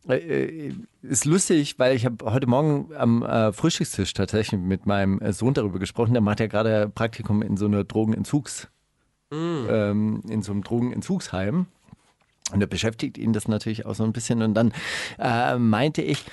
äh, 0.08 0.74
ist 1.02 1.26
lustig, 1.26 1.78
weil 1.78 1.96
ich 1.96 2.06
habe 2.06 2.32
heute 2.32 2.48
Morgen 2.48 2.90
am 2.96 3.24
äh, 3.24 3.52
Frühstückstisch 3.54 4.14
tatsächlich 4.14 4.60
mit 4.60 4.86
meinem 4.86 5.20
Sohn 5.32 5.54
darüber 5.54 5.80
gesprochen. 5.80 6.14
Der 6.14 6.22
macht 6.22 6.40
ja 6.40 6.48
gerade 6.48 6.90
Praktikum 6.90 7.42
in 7.42 7.58
so 7.58 7.66
einer 7.66 7.84
Drogenentzugs, 7.84 8.70
ähm, 9.32 10.24
in 10.28 10.42
so 10.42 10.52
einem 10.52 10.64
Drogenentzugsheim. 10.64 11.68
Und 12.52 12.60
da 12.60 12.66
beschäftigt 12.66 13.18
ihn 13.18 13.34
das 13.34 13.48
natürlich 13.48 13.86
auch 13.86 13.94
so 13.96 14.04
ein 14.04 14.14
bisschen. 14.14 14.42
Und 14.42 14.56
dann 14.56 14.74
äh, 15.20 15.58
meinte 15.58 16.02
ich, 16.02 16.26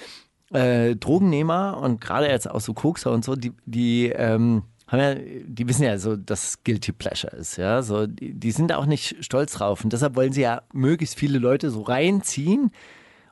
äh, 0.52 0.96
Drogennehmer 0.96 1.78
und 1.82 2.00
gerade 2.00 2.28
jetzt 2.28 2.50
auch 2.50 2.60
so 2.60 2.74
Kokser 2.74 3.12
und 3.12 3.24
so, 3.24 3.34
die, 3.34 3.52
die 3.64 4.08
ähm, 4.08 4.62
haben 4.86 5.00
ja, 5.00 5.14
die 5.14 5.68
wissen 5.68 5.82
ja 5.82 5.98
so, 5.98 6.16
dass 6.16 6.62
Guilty 6.62 6.92
Pleasure 6.92 7.36
ist, 7.36 7.56
ja. 7.56 7.82
So, 7.82 8.06
die, 8.06 8.32
die 8.32 8.52
sind 8.52 8.68
da 8.68 8.76
auch 8.76 8.86
nicht 8.86 9.24
stolz 9.24 9.52
drauf. 9.54 9.82
Und 9.82 9.92
deshalb 9.92 10.14
wollen 10.14 10.32
sie 10.32 10.42
ja 10.42 10.62
möglichst 10.72 11.18
viele 11.18 11.38
Leute 11.38 11.70
so 11.70 11.82
reinziehen, 11.82 12.70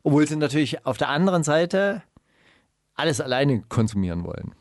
obwohl 0.02 0.26
sie 0.26 0.36
natürlich 0.36 0.84
auf 0.84 0.98
der 0.98 1.10
anderen 1.10 1.44
Seite 1.44 2.02
alles 2.94 3.20
alleine 3.20 3.62
konsumieren 3.68 4.24
wollen. 4.24 4.54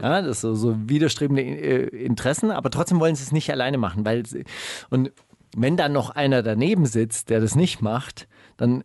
Ja, 0.00 0.22
das 0.22 0.40
so, 0.40 0.54
so 0.54 0.88
widerstrebende 0.88 1.42
äh, 1.42 2.04
Interessen, 2.04 2.50
aber 2.50 2.70
trotzdem 2.70 3.00
wollen 3.00 3.16
sie 3.16 3.22
es 3.22 3.32
nicht 3.32 3.50
alleine 3.50 3.76
machen, 3.76 4.04
weil 4.06 4.24
sie, 4.24 4.44
und 4.88 5.12
wenn 5.54 5.76
dann 5.76 5.92
noch 5.92 6.10
einer 6.10 6.42
daneben 6.42 6.86
sitzt, 6.86 7.28
der 7.28 7.40
das 7.40 7.54
nicht 7.54 7.82
macht, 7.82 8.26
dann 8.56 8.82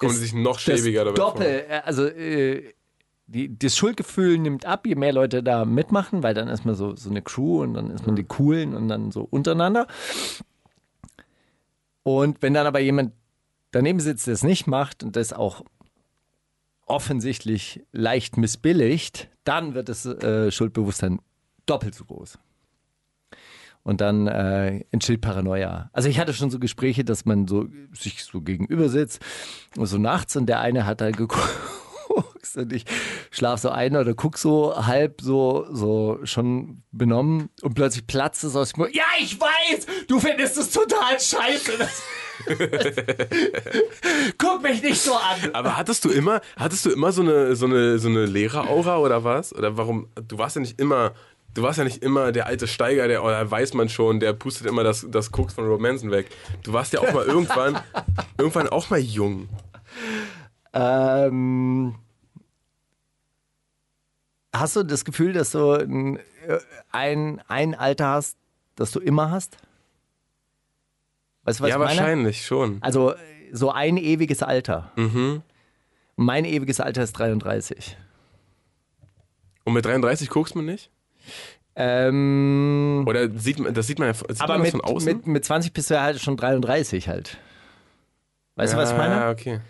kommen 0.00 0.14
sie 0.14 0.20
sich 0.20 0.32
noch 0.32 0.60
das 0.60 0.62
schäbiger 0.62 1.04
vor. 1.04 1.14
Doppel, 1.14 1.64
äh, 1.68 1.80
also 1.84 2.06
äh, 2.06 2.74
die, 3.26 3.56
das 3.56 3.76
Schuldgefühl 3.76 4.38
nimmt 4.38 4.66
ab, 4.66 4.86
je 4.86 4.96
mehr 4.96 5.12
Leute 5.12 5.42
da 5.42 5.64
mitmachen, 5.64 6.22
weil 6.22 6.34
dann 6.34 6.48
ist 6.48 6.64
man 6.64 6.74
so, 6.74 6.96
so 6.96 7.10
eine 7.10 7.22
Crew 7.22 7.62
und 7.62 7.74
dann 7.74 7.90
ist 7.90 8.06
man 8.06 8.16
die 8.16 8.24
Coolen 8.24 8.74
und 8.74 8.88
dann 8.88 9.12
so 9.12 9.22
untereinander. 9.22 9.86
Und 12.02 12.42
wenn 12.42 12.54
dann 12.54 12.66
aber 12.66 12.80
jemand 12.80 13.12
daneben 13.70 14.00
sitzt, 14.00 14.26
der 14.26 14.34
es 14.34 14.42
nicht 14.42 14.66
macht 14.66 15.04
und 15.04 15.14
das 15.14 15.32
auch 15.32 15.64
offensichtlich 16.86 17.84
leicht 17.92 18.36
missbilligt, 18.36 19.28
dann 19.44 19.74
wird 19.74 19.88
das 19.88 20.06
äh, 20.06 20.50
Schuldbewusstsein 20.50 21.20
doppelt 21.66 21.94
so 21.94 22.04
groß. 22.04 22.38
Und 23.82 24.00
dann 24.02 24.26
äh, 24.26 24.84
entsteht 24.90 25.22
Paranoia. 25.22 25.88
Also 25.92 26.08
ich 26.08 26.20
hatte 26.20 26.34
schon 26.34 26.50
so 26.50 26.58
Gespräche, 26.58 27.02
dass 27.02 27.24
man 27.24 27.48
so 27.48 27.66
sich 27.92 28.24
so 28.24 28.42
gegenüber 28.42 28.88
sitzt 28.88 29.20
so 29.76 29.98
nachts 29.98 30.36
und 30.36 30.46
der 30.46 30.60
eine 30.60 30.86
hat 30.86 31.00
halt 31.00 31.16
geguckt 31.16 31.48
und 32.56 32.72
ich 32.72 32.84
schlaf 33.30 33.60
so 33.60 33.70
ein 33.70 33.96
oder 33.96 34.14
guck 34.14 34.38
so 34.38 34.74
halb 34.86 35.20
so 35.20 35.66
so 35.70 36.18
schon 36.24 36.82
benommen 36.90 37.50
und 37.62 37.74
plötzlich 37.74 38.06
platzt 38.06 38.44
es 38.44 38.56
aus 38.56 38.72
dem 38.72 38.82
Mund. 38.82 38.94
Ja, 38.94 39.04
ich 39.20 39.40
weiß, 39.40 39.86
du 40.08 40.18
findest 40.18 40.56
es 40.58 40.70
total 40.70 41.18
scheiße. 41.20 41.72
Guck 44.38 44.62
mich 44.62 44.82
nicht 44.82 45.00
so 45.00 45.12
an. 45.14 45.52
Aber 45.52 45.76
hattest 45.76 46.04
du 46.04 46.10
immer, 46.10 46.40
hattest 46.56 46.86
du 46.86 46.90
immer 46.90 47.12
so 47.12 47.20
eine, 47.22 47.54
so 47.54 47.66
eine, 47.66 47.98
so 47.98 48.08
eine 48.08 48.24
Lehreraura 48.24 48.98
oder 48.98 49.24
was? 49.24 49.54
Oder 49.54 49.76
warum? 49.76 50.08
Du 50.26 50.38
warst 50.38 50.56
ja 50.56 50.62
nicht 50.62 50.80
immer, 50.80 51.12
du 51.54 51.62
warst 51.62 51.78
ja 51.78 51.84
nicht 51.84 52.02
immer 52.02 52.32
der 52.32 52.46
alte 52.46 52.66
Steiger, 52.66 53.08
der, 53.08 53.24
oder 53.24 53.50
weiß 53.50 53.74
man 53.74 53.88
schon, 53.88 54.20
der 54.20 54.32
pustet 54.32 54.66
immer 54.66 54.84
das, 54.84 55.06
das 55.08 55.30
Koks 55.30 55.54
von 55.54 55.66
Romanzen 55.66 56.10
weg. 56.10 56.30
Du 56.62 56.72
warst 56.72 56.92
ja 56.92 57.00
auch 57.00 57.12
mal 57.12 57.24
irgendwann, 57.24 57.80
irgendwann 58.38 58.68
auch 58.68 58.90
mal 58.90 59.00
jung. 59.00 59.48
Ähm, 60.72 61.96
hast 64.54 64.76
du 64.76 64.82
das 64.82 65.04
Gefühl, 65.04 65.32
dass 65.32 65.52
du 65.52 65.72
ein, 65.72 66.16
äh, 66.16 66.58
ein, 66.92 67.42
ein 67.48 67.74
Alter 67.74 68.08
hast, 68.08 68.36
das 68.76 68.92
du 68.92 69.00
immer 69.00 69.30
hast? 69.30 69.58
Weißt 71.44 71.60
du, 71.60 71.64
was 71.64 71.70
ja, 71.70 71.76
ich 71.76 71.78
meine? 71.78 72.00
wahrscheinlich 72.00 72.46
schon. 72.46 72.78
Also 72.82 73.14
so 73.52 73.70
ein 73.72 73.96
ewiges 73.96 74.42
Alter. 74.42 74.92
Mhm. 74.96 75.42
Mein 76.16 76.44
ewiges 76.44 76.80
Alter 76.80 77.02
ist 77.02 77.12
33. 77.12 77.96
Und 79.64 79.72
mit 79.72 79.84
33 79.84 80.28
guckst 80.28 80.54
man 80.54 80.66
nicht? 80.66 80.90
Ähm, 81.76 83.04
Oder 83.06 83.30
sieht 83.30 83.58
man, 83.58 83.72
das 83.72 83.86
sieht 83.86 83.98
man 83.98 84.08
ja 84.08 84.14
sieht 84.14 84.40
aber 84.40 84.54
man 84.54 84.62
mit, 84.62 84.70
von 84.72 84.80
außen? 84.80 85.16
mit, 85.16 85.26
mit 85.26 85.44
20 85.44 85.72
bist 85.72 85.90
du 85.90 85.94
ja 85.94 86.02
halt 86.02 86.20
schon 86.20 86.36
33 86.36 87.08
halt. 87.08 87.38
Weißt 88.56 88.74
du, 88.74 88.76
was 88.76 88.90
ich 88.90 88.98
meine? 88.98 89.14
Ja, 89.14 89.30
okay. 89.30 89.60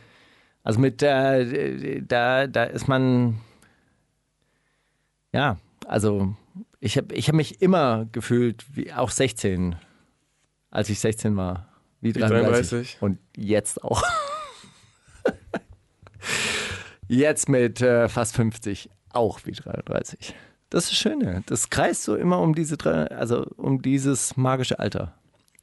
Also 0.62 0.80
mit 0.80 1.02
äh, 1.02 2.02
da, 2.02 2.46
da 2.46 2.64
ist 2.64 2.88
man 2.88 3.40
ja, 5.32 5.58
also 5.86 6.34
ich 6.80 6.96
habe 6.96 7.14
ich 7.14 7.28
hab 7.28 7.34
mich 7.34 7.62
immer 7.62 8.06
gefühlt 8.12 8.64
wie 8.74 8.92
auch 8.92 9.10
16, 9.10 9.76
als 10.70 10.88
ich 10.88 10.98
16 11.00 11.36
war, 11.36 11.68
wie 12.00 12.12
33. 12.12 12.96
33. 12.96 12.98
Und 13.00 13.18
jetzt 13.36 13.84
auch. 13.84 14.02
jetzt 17.08 17.48
mit 17.48 17.80
äh, 17.80 18.08
fast 18.08 18.34
50 18.36 18.90
auch 19.12 19.40
wie 19.44 19.52
33. 19.52 20.34
Das 20.70 20.84
ist 20.84 20.92
das 20.92 20.98
Schöne. 20.98 21.42
Das 21.46 21.68
kreist 21.68 22.04
so 22.04 22.14
immer 22.14 22.40
um 22.40 22.54
diese 22.54 22.76
drei, 22.76 23.06
also 23.06 23.44
um 23.56 23.82
dieses 23.82 24.36
magische 24.36 24.78
Alter 24.78 25.14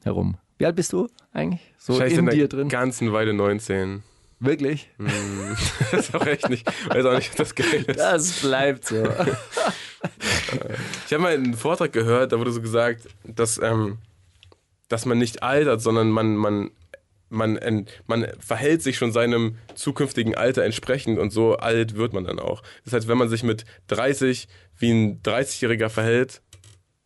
herum. 0.04 0.38
Wie 0.58 0.66
alt 0.66 0.76
bist 0.76 0.92
du 0.94 1.08
eigentlich? 1.32 1.62
So 1.78 1.94
Wahrscheinlich 1.94 2.18
in 2.18 2.26
der 2.26 2.36
dir 2.36 2.48
drin? 2.50 2.70
ganzen 2.70 3.14
Weile 3.14 3.34
19. 3.34 4.04
Wirklich? 4.40 4.90
das 5.92 6.08
ist 6.08 6.16
auch 6.16 6.26
echt 6.26 6.50
nicht. 6.50 6.68
Weiß 6.90 7.06
auch 7.06 7.16
nicht, 7.16 7.32
ob 7.32 7.38
das 7.38 7.56
geil 7.56 7.86
ist. 7.88 8.00
Das 8.00 8.42
bleibt 8.42 8.86
so. 8.86 9.08
Ich 11.06 11.14
habe 11.14 11.24
mal 11.24 11.34
einen 11.34 11.56
Vortrag 11.56 11.92
gehört, 11.94 12.32
da 12.34 12.40
wurde 12.40 12.52
so 12.52 12.62
gesagt, 12.62 13.08
dass, 13.24 13.60
ähm, 13.62 13.98
dass 14.90 15.06
man 15.06 15.18
nicht 15.18 15.42
altert, 15.42 15.82
sondern 15.82 16.10
man, 16.10 16.36
man, 16.36 16.72
man, 17.30 17.88
man 18.06 18.28
verhält 18.40 18.82
sich 18.82 18.98
schon 18.98 19.12
seinem 19.12 19.58
zukünftigen 19.76 20.36
Alter 20.36 20.64
entsprechend 20.64 21.20
und 21.20 21.32
so 21.32 21.58
alt 21.58 21.96
wird 21.96 22.14
man 22.14 22.24
dann 22.24 22.40
auch. 22.40 22.64
Das 22.86 22.94
heißt, 22.94 23.08
wenn 23.08 23.18
man 23.18 23.30
sich 23.30 23.44
mit 23.44 23.66
30 23.88 24.48
wie 24.78 24.92
ein 24.92 25.22
30-Jähriger 25.22 25.90
verhält 25.90 26.42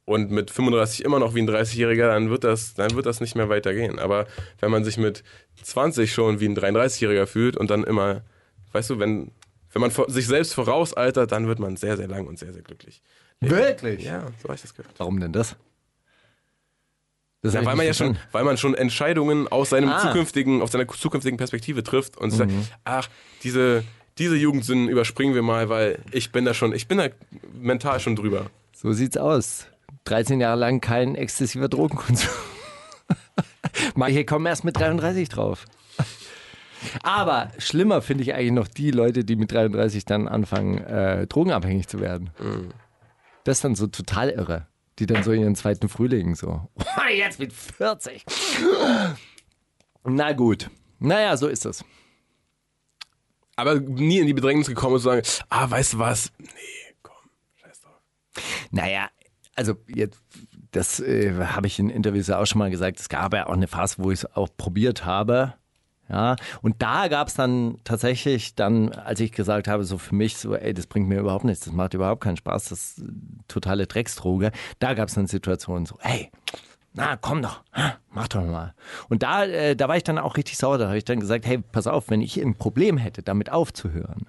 und 0.06 0.32
mit 0.32 0.52
35 0.52 1.04
immer 1.04 1.20
noch 1.20 1.36
wie 1.36 1.42
ein 1.42 1.50
30-Jähriger, 1.50 2.08
dann 2.08 2.30
wird 2.30 2.44
das, 2.44 2.74
dann 2.74 2.96
wird 2.96 3.06
das 3.06 3.22
nicht 3.22 3.36
mehr 3.36 3.50
weitergehen. 3.50 4.00
Aber 4.00 4.28
wenn 4.60 4.72
man 4.72 4.84
sich 4.84 4.98
mit 4.98 5.24
20 5.64 6.12
schon 6.14 6.40
wie 6.40 6.48
ein 6.48 6.58
33-Jähriger 6.58 7.26
fühlt 7.26 7.58
und 7.58 7.70
dann 7.72 7.84
immer, 7.84 8.24
weißt 8.74 8.90
du, 8.90 9.00
wenn, 9.00 9.32
wenn 9.72 9.82
man 9.82 9.92
sich 10.08 10.28
selbst 10.28 10.54
vorausaltert, 10.54 11.32
dann 11.32 11.48
wird 11.48 11.60
man 11.60 11.78
sehr, 11.78 11.98
sehr 11.98 12.08
lang 12.08 12.28
und 12.28 12.38
sehr, 12.38 12.54
sehr 12.54 12.62
glücklich. 12.62 13.02
Wirklich? 13.40 14.04
Ja, 14.04 14.28
so 14.38 14.44
habe 14.44 14.56
ich 14.56 14.62
das 14.62 14.76
gehört. 14.76 14.94
Warum 14.98 15.20
denn 15.20 15.34
das? 15.34 15.56
Das 17.42 17.54
Ja, 17.54 17.66
weil 17.66 17.76
man 17.76 17.86
ja 17.86 17.94
schon, 17.94 18.18
weil 18.32 18.44
man 18.44 18.58
schon 18.58 18.76
Entscheidungen 18.76 19.48
aus 19.48 19.70
seinem 19.72 19.90
Ah. 19.90 20.00
zukünftigen, 20.00 20.62
aus 20.62 20.72
seiner 20.72 20.88
zukünftigen 20.88 21.38
Perspektive 21.38 21.84
trifft 21.84 22.18
und 22.18 22.32
sagt, 22.32 22.52
ach, 22.84 23.10
diese, 23.44 23.84
diese 24.18 24.36
Jugendsünden 24.36 24.90
überspringen 24.90 25.34
wir 25.36 25.42
mal, 25.42 25.70
weil 25.70 26.00
ich 26.12 26.32
bin 26.32 26.46
da 26.46 26.54
schon, 26.54 26.74
ich 26.74 26.88
bin 26.88 26.98
da 27.00 27.08
mental 27.60 28.00
schon 28.00 28.16
drüber. 28.16 28.48
So 28.76 28.92
sieht's 28.94 29.18
aus. 29.18 29.68
13 30.06 30.40
Jahre 30.42 30.58
lang 30.60 30.82
kein 30.82 31.16
exzessiver 31.16 31.68
Drogenkonsum. 31.70 32.30
Manche 33.96 34.26
kommen 34.26 34.46
erst 34.46 34.64
mit 34.64 34.78
33 34.80 35.30
drauf. 35.30 35.66
Aber 37.04 37.52
schlimmer 37.60 38.02
finde 38.02 38.24
ich 38.24 38.34
eigentlich 38.34 38.52
noch 38.54 38.68
die 38.68 38.90
Leute, 38.92 39.24
die 39.24 39.36
mit 39.36 39.52
33 39.52 40.06
dann 40.06 40.28
anfangen, 40.28 40.80
äh, 40.80 41.28
drogenabhängig 41.28 41.88
zu 41.88 42.00
werden. 42.00 42.32
Das 43.44 43.58
ist 43.58 43.64
dann 43.64 43.76
so 43.76 43.86
total 43.88 44.30
irre. 44.32 44.66
Die 45.00 45.06
dann 45.06 45.24
so 45.24 45.32
ihren 45.32 45.56
zweiten 45.56 45.90
Frühling 45.90 46.36
so. 46.36 46.70
Jetzt 47.14 47.40
mit 47.40 47.54
40. 47.54 48.26
Na 50.04 50.34
gut. 50.34 50.70
Naja, 51.00 51.36
so 51.38 51.48
ist 51.48 51.66
das. 51.66 51.84
Aber 53.56 53.80
nie 53.80 54.20
in 54.20 54.28
die 54.28 54.34
Bedrängnis 54.34 54.68
gekommen 54.68 54.96
und 54.96 55.00
zu 55.02 55.06
sagen, 55.06 55.22
ah, 55.50 55.70
weißt 55.70 55.94
du 55.94 56.00
was? 56.00 56.32
Nee, 56.38 56.48
komm, 57.04 57.16
scheiß 57.56 57.82
drauf. 57.82 58.02
Naja, 58.72 59.10
also 59.56 59.76
jetzt, 59.88 60.22
das 60.72 61.00
äh, 61.00 61.34
habe 61.36 61.68
ich 61.68 61.78
in 61.80 61.90
Interviews 61.90 62.28
ja 62.28 62.40
auch 62.40 62.46
schon 62.46 62.60
mal 62.60 62.72
gesagt. 62.72 63.00
Es 63.00 63.10
gab 63.10 63.34
ja 63.34 63.48
auch 63.48 63.54
eine 63.54 63.68
Phase, 63.68 63.96
wo 64.00 64.12
ich 64.12 64.20
es 64.20 64.36
auch 64.36 64.50
probiert 64.56 65.06
habe. 65.06 65.56
Ja, 66.12 66.36
und 66.62 66.82
da 66.82 67.08
gab 67.08 67.30
es 67.30 67.36
dann 67.36 67.78
tatsächlich 67.86 68.54
dann, 68.56 68.92
als 68.92 69.22
ich 69.22 69.32
gesagt 69.32 69.70
habe, 69.70 69.86
so 69.86 69.98
für 69.98 70.14
mich, 70.14 70.36
so, 70.36 70.56
ey, 70.56 70.74
das 70.74 70.86
bringt 70.86 71.08
mir 71.08 71.20
überhaupt 71.20 71.46
nichts, 71.46 71.64
das 71.64 71.74
macht 71.74 71.94
überhaupt 71.94 72.22
keinen 72.22 72.36
Spaß, 72.36 72.66
das 72.66 72.98
ist 72.98 73.04
totale 73.48 73.88
Drecksdroge. 73.88 74.52
Da 74.80 74.94
gab 74.94 75.08
es 75.08 75.16
dann 75.16 75.28
Situationen 75.28 75.86
so, 75.86 75.98
ey, 76.02 76.30
na 76.94 77.16
komm 77.16 77.42
doch, 77.42 77.64
mach 78.10 78.28
doch 78.28 78.44
mal. 78.44 78.74
Und 79.08 79.24
da, 79.24 79.46
äh, 79.46 79.78
da 79.78 79.88
war 79.88 79.96
ich 79.96 80.04
dann 80.04 80.18
auch 80.18 80.36
richtig 80.36 80.58
sauer. 80.58 80.78
Da 80.78 80.88
habe 80.88 80.98
ich 80.98 81.06
dann 81.06 81.22
gesagt, 81.22 81.46
hey, 81.46 81.60
pass 81.60 81.88
auf, 81.88 82.10
wenn 82.10 82.20
ich 82.20 82.38
ein 82.42 82.56
Problem 82.56 82.98
hätte, 82.98 83.24
damit 83.24 83.50
aufzuhören, 83.50 84.26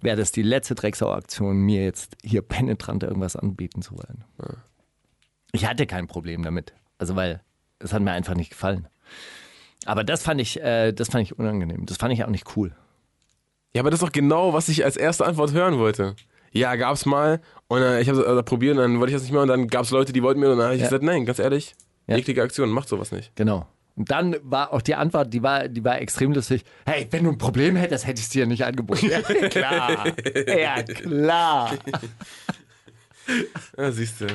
wäre 0.00 0.16
das 0.16 0.32
die 0.32 0.42
letzte 0.42 0.74
Drecksau-Aktion, 0.74 1.58
mir 1.58 1.84
jetzt 1.84 2.16
hier 2.24 2.40
penetrant 2.40 3.02
irgendwas 3.02 3.36
anbieten 3.36 3.82
zu 3.82 3.92
wollen. 3.96 4.24
Ich 5.52 5.66
hatte 5.66 5.86
kein 5.86 6.06
Problem 6.06 6.42
damit. 6.42 6.72
Also, 6.96 7.14
weil 7.14 7.42
es 7.78 7.92
hat 7.92 8.00
mir 8.00 8.12
einfach 8.12 8.34
nicht 8.34 8.50
gefallen. 8.50 8.88
Aber 9.86 10.04
das 10.04 10.22
fand 10.22 10.40
ich, 10.40 10.60
äh, 10.62 10.92
das 10.92 11.08
fand 11.08 11.22
ich 11.22 11.38
unangenehm. 11.38 11.86
Das 11.86 11.96
fand 11.98 12.12
ich 12.12 12.24
auch 12.24 12.28
nicht 12.30 12.56
cool. 12.56 12.74
Ja, 13.74 13.80
aber 13.82 13.90
das 13.90 14.00
ist 14.00 14.06
doch 14.06 14.12
genau, 14.12 14.52
was 14.52 14.68
ich 14.68 14.84
als 14.84 14.96
erste 14.96 15.24
Antwort 15.26 15.52
hören 15.52 15.78
wollte. 15.78 16.14
Ja, 16.52 16.76
gab's 16.76 17.04
mal 17.06 17.40
und 17.66 17.82
äh, 17.82 18.00
ich 18.00 18.08
habe 18.08 18.20
es 18.20 18.26
äh, 18.26 18.42
probiert 18.44 18.76
und 18.76 18.82
dann 18.82 19.00
wollte 19.00 19.10
ich 19.10 19.14
das 19.16 19.22
nicht 19.22 19.32
mehr 19.32 19.42
und 19.42 19.48
dann 19.48 19.66
gab's 19.66 19.90
Leute, 19.90 20.12
die 20.12 20.22
wollten 20.22 20.38
mir 20.40 20.50
und 20.52 20.58
dann 20.58 20.66
habe 20.66 20.74
ich 20.76 20.80
Ja. 20.82 20.86
gesagt, 20.86 21.02
nein, 21.02 21.26
ganz 21.26 21.40
ehrlich, 21.40 21.74
Ja. 22.06 22.16
eklige 22.16 22.42
Aktion, 22.42 22.70
macht 22.70 22.88
sowas 22.88 23.10
nicht. 23.10 23.34
Genau. 23.34 23.66
Und 23.96 24.10
dann 24.10 24.36
war 24.42 24.72
auch 24.72 24.82
die 24.82 24.94
Antwort, 24.94 25.32
die 25.32 25.42
war, 25.42 25.68
die 25.68 25.84
war 25.84 26.00
extrem 26.00 26.32
lustig. 26.32 26.64
Hey, 26.86 27.06
wenn 27.10 27.24
du 27.24 27.30
ein 27.30 27.38
Problem 27.38 27.74
hättest, 27.76 28.06
hätte 28.06 28.18
ich 28.20 28.26
es 28.26 28.30
dir 28.30 28.46
nicht 28.46 28.64
angeboten. 28.64 29.08
Ja, 29.08 29.20
klar. 29.50 30.06
Ja, 30.46 30.82
klar. 30.82 31.72
Ja, 33.76 33.90
siehst 33.90 34.20
du. 34.20 34.26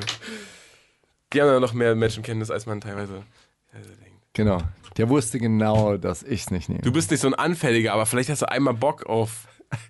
Die 1.32 1.42
haben 1.42 1.48
ja 1.48 1.60
noch 1.60 1.74
mehr 1.74 1.94
Menschenkenntnis, 1.96 2.50
als 2.50 2.66
man 2.66 2.82
teilweise, 2.82 3.24
teilweise 3.72 3.96
denkt. 3.98 4.18
Genau. 4.34 4.58
Der 5.00 5.08
wusste 5.08 5.40
genau, 5.40 5.96
dass 5.96 6.24
ich 6.24 6.42
es 6.42 6.52
nicht 6.52 6.68
nehme. 6.68 6.82
Du 6.82 6.92
bist 6.92 7.10
nicht 7.10 7.22
so 7.22 7.28
ein 7.28 7.34
Anfälliger, 7.34 7.94
aber 7.94 8.06
vielleicht 8.06 8.30
hast 8.30 8.42
du 8.42 8.52
einmal 8.52 8.74
Bock 8.74 9.06
auf, 9.06 9.48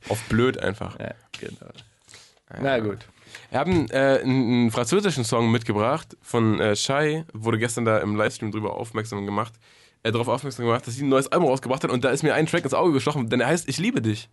auf 0.07 0.22
blöd 0.30 0.60
einfach. 0.60 0.99
ja, 0.99 1.15
genau. 1.40 1.72
Na 2.61 2.77
gut. 2.77 2.99
Wir 3.49 3.60
haben 3.60 3.90
äh, 3.90 4.19
einen, 4.22 4.52
einen 4.52 4.72
französischen 4.72 5.23
Song 5.23 5.52
mitgebracht 5.52 6.15
von 6.22 6.60
äh, 6.60 6.76
Shai, 6.76 7.26
wurde 7.34 7.57
gestern 7.57 7.86
da 7.86 7.98
im 7.98 8.15
Livestream 8.15 8.52
drüber 8.52 8.76
aufmerksam 8.76 9.26
gemacht, 9.26 9.53
äh, 10.03 10.11
darauf 10.11 10.27
aufmerksam 10.27 10.65
gemacht, 10.65 10.86
dass 10.86 10.94
sie 10.94 11.03
ein 11.03 11.10
neues 11.10 11.31
Album 11.31 11.49
rausgebracht 11.49 11.84
hat 11.84 11.90
und 11.90 12.03
da 12.03 12.11
ist 12.11 12.22
mir 12.22 12.36
ein 12.36 12.45
Track 12.45 12.64
ins 12.64 12.76
Auge 12.76 12.94
gestochen, 12.94 13.30
denn 13.30 13.40
er 13.40 13.48
heißt 13.48 13.68
Ich 13.68 13.80
liebe 13.80 14.03
dich. 14.03 14.30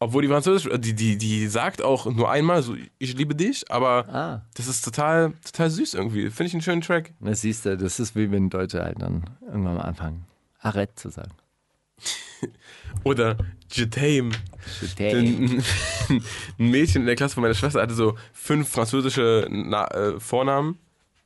Obwohl 0.00 0.22
die 0.22 0.28
französische, 0.28 0.70
äh, 0.70 0.78
die, 0.78 0.94
die, 0.94 1.18
die 1.18 1.48
sagt 1.48 1.82
auch 1.82 2.06
nur 2.06 2.30
einmal 2.30 2.62
so, 2.62 2.76
ich 2.98 3.14
liebe 3.16 3.34
dich, 3.34 3.70
aber 3.70 4.08
Ah. 4.08 4.42
das 4.54 4.68
ist 4.68 4.84
total, 4.84 5.32
total 5.44 5.70
süß 5.70 5.94
irgendwie. 5.94 6.30
Finde 6.30 6.44
ich 6.48 6.54
einen 6.54 6.62
schönen 6.62 6.82
Track. 6.82 7.12
Das 7.20 7.40
siehst 7.40 7.64
du, 7.66 7.76
das 7.76 7.98
ist 7.98 8.14
wie 8.14 8.30
wenn 8.30 8.48
Deutsche 8.48 8.82
halt 8.82 9.02
dann 9.02 9.24
irgendwann 9.44 9.74
mal 9.74 9.82
anfangen, 9.82 10.24
Arrête 10.62 10.94
zu 10.94 11.08
sagen. 11.10 11.32
Oder 13.04 13.36
Jetame. 13.72 14.30
Ein 15.00 15.62
Mädchen 16.58 17.02
in 17.02 17.06
der 17.06 17.16
Klasse 17.16 17.34
von 17.34 17.42
meiner 17.42 17.54
Schwester 17.54 17.82
hatte 17.82 17.94
so 17.94 18.16
fünf 18.32 18.68
französische 18.68 19.48
Na 19.50 19.86
äh, 19.88 20.20
Vornamen. 20.20 20.78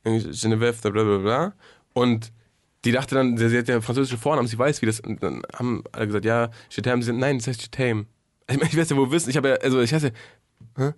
Irgendwie 0.03 0.29
Geneviève, 0.29 0.81
bla 0.81 1.03
bla 1.03 1.17
bla. 1.19 1.53
Und 1.93 2.31
die 2.85 2.91
dachte 2.91 3.15
dann, 3.15 3.37
sie, 3.37 3.49
sie 3.49 3.57
hat 3.59 3.67
ja 3.67 3.79
französische 3.81 4.17
Vornamen, 4.17 4.47
sie 4.47 4.57
weiß, 4.57 4.81
wie 4.81 4.85
das. 4.87 4.99
Und 4.99 5.21
dann 5.23 5.43
haben 5.55 5.83
alle 5.91 6.07
gesagt, 6.07 6.25
ja, 6.25 6.49
Jetame. 6.71 7.03
Nein, 7.13 7.37
das 7.37 7.47
heißt 7.47 7.61
Jetame. 7.61 8.07
Ich, 8.49 8.61
ich 8.61 8.77
weiß 8.77 8.89
ja, 8.89 8.97
wo 8.97 9.09
wissen. 9.11 9.29
Ich 9.29 9.37
habe 9.37 9.49
ja, 9.49 9.55
also 9.55 9.81
ich 9.81 9.93
heiße 9.93 10.07
ja. 10.07 10.13
Hä? 10.77 10.93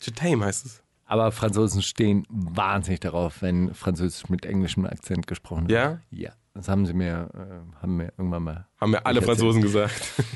Jetame 0.00 0.44
heißt 0.44 0.66
es. 0.66 0.82
Aber 1.06 1.32
Franzosen 1.32 1.82
stehen 1.82 2.26
wahnsinnig 2.30 3.00
darauf, 3.00 3.42
wenn 3.42 3.74
Französisch 3.74 4.28
mit 4.28 4.46
englischem 4.46 4.86
Akzent 4.86 5.26
gesprochen 5.26 5.68
wird. 5.68 5.78
Ja? 5.78 6.00
Ja. 6.10 6.32
Das 6.54 6.68
haben 6.68 6.86
sie 6.86 6.94
mir, 6.94 7.28
äh, 7.34 7.82
haben 7.82 7.96
mir 7.96 8.12
irgendwann 8.16 8.42
mal. 8.44 8.66
Haben 8.80 8.92
mir 8.92 9.04
alle 9.04 9.20
Franzosen 9.22 9.60
gesagt. 9.60 9.94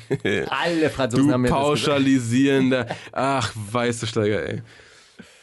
Alle 0.50 0.90
Franzosen 0.90 1.28
Du 1.28 1.32
haben 1.32 1.42
mir 1.42 1.48
das 1.48 1.56
gesagt. 1.58 1.68
pauschalisierender. 1.86 2.86
Ach, 3.12 3.52
weißt 3.54 4.02
du, 4.02 4.06
Steiger, 4.06 4.44
ey. 4.48 4.62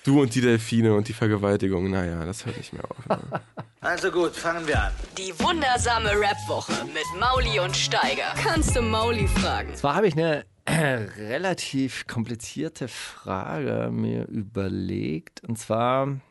Du 0.04 0.22
und 0.22 0.36
die 0.36 0.42
Delfine 0.42 0.94
und 0.94 1.08
die 1.08 1.14
Vergewaltigung. 1.14 1.90
Naja, 1.90 2.26
das 2.26 2.46
hört 2.46 2.58
nicht 2.58 2.74
mehr 2.74 2.84
auf. 2.84 3.18
Also 3.82 4.10
gut, 4.10 4.36
fangen 4.36 4.66
wir 4.66 4.82
an. 4.82 4.92
Die 5.16 5.32
wundersame 5.40 6.10
Rap-Woche 6.10 6.74
mit 6.86 7.04
Mauli 7.20 7.60
und 7.60 7.78
Steiger. 7.78 8.34
Kannst 8.36 8.76
du 8.76 8.82
Mauli 8.82 9.28
fragen? 9.28 9.76
Zwar 9.76 9.94
habe 9.94 10.08
ich 10.08 10.16
eine 10.16 10.44
relativ 10.68 12.08
komplizierte 12.08 12.88
Frage 12.88 13.90
mir 13.92 14.28
überlegt. 14.28 15.44
Und 15.44 15.58
zwar 15.58 16.06
bin 16.06 16.22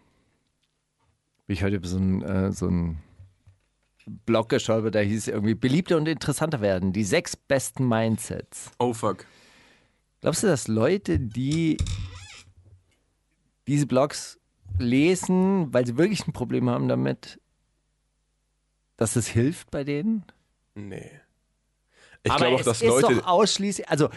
ich 1.49 1.63
heute 1.63 1.77
über 1.77 1.89
so 1.89 1.97
einen 1.97 2.23
äh, 2.23 2.53
so 2.53 2.67
einen 2.67 2.99
Blog 4.27 4.51
gestolpert, 4.51 4.95
da 4.95 5.01
hieß 5.01 5.29
irgendwie 5.29 5.55
beliebter 5.55 5.97
und 5.97 6.07
interessanter 6.07 6.61
werden. 6.61 6.93
Die 6.93 7.05
sechs 7.05 7.37
besten 7.37 7.89
Mindsets. 7.89 8.71
Oh 8.79 8.93
fuck. 8.93 9.27
Glaubst 10.21 10.43
du, 10.43 10.47
dass 10.47 10.69
Leute, 10.69 11.19
die 11.19 11.77
diese 13.67 13.87
Blogs 13.87 14.39
lesen, 14.79 15.73
weil 15.73 15.87
sie 15.87 15.97
wirklich 15.97 16.27
ein 16.27 16.33
Problem 16.33 16.69
haben 16.69 16.89
damit, 16.89 17.41
dass 18.97 19.17
es 19.17 19.27
hilft 19.27 19.71
bei 19.71 19.85
denen? 19.85 20.25
Nee. 20.75 21.21
Ich 22.25 22.35
glaube 22.35 22.57
auch, 22.57 22.63
dass 22.63 22.83
ist 22.83 22.89
Leute. 22.89 23.17
doch 23.17 23.27
ausschließlich, 23.27 23.89
also 23.89 24.09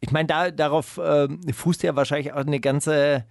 ich 0.00 0.10
meine, 0.10 0.26
da, 0.26 0.50
darauf 0.50 1.00
ähm, 1.02 1.40
fußt 1.50 1.82
ja 1.82 1.96
wahrscheinlich 1.96 2.32
auch 2.32 2.44
eine 2.44 2.60
ganze 2.60 3.24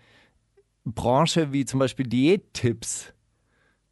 Branche 0.86 1.52
wie 1.52 1.66
zum 1.66 1.80
Beispiel 1.80 2.08
Diättipps. 2.08 3.14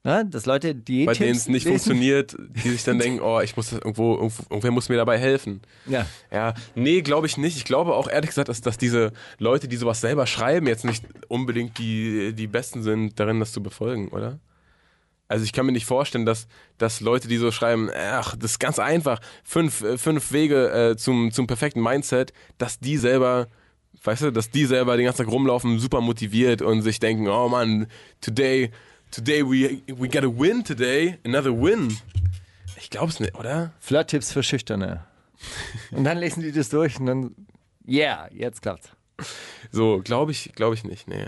Ne? 0.06 0.26
Dass 0.30 0.46
Leute 0.46 0.76
Diättipps 0.76 1.18
bei 1.20 1.26
denen 1.26 1.38
es 1.38 1.48
nicht 1.48 1.66
lesen. 1.66 1.78
funktioniert, 1.78 2.36
die 2.40 2.70
sich 2.70 2.84
dann 2.84 3.00
denken, 3.00 3.22
oh, 3.22 3.40
ich 3.42 3.56
muss 3.56 3.70
das 3.70 3.80
irgendwo, 3.80 4.16
irgendwo 4.16 4.44
irgendwer 4.50 4.72
muss 4.72 4.90
mir 4.90 4.98
dabei 4.98 5.18
helfen. 5.18 5.62
Ja. 5.86 6.06
Ja, 6.32 6.54
nee, 6.76 7.02
glaube 7.02 7.28
ich 7.28 7.38
nicht. 7.38 7.58
Ich 7.58 7.66
glaube 7.66 7.96
auch 7.96 8.10
ehrlich 8.10 8.30
gesagt, 8.30 8.50
dass, 8.50 8.62
dass 8.62 8.78
diese 8.78 9.14
Leute, 9.40 9.68
die 9.68 9.78
sowas 9.78 10.02
selber 10.02 10.28
schreiben, 10.28 10.68
jetzt 10.68 10.84
nicht 10.86 11.06
unbedingt 11.30 11.78
die, 11.78 12.34
die 12.34 12.48
Besten 12.48 12.84
sind, 12.84 13.20
darin 13.20 13.40
das 13.40 13.54
zu 13.54 13.64
befolgen, 13.64 14.10
oder? 14.10 14.40
Also 15.34 15.46
ich 15.46 15.52
kann 15.52 15.66
mir 15.66 15.72
nicht 15.72 15.88
vorstellen, 15.88 16.28
dass, 16.28 16.46
dass 16.78 17.02
Leute, 17.02 17.28
die 17.28 17.38
so 17.38 17.50
schreiben, 17.50 17.90
ach, 17.92 18.36
das 18.36 18.52
ist 18.52 18.60
ganz 18.60 18.78
einfach, 18.78 19.20
fünf, 19.44 19.82
äh, 19.82 19.98
fünf 19.98 20.32
Wege 20.32 20.92
äh, 20.92 20.96
zum, 20.96 21.32
zum 21.32 21.48
perfekten 21.48 21.82
Mindset, 21.82 22.34
dass 22.60 22.80
die 22.80 22.98
selber 22.98 23.48
Weißt 24.04 24.22
du, 24.22 24.32
dass 24.32 24.52
die 24.52 24.66
selber 24.66 24.96
den 24.96 25.06
ganzen 25.06 25.24
Tag 25.26 25.34
rumlaufen, 25.34 25.80
super 25.80 26.02
motiviert 26.02 26.62
und 26.62 26.84
sich 26.84 27.00
denken, 27.00 27.30
oh 27.30 27.48
Mann, 27.48 27.88
today, 28.22 28.70
today 29.12 29.44
we, 29.44 29.82
we 29.88 30.08
gotta 30.08 30.28
win 30.28 30.64
today, 30.64 31.18
another 31.26 31.52
win. 31.52 31.98
Ich 32.78 32.92
glaub's 32.92 33.20
nicht, 33.20 33.34
oder? 33.34 33.72
Flirt-Tipps 33.80 34.32
für 34.34 34.44
Schüchterne. 34.44 35.06
Und 35.92 36.04
dann 36.04 36.20
lesen 36.20 36.44
die 36.44 36.52
das 36.52 36.70
durch 36.70 37.00
und 37.00 37.06
dann, 37.06 37.36
yeah, 37.88 38.30
jetzt 38.32 38.62
klappt's. 38.62 38.90
So, 39.72 40.02
glaube 40.04 40.32
ich, 40.32 40.52
glaube 40.54 40.76
ich 40.76 40.84
nicht, 40.84 41.08
nee. 41.08 41.28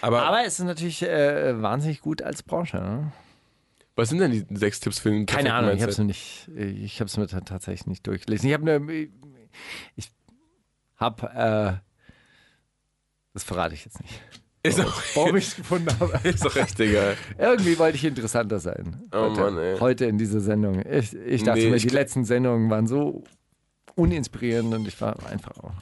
Aber, 0.00 0.22
Aber 0.22 0.44
es 0.44 0.58
ist 0.58 0.64
natürlich 0.64 1.02
äh, 1.02 1.60
wahnsinnig 1.60 2.00
gut 2.00 2.22
als 2.22 2.42
Branche. 2.42 2.78
Ne? 2.78 3.12
was 3.96 4.10
sind 4.10 4.18
denn 4.18 4.30
die 4.30 4.46
sechs 4.56 4.78
Tipps 4.78 5.00
für 5.00 5.10
den 5.10 5.26
Keine 5.26 5.52
Ahnung, 5.52 5.74
ich 5.74 5.82
habe 5.82 5.90
es 5.90 5.98
Mindset? 5.98 6.48
nicht, 6.56 6.82
ich 6.84 7.00
habe 7.00 7.08
es 7.08 7.16
mir 7.16 7.26
ta- 7.26 7.40
tatsächlich 7.40 7.88
nicht 7.88 8.06
durchgelesen. 8.06 8.48
Ich 8.48 8.54
habe 8.54 8.72
eine, 8.72 9.08
ich 9.96 10.10
habe, 10.96 11.80
äh, 11.82 12.12
das 13.34 13.42
verrate 13.42 13.74
ich 13.74 13.84
jetzt 13.84 14.00
nicht. 14.00 14.20
Ist 14.62 14.80
auch, 14.80 15.02
Warum 15.14 15.36
ich 15.36 15.48
es 15.48 15.56
gefunden 15.56 15.88
habe. 15.98 16.18
ist 16.28 16.44
doch 16.44 16.54
echt 16.56 16.78
egal. 16.80 17.16
Irgendwie 17.38 17.76
wollte 17.78 17.96
ich 17.96 18.04
interessanter 18.04 18.58
sein. 18.60 19.02
Oh 19.12 19.30
heute, 19.30 19.40
Mann, 19.40 19.58
ey. 19.58 19.78
heute 19.80 20.04
in 20.06 20.16
dieser 20.18 20.40
Sendung. 20.40 20.84
Ich, 20.86 21.14
ich 21.14 21.42
dachte 21.42 21.60
Nee, 21.60 21.70
mir, 21.70 21.76
ich 21.76 21.82
die 21.82 21.88
letzten 21.94 22.24
Sendungen 22.24 22.70
waren 22.70 22.86
so 22.86 23.24
uninspirierend 23.96 24.72
und 24.74 24.86
ich 24.86 25.00
war 25.00 25.16
einfach 25.28 25.56
auch. 25.58 25.72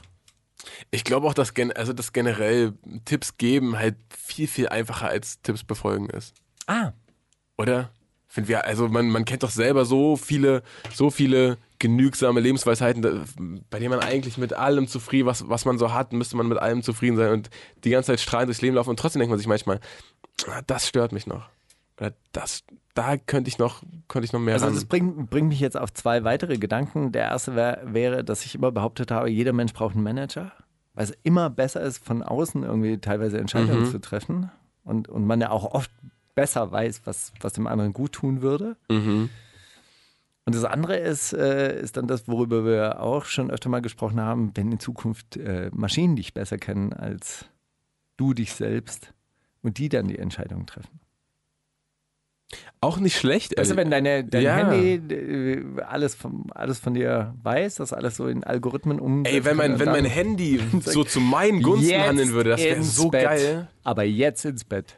Ich 0.91 1.03
glaube 1.03 1.27
auch, 1.27 1.33
dass, 1.33 1.53
gen 1.53 1.71
also, 1.71 1.93
dass 1.93 2.13
generell 2.13 2.73
Tipps 3.05 3.37
geben 3.37 3.77
halt 3.77 3.95
viel, 4.15 4.47
viel 4.47 4.69
einfacher 4.69 5.07
als 5.07 5.41
Tipps 5.41 5.63
befolgen 5.63 6.09
ist. 6.09 6.33
Ah, 6.67 6.93
Oder? 7.57 7.91
Finden 8.29 8.49
wir, 8.49 8.65
also 8.65 8.87
man, 8.89 9.07
man 9.09 9.23
kennt 9.25 9.43
doch 9.43 9.49
selber 9.49 9.85
so 9.85 10.17
viele, 10.17 10.61
so 10.93 11.09
viele 11.09 11.57
genügsame 11.79 12.39
Lebensweisheiten, 12.41 13.01
bei 13.69 13.79
denen 13.79 13.91
man 13.91 13.99
eigentlich 14.01 14.37
mit 14.37 14.51
allem 14.53 14.87
zufrieden, 14.87 15.27
was, 15.27 15.47
was 15.47 15.63
man 15.65 15.77
so 15.77 15.93
hat, 15.93 16.11
müsste 16.11 16.35
man 16.35 16.47
mit 16.47 16.57
allem 16.57 16.83
zufrieden 16.83 17.15
sein 17.15 17.31
und 17.31 17.49
die 17.83 17.89
ganze 17.91 18.07
Zeit 18.07 18.19
strahlend 18.19 18.49
durchs 18.49 18.61
Leben 18.61 18.75
laufen 18.75 18.89
und 18.89 18.99
trotzdem 18.99 19.19
denkt 19.21 19.29
man 19.29 19.39
sich 19.39 19.47
manchmal, 19.47 19.79
"Ah, 20.47 20.61
das 20.67 20.87
stört 20.87 21.13
mich 21.13 21.25
noch. 21.25 21.47
Oder 21.97 22.13
das, 22.31 22.63
da 22.97 23.17
könnte 23.17 23.47
ich 23.49 23.57
noch, 23.59 23.83
könnte 24.07 24.25
ich 24.25 24.33
noch 24.33 24.39
mehr 24.39 24.55
Also 24.55 24.69
das 24.69 24.85
bringt, 24.85 25.29
bringt 25.29 25.49
mich 25.49 25.59
jetzt 25.59 25.77
auf 25.77 25.93
zwei 25.93 26.23
weitere 26.23 26.57
Gedanken. 26.57 27.11
Der 27.11 27.23
erste 27.25 27.55
wär, 27.55 27.81
wäre, 27.85 28.23
dass 28.23 28.43
ich 28.45 28.55
immer 28.55 28.71
behauptet 28.71 29.11
habe, 29.11 29.29
jeder 29.29 29.53
Mensch 29.53 29.73
braucht 29.73 29.93
einen 29.95 30.03
Manager, 30.03 30.51
weil 30.93 31.03
es 31.03 31.13
immer 31.23 31.49
besser 31.49 31.81
ist, 31.81 32.03
von 32.03 32.23
außen 32.23 32.63
irgendwie 32.63 32.97
teilweise 32.97 33.37
Entscheidungen 33.37 33.81
Mhm. 33.83 33.91
zu 33.91 33.99
treffen 33.99 34.51
und, 34.83 35.07
und 35.09 35.25
man 35.25 35.39
ja 35.41 35.51
auch 35.51 35.65
oft 35.73 35.91
besser 36.33 36.71
weiß, 36.71 37.01
was, 37.05 37.33
was 37.41 37.53
dem 37.53 37.67
anderen 37.67 37.93
gut 37.93 38.13
tun 38.13 38.41
würde. 38.41 38.77
Mhm. 38.89 39.29
Und 40.45 40.55
das 40.55 40.63
andere 40.63 40.95
ist, 40.97 41.33
äh, 41.33 41.79
ist 41.79 41.97
dann 41.97 42.07
das, 42.07 42.27
worüber 42.27 42.63
wir 42.65 43.01
auch 43.01 43.25
schon 43.25 43.51
öfter 43.51 43.69
mal 43.69 43.81
gesprochen 43.81 44.21
haben, 44.21 44.51
wenn 44.55 44.71
in 44.71 44.79
Zukunft 44.79 45.35
äh, 45.37 45.69
Maschinen 45.73 46.15
dich 46.15 46.33
besser 46.33 46.57
kennen 46.57 46.93
als 46.93 47.45
du 48.15 48.33
dich 48.33 48.53
selbst 48.53 49.13
und 49.61 49.77
die 49.77 49.89
dann 49.89 50.07
die 50.07 50.17
Entscheidung 50.17 50.65
treffen. 50.65 50.99
Auch 52.79 52.97
nicht 52.99 53.17
schlecht. 53.17 53.57
Weißt 53.57 53.71
du, 53.71 53.75
wenn 53.75 53.91
deine, 53.91 54.23
dein 54.23 54.41
Ja. 54.43 54.55
Handy 54.55 55.13
äh, 55.13 55.81
alles, 55.81 56.15
vom, 56.15 56.45
alles 56.53 56.79
von 56.79 56.93
dir 56.93 57.33
weiß, 57.43 57.75
das 57.75 57.91
alles 57.91 58.15
so 58.15 58.27
in 58.27 58.43
Algorithmen 58.43 58.99
um. 58.99 59.25
Ey, 59.25 59.43
wenn 59.43 59.57
mein, 59.57 59.79
wenn 59.79 59.89
mein 59.89 60.05
Handy 60.05 60.61
so 60.81 61.03
zu 61.03 61.19
meinen 61.19 61.61
Gunsten 61.61 61.99
handeln 61.99 62.31
würde, 62.31 62.51
das 62.51 62.61
wäre 62.61 62.83
so 62.83 63.09
geil. 63.09 63.67
Aber 63.83 64.03
jetzt 64.03 64.45
ins 64.45 64.63
Bett. 64.63 64.95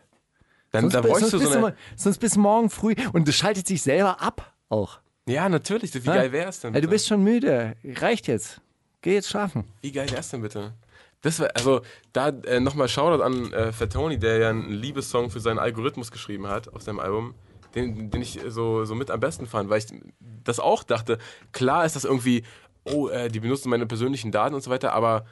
Dann, 0.71 0.83
Sonst, 0.83 0.93
da 0.93 1.01
bräuchst 1.01 1.33
du 1.33 1.39
bist 1.39 1.43
so 1.45 1.49
du, 1.49 1.49
eine. 1.51 1.61
mal- 1.61 1.75
sonst 1.95 2.19
bis 2.19 2.37
morgen 2.37 2.69
früh 2.69 2.93
und 3.13 3.27
das 3.27 3.33
schaltet 3.35 3.65
sich 3.65 3.81
selber 3.81 4.21
ab 4.21 4.53
auch. 4.69 4.99
Ja, 5.27 5.49
natürlich. 5.49 5.93
Wie 5.95 5.99
Ja? 6.07 6.15
geil 6.15 6.31
wär's 6.31 6.59
denn? 6.59 6.75
Ey, 6.75 6.81
du 6.81 6.87
bitte? 6.87 6.91
bist 6.91 7.07
schon 7.07 7.23
müde. 7.23 7.75
Reicht 7.83 8.27
jetzt. 8.27 8.61
Geh 9.01 9.13
jetzt 9.15 9.29
schlafen. 9.29 9.63
Wie 9.81 9.91
geil 9.91 10.11
wär's 10.11 10.29
denn 10.29 10.41
bitte? 10.43 10.73
Das 11.21 11.39
wär, 11.39 11.55
also 11.55 11.81
da 12.13 12.29
äh, 12.29 12.59
nochmal 12.59 12.87
Shoutout 12.87 13.23
an 13.23 13.51
äh, 13.51 13.71
Fatoni, 13.71 14.17
der 14.17 14.37
ja 14.37 14.49
einen 14.49 14.69
Liebessong 14.69 15.29
für 15.29 15.39
seinen 15.39 15.59
Algorithmus 15.59 16.11
geschrieben 16.11 16.47
hat 16.47 16.73
auf 16.73 16.81
seinem 16.81 16.99
Album, 16.99 17.35
den, 17.75 18.09
den 18.09 18.21
ich 18.21 18.39
so, 18.47 18.85
so 18.85 18.95
mit 18.95 19.11
am 19.11 19.19
besten 19.19 19.45
fand, 19.45 19.69
weil 19.69 19.79
ich 19.79 19.87
das 20.19 20.59
auch 20.59 20.83
dachte. 20.83 21.17
Klar 21.51 21.85
ist 21.85 21.95
das 21.95 22.05
irgendwie, 22.05 22.43
oh, 22.85 23.09
äh, 23.09 23.29
die 23.29 23.41
benutzen 23.41 23.69
meine 23.69 23.85
persönlichen 23.85 24.31
Daten 24.31 24.55
und 24.55 24.61
so 24.61 24.71
weiter, 24.71 24.93
aber 24.93 25.25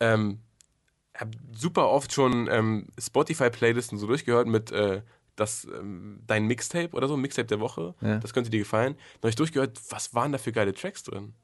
ähm, 0.00 0.40
ich 1.14 1.20
habe 1.20 1.30
super 1.52 1.90
oft 1.90 2.12
schon 2.12 2.48
ähm, 2.50 2.88
Spotify-Playlisten 2.98 3.98
so 3.98 4.06
durchgehört 4.06 4.48
mit 4.48 4.72
äh, 4.72 5.02
das, 5.36 5.64
ähm, 5.64 6.20
dein 6.26 6.46
Mixtape 6.46 6.90
oder 6.92 7.06
so, 7.06 7.16
Mixtape 7.16 7.46
der 7.46 7.60
Woche. 7.60 7.94
Ja. 8.00 8.18
Das 8.18 8.32
könnte 8.32 8.50
dir 8.50 8.60
gefallen. 8.60 8.94
Da 9.14 9.26
habe 9.26 9.30
ich 9.30 9.36
durchgehört, 9.36 9.78
was 9.90 10.14
waren 10.14 10.32
da 10.32 10.38
für 10.38 10.52
geile 10.52 10.74
Tracks 10.74 11.02
drin? 11.02 11.34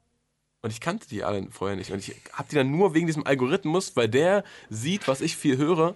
Und 0.63 0.71
ich 0.71 0.79
kannte 0.79 1.07
die 1.09 1.23
alle 1.23 1.47
vorher 1.49 1.75
nicht. 1.75 1.91
Und 1.91 1.99
ich 1.99 2.15
habe 2.33 2.47
die 2.49 2.55
dann 2.55 2.69
nur 2.71 2.93
wegen 2.93 3.07
diesem 3.07 3.25
Algorithmus, 3.25 3.95
weil 3.95 4.07
der 4.07 4.43
sieht, 4.69 5.07
was 5.07 5.21
ich 5.21 5.35
viel 5.35 5.57
höre 5.57 5.95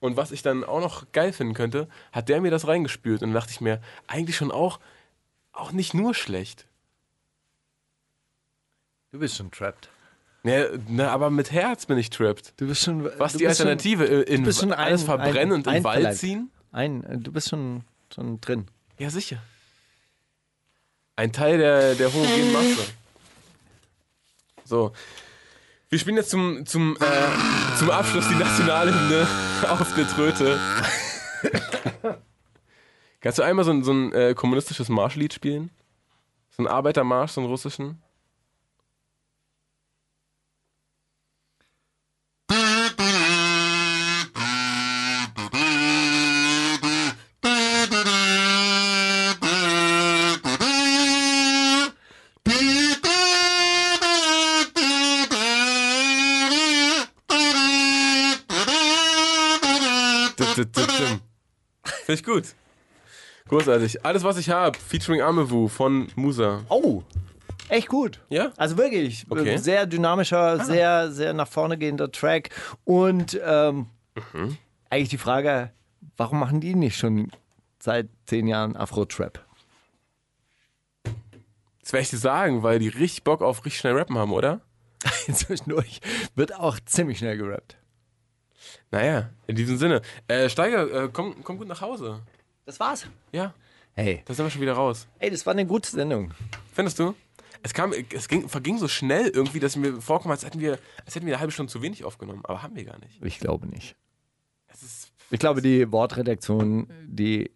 und 0.00 0.16
was 0.16 0.32
ich 0.32 0.42
dann 0.42 0.64
auch 0.64 0.80
noch 0.80 1.12
geil 1.12 1.32
finden 1.32 1.52
könnte, 1.54 1.88
hat 2.12 2.28
der 2.30 2.40
mir 2.40 2.50
das 2.50 2.66
reingespült. 2.66 3.22
Und 3.22 3.28
dann 3.30 3.34
dachte 3.34 3.52
ich 3.52 3.60
mir, 3.60 3.80
eigentlich 4.06 4.36
schon 4.36 4.50
auch, 4.50 4.80
auch 5.52 5.72
nicht 5.72 5.92
nur 5.92 6.14
schlecht. 6.14 6.66
Du 9.12 9.18
bist 9.18 9.36
schon 9.36 9.50
trapped. 9.50 9.88
Ne, 10.42 10.78
ne, 10.88 11.10
aber 11.10 11.28
mit 11.30 11.50
Herz 11.50 11.86
bin 11.86 11.98
ich 11.98 12.08
trapped. 12.10 12.54
Du 12.58 12.68
bist 12.68 12.82
schon. 12.84 13.04
Was 13.18 13.32
die 13.34 13.44
bist 13.44 13.58
schon- 13.58 13.66
Alternative? 13.68 14.04
In 14.04 14.44
bist 14.44 14.60
schon 14.60 14.72
alles 14.72 15.02
ein- 15.02 15.06
verbrennen 15.06 15.52
ein- 15.52 15.52
und 15.52 15.66
in 15.66 15.72
den 15.74 15.84
Wald 15.84 16.16
ziehen? 16.16 16.50
Ein, 16.72 17.02
äh, 17.04 17.18
du 17.18 17.32
bist 17.32 17.48
schon, 17.48 17.84
schon 18.14 18.40
drin. 18.40 18.66
Ja, 18.98 19.10
sicher. 19.10 19.42
Ein 21.16 21.32
Teil 21.32 21.58
der, 21.58 21.94
der 21.96 22.12
homogenen 22.12 22.52
Masse. 22.52 22.84
So. 24.66 24.92
Wir 25.88 25.98
spielen 26.00 26.16
jetzt 26.16 26.30
zum, 26.30 26.66
zum, 26.66 26.96
äh, 26.96 27.76
zum 27.78 27.90
Abschluss 27.90 28.26
die 28.28 28.34
Nationalhymne 28.34 29.26
auf 29.68 29.94
der 29.94 30.08
Tröte. 30.08 30.58
Kannst 33.20 33.38
du 33.38 33.42
einmal 33.42 33.64
so 33.64 33.70
ein, 33.70 33.84
so 33.84 33.92
ein 33.92 34.12
äh, 34.12 34.34
kommunistisches 34.34 34.88
Marschlied 34.88 35.32
spielen? 35.32 35.70
So 36.50 36.64
ein 36.64 36.66
Arbeitermarsch, 36.66 37.32
so 37.32 37.40
einen 37.40 37.50
russischen? 37.50 38.02
Ich 62.14 62.24
gut. 62.24 62.44
Großartig. 63.48 64.04
Alles, 64.04 64.24
was 64.24 64.38
ich 64.38 64.50
habe, 64.50 64.78
featuring 64.78 65.22
Amewu 65.22 65.68
von 65.68 66.08
Musa. 66.16 66.64
Oh, 66.68 67.02
echt 67.68 67.88
gut. 67.88 68.20
Ja? 68.28 68.52
Also 68.56 68.76
wirklich, 68.76 69.22
äh, 69.24 69.26
Okay. 69.32 69.56
sehr 69.58 69.86
dynamischer, 69.86 70.64
sehr, 70.64 71.10
sehr 71.12 71.32
nach 71.32 71.48
vorne 71.48 71.78
gehender 71.78 72.10
Track. 72.10 72.50
Und 72.84 73.38
ähm, 73.44 73.86
Mhm. 74.32 74.56
eigentlich 74.90 75.10
die 75.10 75.18
Frage, 75.18 75.70
warum 76.16 76.40
machen 76.40 76.60
die 76.60 76.74
nicht 76.74 76.96
schon 76.96 77.30
seit 77.78 78.08
zehn 78.26 78.46
Jahren 78.48 78.76
Afro-Trap? 78.76 79.44
Das 81.82 81.92
werde 81.92 82.02
ich 82.02 82.10
dir 82.10 82.16
sagen, 82.18 82.62
weil 82.64 82.78
die 82.80 82.88
richtig 82.88 83.22
Bock 83.22 83.42
auf 83.42 83.64
richtig 83.64 83.78
schnell 83.80 83.96
rappen 83.96 84.18
haben, 84.18 84.32
oder? 84.32 84.60
Zwischendurch 85.32 86.00
wird 86.34 86.54
auch 86.54 86.80
ziemlich 86.84 87.18
schnell 87.18 87.36
gerappt. 87.36 87.76
Naja, 88.90 89.30
in 89.46 89.56
diesem 89.56 89.76
Sinne. 89.76 90.02
Äh, 90.28 90.48
Steiger, 90.48 91.04
äh, 91.04 91.08
komm, 91.12 91.42
komm 91.44 91.58
gut 91.58 91.68
nach 91.68 91.80
Hause. 91.80 92.20
Das 92.64 92.80
war's. 92.80 93.06
Ja, 93.32 93.54
Hey, 93.98 94.22
da 94.26 94.34
sind 94.34 94.44
wir 94.44 94.50
schon 94.50 94.60
wieder 94.60 94.74
raus. 94.74 95.06
ey, 95.20 95.30
das 95.30 95.46
war 95.46 95.52
eine 95.54 95.64
gute 95.64 95.90
Sendung. 95.90 96.32
Findest 96.74 96.98
du? 96.98 97.14
Es 97.62 97.72
kam, 97.72 97.94
es 98.12 98.28
ging, 98.28 98.46
verging 98.48 98.76
so 98.78 98.88
schnell 98.88 99.28
irgendwie, 99.28 99.58
dass 99.58 99.74
mir 99.74 100.00
vorkam, 100.02 100.30
als 100.30 100.44
hätten 100.44 100.60
wir, 100.60 100.78
als 101.06 101.14
hätten 101.14 101.24
wir 101.24 101.32
eine 101.34 101.40
halbe 101.40 101.52
Stunde 101.52 101.72
zu 101.72 101.80
wenig 101.80 102.04
aufgenommen. 102.04 102.40
Aber 102.44 102.62
haben 102.62 102.76
wir 102.76 102.84
gar 102.84 102.98
nicht. 102.98 103.18
Ich 103.24 103.38
glaube 103.38 103.66
nicht. 103.66 103.96
Es 104.68 104.82
ist, 104.82 105.12
Ich 105.30 105.40
glaube, 105.40 105.62
die 105.62 105.90
Wortredaktion, 105.90 106.88
die 107.06 107.50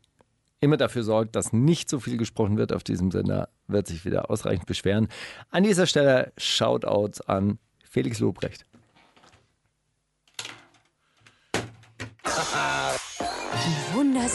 immer 0.60 0.78
dafür 0.78 1.02
sorgt, 1.02 1.36
dass 1.36 1.52
nicht 1.52 1.90
so 1.90 2.00
viel 2.00 2.16
gesprochen 2.16 2.56
wird 2.56 2.72
auf 2.72 2.82
diesem 2.84 3.10
Sender, 3.10 3.50
wird 3.66 3.86
sich 3.86 4.04
wieder 4.06 4.30
ausreichend 4.30 4.64
beschweren. 4.66 5.08
An 5.50 5.62
dieser 5.62 5.86
Stelle 5.86 6.32
Shoutouts 6.38 7.20
an 7.20 7.58
Felix 7.84 8.18
Lobrecht. 8.18 8.64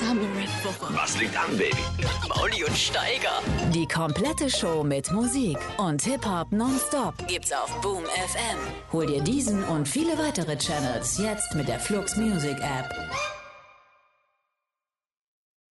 Wundersame. 0.02 0.22
Was 0.90 1.20
liegt 1.20 1.38
an, 1.38 1.58
Baby? 1.58 1.76
Mauli 2.28 2.64
und 2.64 2.78
Steiger. 2.78 3.42
Die 3.74 3.88
komplette 3.88 4.50
Show 4.50 4.84
mit 4.84 5.12
Musik 5.12 5.58
und 5.78 6.02
Hip-Hop 6.02 6.52
nonstop 6.52 7.14
Gibt's 7.28 7.52
auf 7.52 7.70
Boom 7.82 8.04
FM. 8.04 8.58
Hol 8.92 9.06
dir 9.06 9.22
diesen 9.22 9.64
und 9.64 9.88
viele 9.88 10.18
weitere 10.18 10.58
Channels 10.58 11.18
jetzt 11.18 11.56
mit 11.56 11.68
der 11.68 11.80
Flux 11.80 12.18
Music 12.18 12.58
App. 12.60 12.90